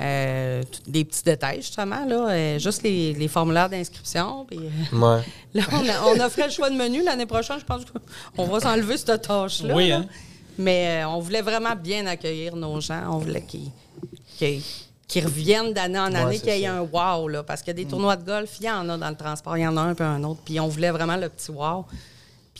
Euh, 0.00 0.62
des 0.86 1.04
petits 1.04 1.22
détails, 1.22 1.58
justement. 1.58 2.04
Là, 2.04 2.30
euh, 2.30 2.58
juste 2.58 2.82
les, 2.82 3.12
les 3.12 3.28
formulaires 3.28 3.68
d'inscription. 3.68 4.46
Puis, 4.46 4.58
euh, 4.58 4.96
ouais. 4.96 5.22
là, 5.54 5.62
on 5.72 6.20
a, 6.20 6.24
on 6.26 6.28
fait 6.28 6.46
le 6.46 6.50
choix 6.50 6.70
de 6.70 6.74
menu. 6.74 7.04
L'année 7.04 7.26
prochaine, 7.26 7.60
je 7.60 7.64
pense 7.64 7.82
qu'on 8.36 8.46
va 8.46 8.58
s'enlever 8.58 8.96
cette 8.96 9.22
tâche-là. 9.22 9.74
Oui, 9.74 9.92
hein? 9.92 10.06
Mais 10.58 11.04
on 11.04 11.20
voulait 11.20 11.42
vraiment 11.42 11.76
bien 11.76 12.04
accueillir 12.06 12.56
nos 12.56 12.80
gens. 12.80 13.02
On 13.10 13.18
voulait 13.18 13.44
qu'ils 13.46 15.24
reviennent 15.24 15.72
d'année 15.72 16.00
en 16.00 16.12
année, 16.14 16.40
qu'il 16.40 16.56
y 16.56 16.64
ait 16.64 16.66
un 16.66 16.80
wow. 16.80 17.28
Là, 17.28 17.44
parce 17.44 17.62
qu'il 17.62 17.68
y 17.68 17.70
a 17.70 17.74
des 17.74 17.84
mm. 17.84 17.90
tournois 17.90 18.16
de 18.16 18.24
golf, 18.24 18.56
il 18.58 18.66
y 18.66 18.70
en 18.70 18.88
a 18.88 18.98
dans 18.98 19.08
le 19.08 19.16
transport, 19.16 19.56
il 19.56 19.62
y 19.62 19.66
en 19.66 19.76
a 19.76 19.82
un 19.82 19.94
puis 19.94 20.04
un 20.04 20.22
autre. 20.24 20.40
Puis 20.44 20.58
on 20.58 20.66
voulait 20.66 20.90
vraiment 20.90 21.16
le 21.16 21.28
petit 21.28 21.52
wow. 21.52 21.86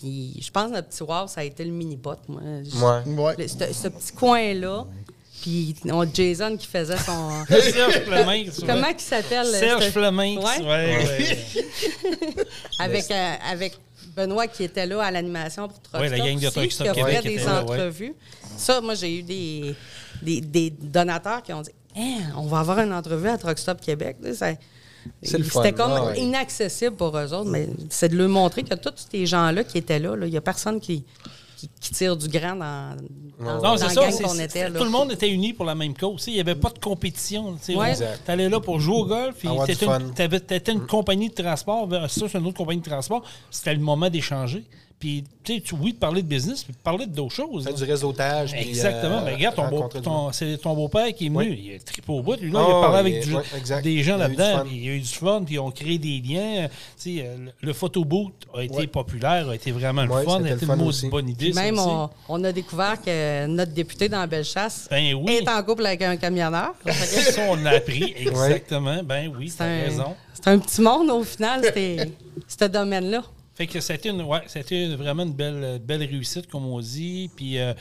Puis 0.01 0.41
je 0.41 0.51
pense 0.51 0.69
que 0.69 0.77
notre 0.77 0.89
petit 0.89 1.03
wow, 1.03 1.27
ça 1.27 1.43
a 1.43 1.45
été 1.45 1.63
le 1.63 1.73
mini-pot. 1.73 2.19
Moi. 2.29 3.03
Ouais. 3.07 3.49
ce, 3.49 3.89
petit 3.89 4.13
coin-là. 4.13 4.87
Puis 5.43 5.77
on, 5.91 6.07
Jason 6.13 6.57
qui 6.57 6.67
faisait 6.67 6.97
son. 6.97 7.45
Serge 7.49 8.01
Fleming. 8.05 8.51
Comment 8.67 8.89
il 8.89 9.01
s'appelle? 9.01 9.47
Serge 9.47 9.91
Fleming. 9.91 10.39
Ouais. 10.39 10.67
ouais, 10.67 11.39
avec, 12.79 13.11
euh, 13.11 13.35
avec 13.51 13.79
Benoît 14.17 14.47
qui 14.47 14.65
était 14.65 14.87
là 14.87 15.03
à 15.03 15.11
l'animation 15.11 15.69
pour 15.69 15.81
Truck 15.81 16.01
Oui, 16.01 16.09
la 16.09 16.19
gang 16.19 16.39
de 16.39 16.49
Truck 16.49 16.73
Stop 16.73 16.93
Québec. 16.95 17.23
des 17.23 17.47
entrevues. 17.47 18.15
Ça, 18.57 18.81
moi, 18.81 18.95
j'ai 18.95 19.19
eu 19.19 19.23
des, 19.23 19.75
des, 20.23 20.41
des, 20.41 20.71
donateurs 20.71 21.43
qui 21.43 21.53
ont 21.53 21.63
dit 21.63 21.71
hein, 21.97 22.33
on 22.37 22.47
va 22.47 22.61
avoir 22.61 22.79
une 22.81 22.93
entrevue 22.93 23.29
à 23.29 23.37
Truck 23.37 23.59
Stop 23.59 23.81
Québec. 23.83 24.17
Ça, 24.35 24.53
c'était 25.23 25.73
comme 25.73 25.93
ah 25.93 26.17
inaccessible 26.17 26.97
pour 26.97 27.17
eux 27.17 27.33
autres, 27.33 27.51
mais 27.51 27.69
c'est 27.89 28.09
de 28.09 28.17
leur 28.17 28.29
montrer 28.29 28.63
que 28.63 28.75
tous 28.75 29.07
ces 29.11 29.27
gens-là 29.27 29.65
qui 29.65 29.79
étaient 29.79 29.99
là, 29.99 30.15
il 30.23 30.31
n'y 30.31 30.37
a 30.37 30.41
personne 30.41 30.81
qui, 30.81 31.05
qui, 31.81 31.93
tire 31.93 32.17
du 32.17 32.29
grand 32.29 32.57
dans, 32.57 32.97
dans, 33.39 33.63
non, 33.63 33.77
ça, 33.77 33.89
qu'on 34.23 34.39
était. 34.39 34.71
Tout 34.71 34.85
le 34.85 34.91
monde 34.91 35.13
était 35.13 35.31
uni 35.31 35.53
pour 35.53 35.65
la 35.65 35.75
même 35.75 35.95
cause. 35.95 36.25
Il 36.27 36.35
n'y 36.35 36.41
avait 36.41 36.55
pas 36.55 36.71
de 36.71 36.79
compétition. 36.79 37.57
Tu 37.65 37.77
allais 38.29 38.49
là 38.49 38.61
pour 38.61 38.81
jouer 38.81 38.97
au 38.97 39.07
golf. 39.07 39.37
Tu 39.41 39.73
étais 39.73 39.87
une, 39.87 40.81
une, 40.81 40.87
compagnie 40.87 41.29
de 41.29 41.35
transport. 41.35 41.89
Ça, 42.09 42.27
c'est 42.29 42.39
une 42.39 42.47
autre 42.47 42.57
compagnie 42.57 42.81
de 42.81 42.89
transport. 42.89 43.23
C'était 43.51 43.75
le 43.75 43.81
moment 43.81 44.09
d'échanger. 44.09 44.65
Puis, 45.01 45.25
tu 45.43 45.55
sais, 45.57 45.63
oui, 45.81 45.95
de 45.95 45.99
parler 45.99 46.21
de 46.21 46.27
business, 46.29 46.63
puis 46.63 46.75
de 46.75 46.79
parler 46.79 47.07
d'autres 47.07 47.35
choses. 47.35 47.65
Faire 47.65 47.73
du 47.73 47.85
réseautage. 47.85 48.53
puis, 48.53 48.69
Exactement. 48.69 49.21
euh, 49.21 49.25
Ben, 49.25 49.35
regarde, 49.35 49.57
ton 49.57 49.69
beau- 49.69 49.89
ton- 49.89 50.31
c'est 50.31 50.59
ton 50.59 50.75
beau-père 50.75 51.07
qui 51.15 51.27
est 51.27 51.29
venu. 51.31 51.57
Il 51.59 51.75
a 51.75 51.79
trippé 51.79 52.13
au 52.13 52.21
bout. 52.23 52.37
Lui, 52.39 52.51
là, 52.51 52.61
Ah, 52.63 52.67
il 52.69 52.75
a 52.77 52.81
parlé 52.83 52.99
avec 52.99 53.25
du- 53.25 53.83
des 53.83 54.03
gens 54.03 54.19
là-dedans. 54.19 54.61
Puis 54.67 54.77
il 54.77 54.85
y 54.85 54.89
a 54.91 54.93
eu 54.93 55.01
du 55.01 55.09
fun, 55.09 55.43
puis 55.43 55.55
ils 55.55 55.59
ont 55.59 55.71
créé 55.71 55.97
des 55.97 56.21
liens. 56.21 56.69
Tu 57.03 57.17
sais, 57.17 57.25
euh, 57.27 57.37
le, 57.63 57.73
photoboot 57.73 58.33
a 58.55 58.63
été 58.63 58.87
populaire, 58.89 59.49
a 59.49 59.55
été 59.55 59.73
vraiment 59.73 60.03
le 60.03 60.09
fun. 60.11 60.21
c'était 60.21 60.33
A 60.35 60.39
le 60.39 60.57
été 60.57 60.67
une 60.67 60.83
aussi. 60.83 61.09
bonne 61.09 61.29
idée. 61.31 61.53
ça 61.55 61.63
Même, 61.63 61.79
aussi. 61.79 61.89
on, 61.89 62.11
on 62.29 62.45
a 62.45 62.53
découvert 62.53 63.01
que 63.01 63.47
notre 63.47 63.73
député 63.73 64.11
dans 64.11 64.27
Bellechasse 64.29 64.87
Ben 64.91 65.15
oui. 65.15 65.33
est 65.43 65.49
en 65.49 65.63
couple 65.63 65.87
avec 65.87 66.03
un 66.03 66.19
camionneur. 66.19 66.75
Ça, 66.87 67.41
on 67.49 67.57
l'a 67.57 67.71
appris. 67.71 68.15
Exactement. 68.19 69.03
Ben 69.03 69.33
oui, 69.35 69.49
C'est 69.49 69.57
t'as 69.57 69.65
raison. 69.65 70.15
c'est 70.35 70.49
un 70.49 70.59
petit 70.59 70.83
monde, 70.83 71.09
au 71.09 71.25
final, 71.25 71.63
c'était 71.65 72.11
ce 72.47 72.65
domaine-là. 72.67 73.23
Fait 73.61 73.67
que 73.67 73.79
ça 73.83 73.93
a 73.93 73.97
été, 73.97 74.09
une, 74.09 74.23
ouais, 74.23 74.41
ça 74.47 74.59
a 74.59 74.63
été 74.63 74.85
une- 74.87 74.95
vraiment 74.97 75.23
une 75.23 75.35
belle, 75.35 75.79
belle 75.85 76.03
réussite, 76.03 76.47
comme 76.47 76.65
on 76.65 76.81
dit. 76.81 77.29
Puis, 77.37 77.59
euh, 77.59 77.75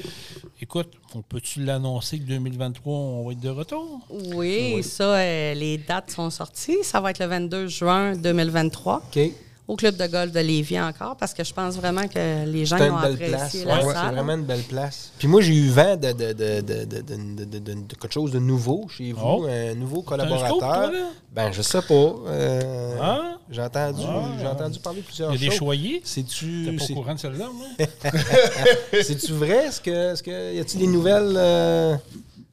écoute, 0.61 0.89
on 1.15 1.21
peut-tu 1.21 1.63
l'annoncer 1.63 2.19
que 2.19 2.25
2023, 2.25 2.93
on 2.97 3.25
va 3.25 3.31
être 3.31 3.39
de 3.39 3.47
retour? 3.47 4.01
Oui, 4.35 4.83
ça, 4.83 5.15
euh, 5.15 5.53
les 5.53 5.77
dates 5.77 6.11
sont 6.11 6.29
sorties. 6.31 6.79
Ça 6.83 6.99
va 6.99 7.11
être 7.11 7.19
le 7.19 7.27
22 7.27 7.67
juin 7.67 8.13
2023 8.17 8.97
OK. 9.15 9.31
Au 9.69 9.75
Club 9.75 9.95
de 9.97 10.07
golf 10.07 10.31
de 10.31 10.39
Lévis 10.39 10.79
encore, 10.81 11.15
parce 11.15 11.33
que 11.33 11.43
je 11.43 11.53
pense 11.53 11.75
vraiment 11.75 12.07
que 12.07 12.43
les 12.45 12.65
gens 12.65 12.77
C'est 12.79 12.87
ils 12.87 12.91
ont 12.91 12.95
une 12.97 13.01
belle 13.03 13.17
place. 13.29 13.33
apprécié 13.41 13.65
Ouais, 13.65 13.71
la 13.75 13.81
c'est 13.81 13.93
salle. 13.93 14.15
vraiment 14.15 14.33
une 14.33 14.43
belle 14.43 14.63
place. 14.63 15.11
Puis 15.19 15.27
moi, 15.27 15.41
j'ai 15.41 15.53
eu 15.53 15.69
vent 15.69 15.95
de, 15.95 16.11
de, 16.11 16.33
de, 16.33 16.61
de, 16.61 16.83
de, 16.85 17.01
de- 17.01 17.45
de- 17.45 17.59
de- 17.59 17.73
de 17.73 17.95
quelque 17.95 18.11
chose 18.11 18.31
de 18.31 18.39
nouveau 18.39 18.87
chez 18.89 19.11
vous, 19.11 19.21
Oh. 19.23 19.45
un 19.47 19.75
nouveau 19.75 20.03
T'as 20.07 20.15
un 20.15 20.27
scoop, 20.27 20.59
collaborateur. 20.59 20.91
ben, 21.31 21.51
je 21.51 21.61
sais 21.61 21.81
pas. 21.83 21.93
Euh, 21.93 22.95
Ah? 22.99 23.21
J'ai 23.51 23.61
entendu, 23.61 24.01
Ah. 24.07 24.23
j'ai 24.39 24.47
entendu 24.47 24.79
parler 24.79 25.01
de 25.01 25.05
plusieurs 25.05 25.31
Il 25.33 25.35
y 25.35 25.37
a 25.37 25.39
des 25.39 25.55
choses. 25.55 25.59
choyés? 25.67 26.01
C'est-tu 26.03 26.65
T'es 26.65 26.71
pas 26.75 26.83
c'est- 26.85 26.93
au 26.93 26.95
courant 26.97 27.13
de 27.13 27.19
celle-là, 27.19 27.45
moi? 27.53 27.67
c'est-tu 29.03 29.33
vrai? 29.33 29.67
Est-ce 29.67 29.81
que, 29.81 30.13
est-ce 30.13 30.23
que 30.23 30.55
y 30.55 30.59
a-t-il 30.59 30.79
des 30.79 30.87
nouvelles 30.87 31.33
euh, 31.37 31.93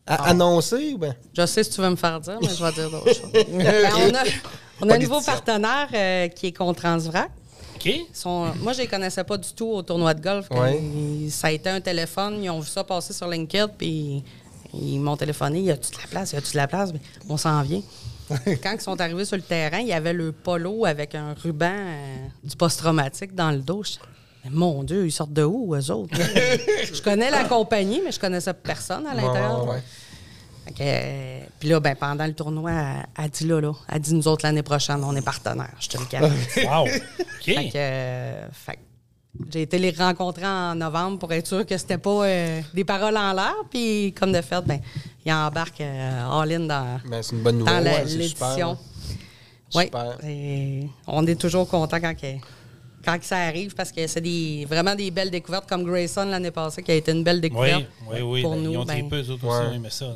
à 0.07 0.14
Ah. 0.26 0.31
annoncer 0.31 0.92
ou 0.94 0.98
ben? 0.98 1.14
Je 1.37 1.46
sais 1.46 1.64
ce 1.64 1.70
que 1.70 1.74
tu 1.76 1.81
veux 1.81 1.90
me 1.90 1.96
faire 1.96 2.20
dire, 2.20 2.38
mais 2.42 2.48
je 2.48 2.62
vais 2.62 2.72
dire 2.72 2.90
d'autres 2.90 3.14
choses. 3.14 3.33
On 4.81 4.89
a, 4.91 4.95
un 4.95 4.99
nouveau 4.99 5.21
partenaire 5.21 5.89
euh, 5.95 6.29
qui 6.29 6.49
est 6.49 6.53
contre 6.53 6.83
Transvrac. 6.83 7.31
OK. 7.77 7.91
Sont- 8.12 8.53
moi, 8.62 8.73
je 8.73 8.81
les 8.83 8.87
connaissais 8.87 9.25
pas 9.25 9.37
du 9.37 9.49
tout 9.55 9.67
au 9.69 9.83
tournoi 9.83 10.15
de 10.15 10.21
golf. 10.23 10.47
Quand 10.51 10.61
Ouais. 10.62 10.81
ils- 10.81 11.31
ça 11.31 11.49
a 11.49 11.51
été 11.51 11.69
un 11.71 11.81
téléphone. 11.81 12.43
Ils 12.43 12.51
ont 12.51 12.61
vu 12.61 12.69
ça 12.69 12.85
passer 12.85 13.12
sur 13.12 13.29
LinkedIn, 13.29 13.69
puis 13.69 14.23
ils 14.75 14.99
m'ont 14.99 15.17
téléphoné. 15.17 15.61
Y 15.61 15.71
a-tu 15.71 15.91
de 15.93 15.97
la 15.99 16.07
place? 16.09 16.33
Y 16.33 16.37
a-tu 16.37 16.53
de 16.53 16.57
la 16.57 16.67
place? 16.69 16.93
Ben, 16.93 17.01
on 17.29 17.37
s'en 17.37 17.62
vient. 17.62 17.83
Quand 18.62 18.73
ils 18.73 18.81
sont 18.81 19.01
arrivés 19.01 19.25
sur 19.25 19.37
le 19.37 19.43
terrain, 19.43 19.79
il 19.79 19.87
y 19.87 19.93
avait 19.93 20.12
le 20.12 20.33
polo 20.33 20.85
avec 20.85 21.15
un 21.15 21.35
ruban 21.35 21.71
euh, 21.71 22.17
du 22.43 22.57
post-traumatique 22.57 23.35
dans 23.35 23.51
le 23.53 23.59
dos. 23.59 23.83
Mais 24.45 24.51
mon 24.51 24.83
Dieu, 24.83 25.07
ils 25.07 25.12
sortent 25.12 25.33
de 25.33 25.45
où, 25.45 25.75
eux 25.77 25.91
autres? 25.91 26.17
je 26.93 27.01
connais 27.03 27.31
la 27.31 27.45
compagnie, 27.45 28.01
mais 28.05 28.11
je 28.12 28.19
connaissais 28.19 28.53
personne 28.55 29.07
à 29.07 29.15
l'intérieur. 29.15 29.65
Ouais, 29.65 29.75
ouais, 29.75 29.83
euh, 30.81 31.40
Puis 31.61 31.68
là, 31.68 31.81
ben, 31.81 31.94
pendant 31.96 32.26
le 32.26 32.35
tournoi, 32.35 32.70
elle, 32.72 33.07
elle 33.24 33.31
dit 33.31 33.46
là, 33.46 33.61
là, 33.61 33.72
elle 33.92 34.00
dit 34.00 34.14
nous 34.14 34.26
autres 34.29 34.44
l'année 34.44 34.62
prochaine, 34.62 35.02
on 35.05 35.14
est 35.16 35.22
partenaires. 35.22 35.74
Je 35.81 35.88
te 35.88 35.98
le 35.98 36.05
garantis. 36.11 36.64
Wow. 36.64 36.85
OK. 36.87 37.44
Fait 37.44 37.55
que, 37.68 37.72
euh, 37.76 38.46
j'ai 39.52 39.62
été 39.62 39.79
les 39.79 39.90
rencontrer 39.90 40.46
en 40.46 40.74
novembre 40.74 41.18
pour 41.18 41.31
être 41.33 41.46
sûr 41.46 41.66
que 41.66 41.76
c'était 41.76 41.98
pas 41.98 42.24
euh, 42.24 42.61
des 42.72 42.85
paroles 42.85 43.16
en 43.18 43.33
l'air. 43.35 43.55
Puis, 43.70 44.14
comme 44.18 44.33
de 44.33 44.40
fait, 44.40 44.62
ben, 44.64 44.81
ils 45.24 45.33
embarquent 45.33 45.83
euh, 45.83 46.40
all-in 46.42 46.61
dans, 46.61 47.00
Ben, 47.09 47.22
c'est 47.22 47.37
une 47.37 47.42
bonne 47.42 47.59
dans 47.59 47.66
nouvelle. 47.66 47.85
la- 47.85 47.90
ouais, 47.92 48.02
c'est 48.07 48.22
super, 48.29 48.48
l'édition. 48.48 48.70
là. 48.72 48.79
Oui. 49.74 49.85
Super. 49.85 50.16
On 51.07 51.26
est 51.26 51.38
toujours 51.40 51.68
content 51.68 52.00
quand, 52.00 52.14
que- 52.14 52.37
quand 53.05 53.18
que 53.18 53.24
ça 53.26 53.37
arrive 53.38 53.74
parce 53.74 53.92
que 53.92 54.07
c'est 54.07 54.20
des, 54.22 54.64
vraiment 54.68 54.94
des 54.94 55.11
belles 55.11 55.31
découvertes 55.31 55.68
comme 55.68 55.85
Grayson 55.85 56.24
l'année 56.24 56.50
passée 56.50 56.83
qui 56.83 56.90
a 56.92 56.94
été 56.94 57.12
une 57.12 57.22
belle 57.22 57.40
découverte 57.40 57.85
oui, 58.11 58.20
oui. 58.22 58.42
pour 58.42 58.52
ben, 58.55 58.62
nous. 58.62 58.72
ils 58.72 58.76
ont 58.79 58.85
ben, 58.85 59.00
trippé, 59.09 59.16
eux 59.22 59.31
autres 59.33 59.44
aussi, 59.46 59.68
Ouais. 59.68 59.74
aimaient 59.76 59.90
ça. 59.90 60.07
là. 60.07 60.14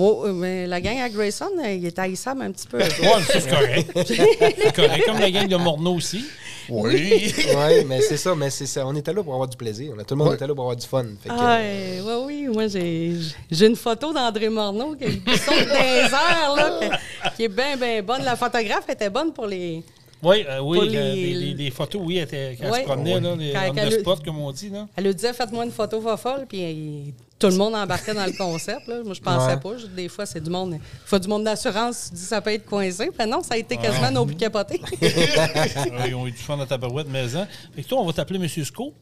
Oh, 0.00 0.32
mais 0.32 0.66
la 0.66 0.80
gang 0.80 0.98
à 0.98 1.08
Grayson, 1.08 1.50
euh, 1.64 1.72
il 1.72 1.84
est 1.86 1.98
haïssable 1.98 2.42
un 2.42 2.50
petit 2.52 2.66
peu. 2.66 2.80
Ça, 2.80 2.88
c'est 3.30 3.48
correct. 3.48 3.90
c'est 4.06 4.74
correct. 4.74 5.04
Comme 5.06 5.18
la 5.18 5.30
gang 5.30 5.48
de 5.48 5.56
Morneau 5.56 5.94
aussi. 5.94 6.24
Oui. 6.68 7.32
Oui, 7.36 7.84
mais 7.86 8.00
c'est 8.00 8.16
ça, 8.16 8.34
mais 8.36 8.48
c'est 8.50 8.66
ça. 8.66 8.86
On 8.86 8.94
était 8.94 9.12
là 9.12 9.22
pour 9.22 9.32
avoir 9.34 9.48
du 9.48 9.56
plaisir. 9.56 9.94
Tout 10.06 10.14
le 10.14 10.24
monde 10.24 10.34
était 10.34 10.46
là 10.46 10.54
pour 10.54 10.64
avoir 10.64 10.76
du 10.76 10.86
fun. 10.86 11.04
Fait 11.22 11.28
que, 11.28 11.34
Ah, 11.36 11.56
euh, 11.58 12.02
ouais, 12.02 12.24
oui, 12.24 12.48
moi 12.52 12.68
j'ai 12.68 13.16
j'ai 13.50 13.66
une 13.66 13.74
photo 13.76 14.12
d'André 14.12 14.48
Morneau 14.48 14.94
qui, 14.94 15.06
saute 15.36 15.66
les 15.66 16.06
airs, 16.06 16.54
là, 16.56 16.98
qui, 17.36 17.44
est 17.44 17.48
bien, 17.48 17.76
bien 17.76 18.00
bonne. 18.02 18.22
La 18.22 18.36
photographe 18.36 18.88
était 18.88 19.10
bonne 19.10 19.32
pour 19.32 19.46
les. 19.46 19.82
Oui, 20.22 20.44
euh, 20.48 20.60
oui, 20.60 20.78
euh, 20.78 20.84
les- 20.84 21.14
des, 21.34 21.40
des- 21.46 21.54
des 21.54 21.70
photos, 21.72 22.00
oui, 22.04 22.18
elle 22.18 22.24
était- 22.24 22.56
quand 22.60 22.68
elle 22.72 22.80
se 22.82 22.86
promenait, 22.86 23.18
là, 23.20 23.34
les, 23.36 23.52
Quand- 23.52 23.74
quand 23.74 23.84
le- 23.84 23.90
spot, 23.90 24.24
comme 24.24 24.38
on 24.38 24.52
dit. 24.52 24.70
Là. 24.70 24.86
Elle 24.94 25.04
lui 25.06 25.14
disait 25.16 25.32
Faites-moi 25.32 25.64
une 25.64 25.72
photo 25.72 26.00
pas 26.00 26.16
folle, 26.16 26.46
puis 26.48 27.12
tout 27.42 27.52
le 27.52 27.56
monde 27.58 27.74
embarquait 27.74 28.14
dans 28.14 28.24
le 28.26 28.32
concept. 28.32 28.86
Là. 28.86 28.96
Moi, 29.04 29.14
je 29.14 29.20
pensais 29.20 29.52
Ouais. 29.54 29.60
pas. 29.60 29.76
Je- 29.78 29.86
Des 29.86 30.08
fois, 30.08 30.24
c'est 30.26 30.40
du 30.40 30.50
monde. 30.50 30.72
Des 30.72 30.80
fois, 31.04 31.18
du 31.18 31.28
monde 31.28 31.44
d'assurance, 31.44 32.06
tu 32.10 32.14
dis 32.16 32.22
ça 32.22 32.40
peut 32.40 32.52
être 32.52 32.64
coincé. 32.66 33.10
Ben 33.18 33.28
non, 33.28 33.42
ça 33.42 33.54
a 33.54 33.56
été 33.56 33.76
quasiment 33.76 34.10
nos 34.10 34.26
plus 34.26 34.36
capotés. 34.36 34.80
Ouais, 35.02 36.08
ils 36.08 36.14
ont 36.14 36.26
eu 36.26 36.30
du 36.32 36.38
fun 36.38 36.56
dans 36.56 36.66
ta 36.66 36.78
barouette 36.78 37.08
maison. 37.08 37.46
Fait 37.74 37.82
que 37.82 37.88
toi, 37.88 38.00
on 38.00 38.06
va 38.06 38.12
t'appeler 38.12 38.38
Monsieur 38.38 38.64
Scoop. 38.64 38.94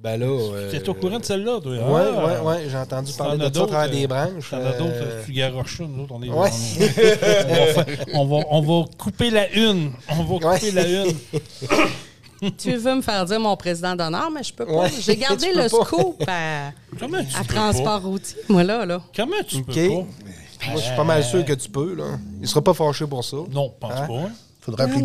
Ben 0.00 0.16
là. 0.20 0.26
euh, 0.26 0.70
Tu 0.70 0.76
es 0.76 0.88
au 0.88 0.94
courant 0.94 1.18
de 1.18 1.24
celle-là, 1.24 1.60
toi? 1.60 1.72
Oui, 1.72 1.80
oui, 2.16 2.32
oui. 2.44 2.54
J'ai 2.70 2.76
entendu 2.76 3.10
T'en 3.12 3.24
parler 3.24 3.38
de 3.38 3.42
ça 3.42 3.48
à 3.48 3.66
travers 3.66 3.86
d'autres, 3.88 3.90
des 3.98 4.04
euh, 4.04 4.06
branches. 4.06 4.50
T'en 4.50 4.56
as 4.64 4.72
d'autres, 4.78 4.92
euh, 4.94 5.22
tu 5.26 5.32
garoches 5.32 5.78
ça, 5.78 5.84
nous 5.88 6.04
autres, 6.04 6.14
on 6.14 6.22
est. 6.22 6.28
Ouais. 6.28 6.50
on, 8.14 8.24
va 8.24 8.36
on 8.38 8.40
va, 8.40 8.44
on 8.50 8.60
va 8.82 8.84
couper 8.96 9.30
la 9.30 9.50
une. 9.50 9.90
On 10.08 10.22
va 10.22 10.34
couper 10.34 10.46
Ouais. 10.66 10.70
la 10.70 10.86
une. 10.88 11.12
tu 12.58 12.76
veux 12.76 12.94
me 12.94 13.02
faire 13.02 13.24
dire 13.24 13.40
mon 13.40 13.56
président 13.56 13.94
d'honneur, 13.96 14.30
mais 14.30 14.42
je 14.42 14.52
peux 14.52 14.64
pas. 14.66 14.72
Ouais, 14.72 14.90
J'ai 15.00 15.16
gardé 15.16 15.52
le 15.54 15.68
scoop 15.68 16.22
à, 16.26 16.72
transport 17.46 18.02
routier. 18.02 18.36
Moi, 18.48 18.62
là, 18.64 18.86
là. 18.86 19.00
Comment 19.14 19.36
tu 19.46 19.62
peux 19.62 19.72
pas? 19.72 19.88
Moi, 20.68 20.76
je 20.76 20.80
suis 20.80 20.96
pas 20.96 21.04
mal 21.04 21.24
sûr 21.24 21.44
que 21.44 21.52
tu 21.52 21.68
peux. 21.68 21.94
Là. 21.94 22.18
Il 22.40 22.48
sera 22.48 22.62
pas 22.62 22.74
fâché 22.74 23.06
pour 23.06 23.24
ça. 23.24 23.36
Non, 23.50 23.72
pense 23.78 23.92
Hein? 23.92 24.06
pas. 24.08 24.30
Faudrait 24.60 24.84
appeler 24.84 25.04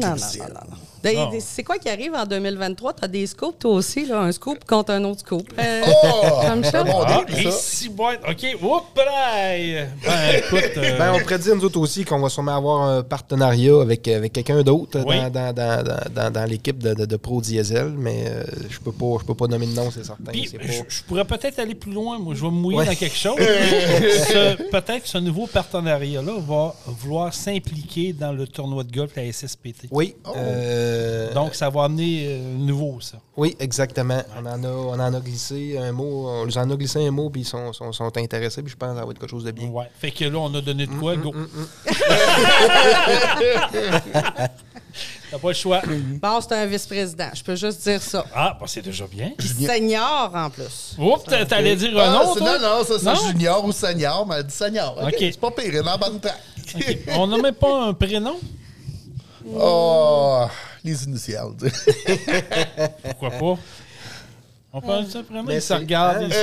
Des- 1.04 1.40
C'est 1.40 1.64
quoi 1.64 1.78
qui 1.78 1.90
arrive 1.90 2.14
en 2.16 2.26
2023? 2.26 2.94
Tu 2.94 3.04
as 3.04 3.08
des 3.08 3.28
scoops, 3.28 3.60
toi 3.60 3.72
aussi, 3.72 4.06
là, 4.06 4.22
un 4.22 4.32
scoop 4.32 4.64
contre 4.66 4.92
un 4.92 5.04
autre 5.04 5.20
scoop. 5.20 5.48
Euh, 5.60 5.82
Oh! 5.86 6.28
Comme 6.48 6.64
ça? 6.64 6.84
Bon 6.84 7.02
Ah, 7.06 7.24
et 7.28 7.52
six 7.52 7.90
boîtes. 7.90 8.22
OK, 8.28 8.58
whoop, 8.62 8.84
Ben, 8.96 9.88
écoute. 10.38 10.72
euh, 10.78 10.98
Ben, 10.98 11.14
on 11.14 11.20
pourrait 11.20 11.40
dire, 11.40 11.56
nous 11.56 11.66
autres 11.66 11.80
aussi, 11.80 12.06
qu'on 12.06 12.20
va 12.20 12.30
sûrement 12.30 12.56
avoir 12.56 12.82
un 12.84 13.04
partenariat 13.04 13.82
avec, 13.82 14.08
avec 14.08 14.34
quelqu'un 14.34 14.62
d'autre 14.64 15.04
Oui. 15.06 15.18
dans, 15.20 15.30
dans, 15.30 15.54
dans, 15.54 15.84
dans, 15.84 16.14
dans- 16.14 16.32
dans 16.32 16.46
l'équipe 16.50 16.78
de, 16.82 16.94
de, 16.94 17.06
de 17.06 17.16
Pro 17.18 17.42
Diesel, 17.42 17.94
mais 17.98 18.26
euh, 18.28 18.44
je 18.70 18.80
peux 18.80 18.92
pas 18.92 19.18
je 19.20 19.26
peux 19.26 19.36
pas 19.36 19.48
nommer 19.48 19.68
de 19.68 19.74
nom, 19.74 19.90
c'est 19.92 20.06
certain. 20.06 20.32
Puis, 20.32 20.48
pas- 20.50 20.64
je, 20.64 20.82
je 20.88 21.04
pourrais 21.04 21.26
peut-être 21.26 21.60
aller 21.60 21.76
plus 21.76 21.92
loin. 21.92 22.18
Moi, 22.20 22.34
je 22.36 22.42
vais 22.42 22.48
me 22.52 22.56
mouiller 22.56 22.80
Ouais. 22.80 22.86
dans 22.86 22.96
quelque 22.96 23.16
chose. 23.18 23.36
Peut-être 24.72 25.04
que 25.04 25.10
ce 25.10 25.18
nouveau 25.18 25.48
partenariat-là 25.48 26.34
va 26.48 26.76
vouloir 26.86 27.34
s'impliquer 27.34 28.14
dans 28.14 28.32
le 28.32 28.48
tournoi 28.48 28.84
de 28.84 28.92
golf, 28.92 29.12
la 29.16 29.32
SSPT. 29.32 29.88
Oui. 29.92 30.16
euh, 30.36 30.93
Donc, 31.34 31.56
ça 31.56 31.70
va 31.70 31.84
amener 31.86 32.26
euh, 32.28 32.56
nouveau, 32.58 33.00
ça. 33.02 33.18
Oui, 33.38 33.56
exactement. 33.60 34.22
On 34.38 34.46
en 34.46 34.64
a, 34.64 34.68
on 34.68 34.94
en 35.00 35.14
a 35.14 35.20
glissé 35.20 35.78
un 35.78 35.92
mot, 35.92 36.28
on 36.28 36.46
les 36.46 36.58
en 36.58 36.70
a 36.70 36.76
glissé 36.76 37.06
un 37.08 37.12
mot, 37.12 37.30
puis 37.30 37.42
ils 37.42 37.46
sont, 37.46 37.74
sont, 37.74 37.92
sont 37.92 38.18
intéressés, 38.18 38.62
puis 38.62 38.72
je 38.72 38.78
pense 38.78 38.90
que 38.92 39.00
ça 39.00 39.06
va 39.06 39.12
être 39.12 39.20
quelque 39.20 39.30
chose 39.30 39.44
de 39.44 39.52
bien. 39.52 39.68
Ouais. 39.70 39.90
Fait 40.00 40.12
que 40.12 40.26
là, 40.26 40.38
on 40.40 40.54
a 40.56 40.62
donné 40.62 40.86
de 40.86 40.92
Mm, 40.92 41.00
quoi, 41.00 41.16
go. 41.16 41.34
T'as 45.32 45.40
pas 45.40 45.48
le 45.48 45.54
choix. 45.56 45.82
Bon, 46.22 46.40
c'est 46.42 46.54
un 46.54 46.66
vice-président. 46.68 47.30
Je 47.34 47.44
peux 47.44 47.56
juste 47.56 47.82
dire 47.82 48.02
ça. 48.02 48.24
Ah, 48.36 48.56
bah, 48.60 48.68
c'est 48.68 48.84
déjà 48.84 49.08
bien. 49.08 49.32
Puis 49.36 49.48
senior 49.48 50.32
en 50.36 50.50
plus. 50.52 50.96
Oups, 51.00 51.24
t'a- 51.24 51.46
t'allais 51.46 51.76
dire 51.76 51.98
un 51.98 52.04
Ah, 52.20 52.24
nom, 52.26 52.36
toi? 52.36 52.60
non, 52.60 52.78
non, 52.78 52.84
ça, 52.84 53.00
c'est 53.00 53.28
junior 53.32 53.66
ou 53.66 53.72
senior, 53.72 54.28
mais 54.28 54.36
elle 54.36 54.44
dit 54.46 54.54
senior. 54.54 54.96
OK? 55.02 55.16
C'est 55.20 55.40
pas 55.40 55.50
pire, 55.50 55.64
elle 55.70 55.76
est 55.78 55.80
dans 55.84 55.92
la 55.92 55.98
bonne 55.98 56.20
track. 56.20 56.40
On 57.18 57.26
n'a 57.26 57.38
même 57.40 57.56
pas 57.56 57.86
un 57.86 57.94
prénom? 57.94 58.36
Oh, 59.56 60.46
les 60.84 61.04
initiales. 61.06 61.52
Pourquoi 63.04 63.30
pas? 63.32 63.60
On 64.76 64.82
parle 64.82 65.06
de 65.06 65.12
ça 65.12 65.22
vraiment? 65.22 65.44
Mais 65.44 65.58
Ils 65.58 65.62
se 65.62 65.68
c'est- 65.68 65.76
regardent. 65.76 66.24
hein? 66.24 66.28
ils 66.28 66.34
sont- 66.34 66.40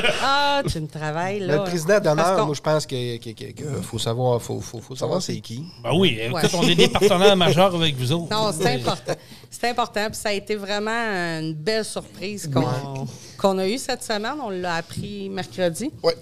Ouais. 0.00 0.02
Ah, 0.22 0.60
tu 0.68 0.80
me 0.80 0.88
travailles, 0.88 1.38
là. 1.38 1.58
Le 1.58 1.62
président 1.62 2.00
d'honneur, 2.00 2.44
moi, 2.46 2.54
je 2.54 2.60
pense 2.60 2.84
qu'il 2.84 3.20
que, 3.20 3.30
que, 3.30 3.52
que 3.52 3.80
faut 3.80 3.98
savoir, 4.00 4.42
faut, 4.42 4.60
faut, 4.60 4.80
faut 4.80 4.96
savoir 4.96 5.22
c'est 5.22 5.38
qui. 5.38 5.64
Ben 5.84 5.92
oui, 5.94 6.18
écoute, 6.20 6.34
Ouais. 6.42 6.48
on 6.54 6.62
est 6.64 6.74
des 6.74 6.88
partenaires 6.88 7.36
majeurs 7.36 7.72
avec 7.76 7.94
vous 7.94 8.10
autres. 8.10 8.28
Non, 8.34 8.50
c'est 8.52 8.74
important. 8.74 9.12
C'est 9.48 9.68
important. 9.70 10.06
Puis 10.10 10.16
ça 10.20 10.30
a 10.30 10.32
été 10.32 10.56
vraiment 10.56 10.90
une 10.90 11.54
belle 11.54 11.84
surprise 11.84 12.50
qu'on 12.52 13.06
qu'on 13.38 13.58
a 13.58 13.68
eue 13.68 13.78
cette 13.78 14.02
semaine. 14.02 14.34
On 14.42 14.50
l'a 14.50 14.74
appris 14.76 15.28
mercredi. 15.28 15.92
ouais. 16.02 16.16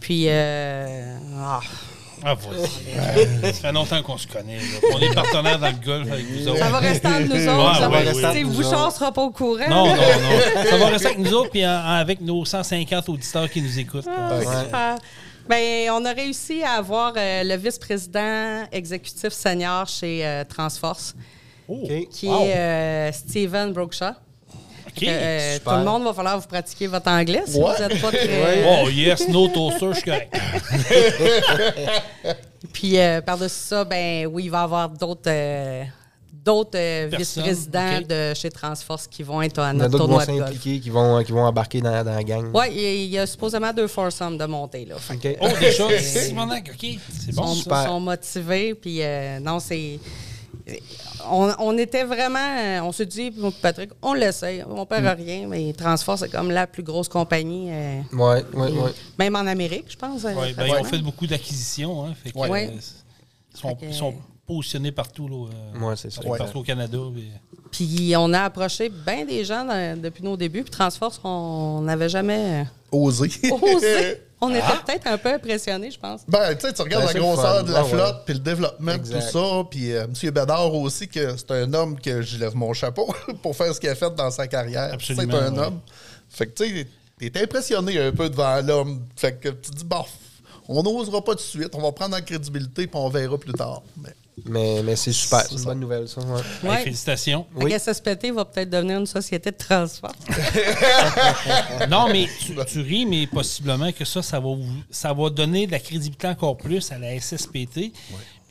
Puis, 0.00 0.26
euh, 0.28 1.16
ah, 1.38 1.60
Ah, 2.24 2.34
vas-y. 2.34 3.46
Ça 3.46 3.52
fait 3.52 3.72
longtemps 3.72 4.02
qu'on 4.02 4.16
se 4.18 4.26
connaît. 4.26 4.56
là. 4.56 4.62
On 4.94 4.98
est 4.98 5.14
partenaires 5.14 5.58
dans 5.58 5.66
le 5.68 5.84
golf 5.84 6.10
avec 6.10 6.24
vous 6.26 6.48
autres. 6.48 6.58
ça 6.58 6.68
va 6.70 6.78
rester 6.78 7.06
entre 7.08 7.20
nous 7.20 7.48
autres. 7.48 7.76
ça 7.78 7.88
va 7.88 7.98
ouais, 7.98 8.02
rester. 8.08 8.26
ouais. 8.26 8.44
Bouchard 8.44 8.92
sera 8.92 9.12
pas 9.12 9.22
au 9.22 9.30
courant. 9.30 9.68
Non, 9.68 9.86
non, 9.88 9.94
non. 9.96 10.64
Ça 10.70 10.76
va 10.78 10.86
rester 10.86 11.06
avec 11.08 11.18
nous 11.18 11.34
autres 11.34 11.50
puis 11.50 11.66
en- 11.66 11.70
avec 11.84 12.20
nos 12.20 12.44
150 12.44 13.08
auditeurs 13.08 13.50
qui 13.50 13.60
nous 13.62 13.78
écoutent. 13.78 14.08
Ah, 14.08 14.40
super. 14.40 14.96
Ben, 15.48 15.90
on 15.90 16.02
a 16.06 16.12
réussi 16.12 16.62
à 16.62 16.72
avoir 16.78 17.12
euh, 17.16 17.42
le 17.44 17.56
vice-président 17.56 18.64
exécutif 18.72 19.28
senior 19.30 19.86
chez 19.86 20.26
euh, 20.26 20.44
Transforce, 20.44 21.14
Oh, 21.68 21.82
OK. 21.84 22.08
qui 22.10 22.26
wow. 22.28 22.44
est 22.44 22.56
euh, 22.56 23.12
Steven 23.12 23.72
Euh, 25.02 25.58
tout 25.64 25.70
le 25.70 25.84
monde 25.84 26.04
va 26.04 26.12
falloir 26.14 26.38
vous 26.40 26.46
pratiquer 26.46 26.86
votre 26.86 27.08
anglais 27.10 27.42
si 27.46 27.58
Ouais. 27.58 27.64
vous 27.76 27.82
n'êtes 27.88 28.00
pas 28.00 28.10
très. 28.10 28.64
Oh, 28.84 28.88
yes, 28.88 29.28
no 29.28 29.48
toaster, 29.48 29.88
je 29.90 29.94
suis 29.94 30.02
correct. 30.04 30.34
Puis 32.72 32.98
euh, 32.98 33.20
par-dessus 33.20 33.54
ça, 33.68 33.84
ben 33.84 34.26
oui, 34.26 34.44
il 34.44 34.50
va 34.50 34.60
y 34.60 34.62
avoir 34.64 34.88
d'autres 34.88 35.20
euh, 35.28 35.84
d'autres 36.32 36.76
euh, 36.78 37.08
vice-présidents 37.16 38.00
de 38.08 38.32
chez 38.34 38.50
Transforce 38.50 39.06
qui 39.06 39.22
vont 39.22 39.40
être 39.42 39.58
à 39.60 39.72
Il 39.72 39.76
y 39.76 39.76
en 39.76 39.80
a 39.80 39.88
notre 39.88 39.98
d'autres 39.98 40.06
qui 40.06 40.08
vont 40.08 40.16
tournoi 40.18 40.26
de 40.26 40.30
golf. 40.32 40.46
s'impliquer, 40.54 40.80
qui 40.80 40.90
vont, 40.90 41.22
qui 41.22 41.32
vont 41.32 41.44
embarquer 41.44 41.80
dans, 41.80 42.04
dans 42.04 42.14
la 42.14 42.22
gang. 42.22 42.50
Oui, 42.54 42.64
il 42.70 42.80
y 42.80 42.84
a- 42.86 42.92
il 42.94 43.10
y 43.10 43.18
a 43.18 43.26
supposément 43.26 43.72
deux 43.72 43.86
foursomes 43.88 44.36
de 44.38 44.44
montée. 44.46 44.84
Là. 44.86 44.96
Fait 44.98 45.14
OK. 45.14 45.38
Oh, 45.40 45.48
déjà, 45.60 45.98
Simonac, 46.00 46.70
OK. 46.74 46.78
C'est 47.10 47.28
Ils 47.28 47.34
bon, 47.34 47.42
sont, 47.46 47.54
ça. 47.54 47.60
super. 47.62 47.84
sont 47.86 48.00
motivés. 48.00 48.74
Puis 48.74 48.98
euh, 49.02 49.38
non, 49.40 49.58
c'est. 49.60 49.98
On, 51.30 51.52
on 51.58 51.78
était 51.78 52.04
vraiment. 52.04 52.38
euh, 52.38 52.80
On 52.82 52.92
s'est 52.92 53.06
dit, 53.06 53.32
Patrick, 53.62 53.90
on 54.02 54.14
l'essaye. 54.14 54.64
On 54.68 54.84
perd 54.86 55.04
Mm. 55.04 55.22
rien. 55.22 55.46
Mais 55.48 55.72
Transforce, 55.72 56.20
c'est 56.20 56.30
comme 56.30 56.50
la 56.50 56.66
plus 56.66 56.82
grosse 56.82 57.08
compagnie, 57.08 57.68
euh, 57.70 58.00
Oui, 58.12 58.40
oui, 58.54 58.68
oui. 58.72 58.90
même 59.18 59.36
en 59.36 59.46
Amérique, 59.46 59.86
je 59.88 59.96
pense. 59.96 60.24
euh, 60.24 60.34
Ouais, 60.34 60.52
ben, 60.54 60.66
ils 60.66 60.74
ont 60.74 60.84
fait 60.84 60.98
beaucoup 60.98 61.26
d'acquisitions. 61.26 62.06
Hein, 62.06 62.14
fait 62.22 62.30
que, 62.32 62.38
Ouais. 62.38 62.68
euh, 62.68 62.80
ils, 63.52 63.56
sont, 63.58 63.68
Fait 63.70 63.74
que- 63.76 63.84
ils 63.86 63.94
sont 63.94 64.14
positionnés 64.46 64.92
partout. 64.92 65.28
Là, 65.28 65.46
euh, 65.76 65.80
Ouais, 65.86 65.96
c'est 65.96 66.10
ça. 66.10 66.20
partout, 66.22 66.58
au 66.58 66.62
Canada. 66.62 66.98
puis- 67.14 67.30
Puis 67.70 68.14
on 68.16 68.32
a 68.32 68.42
approché 68.42 68.88
bien 68.88 69.24
des 69.24 69.44
gens 69.44 69.64
dans- 69.64 70.00
depuis 70.00 70.22
nos 70.22 70.36
débuts. 70.36 70.62
Puis 70.62 70.70
Transforce, 70.70 71.20
on 71.24 71.80
n'avait 71.82 72.08
jamais 72.08 72.66
Osé. 72.94 73.30
osé? 73.50 74.20
On 74.40 74.50
était 74.50 74.60
Ah. 74.62 74.82
peut-être 74.84 75.06
un 75.06 75.16
peu 75.16 75.32
impressionnés, 75.32 75.90
je 75.90 75.98
pense. 75.98 76.20
Ben, 76.28 76.54
tu 76.54 76.66
sais, 76.66 76.72
tu 76.74 76.82
regardes 76.82 77.06
Ben, 77.06 77.12
la 77.14 77.20
grosseur 77.20 77.56
fun. 77.58 77.62
de 77.62 77.72
la 77.72 77.80
Ah 77.80 77.84
flotte, 77.84 78.22
puis 78.26 78.34
le 78.34 78.40
développement 78.40 78.98
tout 78.98 79.20
ça, 79.20 79.64
puis 79.70 79.92
euh, 79.92 80.04
M. 80.04 80.30
Bédard 80.30 80.74
aussi, 80.74 81.08
que 81.08 81.36
c'est 81.36 81.50
un 81.52 81.72
homme 81.72 81.98
que 81.98 82.20
je 82.20 82.36
lève 82.38 82.54
mon 82.54 82.72
chapeau 82.74 83.14
pour 83.42 83.56
faire 83.56 83.74
ce 83.74 83.80
qu'il 83.80 83.88
a 83.88 83.94
fait 83.94 84.14
dans 84.14 84.30
sa 84.30 84.46
carrière. 84.46 84.90
Absolument, 84.92 85.32
C'est 85.32 85.38
un 85.38 85.52
ouais. 85.54 85.66
homme. 85.66 85.80
Fait 86.28 86.46
que, 86.46 86.62
tu 86.62 86.86
sais, 87.20 87.30
t'es 87.30 87.42
impressionné 87.42 87.98
un 87.98 88.12
peu 88.12 88.28
devant 88.28 88.60
l'homme. 88.60 89.02
Fait 89.16 89.34
que 89.40 89.48
tu 89.48 89.70
te 89.70 89.76
dis, 89.76 89.84
bof, 89.84 90.10
on 90.68 90.82
n'osera 90.82 91.22
pas 91.24 91.32
tout 91.32 91.38
de 91.38 91.42
suite, 91.42 91.74
on 91.74 91.80
va 91.80 91.92
prendre 91.92 92.16
en 92.16 92.20
crédibilité, 92.20 92.86
puis 92.86 93.00
on 93.00 93.08
verra 93.08 93.38
plus 93.38 93.52
tard. 93.54 93.82
Mais, 94.02 94.10
Mais, 94.46 94.82
mais 94.82 94.96
c'est 94.96 95.12
super. 95.12 95.42
C'est 95.42 95.52
une 95.52 95.58
ça. 95.58 95.64
bonne 95.66 95.80
nouvelle, 95.80 96.08
ça. 96.08 96.20
ouais. 96.20 96.40
Hey, 96.64 96.68
Ouais. 96.68 96.82
félicitations. 96.82 97.46
Oui. 97.54 97.72
SSPT 97.78 98.32
va 98.32 98.44
peut-être 98.44 98.68
devenir 98.68 98.98
une 98.98 99.06
société 99.06 99.50
de 99.52 99.56
transport. 99.56 100.12
Non, 101.88 102.08
mais 102.10 102.26
tu, 102.40 102.54
tu 102.66 102.80
ris, 102.80 103.06
mais 103.06 103.26
possiblement 103.26 103.92
que 103.92 104.04
ça, 104.04 104.22
ça 104.22 104.38
va, 104.40 104.48
vous- 104.48 104.64
ça 104.90 105.12
va 105.12 105.30
donner 105.30 105.66
de 105.66 105.72
la 105.72 105.78
crédibilité 105.78 106.26
encore 106.26 106.56
plus 106.56 106.90
à 106.92 106.98
la 106.98 107.18
SSPT. 107.18 107.74
Puis 107.74 107.92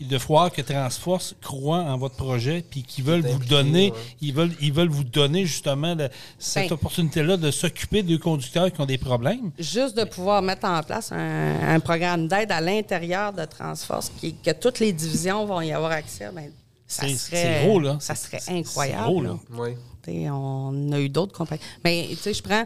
de 0.08 0.18
voir 0.18 0.52
que 0.52 0.62
Transforce 0.62 1.36
croit 1.42 1.80
en 1.80 1.98
votre 1.98 2.16
projet, 2.16 2.64
puis 2.70 2.84
qu'ils 2.84 3.04
veulent 3.04 3.26
vous 3.26 3.44
donner, 3.46 3.92
ouais. 3.92 3.98
ils 4.22 4.34
veulent, 4.34 4.52
ils 4.62 4.72
veulent 4.74 4.90
vous 4.90 5.04
donner 5.04 5.46
justement 5.46 5.96
le- 5.96 6.10
cette 6.38 6.70
Ben. 6.70 6.74
opportunité-là 6.74 7.38
de 7.38 7.52
s'occuper 7.52 8.04
de 8.04 8.18
conducteurs 8.18 8.72
qui 8.72 8.80
ont 8.82 8.86
des 8.86 8.98
problèmes. 8.98 9.52
Juste 9.60 9.98
de 9.98 10.04
pouvoir 10.04 10.42
mettre 10.42 10.66
en 10.68 10.82
place 10.84 11.12
un, 11.12 11.76
un 11.76 11.80
programme 11.80 12.28
d'aide 12.28 12.52
à 12.52 12.62
l'intérieur 12.62 13.34
de 13.34 13.46
Transforce, 13.46 14.12
qui, 14.20 14.34
que 14.36 14.52
toutes 14.52 14.80
les 14.80 14.94
divisions 14.94 15.46
vont 15.46 15.62
y 15.62 15.72
avoir 15.72 15.92
accès, 15.92 16.30
ben, 16.34 16.52
ça 16.88 17.08
C'est- 17.08 17.16
serait, 17.16 17.60
c'est 17.62 17.66
gros, 17.68 17.80
là. 17.80 17.98
Ça 18.00 18.16
serait 18.16 18.42
incroyable. 18.50 19.02
c'est 19.06 19.10
gros, 19.12 19.22
là. 19.22 19.30
là. 19.30 19.38
Oui. 19.58 19.70
T'sais, 20.02 20.30
On 20.30 20.92
a 20.92 21.00
eu 21.00 21.08
d'autres 21.10 21.32
compagnies. 21.38 21.62
Mais 21.84 22.08
tu 22.10 22.16
sais, 22.18 22.34
je 22.34 22.44
prends. 22.44 22.66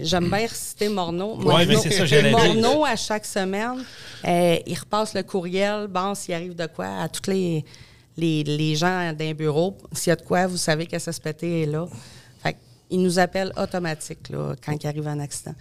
J'aime 0.00 0.28
bien 0.28 0.46
citer 0.48 0.88
Morneau. 0.88 1.36
Ouais, 1.42 1.66
mais 1.66 1.76
c'est 1.76 1.90
ça, 1.90 2.06
j'allais 2.06 2.30
dire. 2.30 2.38
Morneau, 2.54 2.84
à 2.84 2.96
chaque 2.96 3.24
semaine, 3.24 3.84
euh, 4.24 4.56
il 4.66 4.78
repasse 4.78 5.14
le 5.14 5.22
courriel. 5.22 5.86
Bon, 5.88 6.14
s'il 6.14 6.34
arrive 6.34 6.54
de 6.54 6.66
quoi, 6.66 6.86
à 7.02 7.08
tous 7.08 7.30
les, 7.30 7.64
les, 8.16 8.42
les 8.44 8.74
gens 8.76 9.12
d'un 9.12 9.32
bureau, 9.34 9.76
s'il 9.92 10.10
y 10.10 10.12
a 10.12 10.16
de 10.16 10.22
quoi, 10.22 10.46
vous 10.46 10.56
savez 10.56 10.86
que 10.86 10.98
SSPT 10.98 11.42
est 11.44 11.66
là. 11.66 11.86
Fait 12.42 12.56
il 12.90 13.00
nous 13.02 13.18
appelle 13.18 13.52
automatique 13.56 14.28
là, 14.30 14.54
quand 14.64 14.72
il 14.82 14.86
arrive 14.86 15.06
un 15.08 15.20
accident. 15.20 15.54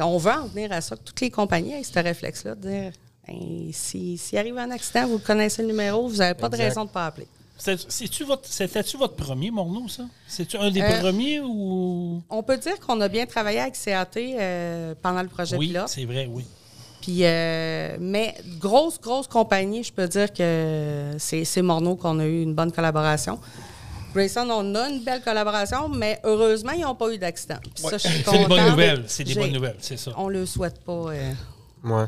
On 0.00 0.16
veut 0.18 0.32
en 0.32 0.46
venir 0.46 0.72
à 0.72 0.80
ça, 0.80 0.96
que 0.96 1.02
toutes 1.02 1.20
les 1.20 1.30
compagnies 1.30 1.72
aient 1.74 1.82
ce 1.84 1.98
réflexe-là, 1.98 2.54
de 2.54 2.68
dire 2.68 2.92
ben, 3.28 3.68
si- 3.72 4.16
s'il 4.18 4.38
arrive 4.38 4.56
un 4.58 4.70
accident, 4.70 5.06
vous 5.06 5.18
connaissez 5.18 5.62
le 5.62 5.68
numéro, 5.68 6.08
vous 6.08 6.16
n'avez 6.16 6.34
pas 6.34 6.48
de 6.48 6.56
raison 6.68 6.82
de 6.84 6.88
ne 6.88 6.92
pas 6.92 7.06
appeler. 7.06 7.26
C'est- 7.64 7.90
C'est-tu 7.90 8.24
votre, 8.24 8.46
c'était-tu 8.46 8.98
votre 8.98 9.14
premier 9.16 9.50
Morneau, 9.50 9.88
ça? 9.88 10.02
C'est-tu 10.26 10.56
un 10.58 10.70
des 10.70 10.82
Euh, 10.82 11.00
premiers 11.00 11.40
ou? 11.40 12.22
On 12.28 12.42
peut 12.42 12.58
dire 12.58 12.78
qu'on 12.78 13.00
a 13.00 13.08
bien 13.08 13.24
travaillé 13.24 13.60
avec 13.60 13.74
CAT 13.74 14.08
euh, 14.18 14.94
pendant 15.00 15.22
le 15.22 15.28
projet 15.28 15.56
Oui, 15.56 15.68
pilote. 15.68 15.88
c'est 15.88 16.04
vrai, 16.04 16.28
oui. 16.30 16.44
Puis, 17.00 17.20
euh, 17.24 17.96
mais 18.00 18.34
grosse, 18.60 19.00
grosse 19.00 19.26
compagnie, 19.28 19.82
je 19.82 19.92
peux 19.92 20.06
dire 20.08 20.30
que 20.32 21.12
c'est 21.18 21.44
c'est 21.46 21.62
Morneau 21.62 21.96
qu'on 21.96 22.18
a 22.18 22.26
eu 22.26 22.42
une 22.42 22.54
bonne 22.54 22.70
collaboration. 22.72 23.38
Grayson, 24.14 24.46
on 24.50 24.74
a 24.74 24.90
une 24.90 25.02
belle 25.02 25.22
collaboration, 25.22 25.88
mais 25.88 26.20
heureusement, 26.22 26.72
ils 26.72 26.82
n'ont 26.82 26.94
pas 26.94 27.12
eu 27.12 27.18
d'accident. 27.18 27.56
Puis 27.62 27.82
ça, 27.82 27.96
je 27.98 28.08
suis 28.08 28.22
C'est 28.24 28.38
des 28.38 28.46
bonnes 28.46 28.68
nouvelles. 28.70 29.04
C'est 29.06 29.24
des 29.24 29.34
bonnes 29.34 29.52
nouvelles, 29.52 29.76
c'est 29.80 29.96
ça. 29.96 30.12
On 30.18 30.28
le 30.28 30.44
souhaite 30.44 30.84
pas. 30.84 30.92
euh, 30.92 31.32
Ouais. 31.82 32.04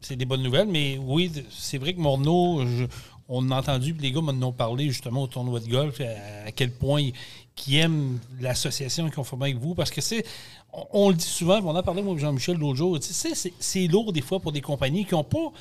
C'est 0.00 0.16
des 0.16 0.24
bonnes 0.26 0.42
nouvelles, 0.42 0.68
mais 0.68 0.98
oui, 1.00 1.32
c'est 1.50 1.78
vrai 1.78 1.94
que 1.94 2.00
Morneau, 2.00 2.66
je- 2.66 2.84
on 3.28 3.50
a 3.50 3.56
entendu, 3.56 3.94
les 3.98 4.12
gars 4.12 4.20
m'en 4.20 4.46
ont 4.46 4.52
parlé 4.52 4.88
justement 4.88 5.22
au 5.22 5.26
tournoi 5.26 5.60
de 5.60 5.68
golf, 5.68 6.00
à, 6.00 6.48
à 6.48 6.52
quel 6.52 6.70
point 6.70 7.00
ils, 7.00 7.74
aiment 7.74 8.18
l'association 8.40 9.08
qu'ils 9.08 9.20
ont 9.20 9.24
formée 9.24 9.46
avec 9.46 9.58
vous, 9.58 9.74
parce 9.74 9.90
que 9.90 10.00
c'est, 10.00 10.24
on, 10.72 10.86
on 10.92 11.08
le 11.08 11.16
dit 11.16 11.24
souvent, 11.24 11.60
on 11.62 11.70
en 11.70 11.76
a 11.76 11.82
parlé 11.82 12.02
moi 12.02 12.16
Jean-Michel 12.16 12.56
l'autre 12.56 12.76
jour, 12.76 13.00
tu 13.00 13.12
sais, 13.12 13.52
c'est, 13.58 13.86
lourd 13.86 14.12
des 14.12 14.20
fois 14.20 14.40
pour 14.40 14.52
des 14.52 14.60
compagnies 14.60 15.04
qui 15.04 15.14
n'ont 15.14 15.24
pas, 15.24 15.52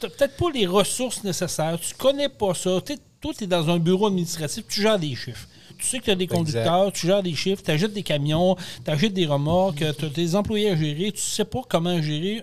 peut-être 0.00 0.36
pas 0.36 0.50
les 0.52 0.66
ressources 0.66 1.24
nécessaires, 1.24 1.78
tu 1.80 1.94
connais 1.94 2.28
pas 2.28 2.54
ça, 2.54 2.80
toi, 3.20 3.32
tu 3.36 3.44
es 3.44 3.46
dans 3.46 3.68
un 3.68 3.78
bureau 3.78 4.06
administratif, 4.06 4.64
tu 4.68 4.80
gères 4.80 4.98
des 4.98 5.14
chiffres. 5.14 5.46
Tu 5.78 5.86
sais 5.86 5.98
que 5.98 6.04
tu 6.04 6.10
as 6.10 6.14
des 6.14 6.26
conducteurs, 6.26 6.92
tu 6.92 7.06
gères 7.06 7.22
des 7.22 7.34
chiffres, 7.34 7.62
tu 7.62 7.70
achètes 7.70 7.92
des 7.92 8.02
camions, 8.02 8.56
tu 8.84 8.90
achètes 8.90 9.14
des 9.14 9.26
remorques, 9.26 9.84
tu 9.98 10.04
as 10.04 10.08
des 10.08 10.36
employés 10.36 10.70
à 10.70 10.76
gérer, 10.76 11.12
tu 11.12 11.20
sais 11.20 11.44
pas 11.44 11.60
comment 11.68 12.00
gérer 12.02 12.42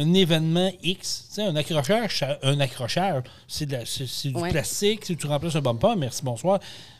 un 0.00 0.14
événement 0.14 0.70
X. 0.82 1.24
Tu 1.28 1.34
sais, 1.34 1.42
un 1.42 1.54
accrocheur, 1.56 2.08
un 2.42 2.60
accrocheur, 2.60 3.22
c'est, 3.46 3.66
de 3.66 3.72
la- 3.72 3.84
c'est- 3.86 4.06
c'est 4.06 4.30
du 4.30 4.36
Ouais. 4.36 4.50
plastique, 4.50 5.04
si 5.04 5.16
tu 5.16 5.26
remplaces 5.26 5.56
un 5.56 5.60
bumper, 5.60 5.94
merci, 5.96 6.22
bonsoir. 6.24 6.58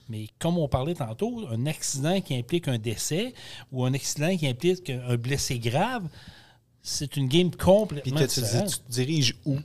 Mais 0.08 0.26
comme 0.38 0.58
on 0.58 0.68
parlait 0.68 0.94
tantôt, 0.94 1.46
un 1.50 1.66
accident 1.66 2.20
qui 2.20 2.34
implique 2.36 2.68
un 2.68 2.78
décès 2.78 3.32
ou 3.72 3.84
un 3.84 3.94
accident 3.94 4.36
qui 4.36 4.46
implique 4.46 4.90
un 4.90 5.16
blessé 5.16 5.58
grave, 5.58 6.02
c'est 6.82 7.16
une 7.16 7.28
game 7.28 7.50
Puis 7.50 7.58
complètement 7.58 8.20
tu, 8.20 8.26
tu, 8.26 8.40
te 8.40 8.90
diriges 8.90 9.36
où? 9.46 9.56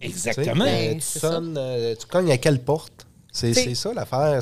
Exactement. 0.00 0.64
Tu 0.64 0.70
sais, 0.70 0.88
Ben, 0.88 0.98
tu 0.98 1.18
sonnes, 1.18 1.54
euh, 1.58 1.94
tu 1.98 2.06
cognes 2.06 2.30
à 2.30 2.38
quelle 2.38 2.60
porte? 2.62 3.06
C'est 3.32 3.74
ça 3.74 3.92
l'affaire. 3.94 4.40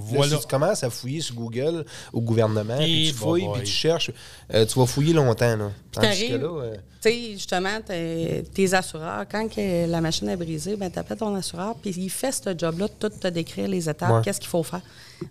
Voilà. 0.00 0.36
si 0.36 0.42
tu 0.42 0.46
commences 0.48 0.82
à 0.84 0.90
fouiller 0.90 1.20
sur 1.20 1.34
Google, 1.34 1.84
au 2.12 2.20
gouvernement, 2.20 2.76
puis 2.78 3.08
tu 3.08 3.14
fouilles, 3.14 3.46
puis 3.54 3.62
tu 3.64 3.70
cherches, 3.72 4.10
euh, 4.52 4.64
tu 4.66 4.78
vas 4.78 4.86
fouiller 4.86 5.12
longtemps. 5.12 5.56
Là. 5.56 5.70
Tandis 5.92 6.28
que 6.28 6.34
là, 6.34 6.46
euh, 6.62 6.74
Tu 7.02 7.10
sais, 7.10 7.32
justement, 7.32 7.80
t'es- 7.84 8.74
assureurs, 8.74 9.24
quand 9.30 9.48
que 9.48 9.86
la 9.86 10.00
machine 10.00 10.28
est 10.28 10.36
brisée, 10.36 10.76
ben, 10.76 10.90
tu 10.90 10.98
appelles 10.98 11.18
ton 11.18 11.34
assureur, 11.34 11.74
puis 11.76 11.90
il 11.96 12.08
fait 12.10 12.32
ce 12.32 12.56
job-là 12.56 12.86
de 12.88 12.92
tout 12.98 13.08
te 13.10 13.28
décrire 13.28 13.68
les 13.68 13.88
étapes, 13.88 14.10
Ouais. 14.10 14.20
qu'est-ce 14.24 14.40
qu'il 14.40 14.48
faut 14.48 14.62
faire. 14.62 14.82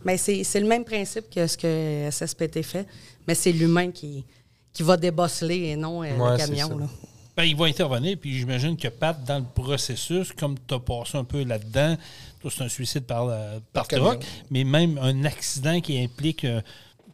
Mais 0.06 0.17
c'est 0.17 0.43
c'est 0.43 0.60
le 0.60 0.67
même 0.67 0.84
principe 0.86 1.29
que 1.34 1.47
ce 1.47 1.58
que 1.58 2.08
SSPT 2.12 2.62
fait, 2.63 2.86
mais 3.27 3.36
c'est 3.36 3.51
l'humain 3.51 3.89
qui, 3.91 4.23
qui 4.71 4.84
va 4.84 4.97
débosseler 4.97 5.69
et 5.69 5.75
non 5.75 6.03
euh, 6.03 6.15
Ouais, 6.17 6.32
le 6.32 6.38
camion. 6.38 6.77
là. 6.77 6.86
Ben, 7.36 7.43
il 7.45 7.56
va 7.56 7.65
intervenir, 7.65 8.15
puis 8.21 8.38
j'imagine 8.38 8.77
que 8.77 8.88
Pat, 8.89 9.17
dans 9.25 9.39
le 9.39 9.45
processus, 9.56 10.32
comme 10.34 10.56
tu 10.67 10.75
as 10.75 10.79
passé 10.79 11.17
un 11.17 11.23
peu 11.23 11.43
là-dedans, 11.43 11.97
c'est 12.49 12.63
un 12.63 12.69
suicide 12.69 13.06
par, 13.06 13.27
euh, 13.29 13.60
par, 13.71 13.88
mais 14.51 14.63
même 14.63 14.99
un 15.01 15.25
accident 15.25 15.79
qui 15.82 15.99
implique, 16.01 16.45
euh, 16.45 16.62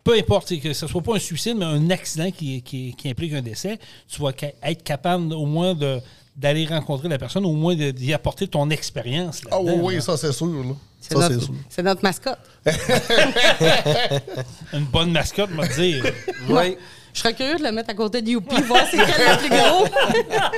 peu 0.03 0.13
importe, 0.17 0.57
que 0.59 0.73
ce 0.73 0.87
soit 0.87 1.01
pas 1.01 1.15
un 1.15 1.19
suicide, 1.19 1.55
mais 1.57 1.65
un 1.65 1.89
accident 1.89 2.31
qui, 2.31 2.61
qui- 2.61 2.93
qui 2.97 3.09
implique 3.09 3.33
un 3.33 3.41
décès, 3.41 3.77
tu 4.07 4.21
vas 4.21 4.31
être 4.63 4.83
capable 4.83 5.33
au 5.33 5.45
moins 5.45 5.73
de 5.75 5.99
d'aller 6.35 6.65
rencontrer 6.65 7.09
la 7.09 7.17
personne, 7.17 7.45
au 7.45 7.51
moins 7.51 7.75
d'y 7.75 8.13
apporter 8.13 8.47
ton 8.47 8.69
expérience. 8.69 9.41
Ah 9.51 9.59
oui, 9.59 9.95
là. 9.95 10.01
ça 10.01 10.15
c'est 10.15 10.31
sûr. 10.31 10.47
Là. 10.47 10.73
C'est 11.01 11.13
Ça 11.13 11.27
c'est 11.27 11.33
notre, 11.33 11.45
sûr. 11.45 11.53
c'est 11.67 11.83
notre 11.83 12.01
mascotte. 12.01 12.39
Une 14.73 14.85
bonne 14.85 15.11
mascotte, 15.11 15.49
me 15.51 15.67
dire. 15.75 16.03
ouais. 16.49 16.77
Je 17.13 17.19
serais 17.19 17.33
curieux 17.33 17.57
de 17.57 17.63
le 17.63 17.71
mettre 17.71 17.89
à 17.89 17.93
côté 17.93 18.21
de 18.21 18.29
Youpi, 18.29 18.61
voir 18.63 18.83
c'est 18.89 18.97
quel 18.97 19.07
le 19.07 19.37
plus 19.37 19.49
gros. 19.49 19.87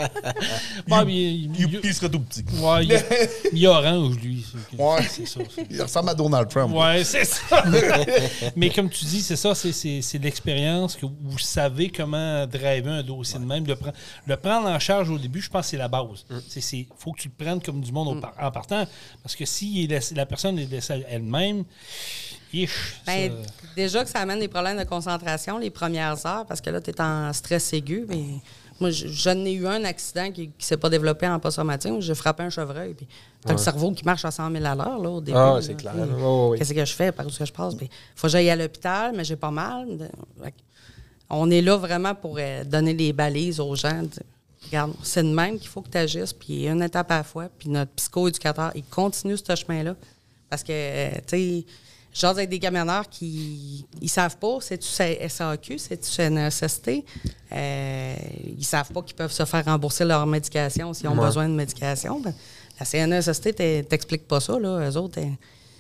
Bon, 0.88 1.06
il, 1.08 1.12
il- 1.46 1.52
Il, 1.60 1.80
il 1.84 1.94
serait 1.94 2.10
tout 2.10 2.20
petit. 2.20 2.44
ouais, 2.60 2.86
il- 2.86 3.04
il 3.54 3.64
est 3.64 3.68
orange, 3.68 4.16
lui. 4.18 4.46
Ouais. 4.78 5.02
C'est 5.10 5.26
ça. 5.28 5.40
Il 5.70 5.82
ressemble 5.82 6.10
à 6.10 6.14
Donald 6.14 6.50
Trump. 6.50 6.74
Ouais, 6.76 7.04
c'est 7.04 7.24
ça. 7.26 7.64
Mais 8.56 8.70
comme 8.70 8.90
tu 8.90 9.06
dis, 9.06 9.22
c'est 9.22 9.36
ça, 9.36 9.56
c'est- 9.56 10.02
c'est 10.02 10.18
l'expérience 10.20 10.96
que 10.96 11.06
vous 11.06 11.40
savez 11.40 11.90
comment 11.90 12.46
driver 12.48 12.92
un 12.94 13.04
dossier 13.04 13.40
de 13.40 13.46
même. 13.46 13.66
Le, 13.66 13.76
pre- 13.76 13.94
le 14.28 14.38
prendre 14.38 14.68
en 14.68 14.80
charge 14.80 15.10
au 15.10 15.18
début, 15.18 15.42
je 15.42 15.50
pense 15.50 15.66
que 15.66 15.72
c'est 15.72 15.78
la 15.78 15.88
base. 15.88 16.26
Il 16.30 16.86
faut 16.98 17.12
que 17.14 17.22
tu 17.22 17.30
le 17.30 17.44
prennes 17.46 17.62
comme 17.62 17.82
du 17.82 17.92
monde 17.92 18.10
au 18.18 18.20
par- 18.20 18.34
en 18.42 18.52
partant. 18.52 18.86
Parce 19.24 19.36
que 19.36 19.46
si 19.46 19.84
il 19.84 19.84
est 19.86 19.96
laissé- 19.96 20.16
la 20.16 20.26
personne 20.26 20.58
est 20.60 20.70
laissée 20.70 21.04
elle-même, 21.10 21.64
ish, 22.54 23.02
Ben, 23.06 23.32
déjà 23.76 24.04
que 24.04 24.10
ça 24.10 24.20
amène 24.20 24.40
des 24.40 24.48
problèmes 24.48 24.78
de 24.78 24.84
concentration 24.84 25.58
les 25.58 25.70
premières 25.70 26.26
heures, 26.26 26.46
parce 26.46 26.62
que 26.62 26.70
là, 26.70 26.82
tu 26.82 26.92
es 26.92 27.02
en 27.02 27.32
stress 27.34 27.74
aigu. 27.74 28.06
Mais 28.08 28.24
Moi, 28.80 28.90
je, 28.90 29.30
n'ai 29.30 29.54
eu 29.54 29.68
un 29.68 29.84
accident 29.84 30.32
qui 30.32 30.48
ne 30.48 30.52
s'est 30.58 30.78
pas 30.78 30.90
développé 30.90 31.28
en 31.28 31.40
post 31.40 31.58
traumatique. 31.58 32.00
J'ai 32.00 32.16
frappé 32.16 32.44
un 32.44 32.50
chevreuil. 32.50 32.94
Puis 32.94 33.08
t'as 33.46 33.54
le 33.54 33.60
cerveau 33.60 33.92
qui 33.92 34.04
marche 34.04 34.26
à 34.26 34.32
100 34.32 34.52
000 34.52 34.66
à 34.66 34.76
l'heure, 34.76 35.00
là, 35.00 35.10
au 35.10 35.22
début. 35.22 35.38
Ah, 35.38 35.60
c'est 35.62 35.76
clair. 35.76 35.94
Qu'est-ce 36.58 36.74
que 36.74 36.86
je 36.86 36.94
fais? 36.94 37.12
Par 37.12 37.26
où 37.26 37.30
que 37.30 37.46
je 37.46 37.54
passe? 37.54 37.76
Il 37.80 37.88
faut 38.16 38.28
que 38.28 38.32
j'aille 38.32 38.50
à 38.50 38.56
l'hôpital, 38.56 39.14
mais 39.16 39.24
j'ai 39.24 39.36
pas 39.36 39.52
mal. 39.52 40.10
On 41.30 41.50
est 41.50 41.62
là 41.62 41.78
vraiment 41.78 42.14
pour 42.14 42.36
euh, 42.40 42.64
donner 42.66 42.94
les 42.94 43.14
balises 43.14 43.60
aux 43.62 43.74
gens. 43.76 44.04
Regarde, 44.66 44.94
c'est 45.02 45.24
de 45.24 45.30
même 45.30 45.58
qu'il 45.58 45.70
faut 45.70 45.82
que 45.82 45.90
tu 45.90 45.98
agisses, 45.98 46.34
puis 46.34 46.68
une 46.68 46.84
étape 46.84 47.10
à 47.10 47.18
la 47.18 47.24
fois. 47.24 47.48
Puis 47.58 47.70
notre 47.70 47.92
psycho-éducateur, 47.92 48.72
il 48.76 48.84
continue 48.84 49.38
ce 49.38 49.56
chemin-là. 49.56 49.96
Parce 50.50 50.64
que, 50.64 50.74
euh, 50.74 51.10
tu 51.28 51.62
sais, 51.62 51.66
genre 52.14 52.32
avec 52.32 52.50
des 52.50 52.60
camionneurs 52.60 53.10
qui 53.10 53.86
ils 54.02 54.10
savent 54.10 54.38
pas, 54.38 54.58
c'est-tu 54.62 54.88
SAQ, 54.88 55.78
c'est-tu 55.78 56.22
NSST. 56.22 57.04
Euh, 57.54 58.16
ils 58.58 58.66
savent 58.66 58.92
pas 58.92 59.02
qu'ils 59.02 59.16
peuvent 59.16 59.32
se 59.32 59.46
faire 59.46 59.66
rembourser 59.66 60.06
leur 60.06 60.26
médication 60.26 60.94
s'ils 60.94 61.08
ont 61.08 61.16
besoin 61.16 61.48
de 61.48 61.54
médication. 61.54 62.20
Ben, 62.20 62.34
la 62.80 62.86
CNSST 62.86 63.56
t'explique 63.88 64.28
pas 64.28 64.40
ça, 64.40 64.58
là. 64.60 64.90
Eux 64.90 64.98
autres, 64.98 65.20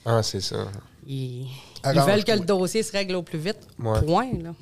ah, 0.05 0.23
c'est 0.23 0.41
ça. 0.41 0.67
Ils, 1.07 1.45
veulent 1.84 2.23
que 2.23 2.32
le 2.32 2.45
dossier 2.45 2.84
se 2.84 2.91
règle 2.91 3.15
au 3.15 3.23
plus 3.23 3.39
vite. 3.39 3.59
Point, 3.77 4.32
là. 4.41 4.53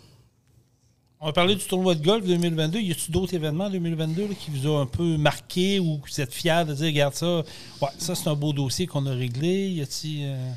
On 1.22 1.26
va 1.26 1.34
parler 1.34 1.55
du 1.55 1.65
tournoi 1.65 1.95
de 1.95 2.03
golf 2.03 2.26
2022. 2.26 2.80
Y 2.80 2.91
a-t-il 2.91 3.11
d'autres 3.11 3.34
événements 3.34 3.65
en 3.65 3.70
2022 3.70 4.28
qui 4.39 4.51
vous 4.51 4.67
ont 4.67 4.80
un 4.80 4.86
peu 4.86 5.17
marqué 5.17 5.78
ou 5.80 5.97
que 5.97 6.09
vous 6.09 6.22
êtes 6.22 6.34
fiers 6.34 6.63
de 6.65 6.74
dire, 6.74 6.86
regarde 6.86 7.13
ça, 7.13 7.43
ouais, 7.82 7.89
ça 7.97 8.15
c'est 8.15 8.30
un 8.30 8.36
beau 8.36 8.53
dossier 8.53 8.88
qu'on 8.88 9.05
a 9.05 9.11
réglé? 9.11 9.67
Y 9.70 9.82
a-t-il. 9.82 10.26
Euh, 10.28 10.51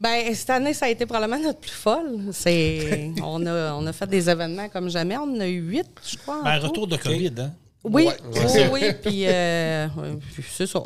ben, 0.00 0.34
cette 0.34 0.50
année, 0.50 0.72
ça 0.72 0.86
a 0.86 0.88
été 0.88 1.04
probablement 1.04 1.40
notre 1.40 1.58
plus 1.60 1.70
folle. 1.70 2.20
C'est, 2.32 3.12
on, 3.22 3.44
a, 3.46 3.74
on 3.74 3.86
a 3.86 3.92
fait 3.92 4.06
des 4.06 4.30
événements 4.30 4.68
comme 4.68 4.88
jamais. 4.88 5.16
On 5.18 5.24
en 5.24 5.40
a 5.40 5.46
eu 5.46 5.60
huit, 5.60 5.86
je 6.08 6.16
crois. 6.16 6.42
Ben, 6.42 6.58
retour 6.58 6.86
de 6.86 6.96
COVID, 6.96 7.32
hein? 7.38 7.52
Oui, 7.82 8.08
oui, 8.34 8.62
oui. 8.72 8.80
Puis, 9.02 9.26
euh, 9.26 9.88
c'est 10.50 10.66
ça. 10.66 10.82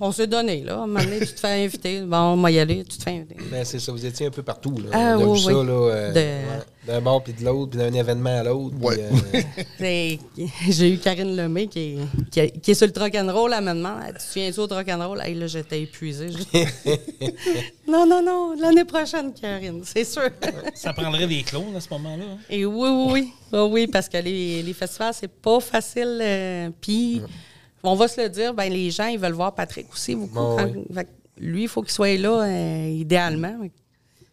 On 0.00 0.12
s'est 0.12 0.26
donné, 0.26 0.62
là. 0.62 0.74
À 0.74 0.82
un 0.82 0.86
moment 0.86 1.02
donné, 1.02 1.20
tu 1.20 1.32
te 1.32 1.40
fais 1.40 1.64
inviter. 1.64 2.02
Bon, 2.02 2.16
on 2.18 2.36
va 2.36 2.50
y 2.50 2.58
aller, 2.58 2.84
tu 2.84 2.98
te 2.98 3.02
fais 3.02 3.12
inviter. 3.12 3.36
Ben, 3.50 3.64
c'est 3.64 3.78
ça. 3.78 3.90
Vous 3.90 4.04
étiez 4.04 4.26
un 4.26 4.30
peu 4.30 4.42
partout, 4.42 4.74
là. 4.84 4.90
Ah, 4.92 5.16
on 5.18 5.22
a 5.22 5.24
oui, 5.24 5.38
vu 5.38 5.44
ça, 5.44 5.52
là. 5.52 5.62
Euh, 5.62 6.60
d'un 6.90 7.00
bord 7.00 7.22
puis 7.22 7.32
de 7.32 7.44
l'autre, 7.44 7.70
puis 7.70 7.78
d'un 7.78 7.92
événement 7.92 8.40
à 8.40 8.42
l'autre. 8.42 8.74
Euh, 8.82 10.16
j'ai 10.68 10.92
eu 10.92 10.98
Karine 10.98 11.36
Lemay 11.36 11.68
qui 11.68 11.98
est, 12.34 12.60
qui, 12.60 12.70
est, 12.70 12.74
sur 12.74 12.88
le 12.88 13.00
rock 13.00 13.14
and 13.14 13.32
roll 13.32 13.50
là 13.50 13.60
maintenant. 13.60 13.96
Tu 14.08 14.14
te 14.14 14.22
souviens-tu 14.22 14.60
au 14.60 14.66
rock 14.66 14.88
and 14.88 15.08
roll? 15.08 15.18
là, 15.18 15.46
j'étais 15.46 15.82
épuisé. 15.82 16.28
non, 17.88 18.06
non, 18.06 18.22
non. 18.22 18.54
L'année 18.60 18.84
prochaine, 18.84 19.32
Karine, 19.32 19.82
c'est 19.84 20.04
sûr. 20.04 20.30
ça 20.74 20.92
prendrait 20.92 21.26
des 21.26 21.42
clones 21.42 21.76
à 21.76 21.80
ce 21.80 21.88
moment-là. 21.90 22.24
Hein? 22.24 22.38
Et 22.48 22.64
oui, 22.66 22.88
oui, 22.90 23.32
oui. 23.52 23.58
oui, 23.70 23.86
parce 23.86 24.08
que 24.08 24.18
les, 24.18 24.62
les 24.62 24.72
festivals, 24.72 25.14
c'est 25.14 25.30
pas 25.30 25.60
facile. 25.60 26.18
Euh, 26.20 26.70
puis, 26.80 27.22
on 27.82 27.94
va 27.94 28.08
se 28.08 28.20
le 28.20 28.28
dire, 28.28 28.52
ben, 28.52 28.70
les 28.70 28.90
gens, 28.90 29.06
ils 29.06 29.18
veulent 29.18 29.32
voir 29.32 29.54
Patrick 29.54 29.86
aussi 29.92 30.14
beaucoup. 30.14 30.60
lui, 31.38 31.62
il 31.62 31.68
faut 31.68 31.82
qu'il 31.82 31.92
soit 31.92 32.16
là, 32.18 32.42
euh, 32.42 32.88
idéalement. 32.88 33.56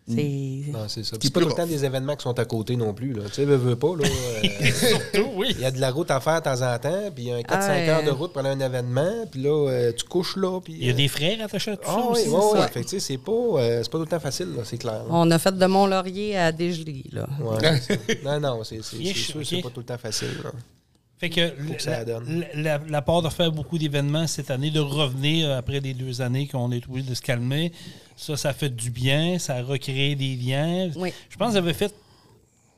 C'est 0.07 1.03
ça. 1.03 1.17
pas 1.17 1.41
tout 1.41 1.47
le 1.47 1.53
temps 1.53 1.67
des 1.67 1.83
événements 1.83 2.15
qui 2.15 2.23
sont 2.23 2.39
à 2.39 2.45
côté 2.45 2.77
non 2.77 2.93
plus. 2.93 3.13
Tu 3.13 3.33
sais, 3.33 3.45
veux, 3.45 3.75
pas. 3.75 3.89
Là, 3.95 4.07
euh, 4.43 4.71
Surtout, 4.71 5.29
oui. 5.35 5.47
Il 5.51 5.61
y 5.61 5.65
a 5.65 5.71
de 5.71 5.81
la 5.81 5.91
route 5.91 6.09
à 6.11 6.21
faire 6.21 6.39
de 6.39 6.45
temps 6.45 6.61
en 6.61 6.79
temps, 6.79 7.11
puis 7.13 7.25
il 7.25 7.27
y 7.27 7.31
a 7.31 7.35
un 7.35 7.41
4-5 7.41 7.43
ah, 7.49 7.89
heures 7.89 8.03
de 8.03 8.11
route 8.11 8.31
pendant 8.31 8.49
un 8.49 8.59
événement, 8.59 9.25
puis 9.29 9.41
là, 9.41 9.69
euh, 9.69 9.91
tu 9.91 10.05
couches 10.05 10.37
là. 10.37 10.61
Puis, 10.61 10.77
il 10.79 10.87
y 10.87 10.89
a 10.89 10.93
des 10.93 11.09
frères 11.09 11.43
attachés 11.43 11.71
à 11.71 11.77
tout 11.77 11.83
ah, 11.87 12.13
ça 12.13 12.21
oui, 12.21 12.21
Oui, 12.27 12.59
oui. 12.75 12.99
c'est 12.99 13.17
pas, 13.17 13.31
euh, 13.31 13.83
pas 13.83 13.89
tout 13.89 13.99
le 13.99 14.05
temps 14.05 14.19
facile, 14.19 14.49
c'est 14.63 14.77
clair. 14.77 15.03
On 15.09 15.29
a 15.29 15.39
fait 15.39 15.57
de 15.57 15.65
Mont-Laurier 15.65 16.37
à 16.37 16.51
Desjely. 16.51 17.09
Là. 17.11 17.27
non, 18.23 18.39
non, 18.39 18.63
c'est 18.63 18.81
sûr 18.83 18.99
c'est 19.43 19.61
pas 19.61 19.69
tout 19.69 19.81
le 19.81 19.85
temps 19.85 19.97
facile. 19.97 20.37
Fait 21.19 21.29
que 21.29 21.51
la, 22.53 22.77
la, 22.77 23.01
part 23.01 23.23
de 23.23 23.29
faire 23.29 23.51
beaucoup 23.51 23.79
d'événements 23.79 24.27
cette 24.27 24.51
année, 24.51 24.69
de 24.69 24.79
revenir 24.79 25.51
après 25.51 25.79
les 25.79 25.95
deux 25.95 26.21
années 26.21 26.47
qu'on 26.47 26.71
est 26.71 26.87
obligé 26.87 27.09
de 27.09 27.15
se 27.15 27.21
calmer, 27.23 27.71
ça, 28.15 28.37
ça 28.37 28.53
fait 28.53 28.69
du 28.69 28.91
bien, 28.91 29.39
ça 29.39 29.55
a 29.55 29.61
recréé 29.63 30.15
des 30.15 30.35
liens. 30.35 30.91
Je 30.91 31.37
pense 31.37 31.47
que 31.47 31.51
vous 31.53 31.57
avez 31.57 31.73
fait 31.73 31.91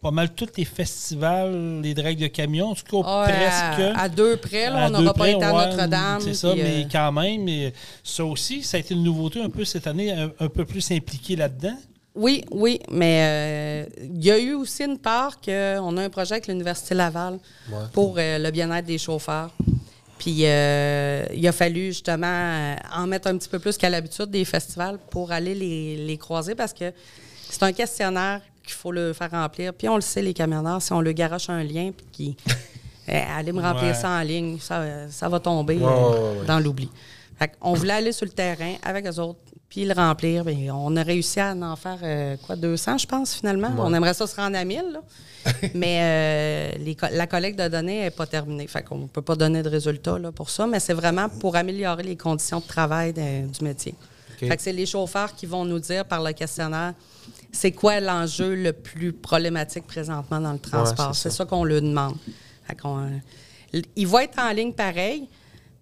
pas 0.01 0.11
mal 0.11 0.33
tous 0.33 0.47
les 0.55 0.63
festivals, 0.63 1.81
les 1.81 1.93
dragues 1.93 2.17
de 2.17 2.27
camions, 2.27 2.69
en 2.69 2.75
tout 2.75 3.03
cas 3.03 3.23
presque. 3.25 3.97
À, 3.97 4.07
deux 4.07 4.37
près, 4.37 4.69
là, 4.69 4.87
on 4.87 4.89
n'aura 5.01 5.13
pas 5.13 5.29
été 5.29 5.43
à 5.43 5.51
Notre-Dame. 5.51 6.21
C'est 6.21 6.33
ça, 6.33 6.55
mais 6.55 6.85
euh, 6.85 6.87
quand 6.89 7.11
même, 7.11 7.43
mais 7.43 7.73
ça 8.03 8.23
aussi, 8.23 8.63
ça 8.63 8.77
a 8.77 8.79
été 8.79 8.93
une 8.93 9.03
nouveauté 9.03 9.41
un 9.41 9.49
peu 9.49 9.65
cette 9.65 9.87
année, 9.87 10.11
un 10.11 10.47
peu 10.47 10.63
plus 10.63 10.89
impliqué 10.91 11.35
là-dedans. 11.35 11.75
Oui, 12.15 12.43
oui, 12.51 12.79
mais 12.91 13.85
euh, 13.87 14.01
il 14.01 14.25
y 14.25 14.31
a 14.31 14.39
eu 14.39 14.53
aussi 14.53 14.83
une 14.83 14.97
part 14.97 15.39
qu'on 15.39 15.97
a 15.97 16.01
un 16.01 16.09
projet 16.09 16.33
avec 16.33 16.47
l'Université 16.47 16.95
Laval 16.95 17.39
pour 17.93 18.15
euh, 18.17 18.37
le 18.39 18.51
bien-être 18.51 18.85
des 18.85 18.97
chauffeurs. 18.97 19.51
Puis 20.17 20.41
euh, 20.43 21.25
il 21.33 21.47
a 21.47 21.51
fallu 21.51 21.87
justement 21.87 22.75
en 22.93 23.07
mettre 23.07 23.29
un 23.29 23.37
petit 23.37 23.47
peu 23.47 23.59
plus 23.59 23.77
qu'à 23.77 23.89
l'habitude 23.89 24.25
des 24.25 24.43
festivals 24.43 24.99
pour 25.11 25.31
aller 25.31 25.55
les, 25.55 26.17
croiser 26.17 26.55
parce 26.55 26.73
que 26.73 26.91
c'est 27.49 27.63
un 27.63 27.71
questionnaire 27.71 28.41
qu'il 28.63 28.73
faut 28.73 28.91
le 28.91 29.13
faire 29.13 29.31
remplir. 29.31 29.73
Puis 29.73 29.87
on 29.87 29.95
le 29.95 30.01
sait, 30.01 30.21
les 30.21 30.33
camionneurs, 30.33 30.81
si 30.81 30.91
on 30.91 30.99
le 30.99 31.13
garoche 31.13 31.49
un 31.49 31.63
lien, 31.63 31.91
puis 31.95 32.07
qui 32.11 32.37
allez 33.07 33.53
me 33.53 33.61
remplir 33.61 33.95
ça 33.95 34.09
en 34.09 34.21
ligne, 34.21 34.59
ça, 34.59 35.29
va 35.29 35.39
tomber 35.39 35.77
dans 35.77 36.59
l'oubli. 36.59 36.89
On 37.61 37.73
voulait 37.73 37.93
aller 37.93 38.11
sur 38.11 38.25
le 38.25 38.31
terrain 38.31 38.75
avec 38.83 39.07
eux 39.07 39.19
autres, 39.19 39.39
puis 39.69 39.85
le 39.85 39.93
remplir. 39.93 40.43
Bien, 40.43 40.73
on 40.73 40.95
a 40.95 41.03
réussi 41.03 41.39
à 41.39 41.53
en 41.53 41.75
faire, 41.75 41.99
euh, 42.03 42.37
quoi, 42.45 42.55
200, 42.55 42.97
je 42.99 43.07
pense, 43.07 43.35
finalement. 43.35 43.71
On 43.77 43.93
aimerait 43.93 44.13
ça 44.13 44.27
se 44.27 44.35
rendre 44.35 44.57
à 44.57 44.65
1000, 44.65 44.83
là. 44.93 45.01
mais 45.73 46.75
euh, 46.81 46.95
la 47.11 47.27
collecte 47.27 47.57
de 47.57 47.67
données 47.69 48.01
n'est 48.01 48.11
pas 48.11 48.25
terminée. 48.25 48.67
Fait 48.67 48.83
qu'on 48.83 48.97
ne 48.97 49.07
peut 49.07 49.21
pas 49.21 49.35
donner 49.35 49.63
de 49.63 49.69
résultats 49.69 50.19
là, 50.19 50.31
pour 50.33 50.49
ça, 50.49 50.67
mais 50.67 50.79
c'est 50.79 50.93
vraiment 50.93 51.29
pour 51.29 51.55
améliorer 51.55 52.03
les 52.03 52.17
conditions 52.17 52.59
de 52.59 52.67
travail 52.67 53.13
du 53.13 53.63
métier. 53.63 53.95
Fait 54.37 54.55
que 54.55 54.61
c'est 54.61 54.73
les 54.73 54.85
chauffeurs 54.85 55.35
qui 55.35 55.45
vont 55.45 55.65
nous 55.65 55.79
dire 55.79 56.05
par 56.05 56.23
le 56.23 56.31
questionnaire 56.31 56.93
c'est 57.51 57.71
quoi 57.71 57.99
l'enjeu 57.99 58.55
le 58.55 58.73
plus 58.73 59.13
problématique 59.13 59.85
présentement 59.87 60.39
dans 60.39 60.53
le 60.53 60.59
transport? 60.59 61.15
c'est 61.15 61.31
ça, 61.31 61.45
qu'on 61.45 61.63
leur 61.63 61.81
demande. 61.81 62.15
Fait 62.67 62.75
qu'on, 62.75 62.99
euh, 62.99 63.81
il 63.95 64.07
va 64.07 64.23
être 64.23 64.39
en 64.39 64.51
ligne 64.51 64.73
pareil, 64.73 65.27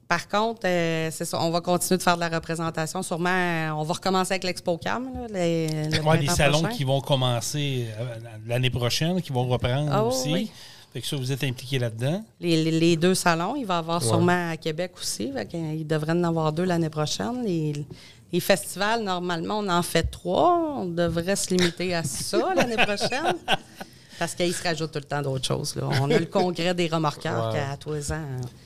par 0.07 0.29
contre, 0.29 0.61
euh, 0.65 1.09
c'est 1.11 1.25
ça, 1.25 1.41
on 1.41 1.49
va 1.49 1.59
continuer 1.59 1.97
de 1.97 2.03
faire 2.03 2.15
de 2.15 2.21
la 2.21 2.29
représentation. 2.29 3.03
Sûrement, 3.03 3.29
euh, 3.29 3.69
on 3.71 3.83
va 3.83 3.93
recommencer 3.93 4.33
avec 4.33 4.45
l'Expo 4.45 4.77
Cam. 4.77 5.09
les, 5.33 5.67
les 5.67 6.27
salons 6.27 6.63
qui 6.63 6.85
vont 6.85 7.01
commencer 7.01 7.87
euh, 7.99 8.15
l'année 8.47 8.69
prochaine, 8.69 9.21
qui 9.21 9.33
vont 9.33 9.45
reprendre 9.45 9.91
ah 9.91 10.05
aussi. 10.05 10.49
Fait 10.93 11.01
que 11.01 11.07
ça, 11.07 11.17
vous 11.17 11.31
êtes 11.31 11.43
impliqué 11.43 11.77
là-dedans? 11.77 12.23
Les, 12.39 12.95
deux 12.95 13.15
salons, 13.15 13.57
il 13.57 13.65
va 13.65 13.75
y 13.75 13.77
avoir 13.79 14.01
sûrement 14.01 14.51
à 14.51 14.55
Québec 14.55 14.93
aussi. 14.97 15.31
il 15.53 15.85
devrait 15.85 16.13
en 16.13 16.23
avoir 16.23 16.53
deux 16.53 16.63
l'année 16.63 16.89
prochaine. 16.89 17.43
Les, 17.43 18.39
festivals, 18.39 19.03
normalement, 19.03 19.59
on 19.59 19.67
en 19.67 19.83
fait 19.83 20.03
trois. 20.03 20.77
On 20.77 20.85
devrait 20.85 21.35
se 21.35 21.53
limiter 21.53 21.93
à 21.93 22.03
ça 22.03 22.53
l'année 22.55 22.77
prochaine. 22.77 23.35
Parce 24.19 24.33
qu'il 24.33 24.53
se 24.53 24.63
rajoute 24.63 24.91
tout 24.91 24.99
le 24.99 25.05
temps 25.05 25.21
d'autres 25.21 25.45
choses. 25.45 25.75
On 25.81 26.09
a 26.09 26.19
le 26.19 26.25
congrès 26.25 26.73
des 26.73 26.87
remorqueurs 26.87 27.51
qui 27.51 27.57
a 27.57 27.77
tous 27.77 27.93
les 27.93 28.11
ans. 28.11 28.21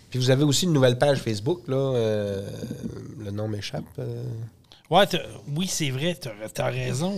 Puis 0.10 0.20
vous 0.20 0.30
avez 0.30 0.44
aussi 0.44 0.66
une 0.66 0.74
nouvelle 0.74 0.98
page 0.98 1.20
Facebook, 1.20 1.62
là. 1.68 1.78
Euh, 1.78 2.46
le 3.24 3.32
nom 3.32 3.48
m'échappe. 3.48 3.86
Euh. 3.98 4.24
Ouais, 4.90 5.06
oui, 5.56 5.68
c'est 5.68 5.90
vrai, 5.90 6.18
tu 6.22 6.62
as, 6.62 6.66
raison. 6.66 7.14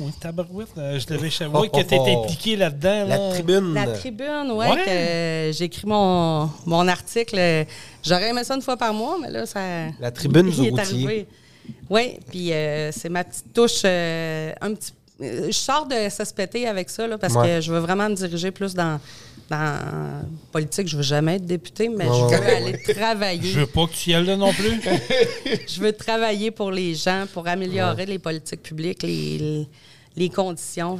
Oui, 0.51 0.65
euh, 0.77 0.99
je 0.99 1.07
devais 1.07 1.31
savoir 1.31 1.63
que 1.63 1.71
tu 1.71 1.79
étais 1.79 2.15
impliqué 2.15 2.55
là-dedans. 2.55 3.07
La 3.07 3.29
tribune. 3.31 3.73
La 3.73 3.87
tribune, 3.87 4.51
oui. 4.51 4.65
Ouais. 4.67 5.51
J'ai 5.53 5.65
écrit 5.65 5.87
mon, 5.87 6.51
mon 6.67 6.87
article. 6.87 7.65
J'aurais 8.03 8.29
aimé 8.29 8.43
ça 8.43 8.53
une 8.53 8.61
fois 8.61 8.77
par 8.77 8.93
mois, 8.93 9.17
mais 9.19 9.31
là, 9.31 9.47
ça. 9.47 9.59
La 9.99 10.11
tribune 10.11 10.49
du 10.51 10.69
routier. 10.69 11.27
Oui, 11.89 12.19
puis 12.29 12.51
c'est 12.91 13.09
ma 13.09 13.23
petite 13.23 13.51
touche 13.53 13.85
un 13.85 14.73
petit 14.75 14.93
je 15.19 15.51
sors 15.51 15.87
de 15.87 15.95
SSPT 16.09 16.65
avec 16.67 16.89
ça 16.89 17.07
là, 17.07 17.17
parce 17.17 17.35
que 17.35 17.61
je 17.61 17.71
veux 17.71 17.79
vraiment 17.79 18.09
me 18.09 18.15
diriger 18.15 18.51
plus 18.51 18.73
dans 18.73 18.99
dans 19.49 20.21
politique, 20.51 20.87
je 20.87 20.97
veux 20.97 21.03
jamais 21.03 21.35
être 21.35 21.45
député, 21.45 21.89
mais 21.89 22.05
je 22.05 22.35
veux 22.35 22.55
aller 22.55 22.81
travailler. 22.81 23.51
Je 23.51 23.59
veux 23.61 23.67
pas 23.67 23.85
que 23.87 23.93
tu 23.93 24.11
y 24.11 24.13
ailles 24.13 24.25
là 24.25 24.37
non 24.37 24.53
plus. 24.53 24.81
je 25.67 25.81
veux 25.81 25.93
travailler 25.93 26.51
pour 26.51 26.71
les 26.71 26.95
gens, 26.95 27.25
pour 27.33 27.47
améliorer 27.47 28.05
les 28.05 28.19
politiques 28.19 28.63
publiques, 28.63 29.03
les, 29.03 29.67
les 30.15 30.29
conditions. 30.29 30.97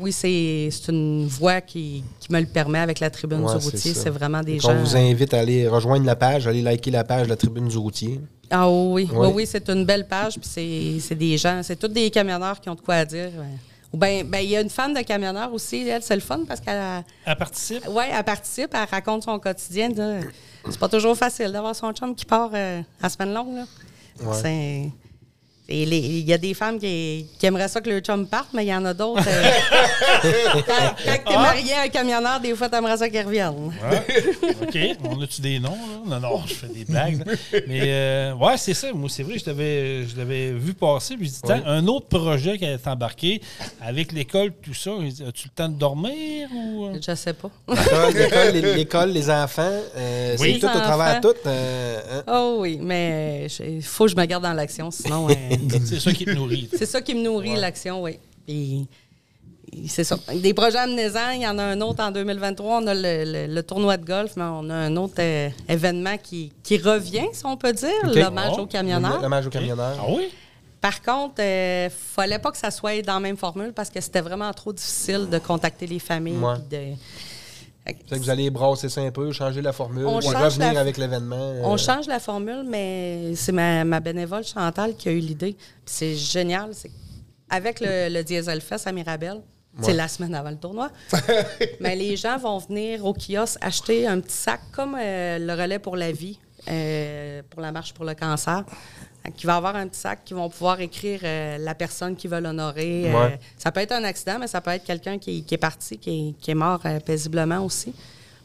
oui, 0.00 0.12
c'est 0.12 0.70
une 0.88 1.26
voie 1.26 1.60
qui, 1.60 2.04
qui, 2.20 2.32
me 2.32 2.40
le 2.40 2.46
permet 2.46 2.80
avec 2.80 3.00
la 3.00 3.10
Tribune 3.10 3.40
du 3.40 3.52
routier. 3.52 3.94
C'est 3.94 4.10
vraiment 4.10 4.42
des 4.42 4.58
gens. 4.58 4.72
On 4.72 4.82
vous 4.82 4.96
invite 4.96 5.34
à 5.34 5.40
aller 5.40 5.66
rejoindre 5.68 6.04
la 6.06 6.16
page, 6.16 6.46
aller 6.46 6.62
liker 6.62 6.90
la 6.90 7.04
page 7.04 7.24
de 7.24 7.30
la 7.30 7.36
Tribune 7.36 7.68
du 7.68 7.78
routier. 7.78 8.20
Ah 8.54 8.70
oui, 8.70 9.08
oui, 9.10 9.28
oui, 9.34 9.46
c'est 9.46 9.68
une 9.70 9.84
belle 9.86 10.06
page. 10.06 10.38
Puis 10.38 11.00
c'est 11.00 11.14
des 11.14 11.38
gens, 11.38 11.62
c'est 11.62 11.76
tous 11.76 11.88
des 11.88 12.10
camionneurs 12.10 12.60
qui 12.60 12.68
ont 12.68 12.74
de 12.74 12.80
quoi 12.80 13.04
dire. 13.04 13.30
Ou 13.92 13.96
bien, 13.98 14.24
ben, 14.24 14.38
il 14.38 14.50
y 14.50 14.56
a 14.56 14.60
une 14.60 14.70
fan 14.70 14.94
de 14.94 15.00
camionneur 15.00 15.52
aussi, 15.52 15.86
elle, 15.86 16.02
c'est 16.02 16.14
le 16.14 16.22
fun 16.22 16.40
parce 16.46 16.60
qu'elle. 16.60 17.04
Elle 17.26 17.36
participe? 17.36 17.86
Oui, 17.90 18.04
elle 18.10 18.24
participe, 18.24 18.70
elle 18.72 18.88
raconte 18.90 19.24
son 19.24 19.38
quotidien. 19.38 19.90
C'est 20.68 20.78
pas 20.78 20.88
toujours 20.88 21.16
facile 21.16 21.50
d'avoir 21.52 21.74
son 21.74 21.92
chum 21.92 22.14
qui 22.14 22.24
part 22.24 22.50
euh, 22.54 22.80
à 23.02 23.08
semaine 23.08 23.34
longue. 23.34 23.56
Là. 23.56 23.64
Il 25.72 26.28
y 26.28 26.32
a 26.32 26.38
des 26.38 26.54
femmes 26.54 26.78
qui, 26.78 27.26
aimeraient 27.42 27.68
ça 27.68 27.80
que 27.80 27.90
le 27.90 28.00
chum 28.00 28.26
parte, 28.26 28.48
mais 28.52 28.64
il 28.64 28.68
y 28.68 28.74
en 28.74 28.84
a 28.84 28.94
d'autres. 28.94 29.24
Euh, 29.26 29.50
quand, 30.66 30.72
quand 31.06 31.18
tu 31.26 31.32
es 31.32 31.36
marié 31.36 31.72
à 31.74 31.82
un 31.82 31.88
camionneur, 31.88 32.40
des 32.40 32.54
fois, 32.54 32.68
tu 32.68 32.76
aimerais 32.76 32.96
ça 32.96 33.08
qu'il 33.08 33.20
revienne. 33.20 33.72
OK. 34.62 34.78
On 35.04 35.20
a-tu 35.20 35.40
des 35.40 35.58
noms? 35.58 35.70
Là? 35.70 36.02
Non, 36.06 36.20
non, 36.20 36.42
je 36.46 36.54
fais 36.54 36.68
des 36.68 36.84
blagues. 36.84 37.24
Mais 37.66 37.82
euh, 37.84 38.34
ouais, 38.34 38.56
c'est 38.56 38.74
ça. 38.74 38.92
Moi, 38.92 39.08
c'est 39.08 39.22
vrai, 39.22 39.38
je 39.38 40.16
l'avais 40.16 40.52
vu 40.52 40.74
passer. 40.74 41.16
Puis 41.16 41.32
je 41.42 41.46
dis, 41.46 41.62
un 41.66 41.86
autre 41.86 42.06
projet 42.06 42.58
qui 42.58 42.64
est 42.64 42.86
embarqué 42.86 43.40
avec 43.80 44.12
l'école, 44.12 44.52
tout 44.62 44.74
ça, 44.74 44.90
as-tu 44.90 45.48
le 45.48 45.54
temps 45.54 45.68
de 45.68 45.74
dormir? 45.74 46.48
Ou... 46.54 46.86
Euh? 46.86 46.98
Je 47.06 47.14
sais 47.14 47.32
pas. 47.34 47.50
L'école, 48.52 49.10
les 49.10 49.30
enfants, 49.30 49.80
c'est 49.94 50.58
tout 50.58 50.66
au 50.66 50.80
travers 50.80 51.20
tout. 51.20 51.34
Hein? 51.46 52.22
Oh 52.28 52.56
oui, 52.60 52.78
mais 52.80 53.46
il 53.60 53.82
faut 53.82 54.04
que 54.04 54.10
je 54.10 54.16
me 54.16 54.24
garde 54.24 54.42
dans 54.42 54.52
l'action, 54.52 54.90
sinon. 54.90 55.28
C'est 55.84 56.00
ça 56.00 56.12
qui 56.12 56.24
te 56.24 56.30
nourrit. 56.30 56.68
C'est 56.72 56.86
ça 56.86 57.00
qui 57.00 57.14
me 57.14 57.22
nourrit, 57.22 57.56
l'action, 57.56 58.02
oui. 58.02 58.18
Puis, 58.46 58.86
c'est 59.88 60.04
ça. 60.04 60.18
Des 60.34 60.54
projets 60.54 60.78
amnézants, 60.78 61.30
il 61.34 61.42
y 61.42 61.46
en 61.46 61.58
a 61.58 61.62
un 61.62 61.80
autre 61.80 62.02
en 62.02 62.10
2023. 62.10 62.80
On 62.82 62.86
a 62.86 62.94
le, 62.94 63.60
tournoi 63.62 63.96
de 63.96 64.04
golf, 64.04 64.32
mais 64.36 64.44
on 64.44 64.68
a 64.68 64.74
un 64.74 64.96
autre 64.96 65.14
euh, 65.18 65.48
événement 65.68 66.16
qui, 66.18 66.52
revient, 66.78 67.26
si 67.32 67.46
on 67.46 67.56
peut 67.56 67.72
dire, 67.72 67.90
l'hommage 68.04 68.58
aux 68.58 68.66
camionneurs. 68.66 69.22
L'hommage 69.22 69.46
aux 69.46 69.50
camionneurs. 69.50 69.96
Ah 69.98 70.06
oui? 70.08 70.30
Par 70.80 71.00
contre, 71.00 71.34
il 71.38 71.44
euh, 71.44 71.84
ne 71.84 71.90
fallait 71.90 72.40
pas 72.40 72.50
que 72.50 72.58
ça 72.58 72.72
soit 72.72 73.00
dans 73.02 73.14
la 73.14 73.20
même 73.20 73.36
formule 73.36 73.72
parce 73.72 73.88
que 73.88 74.00
c'était 74.00 74.20
vraiment 74.20 74.52
trop 74.52 74.72
difficile 74.72 75.28
de 75.30 75.38
contacter 75.38 75.86
les 75.86 76.00
familles. 76.00 76.40
Que 77.84 78.14
vous 78.14 78.30
allez 78.30 78.48
brasser 78.50 78.88
ça 78.88 79.00
un 79.00 79.10
peu, 79.10 79.32
changer 79.32 79.60
la 79.60 79.72
formule, 79.72 80.06
on 80.06 80.16
revenir 80.16 80.78
avec 80.78 80.96
l'événement. 80.98 81.36
Euh. 81.36 81.62
On 81.64 81.76
change 81.76 82.06
la 82.06 82.20
formule, 82.20 82.64
mais 82.64 83.34
c'est 83.34 83.52
ma, 83.52 84.00
bénévole 84.00 84.44
Chantal 84.44 84.94
qui 84.94 85.08
a 85.08 85.12
eu 85.12 85.18
l'idée. 85.18 85.56
C'est 85.84 86.14
génial. 86.14 86.70
Avec 87.50 87.80
le, 87.80 88.08
le 88.08 88.22
Diesel 88.22 88.60
Fest 88.60 88.86
à 88.86 88.92
Mirabel, 88.92 89.42
c'est 89.80 89.94
la 89.94 90.08
semaine 90.08 90.34
avant 90.34 90.50
le 90.50 90.56
tournoi. 90.56 90.90
mais 91.80 91.96
les 91.96 92.16
gens 92.16 92.38
vont 92.38 92.58
venir 92.58 93.04
au 93.04 93.14
kiosque 93.14 93.58
acheter 93.60 94.06
un 94.06 94.20
petit 94.20 94.36
sac 94.36 94.60
comme 94.72 94.96
euh, 95.00 95.38
le 95.38 95.52
relais 95.60 95.78
pour 95.78 95.96
la 95.96 96.12
vie, 96.12 96.38
euh, 96.68 97.42
pour 97.50 97.62
la 97.62 97.72
marche 97.72 97.94
pour 97.94 98.04
le 98.04 98.14
cancer 98.14 98.64
qui 99.30 99.46
va 99.46 99.56
avoir 99.56 99.76
un 99.76 99.86
petit 99.86 100.00
sac 100.00 100.20
qui 100.24 100.34
vont 100.34 100.48
pouvoir 100.48 100.80
écrire 100.80 101.20
euh, 101.22 101.58
la 101.58 101.74
personne 101.74 102.16
qui 102.16 102.26
veulent 102.26 102.46
honorer. 102.46 103.12
Euh, 103.14 103.30
ça 103.56 103.70
peut 103.70 103.80
être 103.80 103.92
un 103.92 104.04
accident, 104.04 104.38
mais 104.40 104.48
ça 104.48 104.60
peut 104.60 104.70
être 104.70 104.84
quelqu'un 104.84 105.18
qui, 105.18 105.44
est 105.48 105.56
parti, 105.56 105.98
qui 105.98 106.34
est, 106.46 106.54
mort 106.54 106.80
euh, 106.84 106.98
paisiblement 106.98 107.64
aussi. 107.64 107.94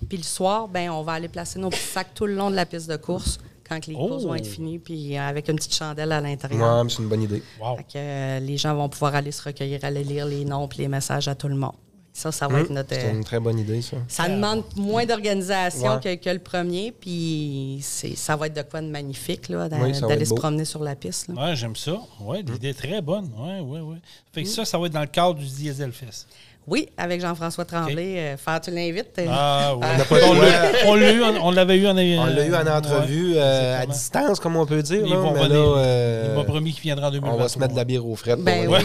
Puis 0.07 0.17
le 0.17 0.23
soir, 0.23 0.67
ben, 0.67 0.91
on 0.91 1.01
va 1.01 1.13
aller 1.13 1.27
placer 1.27 1.57
nos 1.59 1.69
petits 1.69 1.81
sacs 1.81 2.13
tout 2.13 2.27
le 2.27 2.35
long 2.35 2.51
de 2.51 2.55
la 2.55 2.65
piste 2.65 2.89
de 2.89 2.97
course 2.97 3.39
quand 3.67 3.85
les 3.87 3.95
courses 3.95 4.23
vont 4.23 4.35
être 4.35 4.45
oh! 4.47 4.53
finies, 4.53 4.79
puis 4.79 5.17
avec 5.17 5.49
une 5.49 5.55
petite 5.55 5.75
chandelle 5.75 6.11
à 6.11 6.21
l'intérieur. 6.21 6.83
Ouais, 6.83 6.89
c'est 6.89 7.01
une 7.01 7.09
bonne 7.09 7.23
idée. 7.23 7.43
les 7.95 8.57
gens 8.57 8.75
vont 8.75 8.87
pouvoir 8.87 9.15
aller 9.15 9.31
se 9.31 9.43
recueillir, 9.43 9.79
aller 9.83 10.03
lire 10.03 10.25
les 10.25 10.45
noms 10.45 10.67
et 10.67 10.81
les 10.83 10.87
messages 10.87 11.27
à 11.27 11.35
tout 11.35 11.47
le 11.47 11.55
monde. 11.55 11.73
Ça, 12.17 12.31
ça 12.31 12.47
va 12.47 12.61
être 12.61 12.71
notre. 12.71 12.95
C'est 12.95 13.11
une 13.11 13.23
très 13.23 13.39
bonne 13.39 13.59
idée, 13.59 13.79
ça. 13.83 13.97
Ça 14.07 14.27
demande 14.27 14.63
moins 14.75 15.05
d'organisation 15.05 15.99
que, 15.99 16.29
le 16.33 16.39
premier, 16.39 16.91
puis 16.91 17.79
ça 17.83 18.35
va 18.35 18.47
être 18.47 18.55
de 18.55 18.63
quoi 18.63 18.81
de 18.81 18.87
magnifique, 18.87 19.49
là, 19.49 19.69
d'aller 19.69 20.25
se 20.25 20.33
promener 20.33 20.65
sur 20.65 20.81
la 20.83 20.95
piste. 20.95 21.27
Oui, 21.29 21.55
j'aime 21.55 21.75
ça. 21.75 21.95
Oui, 22.21 22.43
l'idée 22.43 22.69
est 22.69 22.73
très 22.73 23.03
bonne. 23.03 23.29
Oui, 23.37 23.59
oui, 23.61 23.79
oui. 23.81 23.97
Fait 24.33 24.41
que 24.41 24.49
ça, 24.49 24.65
ça 24.65 24.79
va 24.79 24.87
être 24.87 24.93
dans 24.93 25.01
le 25.01 25.05
cadre 25.05 25.35
du 25.35 25.45
Diesel 25.45 25.91
Fest. 25.91 26.27
Oui, 26.67 26.89
avec 26.97 27.21
Jean-François 27.21 27.63
Tremblay. 27.63 28.17
Euh, 28.17 28.35
faire, 28.35 28.59
tu 28.59 28.71
l'invites? 28.71 29.17
Euh, 29.19 29.25
ah 29.29 29.73
oui. 29.77 29.85
on 30.85 31.51
l'avait 31.51 31.77
eu 31.77 31.87
en 31.87 31.95
On 31.95 32.25
l'a 32.25 32.45
eu 32.45 32.55
en 32.55 32.67
entrevue 32.67 33.35
euh, 33.37 33.81
à 33.81 33.85
distance, 33.85 34.41
comme 34.41 34.57
on 34.57 34.65
peut 34.65 34.83
dire. 34.83 35.01
Il 35.05 36.35
m'a 36.35 36.43
promis 36.43 36.73
qu'il 36.73 36.83
viendra 36.83 37.07
en 37.07 37.11
2023. 37.11 37.39
On 37.39 37.41
va 37.41 37.47
se 37.47 37.57
mettre 37.57 37.71
de 37.71 37.77
la 37.77 37.85
bière 37.85 38.05
au 38.05 38.15
fret. 38.15 38.35
Ben, 38.47 38.67
oui. 38.69 38.79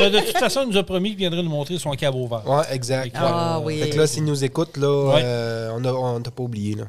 Ben, 0.00 0.12
de 0.12 0.18
toute 0.20 0.38
façon, 0.38 0.62
il 0.64 0.72
nous 0.72 0.76
a 0.76 0.82
promis 0.82 1.10
qu'il 1.10 1.18
viendrait 1.18 1.42
nous 1.42 1.50
montrer 1.50 1.78
son 1.78 1.92
caveau 1.92 2.26
vert. 2.26 2.42
Oui, 2.46 2.62
exact. 2.72 3.14
Ah, 3.18 3.58
oui. 3.62 3.80
Fait 3.80 3.90
que 3.90 3.98
là, 3.98 4.06
s'il 4.06 4.24
nous 4.24 4.44
écoute, 4.44 4.76
là, 4.76 4.88
on 5.74 5.80
ne 5.80 6.22
t'a 6.22 6.30
pas 6.30 6.42
oublié. 6.42 6.76
Là. 6.76 6.84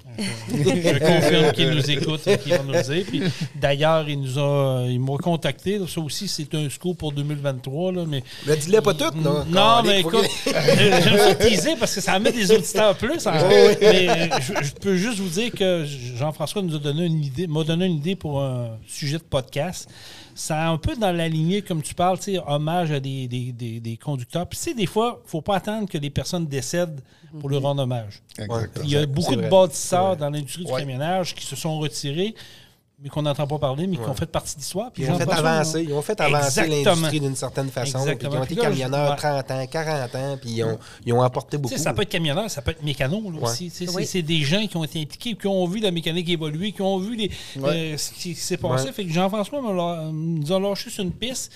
Je 0.50 1.00
confirme 1.00 1.52
qu'il 1.52 1.70
nous 1.70 1.92
écoute 1.92 2.28
et 2.28 2.38
qu'il 2.38 2.54
va 2.54 2.64
nous 2.64 2.74
le 2.74 2.82
dire. 2.82 3.32
D'ailleurs, 3.56 4.08
il 4.08 4.22
nous 4.22 4.38
a, 4.38 4.86
il 4.88 5.00
m'a 5.00 5.18
contacté. 5.18 5.80
Ça 5.88 6.02
aussi, 6.02 6.28
c'est 6.28 6.54
un 6.56 6.70
scoop 6.70 6.98
pour 6.98 7.12
2023. 7.12 7.92
Là, 7.92 8.06
mais, 8.08 8.24
dis-le 8.58 8.82
pas 8.82 8.94
non, 9.16 9.84
mais 9.84 10.02
écoute, 10.02 10.26
je 10.46 11.10
me 11.12 11.18
suis 11.28 11.36
teasé 11.38 11.76
parce 11.78 11.96
que 11.96 12.02
ça 12.02 12.20
met 12.20 12.32
des 12.32 12.52
auditeurs 12.52 12.96
plus. 12.96 13.26
Hein. 13.28 13.34
mais 13.82 14.30
je, 14.42 14.72
peux 14.74 14.96
juste 14.96 15.20
vous 15.20 15.30
dire 15.30 15.52
que 15.52 15.86
Jean-François 15.86 16.62
nous 16.62 16.76
a 16.76 16.80
donné 16.80 17.06
une 17.06 17.24
idée, 17.24 17.48
m'a 17.48 17.64
donné 17.64 17.86
une 17.86 17.98
idée 17.98 18.16
pour 18.16 18.42
un 18.42 18.78
sujet 18.88 19.18
de 19.18 19.24
podcast. 19.24 19.90
Ça 20.34 20.68
un 20.68 20.78
peu 20.78 20.96
dans 20.96 21.12
la 21.12 21.28
lignée, 21.28 21.62
comme 21.62 21.82
tu 21.82 21.94
parles, 21.94 22.18
hommage 22.48 22.92
à 22.92 23.00
des, 23.00 23.28
des, 23.28 23.52
des, 23.52 23.98
conducteurs. 23.98 24.48
Puis, 24.48 24.58
tu 24.58 24.66
sais, 24.66 24.74
des 24.74 24.86
fois, 24.86 25.20
il 25.22 25.26
ne 25.26 25.30
faut 25.30 25.42
pas 25.42 25.58
attendre 25.58 25.90
que 25.90 25.98
les 25.98 26.10
personnes 26.10 26.48
décèdent 26.48 27.02
pour 27.40 27.50
leur 27.50 27.62
rendre 27.62 27.84
hommage. 27.84 28.22
Il 28.84 28.90
y 28.90 28.98
a 28.98 29.06
beaucoup 29.06 29.36
de 29.36 29.48
bâtisseurs 29.48 30.18
dans 30.18 30.30
l'industrie 30.30 30.66
du 30.66 30.72
camionnage 30.72 31.36
qui 31.36 31.46
se 31.46 31.56
sont 31.56 31.78
retirés 31.80 32.34
mais 33.02 33.10
qu'on 33.10 33.24
n'entend 33.24 33.48
pas 33.48 33.58
parler, 33.58 33.88
mais 33.88 33.98
qui 33.98 34.08
ont 34.08 34.14
fait 34.14 34.28
partie 34.28 34.56
de 34.56 34.60
l'histoire. 34.60 34.92
Ils, 34.96 35.10
ont 35.10 35.18
fait 35.18 35.32
avancer, 35.32 35.82
ils 35.82 35.94
ont 35.94 36.02
fait 36.02 36.22
avancer 36.22 36.68
l'industrie 36.68 37.20
d'une 37.20 37.36
certaine 37.36 37.70
façon. 37.70 38.06
Puis 38.06 38.18
ils 38.22 38.28
ont 38.28 38.44
été 38.44 38.56
camionneurs 38.56 39.16
30 39.16 39.52
ans, 39.52 39.66
40 39.68 40.16
ans, 40.16 40.38
puis 40.40 40.52
ils 40.52 40.64
ont, 40.64 40.78
ils 41.06 41.14
ont 41.14 41.22
apporté 41.22 41.58
beaucoup. 41.58 41.76
ça 41.78 41.94
peut 41.94 42.04
être 42.04 42.10
camionneur, 42.10 42.50
ça 42.50 42.62
peut 42.62 42.72
être 42.72 42.84
mécano 42.84 43.22
aussi. 43.42 43.72
C'est 43.72 44.22
des 44.22 44.42
gens 44.42 44.66
qui 44.68 44.78
ont 44.78 44.84
été 44.84 45.02
impliqués, 45.02 45.36
qui 45.36 45.48
ont 45.48 45.66
vu 45.68 45.80
la 45.80 45.92
mécanique 45.92 46.30
évoluer, 46.30 46.72
qui 46.72 46.82
ont 46.82 47.00
vu 47.00 47.16
les, 47.16 47.32
euh, 47.58 47.98
ce 47.98 48.12
qui 48.12 48.36
s'est 48.36 48.58
passé. 48.58 48.92
Fait 48.92 49.06
que 49.06 49.12
Jean-François 49.12 49.62
nous 50.12 50.52
a 50.52 50.60
lâché 50.60 50.90
sur 50.90 51.04
une 51.04 51.12
piste. 51.12 51.52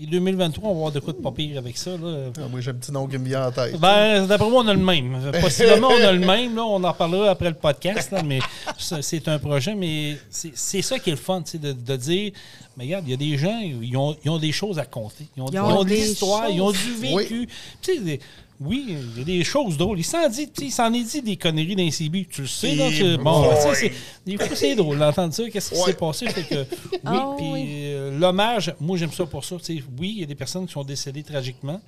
Et 0.00 0.06
2023, 0.06 0.68
on 0.68 0.72
va 0.72 0.76
avoir 0.76 0.92
de 0.92 0.98
quoi 0.98 1.12
de 1.12 1.18
pas 1.18 1.30
pire 1.30 1.56
avec 1.56 1.78
ça. 1.78 1.90
Là. 1.92 2.32
Ah, 2.36 2.48
moi, 2.50 2.60
j'ai 2.60 2.72
un 2.72 2.74
petit 2.74 2.90
nom 2.90 3.06
qui 3.06 3.16
me 3.16 3.26
vient 3.26 3.46
en 3.46 3.52
tête. 3.52 3.78
Ben, 3.78 4.26
d'après 4.26 4.50
moi, 4.50 4.64
on 4.64 4.66
a 4.66 4.74
le 4.74 4.80
même. 4.80 5.30
Possiblement, 5.40 5.86
on 5.88 6.04
a 6.04 6.10
le 6.10 6.18
même. 6.18 6.56
Là. 6.56 6.64
On 6.64 6.82
en 6.82 6.90
reparlera 6.90 7.30
après 7.30 7.50
le 7.50 7.54
podcast, 7.54 8.12
mais 8.24 8.40
c'est 8.76 9.28
un 9.28 9.38
projet. 9.38 9.76
Mais 9.76 10.16
c'est 10.30 10.82
ça 10.82 10.98
qui 10.98 11.10
est 11.10 11.12
le 11.12 11.18
fun, 11.18 11.44
de, 11.54 11.72
de 11.72 11.96
dire 11.96 12.32
mais 12.76 12.84
regarde, 12.84 13.04
il 13.06 13.10
y 13.10 13.14
a 13.14 13.16
des 13.16 13.38
gens, 13.38 13.60
ils 13.60 13.96
ont, 13.96 14.16
ils 14.24 14.30
ont 14.30 14.38
des 14.38 14.50
choses 14.50 14.78
à 14.78 14.84
compter. 14.84 15.28
Ils 15.36 15.42
ont, 15.42 15.46
ils 15.52 15.60
ont, 15.60 15.84
de 15.84 15.90
l'histoire, 15.90 16.48
ils 16.50 16.60
ont 16.60 16.72
du 16.72 16.94
vécu. 16.94 17.48
Tu 17.80 18.04
sais, 18.04 18.20
oui, 18.60 18.96
il 19.14 19.18
y 19.18 19.22
a 19.22 19.24
des 19.24 19.44
choses 19.44 19.76
drôles. 19.76 19.98
Il 19.98 20.04
s'en 20.04 20.28
dit, 20.28 20.50
il 20.60 20.70
s'en 20.70 20.92
est 20.92 21.02
dit 21.02 21.22
des 21.22 21.36
conneries 21.36 21.74
d'un 21.74 21.90
CB. 21.90 22.28
Tu 22.30 22.42
le 22.42 22.46
sais, 22.46 22.74
là. 22.74 23.16
bon, 23.18 23.50
c'est, 23.74 23.92
des 24.24 24.36
fois, 24.36 24.54
c'est 24.54 24.74
drôle 24.74 24.98
d'entendre 24.98 25.34
ça. 25.34 25.48
Qu'est-ce 25.50 25.70
qui 25.70 25.80
s'est 25.80 25.94
passé? 25.94 26.26
Fait 26.28 26.44
que, 26.44 26.54
oui, 26.92 26.98
ah 27.04 27.34
puis 27.36 27.92
euh, 27.92 28.18
l'hommage, 28.18 28.74
moi, 28.80 28.96
j'aime 28.96 29.12
ça 29.12 29.26
pour 29.26 29.44
ça. 29.44 29.56
oui, 29.98 30.12
il 30.16 30.20
y 30.20 30.22
a 30.22 30.26
des 30.26 30.34
personnes 30.34 30.66
qui 30.66 30.72
sont 30.72 30.84
décédées 30.84 31.22
tragiquement, 31.22 31.80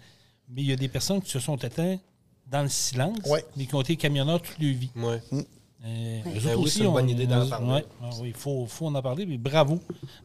mais 0.49 0.62
il 0.62 0.69
y 0.69 0.73
a 0.73 0.77
des 0.77 0.89
personnes 0.89 1.23
qui 1.23 1.31
se 1.31 1.39
sont 1.39 1.57
éteintes 1.57 2.01
dans 2.51 2.62
le 2.62 2.69
silence, 2.69 3.19
mais 3.57 3.67
qui 3.67 3.75
ont 3.75 3.81
été 3.81 3.97
camionneurs 3.97 4.41
toute 4.43 4.59
leur 4.59 4.75
vie. 4.75 4.91
Ouais. 4.97 5.23
Mm. 5.31 5.43
Euh, 5.87 6.20
ben 6.24 6.57
oui, 6.57 6.68
c'est 6.68 6.80
une 6.80 6.93
bonne 6.93 7.09
idée 7.09 7.26
d'en 7.26 7.47
parler. 7.47 7.84
Ah 8.03 8.11
il 8.24 8.32
faut, 8.34 8.66
faut, 8.66 8.87
en 8.87 9.03
parler, 9.03 9.24
mais 9.24 9.39
bravo. 9.39 9.78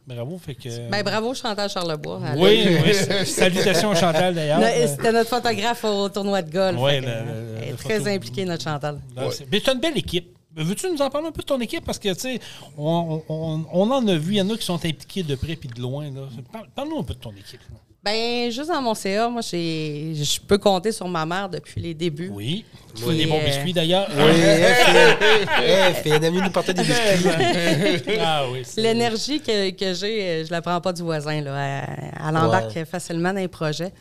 Bravo. 0.06 0.38
Fait 0.38 0.54
que, 0.54 0.90
ben, 0.90 1.02
bravo, 1.02 1.34
Chantal 1.34 1.70
Charlebois. 1.70 2.20
Oui, 2.36 2.64
oui. 2.84 3.24
Salutations, 3.24 3.94
Chantal, 3.94 4.34
d'ailleurs. 4.34 4.60
C'était 4.88 5.12
notre 5.12 5.30
photographe 5.30 5.84
au 5.84 6.08
tournoi 6.08 6.42
de 6.42 6.50
golf. 6.50 6.78
Oui, 6.80 6.92
elle 6.94 7.04
est 7.68 7.76
très 7.76 8.12
impliquée, 8.12 8.44
notre 8.44 8.64
Chantal. 8.64 9.00
Mais 9.50 9.60
tu 9.60 9.70
as 9.70 9.72
une 9.74 9.80
belle 9.80 9.98
équipe. 9.98 10.36
Veux-tu 10.54 10.90
nous 10.90 11.00
en 11.00 11.08
parler 11.08 11.28
un 11.28 11.32
peu 11.32 11.40
de 11.40 11.46
ton 11.46 11.58
équipe? 11.60 11.82
Parce 11.82 11.98
que, 11.98 12.12
tu 12.12 12.20
sais, 12.20 12.40
on, 12.76 13.22
on, 13.26 13.64
on, 13.72 13.90
en 13.90 14.06
a 14.06 14.16
vu, 14.16 14.34
il 14.34 14.36
y 14.36 14.42
en 14.42 14.50
a 14.50 14.56
qui 14.58 14.66
sont 14.66 14.74
impliqués 14.74 15.22
de 15.22 15.34
près 15.34 15.52
et 15.52 15.56
de 15.56 15.80
loin. 15.80 16.04
Parle-nous 16.74 16.98
un 16.98 17.04
peu 17.04 17.14
de 17.14 17.20
ton 17.20 17.30
équipe. 17.30 17.60
Ben, 18.04 18.50
juste 18.50 18.68
dans 18.68 18.82
mon 18.82 18.94
CA, 18.94 19.28
moi, 19.28 19.42
je 19.42 20.40
peux 20.40 20.58
compter 20.58 20.90
sur 20.90 21.06
ma 21.06 21.24
mère 21.24 21.48
depuis 21.48 21.80
les 21.80 21.94
débuts. 21.94 22.30
Oui. 22.32 22.64
Qui, 22.94 23.04
des 23.04 23.26
bons 23.26 23.38
euh, 23.38 23.44
biscuits 23.44 23.72
d'ailleurs. 23.72 24.08
Oui, 24.16 24.40
elle 25.68 25.94
fait, 25.94 26.10
elle 26.10 26.32
nous 26.32 26.50
porter 26.50 26.74
des 26.74 26.82
biscuits. 26.82 28.18
ah 28.20 28.44
oui. 28.50 28.64
L'énergie 28.76 29.40
que, 29.40 29.70
que 29.70 29.94
j'ai, 29.94 30.44
je 30.44 30.50
la 30.50 30.60
prends 30.60 30.80
pas 30.80 30.92
du 30.92 31.02
voisin. 31.02 31.40
Là. 31.42 31.86
Elle, 32.18 32.36
embarque 32.36 32.84
facilement 32.84 33.32
dans 33.32 33.40
les 33.40 33.48
projets. 33.48 33.92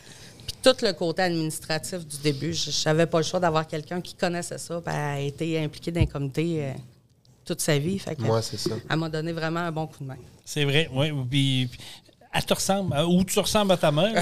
Puis 0.47 0.55
tout 0.63 0.75
le 0.83 0.93
côté 0.93 1.21
administratif 1.21 2.05
du 2.05 2.17
début, 2.17 2.53
je 2.53 2.71
n'avais 2.85 3.05
pas 3.05 3.19
le 3.19 3.23
choix 3.23 3.39
d'avoir 3.39 3.67
quelqu'un 3.67 4.01
qui 4.01 4.15
connaissait 4.15 4.57
ça. 4.57 4.81
Puis 4.83 4.93
elle 4.93 4.99
a 4.99 5.19
été 5.19 5.63
impliquée 5.63 5.91
dans 5.91 6.01
un 6.01 6.07
comité 6.07 6.65
euh, 6.65 6.71
toute 7.45 7.61
sa 7.61 7.77
vie. 7.77 7.99
Fait 7.99 8.19
Moi, 8.19 8.41
c'est 8.41 8.57
ça. 8.57 8.71
Elle 8.89 8.97
m'a 8.97 9.09
donné 9.09 9.31
vraiment 9.31 9.59
un 9.59 9.71
bon 9.71 9.85
coup 9.85 9.97
de 9.99 10.05
main. 10.05 10.17
C'est 10.43 10.65
vrai, 10.65 10.89
oui. 10.93 11.11
Puis, 11.29 11.69
elle 12.33 12.45
te 12.45 12.53
ressemble, 12.53 12.95
ou 13.09 13.25
tu 13.25 13.37
ressembles 13.39 13.73
à 13.73 13.77
ta 13.77 13.91
mère. 13.91 14.13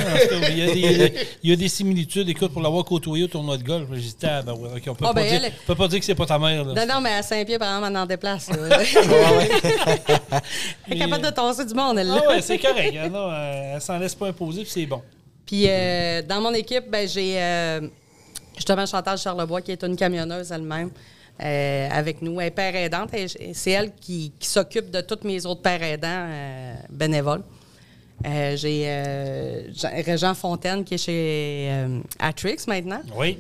il, 0.49 1.13
y 1.43 1.51
a 1.51 1.55
des, 1.55 1.67
similitudes. 1.67 2.27
Écoute, 2.27 2.51
pour 2.51 2.63
l'avoir 2.63 2.83
côtoyé 2.83 3.25
au 3.25 3.27
tournoi 3.27 3.57
de 3.57 3.63
golf, 3.63 3.87
dit, 3.91 4.15
ah, 4.23 4.41
ben, 4.41 4.53
ouais, 4.53 4.81
on 4.87 4.95
peut, 4.95 5.05
pas 5.05 5.13
ben, 5.13 5.27
dire, 5.27 5.51
peut 5.67 5.75
pas 5.75 5.87
dire 5.87 5.99
que 5.99 6.05
c'est 6.05 6.15
pas 6.15 6.25
ta 6.25 6.39
mère. 6.39 6.65
Non, 6.65 6.87
non, 6.87 7.01
mais 7.01 7.13
à 7.13 7.21
Saint-Pierre, 7.21 7.59
par 7.59 7.77
exemple, 7.77 7.95
on 7.95 8.01
en 8.01 8.07
déplace. 8.07 8.49
elle 10.87 10.93
est 10.93 10.97
capable 10.97 11.23
de 11.23 11.29
tasser 11.29 11.65
du 11.65 11.75
monde, 11.75 11.99
elle. 11.99 12.07
là. 12.07 12.23
Ah, 12.25 12.29
ouais, 12.29 12.41
c'est 12.41 12.57
correct. 12.57 12.95
Hein, 12.97 13.09
non, 13.09 13.31
elle 13.31 13.79
s'en 13.79 13.99
laisse 13.99 14.15
pas 14.15 14.29
imposer, 14.29 14.63
puis 14.63 14.71
c'est 14.71 14.87
bon. 14.87 15.03
Puis 15.45 15.65
euh, 15.67 16.23
dans 16.23 16.41
mon 16.41 16.55
équipe, 16.55 16.89
ben, 16.89 17.07
j'ai 17.07 17.39
euh, 17.39 17.81
justement 18.55 18.87
Chantal 18.87 19.19
Charlebois, 19.19 19.61
qui 19.61 19.71
est 19.71 19.83
une 19.83 19.95
camionneuse 19.95 20.51
elle-même. 20.51 20.89
avec 21.39 22.23
nous. 22.23 22.41
Elle 22.41 22.47
est 22.47 22.51
père 22.51 22.75
aidante. 22.75 23.11
C'est 23.53 23.71
elle 23.71 23.93
qui, 23.93 24.33
s'occupe 24.39 24.89
de 24.89 25.01
tous 25.01 25.27
mes 25.27 25.45
autres 25.45 25.61
pères 25.61 25.83
aidants 25.83 26.27
bénévoles. 26.89 27.43
J'ai 28.23 29.71
Régent 30.05 30.33
Fontaine 30.33 30.83
qui 30.83 30.95
est 30.95 30.97
chez 30.97 31.71
Atrix 32.19 32.57
maintenant. 32.67 33.01
Oui. 33.15 33.37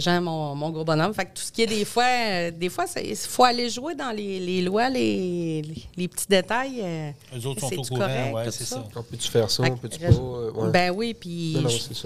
Jean, 0.00 0.22
mon, 0.22 0.54
mon, 0.54 0.70
gros 0.70 0.84
bonhomme. 0.84 1.12
Fait 1.12 1.26
que 1.26 1.30
tout 1.34 1.42
ce 1.42 1.52
qui 1.52 1.62
est 1.62 1.66
des 1.66 1.84
fois, 1.84 2.04
euh, 2.04 2.50
des 2.50 2.68
fois, 2.68 2.86
il 3.02 3.16
faut 3.16 3.44
aller 3.44 3.68
jouer 3.68 3.94
dans 3.94 4.10
les, 4.10 4.40
les 4.40 4.62
lois, 4.62 4.88
les, 4.88 5.62
les, 5.96 6.08
petits 6.08 6.26
détails. 6.28 6.80
Euh, 6.82 7.10
les 7.34 7.46
autres 7.46 7.60
sont 7.60 7.78
au 7.78 7.82
courant, 7.82 8.32
ouais, 8.32 8.50
c'est 8.50 8.64
ça. 8.64 8.84
On 8.94 9.02
peut-tu 9.02 9.28
faire 9.28 9.50
ça, 9.50 9.62
on 9.64 9.76
peut-tu 9.76 9.98
pas? 9.98 10.06
Euh, 10.06 10.70
ben 10.70 10.90
oui, 10.94 11.14
puis 11.14 11.58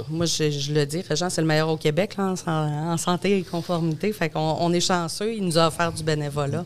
moi, 0.08 0.26
je, 0.26 0.50
je, 0.50 0.72
le 0.72 0.84
dis, 0.84 1.02
Régent, 1.02 1.30
c'est 1.30 1.40
le 1.40 1.46
meilleur 1.46 1.68
au 1.68 1.76
Québec 1.76 2.16
là, 2.16 2.34
en, 2.46 2.96
santé 2.96 3.38
et 3.38 3.42
conformité. 3.42 4.12
Fait 4.12 4.30
qu'on 4.30 4.56
on 4.60 4.72
est 4.72 4.80
chanceux, 4.80 5.34
il 5.34 5.44
nous 5.44 5.58
a 5.58 5.68
offert 5.68 5.92
du 5.92 6.02
bénévolat. 6.02 6.64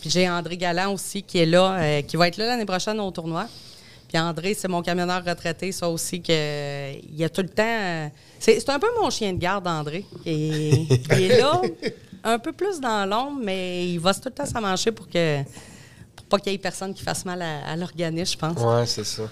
Puis 0.00 0.08
j'ai 0.08 0.28
André 0.30 0.56
Galland 0.56 0.94
aussi 0.94 1.22
qui 1.22 1.38
est 1.38 1.46
là, 1.46 2.00
qui 2.02 2.16
va 2.16 2.28
être 2.28 2.38
là 2.38 2.46
l'année 2.46 2.64
prochaine 2.64 2.98
au 3.00 3.10
tournoi. 3.10 3.46
Puis 4.10 4.20
André, 4.20 4.54
c'est 4.54 4.66
mon 4.66 4.82
camionneur 4.82 5.24
retraité, 5.24 5.70
ça 5.70 5.88
aussi, 5.88 6.20
qu'il 6.20 6.34
y 6.34 7.22
a 7.22 7.28
tout 7.28 7.42
le 7.42 7.48
temps. 7.48 8.10
C'est 8.40 8.68
un 8.68 8.80
peu 8.80 8.88
mon 9.00 9.08
chien 9.08 9.32
de 9.32 9.38
garde, 9.38 9.68
André. 9.68 10.04
Et, 10.26 10.84
il 11.12 11.30
est 11.30 11.38
là, 11.38 11.62
un 12.24 12.40
peu 12.40 12.50
plus 12.50 12.80
dans 12.80 13.08
l'ombre, 13.08 13.38
mais 13.40 13.88
il 13.88 14.00
va 14.00 14.12
tout 14.12 14.22
le 14.24 14.32
temps 14.32 14.46
s'amancher 14.46 14.90
pour 14.90 15.08
que 15.08 15.42
pour 16.16 16.26
pas 16.26 16.38
qu'il 16.40 16.50
y 16.50 16.54
ait 16.56 16.58
personne 16.58 16.92
qui 16.92 17.04
fasse 17.04 17.24
mal 17.24 17.40
à, 17.40 17.68
à 17.68 17.76
l'organisme, 17.76 18.32
je 18.32 18.36
pense. 18.36 18.56
Oui, 18.58 18.84
c'est 18.84 19.04
ça. 19.04 19.30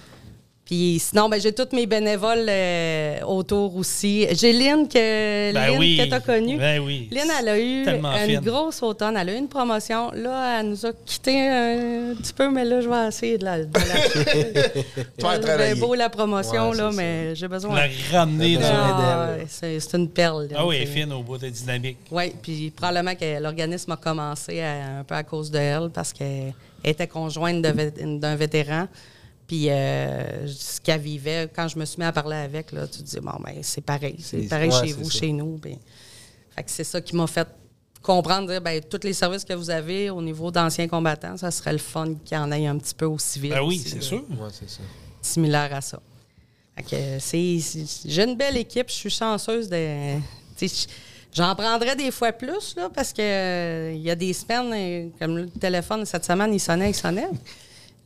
Puis 0.68 0.98
sinon, 1.00 1.30
ben, 1.30 1.40
j'ai 1.40 1.54
tous 1.54 1.74
mes 1.74 1.86
bénévoles 1.86 2.44
euh, 2.46 3.22
autour 3.22 3.74
aussi. 3.74 4.26
J'ai 4.32 4.52
Lynn 4.52 4.86
que, 4.86 5.54
ben 5.54 5.78
que 5.78 6.06
tu 6.06 6.12
as 6.12 6.20
connue. 6.20 6.58
Ben 6.58 6.78
oui. 6.80 7.08
Lynn, 7.10 7.26
elle 7.40 7.48
a 7.48 7.58
eu 7.58 7.86
une 8.34 8.40
grosse 8.40 8.82
automne. 8.82 9.16
Elle 9.16 9.30
a 9.30 9.32
eu 9.32 9.38
une 9.38 9.48
promotion. 9.48 10.10
Là, 10.12 10.60
elle 10.60 10.68
nous 10.68 10.84
a 10.84 10.90
quitté 11.06 11.48
un 11.48 12.14
petit 12.16 12.34
peu, 12.34 12.50
mais 12.50 12.66
là, 12.66 12.82
je 12.82 12.88
vais 12.90 13.08
essayer 13.08 13.38
de 13.38 13.46
la. 13.46 13.64
De 13.64 13.78
la... 13.78 15.64
C'est 15.68 15.80
beau 15.80 15.94
la 15.94 16.10
promotion, 16.10 16.72
là, 16.72 16.90
mais 16.92 17.34
j'ai 17.34 17.48
besoin. 17.48 17.74
La 17.74 18.18
ramener 18.18 18.58
ah, 18.62 19.36
C'est 19.48 19.94
une 19.94 20.10
perle. 20.10 20.48
ah 20.54 20.66
oui, 20.66 20.76
elle 20.76 20.82
est 20.82 20.86
fine 20.86 21.14
au 21.14 21.22
bout 21.22 21.38
de 21.38 21.48
dynamique. 21.48 21.96
Oui, 22.10 22.34
puis 22.42 22.70
probablement 22.76 23.14
que 23.14 23.40
l'organisme 23.40 23.92
a 23.92 23.96
commencé 23.96 24.60
un 24.60 25.02
peu 25.02 25.14
à 25.14 25.22
cause 25.22 25.50
de 25.50 25.56
elle 25.58 25.88
parce 25.94 26.12
qu'elle 26.12 26.52
était 26.84 27.06
conjointe 27.06 27.62
d'un 27.62 28.36
vétéran. 28.36 28.86
Puis 29.48 29.70
euh, 29.70 30.46
ce 30.46 30.78
qu'elle 30.78 31.00
vivait, 31.00 31.50
quand 31.56 31.66
je 31.68 31.78
me 31.78 31.86
suis 31.86 31.98
mis 31.98 32.04
à 32.04 32.12
parler 32.12 32.36
avec, 32.36 32.70
là, 32.70 32.86
tu 32.86 32.98
te 32.98 33.02
dis, 33.02 33.18
bon, 33.18 33.32
ben, 33.42 33.56
c'est 33.62 33.80
pareil. 33.80 34.16
C'est 34.20 34.42
pareil 34.42 34.70
chez 34.70 34.92
vous, 34.92 35.08
chez 35.08 35.32
nous. 35.32 35.58
fait 35.62 36.62
que 36.62 36.70
c'est 36.70 36.84
ça 36.84 37.00
qui 37.00 37.16
m'a 37.16 37.26
fait 37.26 37.48
comprendre, 38.02 38.48
dire, 38.48 38.60
ben, 38.60 38.82
tous 38.82 39.00
les 39.04 39.14
services 39.14 39.46
que 39.46 39.54
vous 39.54 39.70
avez 39.70 40.10
au 40.10 40.20
niveau 40.20 40.50
d'anciens 40.50 40.86
combattants, 40.86 41.38
ça 41.38 41.50
serait 41.50 41.72
le 41.72 41.78
fun 41.78 42.14
qu'il 42.26 42.36
y 42.36 42.40
en 42.40 42.52
ait 42.52 42.66
un 42.66 42.76
petit 42.76 42.94
peu 42.94 43.06
au 43.06 43.18
civil. 43.18 43.50
Ben 43.50 43.62
oui, 43.62 43.82
c'est 43.84 44.02
sûr. 44.02 44.22
Ouais, 44.30 44.50
c'est 44.52 44.68
ça. 44.68 44.80
Similaire 45.22 45.74
à 45.74 45.80
ça. 45.80 45.98
c'est, 47.18 47.58
j'ai 48.04 48.24
une 48.24 48.36
belle 48.36 48.58
équipe. 48.58 48.90
Je 48.90 48.94
suis 48.94 49.10
chanceuse 49.10 49.66
de. 49.70 50.18
J'en 51.32 51.54
prendrais 51.54 51.96
des 51.96 52.10
fois 52.10 52.32
plus, 52.32 52.76
là, 52.76 52.90
parce 52.94 53.14
que 53.14 53.22
euh, 53.22 53.92
il 53.94 54.02
y 54.02 54.10
a 54.10 54.14
des 54.14 54.32
semaines, 54.32 54.72
euh, 54.74 55.08
comme 55.18 55.36
le 55.38 55.48
téléphone 55.48 56.04
cette 56.04 56.24
semaine, 56.24 56.52
il 56.52 56.60
sonnait, 56.60 56.90
il 56.90 56.94
sonnait. 56.94 57.28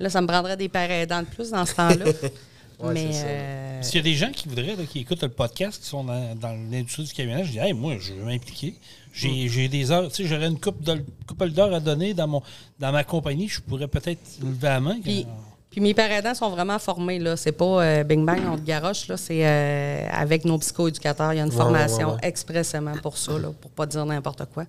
Là, 0.02 0.10
ça 0.10 0.20
me 0.20 0.26
prendrait 0.26 0.56
des 0.56 0.68
paires 0.68 0.90
aidants 0.90 1.20
de 1.20 1.26
plus 1.26 1.50
dans 1.50 1.64
ce 1.64 1.74
temps-là. 1.76 2.06
Mais. 2.92 3.10
Euh... 3.14 3.82
S'il 3.82 3.96
y 3.96 4.00
a 4.00 4.02
des 4.02 4.14
gens 4.14 4.32
qui 4.32 4.48
voudraient, 4.48 4.74
qui 4.90 4.98
écoutent 4.98 5.22
le 5.22 5.28
podcast, 5.28 5.80
qui 5.80 5.88
sont 5.88 6.02
dans, 6.02 6.70
l'industrie 6.70 7.04
du 7.04 7.12
camionnage, 7.12 7.46
je 7.46 7.52
dis, 7.52 7.58
hey, 7.58 7.72
moi, 7.72 7.94
je 8.00 8.12
veux 8.12 8.24
m'impliquer. 8.24 8.74
J'ai, 9.12 9.46
mm. 9.46 9.68
des 9.68 9.92
heures, 9.92 10.08
tu 10.08 10.22
sais, 10.22 10.28
j'aurais 10.28 10.48
une 10.48 10.58
couple 10.58 11.50
d'heures 11.50 11.72
à 11.72 11.78
donner 11.78 12.14
dans, 12.14 12.26
mon, 12.26 12.42
dans 12.80 12.90
ma 12.90 13.04
compagnie, 13.04 13.46
je 13.46 13.60
pourrais 13.60 13.86
peut-être 13.86 14.20
lever 14.42 14.68
la 14.68 14.80
main. 14.80 14.98
Puis, 15.00 15.24
puis 15.70 15.80
mes 15.80 15.94
paires 15.94 16.10
aidants 16.10 16.34
sont 16.34 16.50
vraiment 16.50 16.80
formés, 16.80 17.20
là. 17.20 17.36
C'est 17.36 17.52
pas 17.52 17.82
euh, 17.82 18.04
bing 18.04 18.26
bang, 18.26 18.40
on 18.50 18.56
te 18.56 18.62
garoche, 18.62 19.06
là. 19.06 19.16
C'est 19.16 19.46
euh, 19.46 20.08
avec 20.10 20.44
nos 20.44 20.58
psychoéducateurs. 20.58 21.32
Il 21.32 21.36
y 21.36 21.40
a 21.40 21.44
une 21.44 21.52
formation 21.52 22.18
expressément 22.22 22.96
pour 23.02 23.16
ça, 23.16 23.38
là, 23.38 23.50
pour 23.60 23.70
pas 23.70 23.86
dire 23.86 24.04
n'importe 24.04 24.42
quoi. 24.52 24.64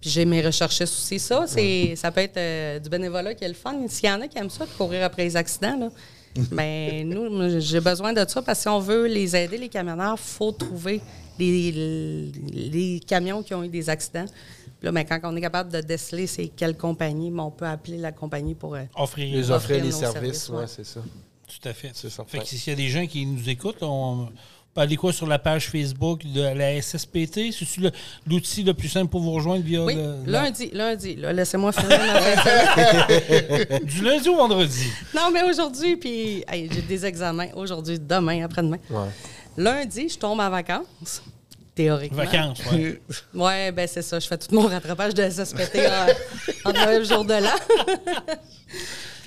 Puis 0.00 0.10
j'ai 0.10 0.24
mes 0.24 0.42
recherchistes 0.42 0.94
aussi. 0.94 1.18
Ça, 1.18 1.44
c'est, 1.46 1.94
ça 1.96 2.10
peut 2.10 2.20
être 2.20 2.36
euh, 2.36 2.78
du 2.78 2.88
bénévolat 2.88 3.34
qui 3.34 3.44
est 3.44 3.48
le 3.48 3.54
fun. 3.54 3.74
S'il 3.88 4.08
y 4.08 4.12
en 4.12 4.20
a 4.20 4.28
qui 4.28 4.38
aiment 4.38 4.50
ça, 4.50 4.66
de 4.66 4.70
courir 4.70 5.04
après 5.04 5.24
les 5.24 5.36
accidents, 5.36 5.76
là, 5.78 5.88
ben, 6.52 7.08
nous, 7.08 7.60
j'ai 7.60 7.80
besoin 7.80 8.12
de 8.12 8.24
ça 8.28 8.42
parce 8.42 8.58
que 8.58 8.62
si 8.62 8.68
on 8.68 8.78
veut 8.78 9.06
les 9.06 9.34
aider, 9.34 9.56
les 9.56 9.68
camionneurs, 9.68 10.16
il 10.18 10.22
faut 10.22 10.52
trouver 10.52 11.00
les, 11.38 12.32
les, 12.52 13.00
camions 13.00 13.42
qui 13.42 13.54
ont 13.54 13.62
eu 13.62 13.68
des 13.68 13.88
accidents. 13.88 14.26
Puis 14.26 14.84
là, 14.84 14.92
ben, 14.92 15.04
quand 15.04 15.20
on 15.24 15.36
est 15.36 15.40
capable 15.40 15.72
de 15.72 15.80
déceler 15.80 16.26
c'est 16.26 16.48
quelle 16.48 16.76
compagnie, 16.76 17.30
ben, 17.30 17.44
on 17.44 17.50
peut 17.50 17.66
appeler 17.66 17.96
la 17.96 18.12
compagnie 18.12 18.54
pour 18.54 18.74
euh, 18.74 18.82
offrir, 18.96 19.34
les 19.34 19.50
offrir, 19.50 19.82
les 19.82 19.92
services. 19.92 20.50
oui, 20.52 20.64
c'est 20.66 20.84
ça. 20.84 21.00
Tout 21.46 21.68
à 21.68 21.72
fait. 21.72 21.92
C'est 21.94 22.10
ça. 22.10 22.24
Fait 22.26 22.38
que 22.38 22.46
s'il 22.46 22.68
y 22.68 22.72
a 22.72 22.76
des 22.76 22.88
gens 22.88 23.06
qui 23.06 23.24
nous 23.24 23.48
écoutent, 23.48 23.82
on, 23.82 24.28
peut 24.76 24.82
aller 24.82 24.96
quoi 24.96 25.12
sur 25.12 25.26
la 25.26 25.38
page 25.38 25.68
Facebook 25.70 26.24
de 26.26 26.42
la 26.42 26.80
SSPT? 26.80 27.52
C'est 27.52 27.66
l'outil 28.26 28.62
le, 28.62 28.74
plus 28.74 28.88
simple 28.88 29.10
pour 29.10 29.22
vous 29.22 29.32
rejoindre 29.32 29.64
via 29.64 29.82
oui, 29.82 29.94
le, 29.94 30.30
lundi, 30.30 30.70
lundi. 30.72 31.16
Laissez-moi 31.16 31.72
finir 31.72 31.98
Du 33.84 34.02
lundi 34.02 34.28
au 34.28 34.36
vendredi? 34.36 34.86
Non, 35.14 35.30
mais 35.32 35.42
aujourd'hui, 35.42 35.96
puis 35.96 36.44
j'ai 36.52 36.82
des 36.82 37.06
examens 37.06 37.48
aujourd'hui, 37.54 37.98
demain, 37.98 38.44
après-demain. 38.44 38.78
Lundi, 39.56 40.10
je 40.10 40.18
tombe 40.18 40.38
en 40.38 40.50
vacances. 40.50 41.22
Théoriquement. 41.74 42.24
Vacances, 42.24 42.60
oui. 42.72 42.98
oui, 43.34 43.72
ben 43.72 43.86
c'est 43.86 44.02
ça. 44.02 44.18
Je 44.18 44.26
fais 44.26 44.38
tout 44.38 44.54
mon 44.54 44.66
rattrapage 44.66 45.12
de 45.12 45.28
SSPT 45.28 45.78
en, 46.64 46.70
en 46.70 46.72
9 46.72 47.06
jours 47.06 47.24
de 47.24 47.34
l'an. 47.34 47.94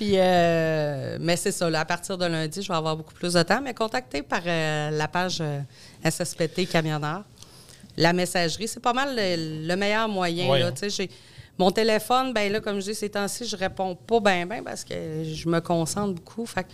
Puis, 0.00 0.14
euh, 0.14 1.18
mais 1.20 1.36
c'est 1.36 1.52
ça. 1.52 1.66
à 1.66 1.84
partir 1.84 2.16
de 2.16 2.24
lundi, 2.24 2.62
je 2.62 2.68
vais 2.68 2.74
avoir 2.74 2.96
beaucoup 2.96 3.12
plus 3.12 3.34
de 3.34 3.42
temps. 3.42 3.60
Mais 3.60 3.74
contactez 3.74 4.22
par 4.22 4.40
euh, 4.46 4.88
la 4.88 5.08
page 5.08 5.42
euh, 5.42 5.60
SSPT 6.02 6.66
Camionneur. 6.66 7.22
La 7.98 8.14
messagerie, 8.14 8.66
c'est 8.66 8.80
pas 8.80 8.94
mal 8.94 9.14
le, 9.14 9.76
meilleur 9.76 10.08
moyen. 10.08 10.56
Là, 10.56 10.72
mon 11.58 11.70
téléphone, 11.70 12.32
ben 12.32 12.50
là, 12.50 12.60
comme 12.60 12.80
je 12.80 12.86
dis 12.86 12.94
ces 12.94 13.10
temps-ci, 13.10 13.44
je 13.44 13.54
réponds 13.54 13.94
pas 13.94 14.20
bien, 14.20 14.46
bien 14.46 14.62
parce 14.62 14.84
que 14.84 14.94
je 15.22 15.46
me 15.46 15.60
concentre 15.60 16.14
beaucoup. 16.14 16.46
Fait 16.46 16.66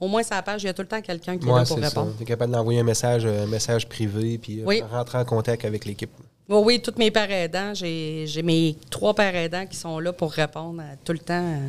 au 0.00 0.08
moins, 0.08 0.24
sur 0.24 0.34
la 0.34 0.42
page, 0.42 0.64
il 0.64 0.66
y 0.66 0.68
a 0.68 0.74
tout 0.74 0.82
le 0.82 0.88
temps 0.88 1.00
quelqu'un 1.00 1.38
qui 1.38 1.48
est 1.48 1.52
là 1.52 1.64
pour 1.64 1.78
répondre. 1.78 2.14
Tu 2.16 2.24
es 2.24 2.26
capable 2.26 2.50
d'envoyer 2.50 2.80
un 2.80 2.84
message, 2.84 3.24
un 3.24 3.46
message 3.46 3.88
privé 3.88 4.38
puis 4.38 4.64
rentrer 4.90 5.18
en 5.18 5.24
contact 5.24 5.64
avec 5.64 5.84
l'équipe. 5.84 6.10
Oui, 6.48 6.58
oui, 6.64 6.82
tous 6.82 6.98
mes 6.98 7.12
pères 7.12 7.30
aidants. 7.30 7.74
J'ai 7.74 8.42
mes 8.42 8.76
trois 8.90 9.14
pères 9.14 9.36
aidants 9.36 9.66
qui 9.66 9.76
sont 9.76 10.00
là 10.00 10.12
pour 10.12 10.32
répondre 10.32 10.82
tout 11.04 11.12
le 11.12 11.20
temps 11.20 11.60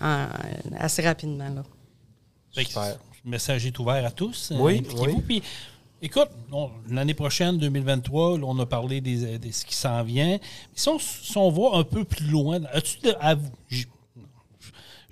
assez 0.00 1.02
rapidement. 1.02 1.48
Là. 1.48 1.62
Le 3.24 3.30
message 3.30 3.66
est 3.66 3.78
ouvert 3.78 4.04
à 4.04 4.10
tous. 4.10 4.52
Oui, 4.56 4.82
oui. 5.28 5.42
écoute, 6.00 6.28
l'année 6.88 7.14
prochaine, 7.14 7.58
2023, 7.58 8.38
on 8.42 8.58
a 8.58 8.66
parlé 8.66 9.00
de 9.00 9.50
ce 9.50 9.64
qui 9.64 9.74
s'en 9.74 10.02
vient. 10.02 10.38
Si 10.74 10.88
on, 10.88 10.98
si 10.98 11.36
on, 11.36 11.50
voit 11.50 11.76
un 11.76 11.84
peu 11.84 12.04
plus 12.04 12.26
loin, 12.26 12.60
as-tu 12.72 13.08
à 13.20 13.34
vous, 13.34 13.50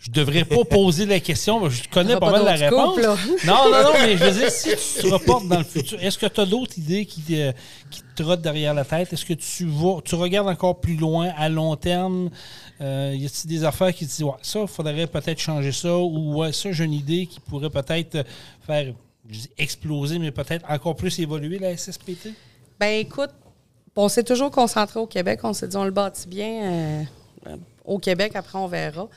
je 0.07 0.13
devrais 0.13 0.45
pas 0.45 0.65
poser 0.65 1.05
la 1.05 1.19
question, 1.19 1.69
je 1.69 1.83
connais 1.91 2.17
pas, 2.17 2.31
mal 2.31 2.45
la 2.45 2.53
réponse. 2.53 2.97
non, 3.45 3.71
non, 3.71 3.83
non, 3.83 3.93
mais 4.01 4.17
je 4.17 4.25
veux 4.25 4.39
dire, 4.39 4.51
si 4.51 4.69
tu 4.71 5.03
te 5.03 5.13
reportes 5.13 5.49
dans 5.49 5.59
le 5.59 5.65
futur, 5.65 6.01
est-ce 6.01 6.17
que 6.17 6.27
tu 6.27 6.41
as 6.41 6.47
d'autres 6.47 6.79
idées 6.79 7.05
qui, 7.07 7.23
te, 7.23 7.53
qui 7.91 8.03
te 8.03 8.23
trottent 8.23 8.41
derrière 8.41 8.73
la 8.73 8.85
tête? 8.85 9.13
Est-ce 9.13 9.25
que 9.25 9.35
tu 9.35 9.67
vas, 9.67 10.01
tu 10.05 10.15
regardes 10.15 10.49
encore 10.49 10.81
plus 10.81 10.95
loin, 10.95 11.33
à 11.37 11.49
long 11.49 11.75
terme? 11.75 12.31
Euh, 12.81 13.15
y 13.17 13.27
a-t-il 13.27 13.49
des 13.49 13.65
affaires 13.65 13.93
qui 13.93 14.07
te 14.07 14.11
disent, 14.11 14.23
ouais, 14.23 14.33
ça, 14.43 14.61
il 14.61 14.69
faudrait 14.69 15.09
peut-être 15.09 15.41
changer 15.41 15.73
ça, 15.73 15.97
ou 15.97 16.37
ouais, 16.37 16.53
ça, 16.53 16.71
j'ai 16.71 16.85
une 16.85 16.93
idée 16.93 17.27
qui 17.27 17.41
pourrait 17.41 17.71
peut-être 17.71 18.25
faire 18.65 18.95
exploser, 19.59 20.21
mais 20.21 20.31
peut-être 20.31 20.65
encore 20.71 20.95
plus 20.95 21.19
évoluer 21.19 21.59
la 21.59 21.77
SSPT? 21.77 22.29
Ben 22.79 23.01
écoute, 23.01 23.31
on 23.97 24.09
s'est 24.09 24.23
toujours 24.23 24.53
concentré 24.53 25.01
au 25.01 25.07
Québec. 25.07 25.41
On 25.43 25.53
s'est 25.53 25.67
dit, 25.67 25.77
on 25.77 25.85
le 25.85 25.91
bâtit 25.91 26.29
bien 26.29 26.63
euh, 26.63 27.57
au 27.85 27.99
Québec, 27.99 28.37
après 28.37 28.57
on 28.57 28.69
verra. 28.69 29.09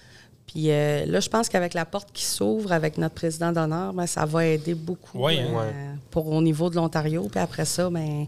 Puis 0.51 0.71
euh, 0.71 1.05
là, 1.05 1.19
je 1.19 1.29
pense 1.29 1.47
qu'avec 1.47 1.75
la 1.75 1.85
porte 1.85 2.11
qui 2.11 2.23
s'ouvre 2.23 2.71
avec 2.71 2.97
notre 2.97 3.13
président 3.13 3.51
d'honneur, 3.51 3.93
ben, 3.93 4.07
ça 4.07 4.25
va 4.25 4.47
aider 4.47 4.73
beaucoup 4.73 5.27
euh, 5.27 5.93
pour 6.09 6.27
au 6.27 6.41
niveau 6.41 6.71
de 6.71 6.75
l'Ontario. 6.75 7.27
Puis 7.29 7.39
après 7.39 7.65
ça, 7.65 7.87
ben, 7.91 8.25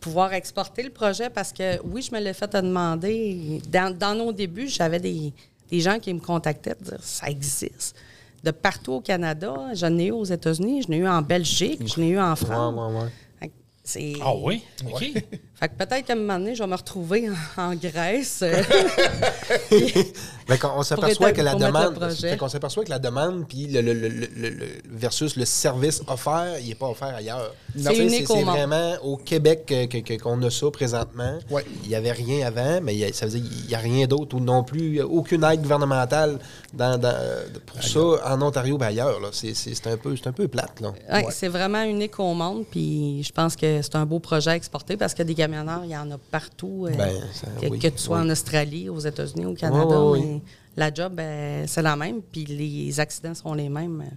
pouvoir 0.00 0.32
exporter 0.32 0.82
le 0.82 0.88
projet 0.88 1.28
parce 1.28 1.52
que 1.52 1.82
oui, 1.84 2.00
je 2.00 2.14
me 2.14 2.20
l'ai 2.20 2.32
fait 2.32 2.50
demander. 2.50 3.60
Dans, 3.68 4.16
nos 4.16 4.32
débuts, 4.32 4.68
j'avais 4.68 4.98
des, 4.98 5.34
gens 5.72 5.98
qui 5.98 6.14
me 6.14 6.20
contactaient 6.20 6.74
pour 6.76 6.88
dire 6.88 7.02
ça 7.02 7.28
existe. 7.28 7.94
De 8.42 8.50
partout 8.50 8.92
au 8.92 9.00
Canada, 9.02 9.54
j'en 9.74 9.98
ai 9.98 10.06
eu 10.06 10.12
aux 10.12 10.24
États-Unis, 10.24 10.84
j'en 10.86 10.94
ai 10.94 10.98
eu 10.98 11.08
en 11.08 11.20
Belgique, 11.20 11.82
j'en 11.86 12.02
ai 12.02 12.08
eu 12.08 12.18
en 12.18 12.36
France. 12.36 12.74
Ah 14.22 14.34
oui? 14.34 14.62
OK. 14.90 15.12
Fait 15.64 15.68
que 15.68 15.84
peut-être 15.84 16.06
qu'à 16.06 16.12
un 16.12 16.16
moment 16.16 16.38
donné, 16.38 16.54
je 16.54 16.62
vais 16.62 16.68
me 16.68 16.76
retrouver 16.76 17.30
en, 17.56 17.74
Grèce. 17.74 18.44
on 20.76 20.82
s'aperçoit 20.82 21.32
que 21.32 21.40
la 21.40 21.54
demande. 21.54 21.98
qu'on 22.38 22.48
s'aperçoit 22.48 22.84
que 22.84 22.90
la 22.90 22.98
demande 22.98 23.46
puis 23.48 23.66
le, 23.66 23.80
le, 23.80 23.94
le, 23.94 24.66
versus 24.90 25.36
le 25.36 25.44
service 25.44 26.02
offert, 26.06 26.58
il 26.60 26.68
n'est 26.68 26.74
pas 26.74 26.88
offert 26.88 27.14
ailleurs. 27.14 27.54
C'est 27.76 27.96
unique 27.96 28.26
C'est 28.26 28.42
vraiment 28.42 28.94
au 29.02 29.16
Québec 29.16 29.72
qu'on 30.22 30.42
a 30.42 30.50
ça 30.50 30.70
présentement. 30.70 31.38
Il 31.82 31.88
n'y 31.88 31.94
avait 31.94 32.12
rien 32.12 32.46
avant, 32.46 32.80
mais 32.82 33.12
ça 33.12 33.26
veut 33.26 33.38
dire 33.38 33.50
qu'il 33.50 33.66
n'y 33.68 33.74
a 33.74 33.78
rien 33.78 34.06
d'autre 34.06 34.36
ou 34.36 34.40
non 34.40 34.64
plus 34.64 35.00
aucune 35.00 35.44
aide 35.44 35.62
gouvernementale 35.62 36.38
dans, 36.72 37.00
pour 37.66 37.82
ça 37.82 38.34
en 38.34 38.42
Ontario 38.42 38.78
et 38.80 38.84
ailleurs. 38.84 39.20
C'est 39.32 39.86
un 39.86 39.96
peu 39.96 40.14
un 40.24 40.32
peu 40.32 40.48
plate. 40.48 40.82
C'est 41.30 41.48
vraiment 41.48 41.82
unique 41.82 42.18
au 42.18 42.34
monde. 42.34 42.64
Puis 42.70 43.22
je 43.22 43.32
pense 43.32 43.56
que 43.56 43.82
c'est 43.82 43.96
un 43.96 44.06
beau 44.06 44.18
projet 44.18 44.50
à 44.50 44.56
exporter 44.56 44.96
parce 44.96 45.14
que 45.14 45.22
des 45.22 45.34
camionneurs, 45.54 45.84
il 45.84 45.90
y 45.90 45.96
en 45.96 46.10
a 46.10 46.18
partout. 46.18 46.86
Euh, 46.88 46.96
ben, 46.96 47.78
que, 47.78 47.88
tu 47.88 47.98
sois 47.98 48.18
en 48.18 48.30
Australie, 48.30 48.88
aux 48.88 48.98
États-Unis, 48.98 49.46
au 49.46 49.54
Canada. 49.54 49.96
la 50.76 50.92
job, 50.92 51.14
ben, 51.14 51.66
c'est 51.66 51.82
la 51.82 51.96
même. 51.96 52.22
Puis 52.22 52.44
les 52.44 52.98
accidents 53.00 53.34
sont 53.34 53.54
les 53.54 53.68
mêmes. 53.68 54.10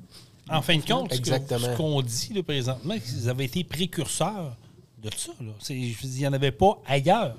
En 0.50 0.62
fin 0.62 0.78
de 0.78 0.86
compte, 0.86 1.14
ce 1.14 1.76
qu'on 1.76 2.02
dit 2.02 2.34
là, 2.34 2.44
présentement, 2.44 2.96
ils 2.96 3.30
avaient 3.30 3.46
été 3.46 3.64
précurseurs 3.64 4.56
de 4.98 5.10
ça. 5.16 5.32
Là. 5.42 5.52
il 5.70 5.96
n'y 6.10 6.28
en 6.28 6.34
avait 6.34 6.52
pas 6.52 6.80
ailleurs. 6.86 7.36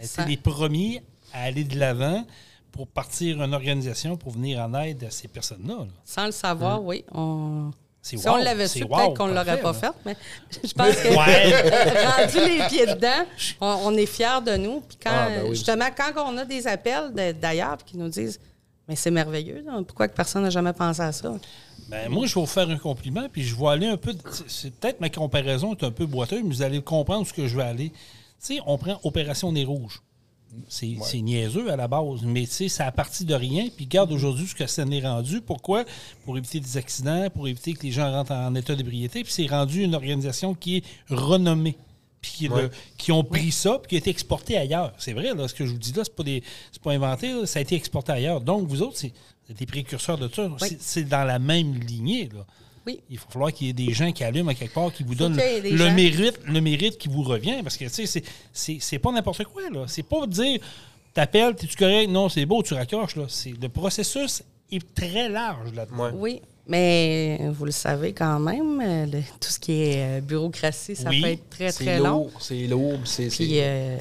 C'est 0.00 0.26
les 0.26 0.36
premiers 0.36 1.02
à 1.32 1.44
aller 1.44 1.64
de 1.64 1.78
l'avant 1.78 2.24
pour 2.72 2.86
partir 2.88 3.42
une 3.42 3.52
organisation 3.52 4.16
pour 4.16 4.32
venir 4.32 4.60
en 4.60 4.72
aide 4.74 5.04
à 5.04 5.10
ces 5.10 5.28
personnes-là. 5.28 5.86
Sans 6.04 6.26
le 6.26 6.32
savoir, 6.32 6.76
hein? 6.76 6.82
oui. 6.82 7.04
On, 7.12 7.70
si 8.02 8.18
on 8.26 8.36
l'avait 8.36 8.66
su, 8.66 8.84
peut-être 8.84 9.14
qu'on 9.14 9.28
ne 9.28 9.34
l'aurait 9.34 9.60
pas 9.60 9.72
fait, 9.72 9.92
mais 10.04 10.16
je 10.50 10.72
pense 10.72 10.96
que 10.96 11.08
rendu 12.20 12.48
les 12.48 12.66
pieds 12.66 12.86
dedans, 12.86 13.24
on, 13.60 13.96
est 13.96 14.06
fiers 14.06 14.42
de 14.44 14.56
nous. 14.56 14.80
Puis 14.80 14.98
quand, 15.00 15.10
ah, 15.12 15.28
ben 15.28 15.54
justement, 15.54 15.86
quand 15.96 16.12
on 16.26 16.36
a 16.36 16.44
des 16.44 16.66
appels 16.66 17.12
d'ailleurs 17.40 17.78
qui 17.84 17.96
nous 17.96 18.08
disent 18.08 18.40
Mais 18.88 18.96
c'est 18.96 19.12
merveilleux, 19.12 19.64
pourquoi 19.86 20.08
que 20.08 20.14
personne 20.14 20.42
n'a 20.42 20.50
jamais 20.50 20.72
pensé 20.72 21.00
à 21.00 21.12
ça? 21.12 21.32
Ben, 21.88 22.08
moi, 22.08 22.26
je 22.26 22.34
vais 22.34 22.40
vous 22.40 22.46
faire 22.46 22.68
un 22.68 22.78
compliment, 22.78 23.28
puis 23.30 23.44
je 23.44 23.54
vais 23.54 23.68
aller 23.68 23.86
un 23.86 23.96
peu. 23.96 24.12
C'est 24.48 24.74
peut-être 24.74 25.00
ma 25.00 25.08
comparaison 25.08 25.72
est 25.72 25.84
un 25.84 25.90
peu 25.92 26.06
boiteuse, 26.06 26.42
mais 26.42 26.48
vous 26.48 26.62
allez 26.62 26.82
comprendre 26.82 27.24
ce 27.26 27.32
que 27.32 27.46
je 27.46 27.56
vais 27.56 27.62
aller. 27.62 27.90
Tu 27.90 28.56
sais, 28.56 28.60
on 28.66 28.78
prend 28.78 28.98
Opération 29.04 29.52
Nez 29.52 29.64
Rouge. 29.64 30.02
C'est 30.68 31.20
niaiseux 31.20 31.70
à 31.70 31.76
la 31.76 31.88
base, 31.88 32.22
mais 32.24 32.46
tu 32.46 32.52
sais, 32.52 32.68
ça 32.68 32.86
a 32.86 32.92
parti 32.92 33.24
de 33.24 33.34
rien. 33.34 33.68
Puis 33.74 33.86
garde 33.86 34.12
aujourd'hui 34.12 34.46
ce 34.46 34.54
que 34.54 34.66
ça 34.66 34.84
n'est 34.84 35.00
rendu. 35.00 35.40
Pourquoi? 35.40 35.84
Pour 36.24 36.36
éviter 36.36 36.60
des 36.60 36.76
accidents, 36.76 37.28
pour 37.30 37.48
éviter 37.48 37.74
que 37.74 37.82
les 37.82 37.92
gens 37.92 38.10
rentrent 38.10 38.32
en 38.32 38.54
état 38.54 38.74
d'ébriété. 38.74 39.22
Puis 39.22 39.32
c'est 39.32 39.46
rendu 39.46 39.82
une 39.82 39.94
organisation 39.94 40.54
qui 40.54 40.78
est 40.78 40.84
renommée. 41.08 41.76
Puis 42.20 42.48
qui, 42.98 43.10
ont 43.10 43.24
pris 43.24 43.50
ça, 43.50 43.80
puis 43.80 43.88
qui 43.88 43.94
a 43.96 43.98
été 43.98 44.10
exporté 44.10 44.56
ailleurs. 44.56 44.92
C'est 44.96 45.12
vrai, 45.12 45.34
là, 45.34 45.48
ce 45.48 45.54
que 45.54 45.66
je 45.66 45.72
vous 45.72 45.78
dis 45.78 45.92
là, 45.92 46.04
c'est 46.04 46.14
pas, 46.14 46.22
des, 46.22 46.42
pas 46.80 46.92
inventé, 46.92 47.46
ça 47.46 47.58
a 47.58 47.62
été 47.62 47.74
exporté 47.74 48.12
ailleurs. 48.12 48.40
Donc, 48.40 48.68
vous 48.68 48.82
autres, 48.82 48.96
c'est 48.96 49.12
des 49.48 49.66
précurseurs 49.66 50.18
de 50.18 50.28
ça. 50.28 50.48
C'est 50.78 51.04
dans 51.04 51.24
la 51.24 51.40
même 51.40 51.74
lignée. 51.74 52.28
Là. 52.32 52.46
Il 52.86 53.18
faut 53.18 53.30
falloir 53.30 53.52
qu'il 53.52 53.66
y 53.68 53.70
ait 53.70 53.72
des 53.72 53.92
gens 53.92 54.10
qui 54.12 54.24
allument 54.24 54.50
à 54.50 54.54
quelque 54.54 54.74
part, 54.74 54.92
qui 54.92 55.02
vous 55.02 55.14
donnent 55.14 55.36
le, 55.36 55.94
mérite, 55.94 56.40
le 56.44 56.60
mérite 56.60 56.98
qui 56.98 57.08
vous 57.08 57.22
revient. 57.22 57.60
Parce 57.62 57.76
que, 57.76 57.84
tu 57.84 58.06
sais, 58.06 58.22
c'est 58.52 58.98
pas 58.98 59.12
n'importe 59.12 59.44
quoi, 59.44 59.70
là. 59.70 59.84
C'est 59.86 60.02
pas 60.02 60.26
dire, 60.26 60.60
t'appelles, 61.14 61.54
t'es-tu 61.54 61.76
correct? 61.76 62.08
Non, 62.08 62.28
c'est 62.28 62.46
beau, 62.46 62.62
tu 62.62 62.74
raccroches, 62.74 63.16
là. 63.16 63.26
Le 63.60 63.68
processus 63.68 64.42
est 64.70 64.94
très 64.94 65.28
large 65.28 65.72
là-dedans. 65.74 66.10
Oui. 66.14 66.40
Mais 66.66 67.40
vous 67.50 67.64
le 67.64 67.72
savez 67.72 68.12
quand 68.12 68.38
même, 68.38 68.80
euh, 68.80 69.20
tout 69.40 69.50
ce 69.50 69.58
qui 69.58 69.82
est 69.82 70.18
euh, 70.18 70.20
bureaucratie, 70.20 70.94
ça 70.94 71.10
peut 71.10 71.24
être 71.24 71.50
très, 71.50 71.72
très 71.72 71.98
long. 71.98 72.30
C'est 72.38 72.68
lourd. 72.68 73.00
C'est 73.04 73.26
Puis, 73.26 73.58
euh, 73.60 73.98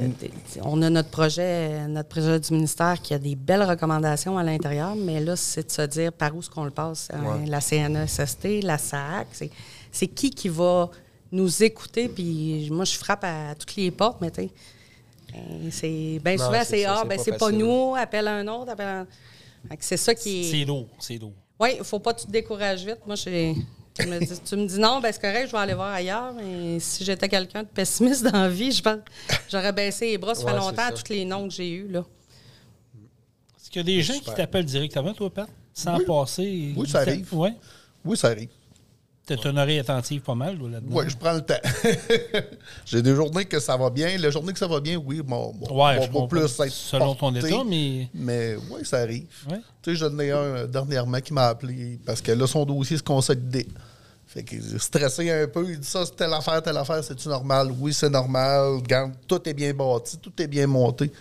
on 0.62 0.80
a 0.84 0.90
notre 0.92 1.10
projet, 1.10 1.88
notre 1.88 2.10
projet 2.10 2.40
du 2.40 2.54
ministère 2.54 3.02
qui 3.02 3.16
a 3.16 3.20
des 3.20 3.36
belles 3.36 3.64
recommandations 3.64 4.38
à 4.38 4.44
l'intérieur, 4.44 4.96
mais 4.96 5.20
là, 5.20 5.36
c'est 5.36 5.66
de 5.66 5.72
se 5.72 5.82
dire 5.82 6.14
par 6.14 6.36
où 6.36 6.40
est-ce 6.40 6.52
qu'on 6.52 6.66
le 6.66 6.72
passe. 6.72 7.10
Hein? 7.12 7.46
La 7.48 7.62
CNSST, 7.62 8.62
la 8.62 8.78
SAC, 8.78 9.50
c'est 9.92 10.08
qui 10.08 10.30
qui 10.30 10.48
va 10.48 10.92
nous 11.32 11.64
écouter. 11.64 12.10
Puis 12.10 12.70
moi, 12.72 12.86
je 12.86 12.96
frappe 12.96 13.24
à 13.24 13.56
toutes 13.56 13.76
les 13.76 13.90
portes, 13.90 14.22
mais 14.22 14.30
tu 14.30 14.50
c'est 15.72 16.20
bien 16.24 16.38
souvent, 16.38 16.62
c'est 16.64 16.86
Ah, 16.86 17.06
ben 17.08 17.18
c'est 17.18 17.38
pas 17.38 17.52
nous, 17.52 17.96
appelle 17.96 18.28
un 18.28 18.48
autre, 18.48 18.72
appelle 18.72 18.88
un. 18.88 19.08
C'est 19.80 19.98
ça 19.98 20.14
qui 20.14 20.42
est. 20.42 20.52
C'est 20.52 20.66
lourd, 20.66 20.88
c'est 21.00 21.18
lourd. 21.18 21.34
Oui, 21.62 21.70
il 21.76 21.80
ne 21.80 21.84
faut 21.84 22.00
pas 22.00 22.14
que 22.16 22.22
tu 22.22 22.26
te 22.26 22.32
décourages 22.32 22.84
vite. 22.84 23.06
Moi, 23.06 23.16
je, 23.16 23.54
tu, 23.94 24.08
me 24.08 24.20
dis, 24.20 24.42
tu 24.44 24.56
me 24.56 24.66
dis 24.66 24.80
non, 24.80 25.00
ben 25.00 25.12
c'est 25.12 25.22
correct, 25.22 25.46
je 25.46 25.52
vais 25.52 25.60
aller 25.60 25.76
voir 25.76 25.94
ailleurs. 25.94 26.34
Mais 26.34 26.80
si 26.80 27.06
j'étais 27.06 27.30
quelqu'un 27.30 27.62
de 27.62 27.68
pessimiste 27.68 28.24
dans 28.24 28.42
la 28.42 28.50
vie, 28.50 28.72
je 28.72 28.82
pense 28.82 28.98
j'aurais 29.48 29.72
baissé 29.72 30.08
les 30.08 30.18
bras. 30.18 30.34
Ça 30.34 30.44
fait 30.44 30.58
longtemps, 30.58 30.90
tous 30.90 31.14
les 31.14 31.24
noms 31.24 31.48
que 31.48 31.54
j'ai 31.54 31.70
eus. 31.70 31.88
Là. 31.88 32.04
Est-ce 33.60 33.70
qu'il 33.70 33.80
y 33.80 33.84
a 33.84 33.84
des 33.84 34.02
gens 34.02 34.18
qui 34.18 34.34
t'appellent 34.34 34.66
directement, 34.66 35.14
toi, 35.14 35.30
Pat, 35.30 35.50
sans 35.72 36.00
passer? 36.00 36.74
Oui, 36.76 36.90
ça 36.90 37.00
arrive. 37.02 37.32
Ouais. 37.32 37.54
Oui, 38.04 38.18
ça 38.18 38.30
arrive. 38.30 38.50
Tu 39.38 39.50
une 39.50 39.58
oreille 39.58 39.80
attentive 39.80 40.22
pas 40.22 40.36
mal 40.36 40.58
là-dedans. 40.58 40.96
Oui, 40.96 41.06
je 41.08 41.18
prends 41.18 41.34
le 41.34 41.42
temps. 41.42 41.56
J'ai 42.86 43.02
des 43.02 43.16
journées 43.16 43.46
que 43.46 43.60
ça 43.60 43.78
va 43.78 43.90
bien. 43.90 44.18
Les 44.18 44.32
journées 44.32 44.54
que 44.54 44.60
ça 44.60 44.68
va 44.68 44.80
bien, 44.80 44.98
oui, 44.98 45.22
bon, 45.22 45.54
bon, 45.56 45.86
ouais, 45.86 46.10
plus 46.28 46.44
être 46.44 46.72
Selon 46.72 47.16
ton 47.16 47.34
état, 47.36 47.64
mais. 47.68 48.10
Mais 48.14 48.56
oui, 48.70 48.82
ça 48.84 48.98
arrive. 49.00 49.28
Tu 49.82 49.92
sais, 49.92 49.96
j'en 49.96 50.18
ai 50.20 50.32
un 50.32 50.66
dernièrement 50.66 51.20
qui 51.20 51.34
m'a 51.34 51.48
appelé 51.48 52.00
parce 52.06 52.22
que 52.22 52.32
là, 52.32 52.48
son 52.48 52.66
dossier 52.66 52.98
se 52.98 53.04
consolidait. 53.04 53.68
Fait 54.28 54.44
qu'il 54.44 54.60
est 54.60 54.80
stressé 54.80 55.30
un 55.30 55.48
peu. 55.48 55.70
Il 55.70 55.80
dit 55.80 55.88
ça, 55.88 56.06
c'est 56.06 56.16
telle 56.16 56.34
affaire, 56.34 56.62
telle 56.64 56.78
affaire, 56.78 57.04
c'est-tu 57.04 57.28
normal? 57.28 57.70
Oui, 57.78 57.94
c'est 57.94 58.10
normal. 58.10 58.76
Regarde, 58.78 59.12
tout 59.28 59.48
est 59.48 59.54
bien 59.54 59.74
bâti, 59.74 60.18
tout 60.20 60.32
est 60.42 60.48
bien 60.48 60.68
monté. 60.68 61.12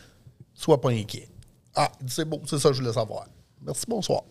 Sois 0.54 0.80
pas 0.80 0.90
inquiet. 0.90 1.28
Ah, 1.74 1.90
c'est 2.06 2.24
beau, 2.24 2.40
c'est 2.46 2.58
ça 2.58 2.68
que 2.68 2.74
je 2.74 2.80
voulais 2.80 2.92
savoir. 2.92 3.26
Merci, 3.64 3.84
bonsoir. 3.86 4.22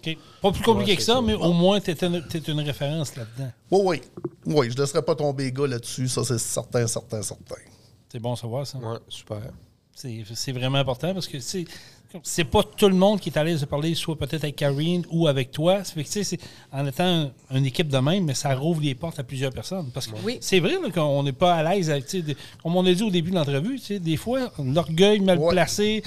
Pas 0.41 0.51
plus 0.51 0.63
compliqué 0.63 0.95
que 0.95 1.03
ça, 1.03 1.21
mais 1.21 1.34
au 1.36 1.53
moins, 1.53 1.80
tu 1.80 1.91
es, 1.91 1.93
une 1.93 2.61
référence 2.61 3.15
là-dedans. 3.15 3.51
Oui, 3.69 3.82
oui. 3.86 4.01
Oui, 4.45 4.69
je 4.69 4.75
ne 4.75 4.82
laisserai 4.82 5.03
pas 5.03 5.15
tomber 5.15 5.51
gars 5.51 5.67
là-dessus. 5.67 6.07
Ça, 6.07 6.23
c'est 6.23 6.39
certain, 6.39 6.88
certain, 6.88 7.21
certain. 7.21 7.55
C'est 8.11 8.19
bon 8.19 8.34
à 8.34 8.36
savoir, 8.36 8.65
ça. 8.65 8.80
Oui, 8.82 8.97
super. 9.07 9.41
C'est 9.93 10.51
vraiment 10.51 10.77
important 10.77 11.13
parce 11.13 11.27
que 11.27 11.39
c'est 11.39 12.43
pas 12.45 12.63
tout 12.63 12.88
le 12.88 12.95
monde 12.95 13.19
qui 13.19 13.30
est 13.30 13.38
à 13.38 13.43
l'aise 13.43 13.61
de 13.61 13.65
parler, 13.65 13.93
soit 13.93 14.17
peut-être 14.17 14.45
avec 14.45 14.55
Karine 14.55 15.03
ou 15.11 15.27
avec 15.27 15.51
toi. 15.51 15.84
Ça 15.84 15.93
fait 15.93 16.03
que, 16.05 16.36
en 16.71 16.88
étant 16.88 17.32
une 17.51 17.65
équipe 17.65 17.89
de 17.89 17.97
même, 17.97 18.23
mais 18.23 18.34
ça 18.34 18.55
rouvre 18.55 18.82
les 18.82 18.95
portes 18.95 19.19
à 19.19 19.23
plusieurs 19.23 19.51
personnes. 19.51 19.91
Parce 19.93 20.07
que 20.07 20.15
c'est 20.39 20.59
vrai 20.59 20.77
qu'on 20.91 21.21
n'est 21.21 21.34
pas 21.34 21.53
à 21.55 21.63
l'aise 21.63 21.91
avec, 21.91 22.05
comme 22.63 22.77
on 22.77 22.86
a 22.86 22.93
dit 22.93 23.03
au 23.03 23.11
début 23.11 23.30
de 23.30 23.36
l'entrevue, 23.36 23.80
des 23.99 24.17
fois, 24.17 24.51
l'orgueil 24.57 25.19
mal 25.19 25.39
placé 25.49 26.01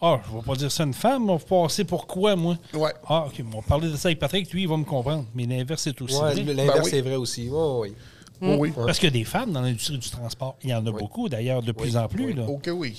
ah, 0.00 0.20
je 0.26 0.30
ne 0.30 0.40
vais 0.40 0.46
pas 0.46 0.56
dire 0.56 0.70
ça 0.70 0.82
à 0.82 0.86
une 0.86 0.92
femme, 0.92 1.30
on 1.30 1.36
va 1.36 1.44
passer 1.44 1.84
pourquoi, 1.84 2.36
moi? 2.36 2.58
Ouais. 2.74 2.92
Ah, 3.08 3.26
OK, 3.26 3.42
on 3.50 3.56
va 3.56 3.62
parler 3.62 3.90
de 3.90 3.96
ça 3.96 4.08
avec 4.08 4.18
Patrick, 4.18 4.52
lui, 4.52 4.62
il 4.62 4.68
va 4.68 4.76
me 4.76 4.84
comprendre. 4.84 5.24
Mais 5.34 5.46
l'inverse, 5.46 5.82
c'est 5.82 6.02
aussi 6.02 6.16
ouais, 6.16 6.42
vrai. 6.42 6.54
L'inverse, 6.54 6.88
c'est 6.90 7.00
vrai 7.00 7.14
aussi. 7.14 7.48
oui. 7.50 7.94
oui. 8.42 8.72
Parce 8.74 8.98
qu'il 8.98 9.08
y 9.08 9.12
a 9.12 9.18
des 9.18 9.24
femmes 9.24 9.52
dans 9.52 9.62
l'industrie 9.62 9.96
du 9.96 10.10
transport. 10.10 10.56
Il 10.62 10.70
y 10.70 10.74
en 10.74 10.86
a 10.86 10.90
beaucoup, 10.90 11.30
d'ailleurs, 11.30 11.62
de 11.62 11.72
plus 11.72 11.96
en 11.96 12.08
plus. 12.08 12.34
Là. 12.34 12.44
OK, 12.46 12.68
oui. 12.74 12.94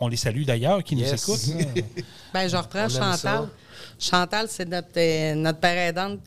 On 0.00 0.08
les 0.08 0.16
salue 0.16 0.44
d'ailleurs, 0.44 0.82
qui 0.82 0.96
nous 0.96 1.04
écoutent. 1.04 1.46
ben, 2.32 2.48
je 2.48 2.56
reprends 2.56 2.88
Chantal. 2.88 3.48
Chantal, 3.98 4.46
c'est 4.48 4.64
notre, 4.64 4.88
euh, 4.96 5.34
notre 5.34 5.60
père 5.60 5.76
aidante 5.88 6.20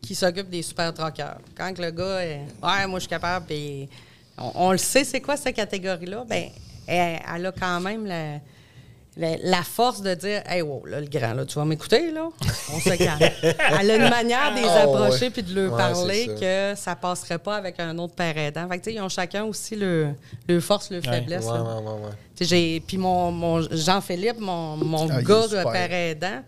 qui 0.00 0.16
s'occupe 0.16 0.50
des 0.50 0.62
super 0.62 0.92
troqueurs. 0.92 1.38
Quand 1.56 1.78
le 1.78 1.90
gars 1.92 2.24
est 2.24 2.40
Ouais, 2.60 2.86
moi, 2.88 2.98
je 2.98 3.00
suis 3.00 3.08
capable, 3.08 3.46
puis 3.46 3.88
on, 4.36 4.72
le 4.72 4.78
sait, 4.78 5.04
c'est 5.04 5.20
quoi 5.20 5.36
cette 5.36 5.54
catégorie-là, 5.54 6.24
ben 6.28 6.48
elle, 6.86 7.20
elle, 7.34 7.46
a 7.46 7.52
quand 7.52 7.80
même 7.80 8.06
la 8.06 8.40
la, 9.18 9.62
force 9.62 10.00
de 10.00 10.14
dire 10.14 10.42
Hey, 10.46 10.62
wow, 10.62 10.86
là, 10.86 11.00
le 11.00 11.06
grand, 11.06 11.34
là, 11.34 11.44
tu 11.44 11.58
vas 11.58 11.64
m'écouter, 11.64 12.10
là? 12.12 12.28
On 12.72 12.80
se 12.80 12.96
calme. 12.96 13.18
Elle 13.80 13.90
a 13.90 13.96
une 13.96 14.10
manière 14.10 14.54
de 14.54 14.60
les 14.60 14.64
ah, 14.68 14.82
approcher 14.82 15.30
puis 15.30 15.42
de 15.42 15.54
leur 15.54 15.76
parler 15.76 16.30
que 16.40 16.74
ça 16.76 16.94
passerait 16.94 17.38
pas 17.38 17.56
avec 17.56 17.80
un 17.80 17.96
autre 17.98 18.14
père 18.14 18.36
aidant. 18.38 18.68
Fait 18.68 18.78
que, 18.78 18.90
ils 18.90 19.00
ont 19.00 19.08
chacun 19.08 19.44
aussi 19.44 19.76
le, 19.76 20.08
le 20.48 20.60
force, 20.60 20.90
le 20.90 21.00
faiblesse. 21.00 21.46
Ouais, 21.46 22.82
puis 22.86 22.98
mon, 22.98 23.32
mon 23.32 23.60
Jean-Philippe, 23.70 24.38
mon, 24.38 24.76
mon 24.76 25.10
ah, 25.10 25.22
gars 25.22 25.48
de 25.48 25.62
père 25.70 25.92
aidant, 25.92 26.42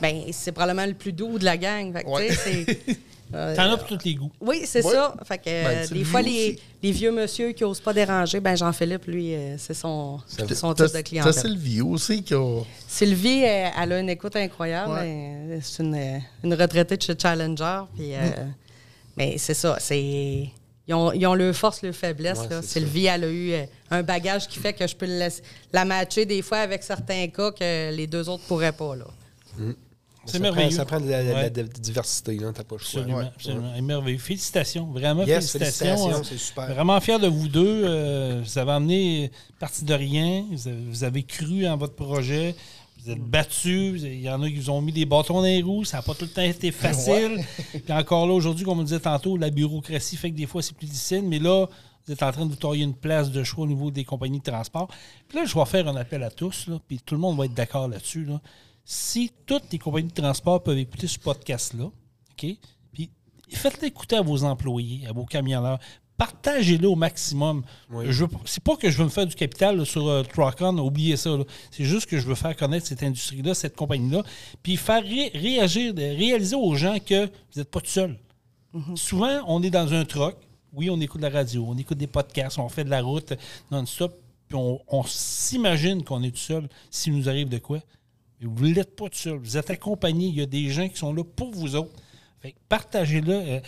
ben, 0.00 0.22
c'est 0.32 0.52
probablement 0.52 0.86
le 0.86 0.94
plus 0.94 1.12
doux 1.12 1.38
de 1.38 1.44
la 1.44 1.56
gang. 1.56 1.92
Fait 1.92 2.04
que, 2.04 2.94
T'en 3.32 3.72
as 3.72 3.76
pour 3.76 3.88
tous 3.88 4.04
les 4.04 4.14
goûts. 4.14 4.30
Oui, 4.40 4.62
c'est 4.64 4.82
ça. 4.82 5.14
Fait 5.24 5.38
que, 5.38 5.44
ben, 5.44 5.88
des 5.88 6.04
fois, 6.04 6.22
les, 6.22 6.58
les, 6.82 6.92
vieux 6.92 7.10
monsieur 7.10 7.52
qui 7.52 7.64
n'osent 7.64 7.80
pas 7.80 7.92
déranger, 7.92 8.40
ben 8.40 8.54
Jean-Philippe, 8.54 9.06
lui, 9.06 9.34
euh, 9.34 9.56
c'est 9.58 9.74
son, 9.74 10.20
son 10.26 10.74
type 10.74 10.94
de 10.94 11.00
clientèle. 11.00 11.32
C'est 11.32 11.40
Sylvie 11.40 11.80
aussi 11.80 12.22
qui 12.22 12.34
a. 12.34 12.62
Sylvie, 12.86 13.42
elle, 13.42 13.92
a 13.92 14.00
une 14.00 14.10
écoute 14.10 14.36
incroyable. 14.36 14.98
C'est 15.62 15.82
une, 15.82 16.20
une, 16.44 16.54
retraitée 16.54 16.96
de 16.96 17.02
chez 17.02 17.14
Challenger. 17.18 17.82
Puis, 17.94 18.12
mm. 18.12 18.54
Mais 19.16 19.38
c'est 19.38 19.54
ça. 19.54 19.76
C'est. 19.80 20.50
Ils 20.88 20.94
ont, 20.94 21.12
ils 21.12 21.26
ont 21.26 21.34
le 21.34 21.52
force, 21.52 21.82
le 21.82 21.92
faiblesse. 21.92 22.40
Sylvie, 22.62 23.06
elle 23.06 23.24
a 23.24 23.30
eu 23.30 23.54
un 23.90 24.02
bagage 24.02 24.48
qui 24.48 24.58
fait 24.58 24.72
que 24.72 24.86
je 24.86 24.96
peux 24.96 25.06
la 25.72 25.84
matcher 25.84 26.26
des 26.26 26.42
fois 26.42 26.58
avec 26.58 26.82
certains 26.82 27.28
cas 27.28 27.52
que 27.52 27.94
les 27.94 28.06
deux 28.06 28.28
autres 28.28 28.42
ne 28.42 28.48
pourraient 28.48 28.72
pas. 28.72 28.96
Là. 28.96 29.06
Mm. 29.58 29.72
C'est 30.24 30.38
merveilleux. 30.38 30.70
ça 30.70 30.84
prend 30.84 31.00
de 31.00 31.08
la, 31.08 31.50
diversité, 31.50 32.36
là, 32.36 32.52
t'as 32.54 32.64
pas 32.64 32.76
le 32.76 32.82
choix. 32.82 33.00
Absolument, 33.00 33.30
absolument. 33.34 33.82
merveilleux. 33.82 34.18
Félicitations, 34.18 34.86
vraiment 34.86 35.24
félicitations. 35.24 36.22
c'est 36.22 36.38
super. 36.38 36.72
Vraiment 36.72 37.00
fier 37.00 37.18
de 37.18 37.26
vous 37.26 37.48
deux. 37.48 37.82
Euh, 37.84 38.42
vous 38.44 38.58
avez 38.58 38.72
emmené 38.72 39.30
partie 39.58 39.84
de 39.84 39.94
rien. 39.94 40.44
Vous 40.50 41.04
avez, 41.04 41.22
cru 41.22 41.66
en 41.66 41.76
votre 41.76 41.94
projet. 41.94 42.54
Vous 42.98 43.10
êtes 43.10 43.20
battus. 43.20 44.02
Il 44.02 44.20
y 44.20 44.30
en 44.30 44.42
a 44.42 44.48
qui 44.48 44.56
vous 44.56 44.70
ont 44.70 44.80
mis 44.80 44.92
des 44.92 45.06
bâtons 45.06 45.34
dans 45.34 45.42
les 45.42 45.62
roues. 45.62 45.84
Ça 45.84 45.98
n'a 45.98 46.02
pas 46.02 46.14
tout 46.14 46.24
le 46.24 46.30
temps 46.30 46.42
été 46.42 46.70
facile. 46.70 47.44
Puis 47.72 47.92
encore 47.92 48.26
là, 48.26 48.32
aujourd'hui, 48.32 48.64
comme 48.64 48.78
on 48.78 48.84
disait 48.84 49.00
tantôt, 49.00 49.36
la 49.36 49.50
bureaucratie 49.50 50.16
fait 50.16 50.30
que 50.30 50.36
des 50.36 50.46
fois, 50.46 50.62
c'est 50.62 50.76
plus 50.76 50.86
difficile. 50.86 51.22
Mais 51.24 51.40
là, 51.40 51.66
vous 52.06 52.12
êtes 52.12 52.22
en 52.22 52.32
train 52.32 52.46
de 52.46 52.50
vous 52.50 52.56
tailler 52.56 52.84
une 52.84 52.94
place 52.94 53.30
de 53.30 53.42
choix 53.42 53.64
au 53.64 53.68
niveau 53.68 53.90
des 53.90 54.04
compagnies 54.04 54.38
de 54.38 54.44
transport. 54.44 54.88
Puis 55.28 55.38
là, 55.38 55.44
je 55.44 55.54
vais 55.54 55.64
faire 55.64 55.88
un 55.88 55.96
appel 55.96 56.22
à 56.22 56.30
tous, 56.30 56.66
là, 56.68 56.78
puis 56.86 57.00
tout 57.04 57.14
le 57.14 57.20
monde 57.20 57.36
va 57.36 57.46
être 57.46 57.54
d'accord 57.54 57.88
là-dessus. 57.88 58.26
Si 58.84 59.30
toutes 59.46 59.72
les 59.72 59.78
compagnies 59.78 60.08
de 60.08 60.20
transport 60.20 60.62
peuvent 60.62 60.78
écouter 60.78 61.06
ce 61.06 61.18
podcast-là, 61.18 61.84
OK? 61.84 62.56
Puis 62.92 63.10
faites-le 63.50 63.88
écouter 63.88 64.16
à 64.16 64.22
vos 64.22 64.44
employés, 64.44 65.06
à 65.06 65.12
vos 65.12 65.26
camionneurs. 65.26 65.78
Partagez-le 66.16 66.88
au 66.88 66.94
maximum. 66.94 67.64
Ce 67.90 68.24
C'est 68.44 68.62
pas 68.62 68.76
que 68.76 68.90
je 68.90 68.98
veux 68.98 69.04
me 69.04 69.10
faire 69.10 69.26
du 69.26 69.34
capital 69.34 69.84
sur 69.84 70.08
euh, 70.08 70.22
Trocon, 70.22 70.78
oubliez 70.78 71.16
ça. 71.16 71.36
C'est 71.70 71.84
juste 71.84 72.06
que 72.06 72.18
je 72.18 72.26
veux 72.26 72.34
faire 72.34 72.56
connaître 72.56 72.86
cette 72.86 73.02
industrie-là, 73.02 73.54
cette 73.54 73.76
compagnie-là, 73.76 74.22
puis 74.62 74.76
faire 74.76 75.02
réagir, 75.02 75.94
réaliser 75.94 76.56
aux 76.56 76.74
gens 76.74 76.98
que 76.98 77.26
vous 77.26 77.58
n'êtes 77.58 77.70
pas 77.70 77.80
tout 77.80 77.90
seul. 77.90 78.18
Mm-hmm. 78.74 78.96
Souvent, 78.96 79.40
on 79.48 79.62
est 79.62 79.70
dans 79.70 79.92
un 79.92 80.04
truck, 80.04 80.36
oui, 80.72 80.88
on 80.88 81.00
écoute 81.00 81.20
la 81.20 81.28
radio, 81.28 81.66
on 81.68 81.76
écoute 81.76 81.98
des 81.98 82.06
podcasts, 82.06 82.58
on 82.58 82.68
fait 82.68 82.84
de 82.84 82.90
la 82.90 83.02
route 83.02 83.34
non-stop, 83.70 84.18
puis 84.48 84.58
on, 84.58 85.02
s'imagine 85.04 86.04
qu'on 86.04 86.22
est 86.22 86.30
tout 86.30 86.36
seul 86.36 86.68
s'il 86.90 87.16
nous 87.16 87.28
arrive 87.28 87.48
de 87.48 87.58
quoi. 87.58 87.80
Vous 88.42 88.66
ne 88.66 88.74
l'êtes 88.74 88.96
pas 88.96 89.08
tout 89.08 89.18
seul. 89.18 89.38
Vous 89.38 89.56
êtes 89.56 89.70
accompagné. 89.70 90.26
Il 90.26 90.34
y 90.34 90.42
a 90.42 90.46
des 90.46 90.68
gens 90.70 90.88
qui 90.88 90.96
sont 90.96 91.12
là 91.12 91.24
pour 91.24 91.50
vous 91.52 91.76
autres. 91.76 91.92
partagez-le. 92.68 93.32
Euh, 93.32 93.60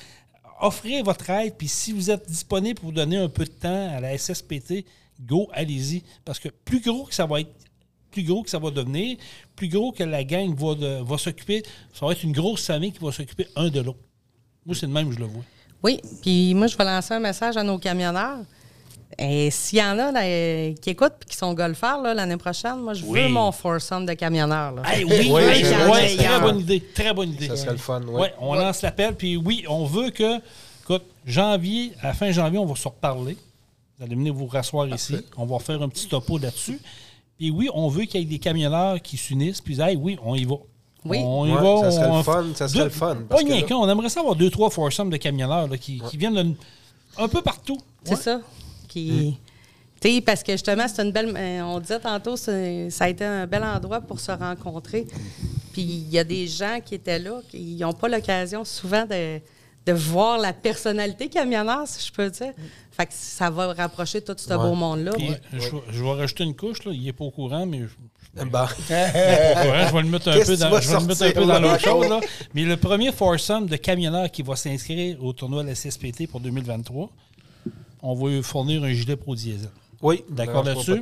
offrez 0.60 1.02
votre 1.02 1.28
aide. 1.30 1.54
Puis 1.56 1.68
si 1.68 1.92
vous 1.92 2.10
êtes 2.10 2.28
disponible 2.28 2.80
pour 2.80 2.92
donner 2.92 3.16
un 3.16 3.28
peu 3.28 3.44
de 3.44 3.50
temps 3.50 3.94
à 3.96 4.00
la 4.00 4.16
SSPT, 4.16 4.84
go, 5.20 5.48
allez-y. 5.52 6.02
Parce 6.24 6.38
que 6.38 6.48
plus 6.48 6.80
gros 6.80 7.04
que 7.04 7.14
ça 7.14 7.26
va 7.26 7.40
être, 7.40 7.52
plus 8.10 8.24
gros 8.24 8.42
que 8.42 8.50
ça 8.50 8.58
va 8.58 8.70
devenir, 8.70 9.16
plus 9.56 9.68
gros 9.68 9.92
que 9.92 10.04
la 10.04 10.24
gang 10.24 10.54
va, 10.54 11.02
va 11.02 11.18
s'occuper, 11.18 11.62
ça 11.92 12.06
va 12.06 12.12
être 12.12 12.22
une 12.22 12.32
grosse 12.32 12.66
famille 12.66 12.92
qui 12.92 13.04
va 13.04 13.12
s'occuper 13.12 13.46
un 13.56 13.68
de 13.68 13.80
l'autre. 13.80 13.98
Moi, 14.66 14.74
c'est 14.74 14.86
le 14.86 14.92
même, 14.92 15.12
je 15.12 15.18
le 15.18 15.26
vois. 15.26 15.44
Oui, 15.82 16.00
puis 16.22 16.54
moi, 16.54 16.66
je 16.66 16.76
vais 16.76 16.84
lancer 16.84 17.12
un 17.12 17.20
message 17.20 17.56
à 17.56 17.62
nos 17.62 17.78
camionneurs. 17.78 18.38
Et 19.18 19.50
s'il 19.50 19.78
y 19.78 19.82
en 19.82 19.98
a 19.98 20.12
qui 20.74 20.90
écoutent 20.90 21.12
et 21.22 21.30
qui 21.30 21.36
sont 21.36 21.54
golfeurs 21.54 22.02
l'année 22.02 22.36
prochaine, 22.36 22.78
moi, 22.78 22.94
je 22.94 23.04
veux 23.04 23.28
mon 23.28 23.52
foursome 23.52 24.06
de 24.06 24.14
camionneurs. 24.14 24.74
oui, 24.96 25.30
oui, 25.30 26.16
très 26.16 26.40
bonne 26.40 26.60
idée. 26.60 26.80
Très 26.94 27.14
bonne 27.14 27.30
idée. 27.30 27.48
Ça 27.48 27.56
serait 27.56 27.72
le 27.72 27.78
fun. 27.78 28.02
Oui, 28.08 28.28
on 28.40 28.54
lance 28.54 28.82
l'appel. 28.82 29.14
Puis 29.14 29.36
oui, 29.36 29.64
on 29.68 29.84
veut 29.84 30.10
que, 30.10 30.38
écoute, 30.82 31.04
janvier, 31.26 31.92
à 32.02 32.08
la 32.08 32.14
fin 32.14 32.30
janvier, 32.30 32.58
on 32.58 32.66
va 32.66 32.74
se 32.74 32.88
reparler. 32.88 33.36
Vous 33.98 34.04
allez 34.04 34.16
venir 34.16 34.34
vous 34.34 34.46
rasseoir 34.46 34.88
ici. 34.88 35.16
On 35.36 35.46
va 35.46 35.58
faire 35.58 35.80
un 35.82 35.88
petit 35.88 36.08
topo 36.08 36.38
là-dessus. 36.38 36.80
Puis 37.38 37.50
oui, 37.50 37.68
on 37.74 37.88
veut 37.88 38.04
qu'il 38.04 38.20
y 38.20 38.22
ait 38.24 38.26
des 38.26 38.38
camionneurs 38.38 39.00
qui 39.00 39.16
s'unissent. 39.16 39.60
Puis, 39.60 39.80
hey, 39.80 39.96
oui, 39.96 40.18
on 40.24 40.34
y 40.34 40.44
va. 40.44 40.56
Oui. 41.04 41.18
On 41.22 41.46
y 41.46 41.52
va, 41.52 41.90
ça 41.90 41.90
serait 41.90 42.16
le 42.16 42.22
fun. 42.22 42.44
Ça 42.54 42.68
serait 42.68 42.84
le 42.84 42.90
fun. 42.90 43.16
Pas 43.28 43.36
rien 43.36 43.62
qu'un. 43.62 43.76
On 43.76 43.88
aimerait 43.88 44.08
ça 44.08 44.20
avoir 44.20 44.34
deux, 44.34 44.50
trois 44.50 44.70
foursomes 44.70 45.10
de 45.10 45.16
camionneurs 45.16 45.68
qui, 45.78 46.00
viennent 46.14 46.56
un 47.16 47.28
peu 47.28 47.42
partout. 47.42 47.78
C'est 48.04 48.16
ça. 48.16 48.40
Qui. 48.94 49.36
sais, 50.00 50.20
parce 50.20 50.42
que 50.42 50.52
justement, 50.52 50.86
c'est 50.86 51.02
une 51.02 51.10
belle. 51.10 51.34
Euh, 51.36 51.62
on 51.62 51.80
disait 51.80 51.98
tantôt, 51.98 52.36
ça 52.36 52.52
a 52.52 53.08
été 53.08 53.24
un 53.24 53.46
bel 53.46 53.64
endroit 53.64 54.00
pour 54.00 54.20
se 54.20 54.30
rencontrer. 54.30 55.06
Puis 55.72 55.82
il 55.82 56.10
y 56.10 56.18
a 56.20 56.24
des 56.24 56.46
gens 56.46 56.78
qui 56.84 56.94
étaient 56.94 57.18
là, 57.18 57.40
qui 57.50 57.76
n'ont 57.80 57.92
pas 57.92 58.08
l'occasion 58.08 58.64
souvent 58.64 59.04
de, 59.04 59.40
de, 59.84 59.92
voir 59.92 60.38
la 60.38 60.52
personnalité 60.52 61.28
camionneur, 61.28 61.88
si 61.88 62.06
je 62.06 62.12
peux 62.12 62.30
dire. 62.30 62.52
Fait 62.92 63.06
que 63.06 63.12
ça 63.12 63.50
va 63.50 63.72
rapprocher 63.72 64.20
tout 64.20 64.36
ce 64.38 64.54
beau 64.54 64.74
monde-là. 64.74 65.12
Je, 65.52 66.02
vais 66.04 66.12
rajouter 66.12 66.44
une 66.44 66.54
couche, 66.54 66.84
là. 66.84 66.92
il 66.94 67.02
n'est 67.02 67.12
pas 67.12 67.24
au 67.24 67.32
courant, 67.32 67.66
mais 67.66 67.80
Bah. 68.52 68.68
je 68.88 69.94
vais 69.94 70.02
le 70.02 70.08
mettre 70.08 70.28
un 70.28 70.44
peu 70.44 70.56
dans, 70.56 70.80
je 70.80 71.60
l'autre 71.60 71.80
chose. 71.80 72.08
Là. 72.08 72.20
Mais 72.54 72.62
le 72.62 72.76
premier 72.76 73.10
foursome 73.10 73.66
de 73.66 73.76
camionneurs 73.76 74.30
qui 74.30 74.42
va 74.42 74.54
s'inscrire 74.54 75.24
au 75.24 75.32
tournoi 75.32 75.64
de 75.64 75.68
la 75.70 75.74
CSPT 75.74 76.28
pour 76.28 76.38
2023, 76.38 77.10
on 78.04 78.14
va 78.14 78.28
lui 78.28 78.42
fournir 78.42 78.84
un 78.84 78.92
gilet 78.92 79.16
Pro 79.16 79.34
Diesel. 79.34 79.70
Oui, 80.02 80.22
d'accord 80.28 80.62
là-dessus? 80.62 81.00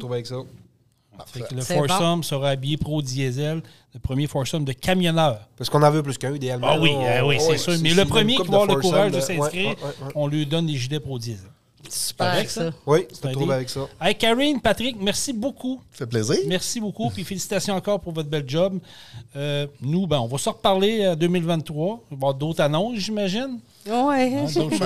le 1.55 1.61
foursome 1.61 2.22
sera 2.22 2.50
habillé 2.50 2.76
Pro 2.76 3.03
Diesel, 3.03 3.61
le 3.92 4.00
premier 4.00 4.26
foursome 4.26 4.64
de 4.64 4.72
camionneurs. 4.72 5.40
Parce 5.57 5.68
qu'on 5.68 5.82
en 5.82 5.90
veut 5.90 6.03
plus 6.03 6.16
qu'un, 6.16 6.34
idéalement. 6.34 6.68
Ah 6.70 6.80
oui, 6.80 6.92
ah 6.94 7.26
oui 7.26 7.36
c'est 7.40 7.59
sûr. 7.59 7.74
Mais 7.82 7.92
le 7.92 8.05
premier 8.05 8.36
qui 8.36 8.46
va 8.46 8.62
avoir 8.62 8.66
le 8.66 8.80
courage 8.80 9.12
de, 9.12 9.20
s'inscrire, 9.20 9.74
on 10.14 10.28
lui 10.28 10.46
donne 10.46 10.66
des 10.66 10.76
gilets 10.76 11.00
Pro 11.00 11.18
Diesel. 11.18 11.48
Super 11.88 12.28
avec 12.28 12.48
ça. 12.48 12.70
Oui, 12.86 13.07
tu 13.12 13.20
peux 13.20 13.32
trouver 13.32 13.55
avec 13.55 13.68
ça. 13.68 13.80
Hey, 14.00 14.14
Karine, 14.14 14.61
Patrick, 14.61 14.96
merci 15.00 15.32
beaucoup. 15.32 15.82
Ça 15.90 15.98
fait 15.98 16.07
plaisir. 16.07 16.36
Merci 16.46 16.80
beaucoup. 16.80 17.11
Puis 17.11 17.24
félicitations 17.24 17.74
encore 17.74 18.00
pour 18.00 18.12
votre 18.12 18.28
bel 18.30 18.44
job. 18.46 18.78
Euh, 19.34 19.66
nous, 19.80 20.07
ben, 20.07 20.20
on 20.20 20.26
va 20.26 20.38
se 20.38 20.48
reparler 20.48 21.09
en 21.09 21.16
2023. 21.16 21.86
Il 21.86 22.11
va 22.11 22.14
y 22.14 22.14
avoir 22.14 22.34
d'autres 22.34 22.62
annonces, 22.62 22.98
j'imagine? 22.98 23.59
Hein, 23.91 24.47
s'en 24.47 24.70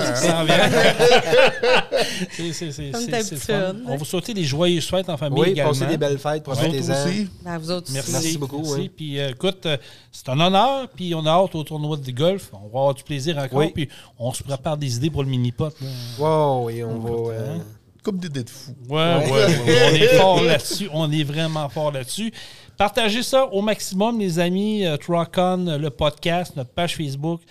c'est 2.31 3.53
On 3.85 3.95
va 3.95 4.05
souhaiter 4.05 4.33
des 4.33 4.43
joyeuses 4.43 4.87
fêtes 4.87 5.07
en 5.09 5.17
famille 5.17 5.39
oui, 5.39 5.49
également. 5.49 5.71
passer 5.71 5.85
des 5.85 5.97
belles 5.97 6.17
fêtes. 6.17 6.43
Profitez-en. 6.43 7.05
aussi. 7.05 7.27
Ben, 7.43 7.59
vous 7.59 7.69
autres 7.69 7.91
Merci, 7.93 8.11
Merci 8.11 8.37
beaucoup. 8.39 8.63
Oui. 8.63 8.89
Puis 8.89 9.19
euh, 9.19 9.29
écoute, 9.29 9.65
euh, 9.67 9.77
c'est 10.11 10.27
un 10.29 10.39
honneur. 10.39 10.87
Puis 10.89 11.13
on 11.13 11.23
a 11.25 11.29
hâte 11.29 11.53
au 11.53 11.63
tournoi 11.63 11.97
de 11.97 12.11
golf. 12.11 12.49
On 12.53 12.69
va 12.69 12.79
avoir 12.79 12.95
du 12.95 13.03
plaisir 13.03 13.37
encore. 13.37 13.59
Oui. 13.59 13.71
Puis 13.73 13.87
on 14.17 14.33
se 14.33 14.41
prépare 14.41 14.77
des 14.77 14.95
idées 14.95 15.11
pour 15.11 15.21
le 15.23 15.29
mini-pot. 15.29 15.73
Wow, 16.17 16.65
oui, 16.65 16.83
on, 16.83 16.97
va... 16.97 17.33
Euh, 17.33 17.57
Comme 18.01 18.17
des 18.17 18.27
idées 18.27 18.45
de 18.45 18.49
fou. 18.49 18.73
Ouais, 18.89 18.97
ouais, 18.97 19.31
ouais, 19.31 19.89
on 19.91 19.95
est 19.95 20.17
fort 20.17 20.41
là-dessus. 20.41 20.89
On 20.91 21.11
est 21.11 21.23
vraiment 21.23 21.69
fort 21.69 21.91
là-dessus. 21.91 22.33
Partagez 22.77 23.21
ça 23.21 23.45
au 23.45 23.61
maximum, 23.61 24.19
les 24.19 24.39
amis. 24.39 24.83
Uh, 24.83 24.97
le 24.97 25.89
podcast, 25.89 26.55
notre 26.55 26.71
page 26.71 26.95
Facebook. 26.95 27.41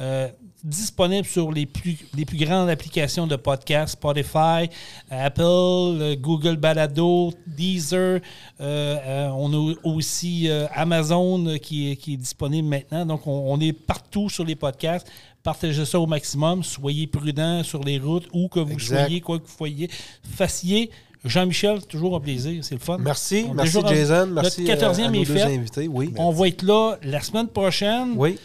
Euh, 0.00 0.28
disponible 0.64 1.26
sur 1.26 1.52
les 1.52 1.66
plus, 1.66 1.98
les 2.14 2.24
plus 2.24 2.38
grandes 2.38 2.70
applications 2.70 3.26
de 3.26 3.36
podcast, 3.36 3.92
Spotify, 3.92 4.70
Apple, 5.10 6.16
Google 6.20 6.56
Balado, 6.56 7.32
Deezer. 7.46 7.98
Euh, 7.98 8.20
euh, 8.60 9.28
on 9.36 9.52
a 9.52 9.74
aussi 9.84 10.48
Amazon 10.72 11.58
qui 11.60 11.90
est, 11.90 11.96
qui 11.96 12.14
est, 12.14 12.16
disponible 12.16 12.68
maintenant. 12.68 13.04
Donc, 13.04 13.26
on, 13.26 13.60
est 13.60 13.72
partout 13.72 14.30
sur 14.30 14.44
les 14.44 14.54
podcasts. 14.54 15.06
Partagez 15.42 15.84
ça 15.84 15.98
au 15.98 16.06
maximum. 16.06 16.62
Soyez 16.62 17.08
prudents 17.08 17.62
sur 17.64 17.82
les 17.82 17.98
routes, 17.98 18.28
où 18.32 18.48
que 18.48 18.60
vous 18.60 18.78
soyez, 18.78 19.20
quoi 19.20 19.40
que 19.40 19.44
vous 19.46 19.56
soyez. 19.56 19.90
Fassiez. 20.22 20.90
Jean-Michel, 21.24 21.84
toujours 21.86 22.16
un 22.16 22.20
plaisir. 22.20 22.64
C'est 22.64 22.74
le 22.74 22.80
fun. 22.80 22.98
Merci. 22.98 23.46
merci, 23.54 23.78
Jason. 23.88 24.26
Merci 24.26 24.64
notre 24.64 24.94
14e 24.94 25.78
est 25.78 25.88
Oui. 25.88 26.12
On 26.18 26.30
va 26.30 26.48
être 26.48 26.62
là 26.62 26.96
la 27.02 27.20
semaine 27.20 27.48
prochaine. 27.48 28.14
Oui. 28.16 28.38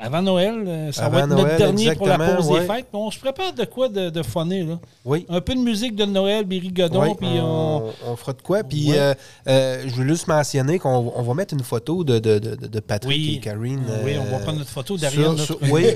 Avant 0.00 0.22
Noël, 0.22 0.62
euh, 0.66 0.92
ça 0.92 1.08
va 1.08 1.20
être 1.20 1.26
notre 1.28 1.56
dernier 1.56 1.94
pour 1.96 2.06
la 2.06 2.18
pause 2.18 2.48
des 2.48 2.60
fêtes. 2.60 2.86
On 2.92 3.10
se 3.10 3.18
prépare 3.18 3.52
de 3.52 3.64
quoi 3.64 3.88
de, 3.88 4.10
de 4.10 4.22
funner, 4.22 4.62
là? 4.62 4.78
Oui. 5.04 5.26
Un 5.28 5.40
peu 5.40 5.54
de 5.54 5.60
musique 5.60 5.96
de 5.96 6.04
Noël, 6.04 6.44
Berry 6.44 6.68
Godon, 6.68 7.14
puis 7.16 7.28
on... 7.40 7.90
on... 8.06 8.16
fera 8.16 8.32
de 8.32 8.42
quoi? 8.42 8.62
Puis 8.62 8.92
euh, 8.92 9.12
euh, 9.48 9.84
je 9.86 9.94
veux 9.96 10.06
juste 10.06 10.28
mentionner 10.28 10.78
qu'on 10.78 11.12
on 11.14 11.22
va 11.22 11.34
mettre 11.34 11.54
une 11.54 11.64
photo 11.64 12.04
de, 12.04 12.18
de, 12.18 12.38
de 12.38 12.80
Patrick 12.80 13.38
et 13.38 13.40
Karine. 13.40 13.82
oui, 14.04 14.12
on 14.20 14.30
va 14.30 14.38
prendre 14.38 14.58
notre 14.58 14.70
photo 14.70 14.96
derrière 14.96 15.32
notre... 15.32 15.44
Sur, 15.44 15.58
oui. 15.70 15.86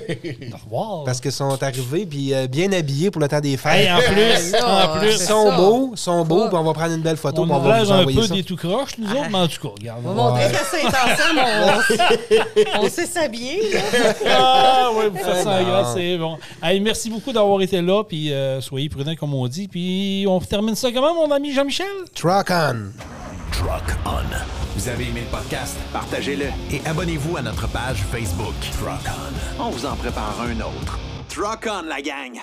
Parce 1.04 1.20
qu'ils 1.20 1.32
sont 1.32 1.62
arrivés, 1.62 2.04
puis 2.04 2.32
bien 2.50 2.72
habillés 2.72 3.10
pour 3.10 3.20
le 3.20 3.28
temps 3.28 3.40
des 3.40 3.56
fêtes. 3.56 3.88
en 3.88 3.98
plus, 3.98 4.54
en 4.60 4.98
plus. 4.98 5.12
Ils 5.12 5.18
sont 5.18 5.56
beaux, 5.56 5.92
sont 5.94 6.24
beaux, 6.24 6.48
puis 6.48 6.56
on 6.56 6.64
va 6.64 6.72
prendre 6.72 6.94
une 6.94 7.02
belle 7.02 7.16
photo. 7.16 7.42
On, 7.42 7.50
on 7.50 7.58
va 7.60 7.84
vous 7.84 7.92
un 7.92 8.04
peu 8.04 8.28
des 8.28 8.42
tout 8.42 8.56
croches, 8.56 8.98
nous 8.98 9.08
autres, 9.10 9.30
mais 9.30 9.38
en 9.38 9.48
tout 9.48 9.60
cas, 9.60 9.74
regarde. 9.78 10.02
On 10.04 10.12
va 10.12 10.30
montrer 10.30 10.50
que 10.50 10.58
c'est 10.70 10.82
on 12.80 12.88
sait 12.88 13.06
s'habiller, 13.06 13.60
ah 14.28 14.90
oui, 14.94 15.04
vous 15.10 15.18
faites 15.18 15.44
ça 15.44 15.62
grâce, 15.62 15.94
c'est 15.94 16.16
bon. 16.18 16.38
Allez, 16.60 16.80
merci 16.80 17.10
beaucoup 17.10 17.32
d'avoir 17.32 17.60
été 17.62 17.80
là, 17.80 18.04
puis 18.04 18.32
euh, 18.32 18.60
soyez 18.60 18.88
prudents 18.88 19.16
comme 19.16 19.34
on 19.34 19.46
dit. 19.48 19.68
Puis 19.68 20.24
on 20.28 20.40
termine 20.40 20.74
ça 20.74 20.90
comment, 20.92 21.14
mon 21.14 21.30
ami 21.30 21.52
Jean-Michel? 21.52 21.86
Truck 22.14 22.50
on. 22.50 22.90
Truck 23.52 23.96
on. 24.06 24.36
Vous 24.74 24.88
avez 24.88 25.04
aimé 25.04 25.22
le 25.30 25.36
podcast? 25.36 25.76
Partagez-le 25.92 26.46
et 26.70 26.80
abonnez-vous 26.86 27.36
à 27.36 27.42
notre 27.42 27.68
page 27.68 27.98
Facebook. 28.10 28.54
Truck 28.80 29.12
on. 29.58 29.64
On 29.64 29.70
vous 29.70 29.84
en 29.86 29.96
prépare 29.96 30.38
un 30.40 30.60
autre. 30.60 30.98
Truck 31.28 31.68
on, 31.70 31.86
la 31.86 32.00
gang! 32.00 32.40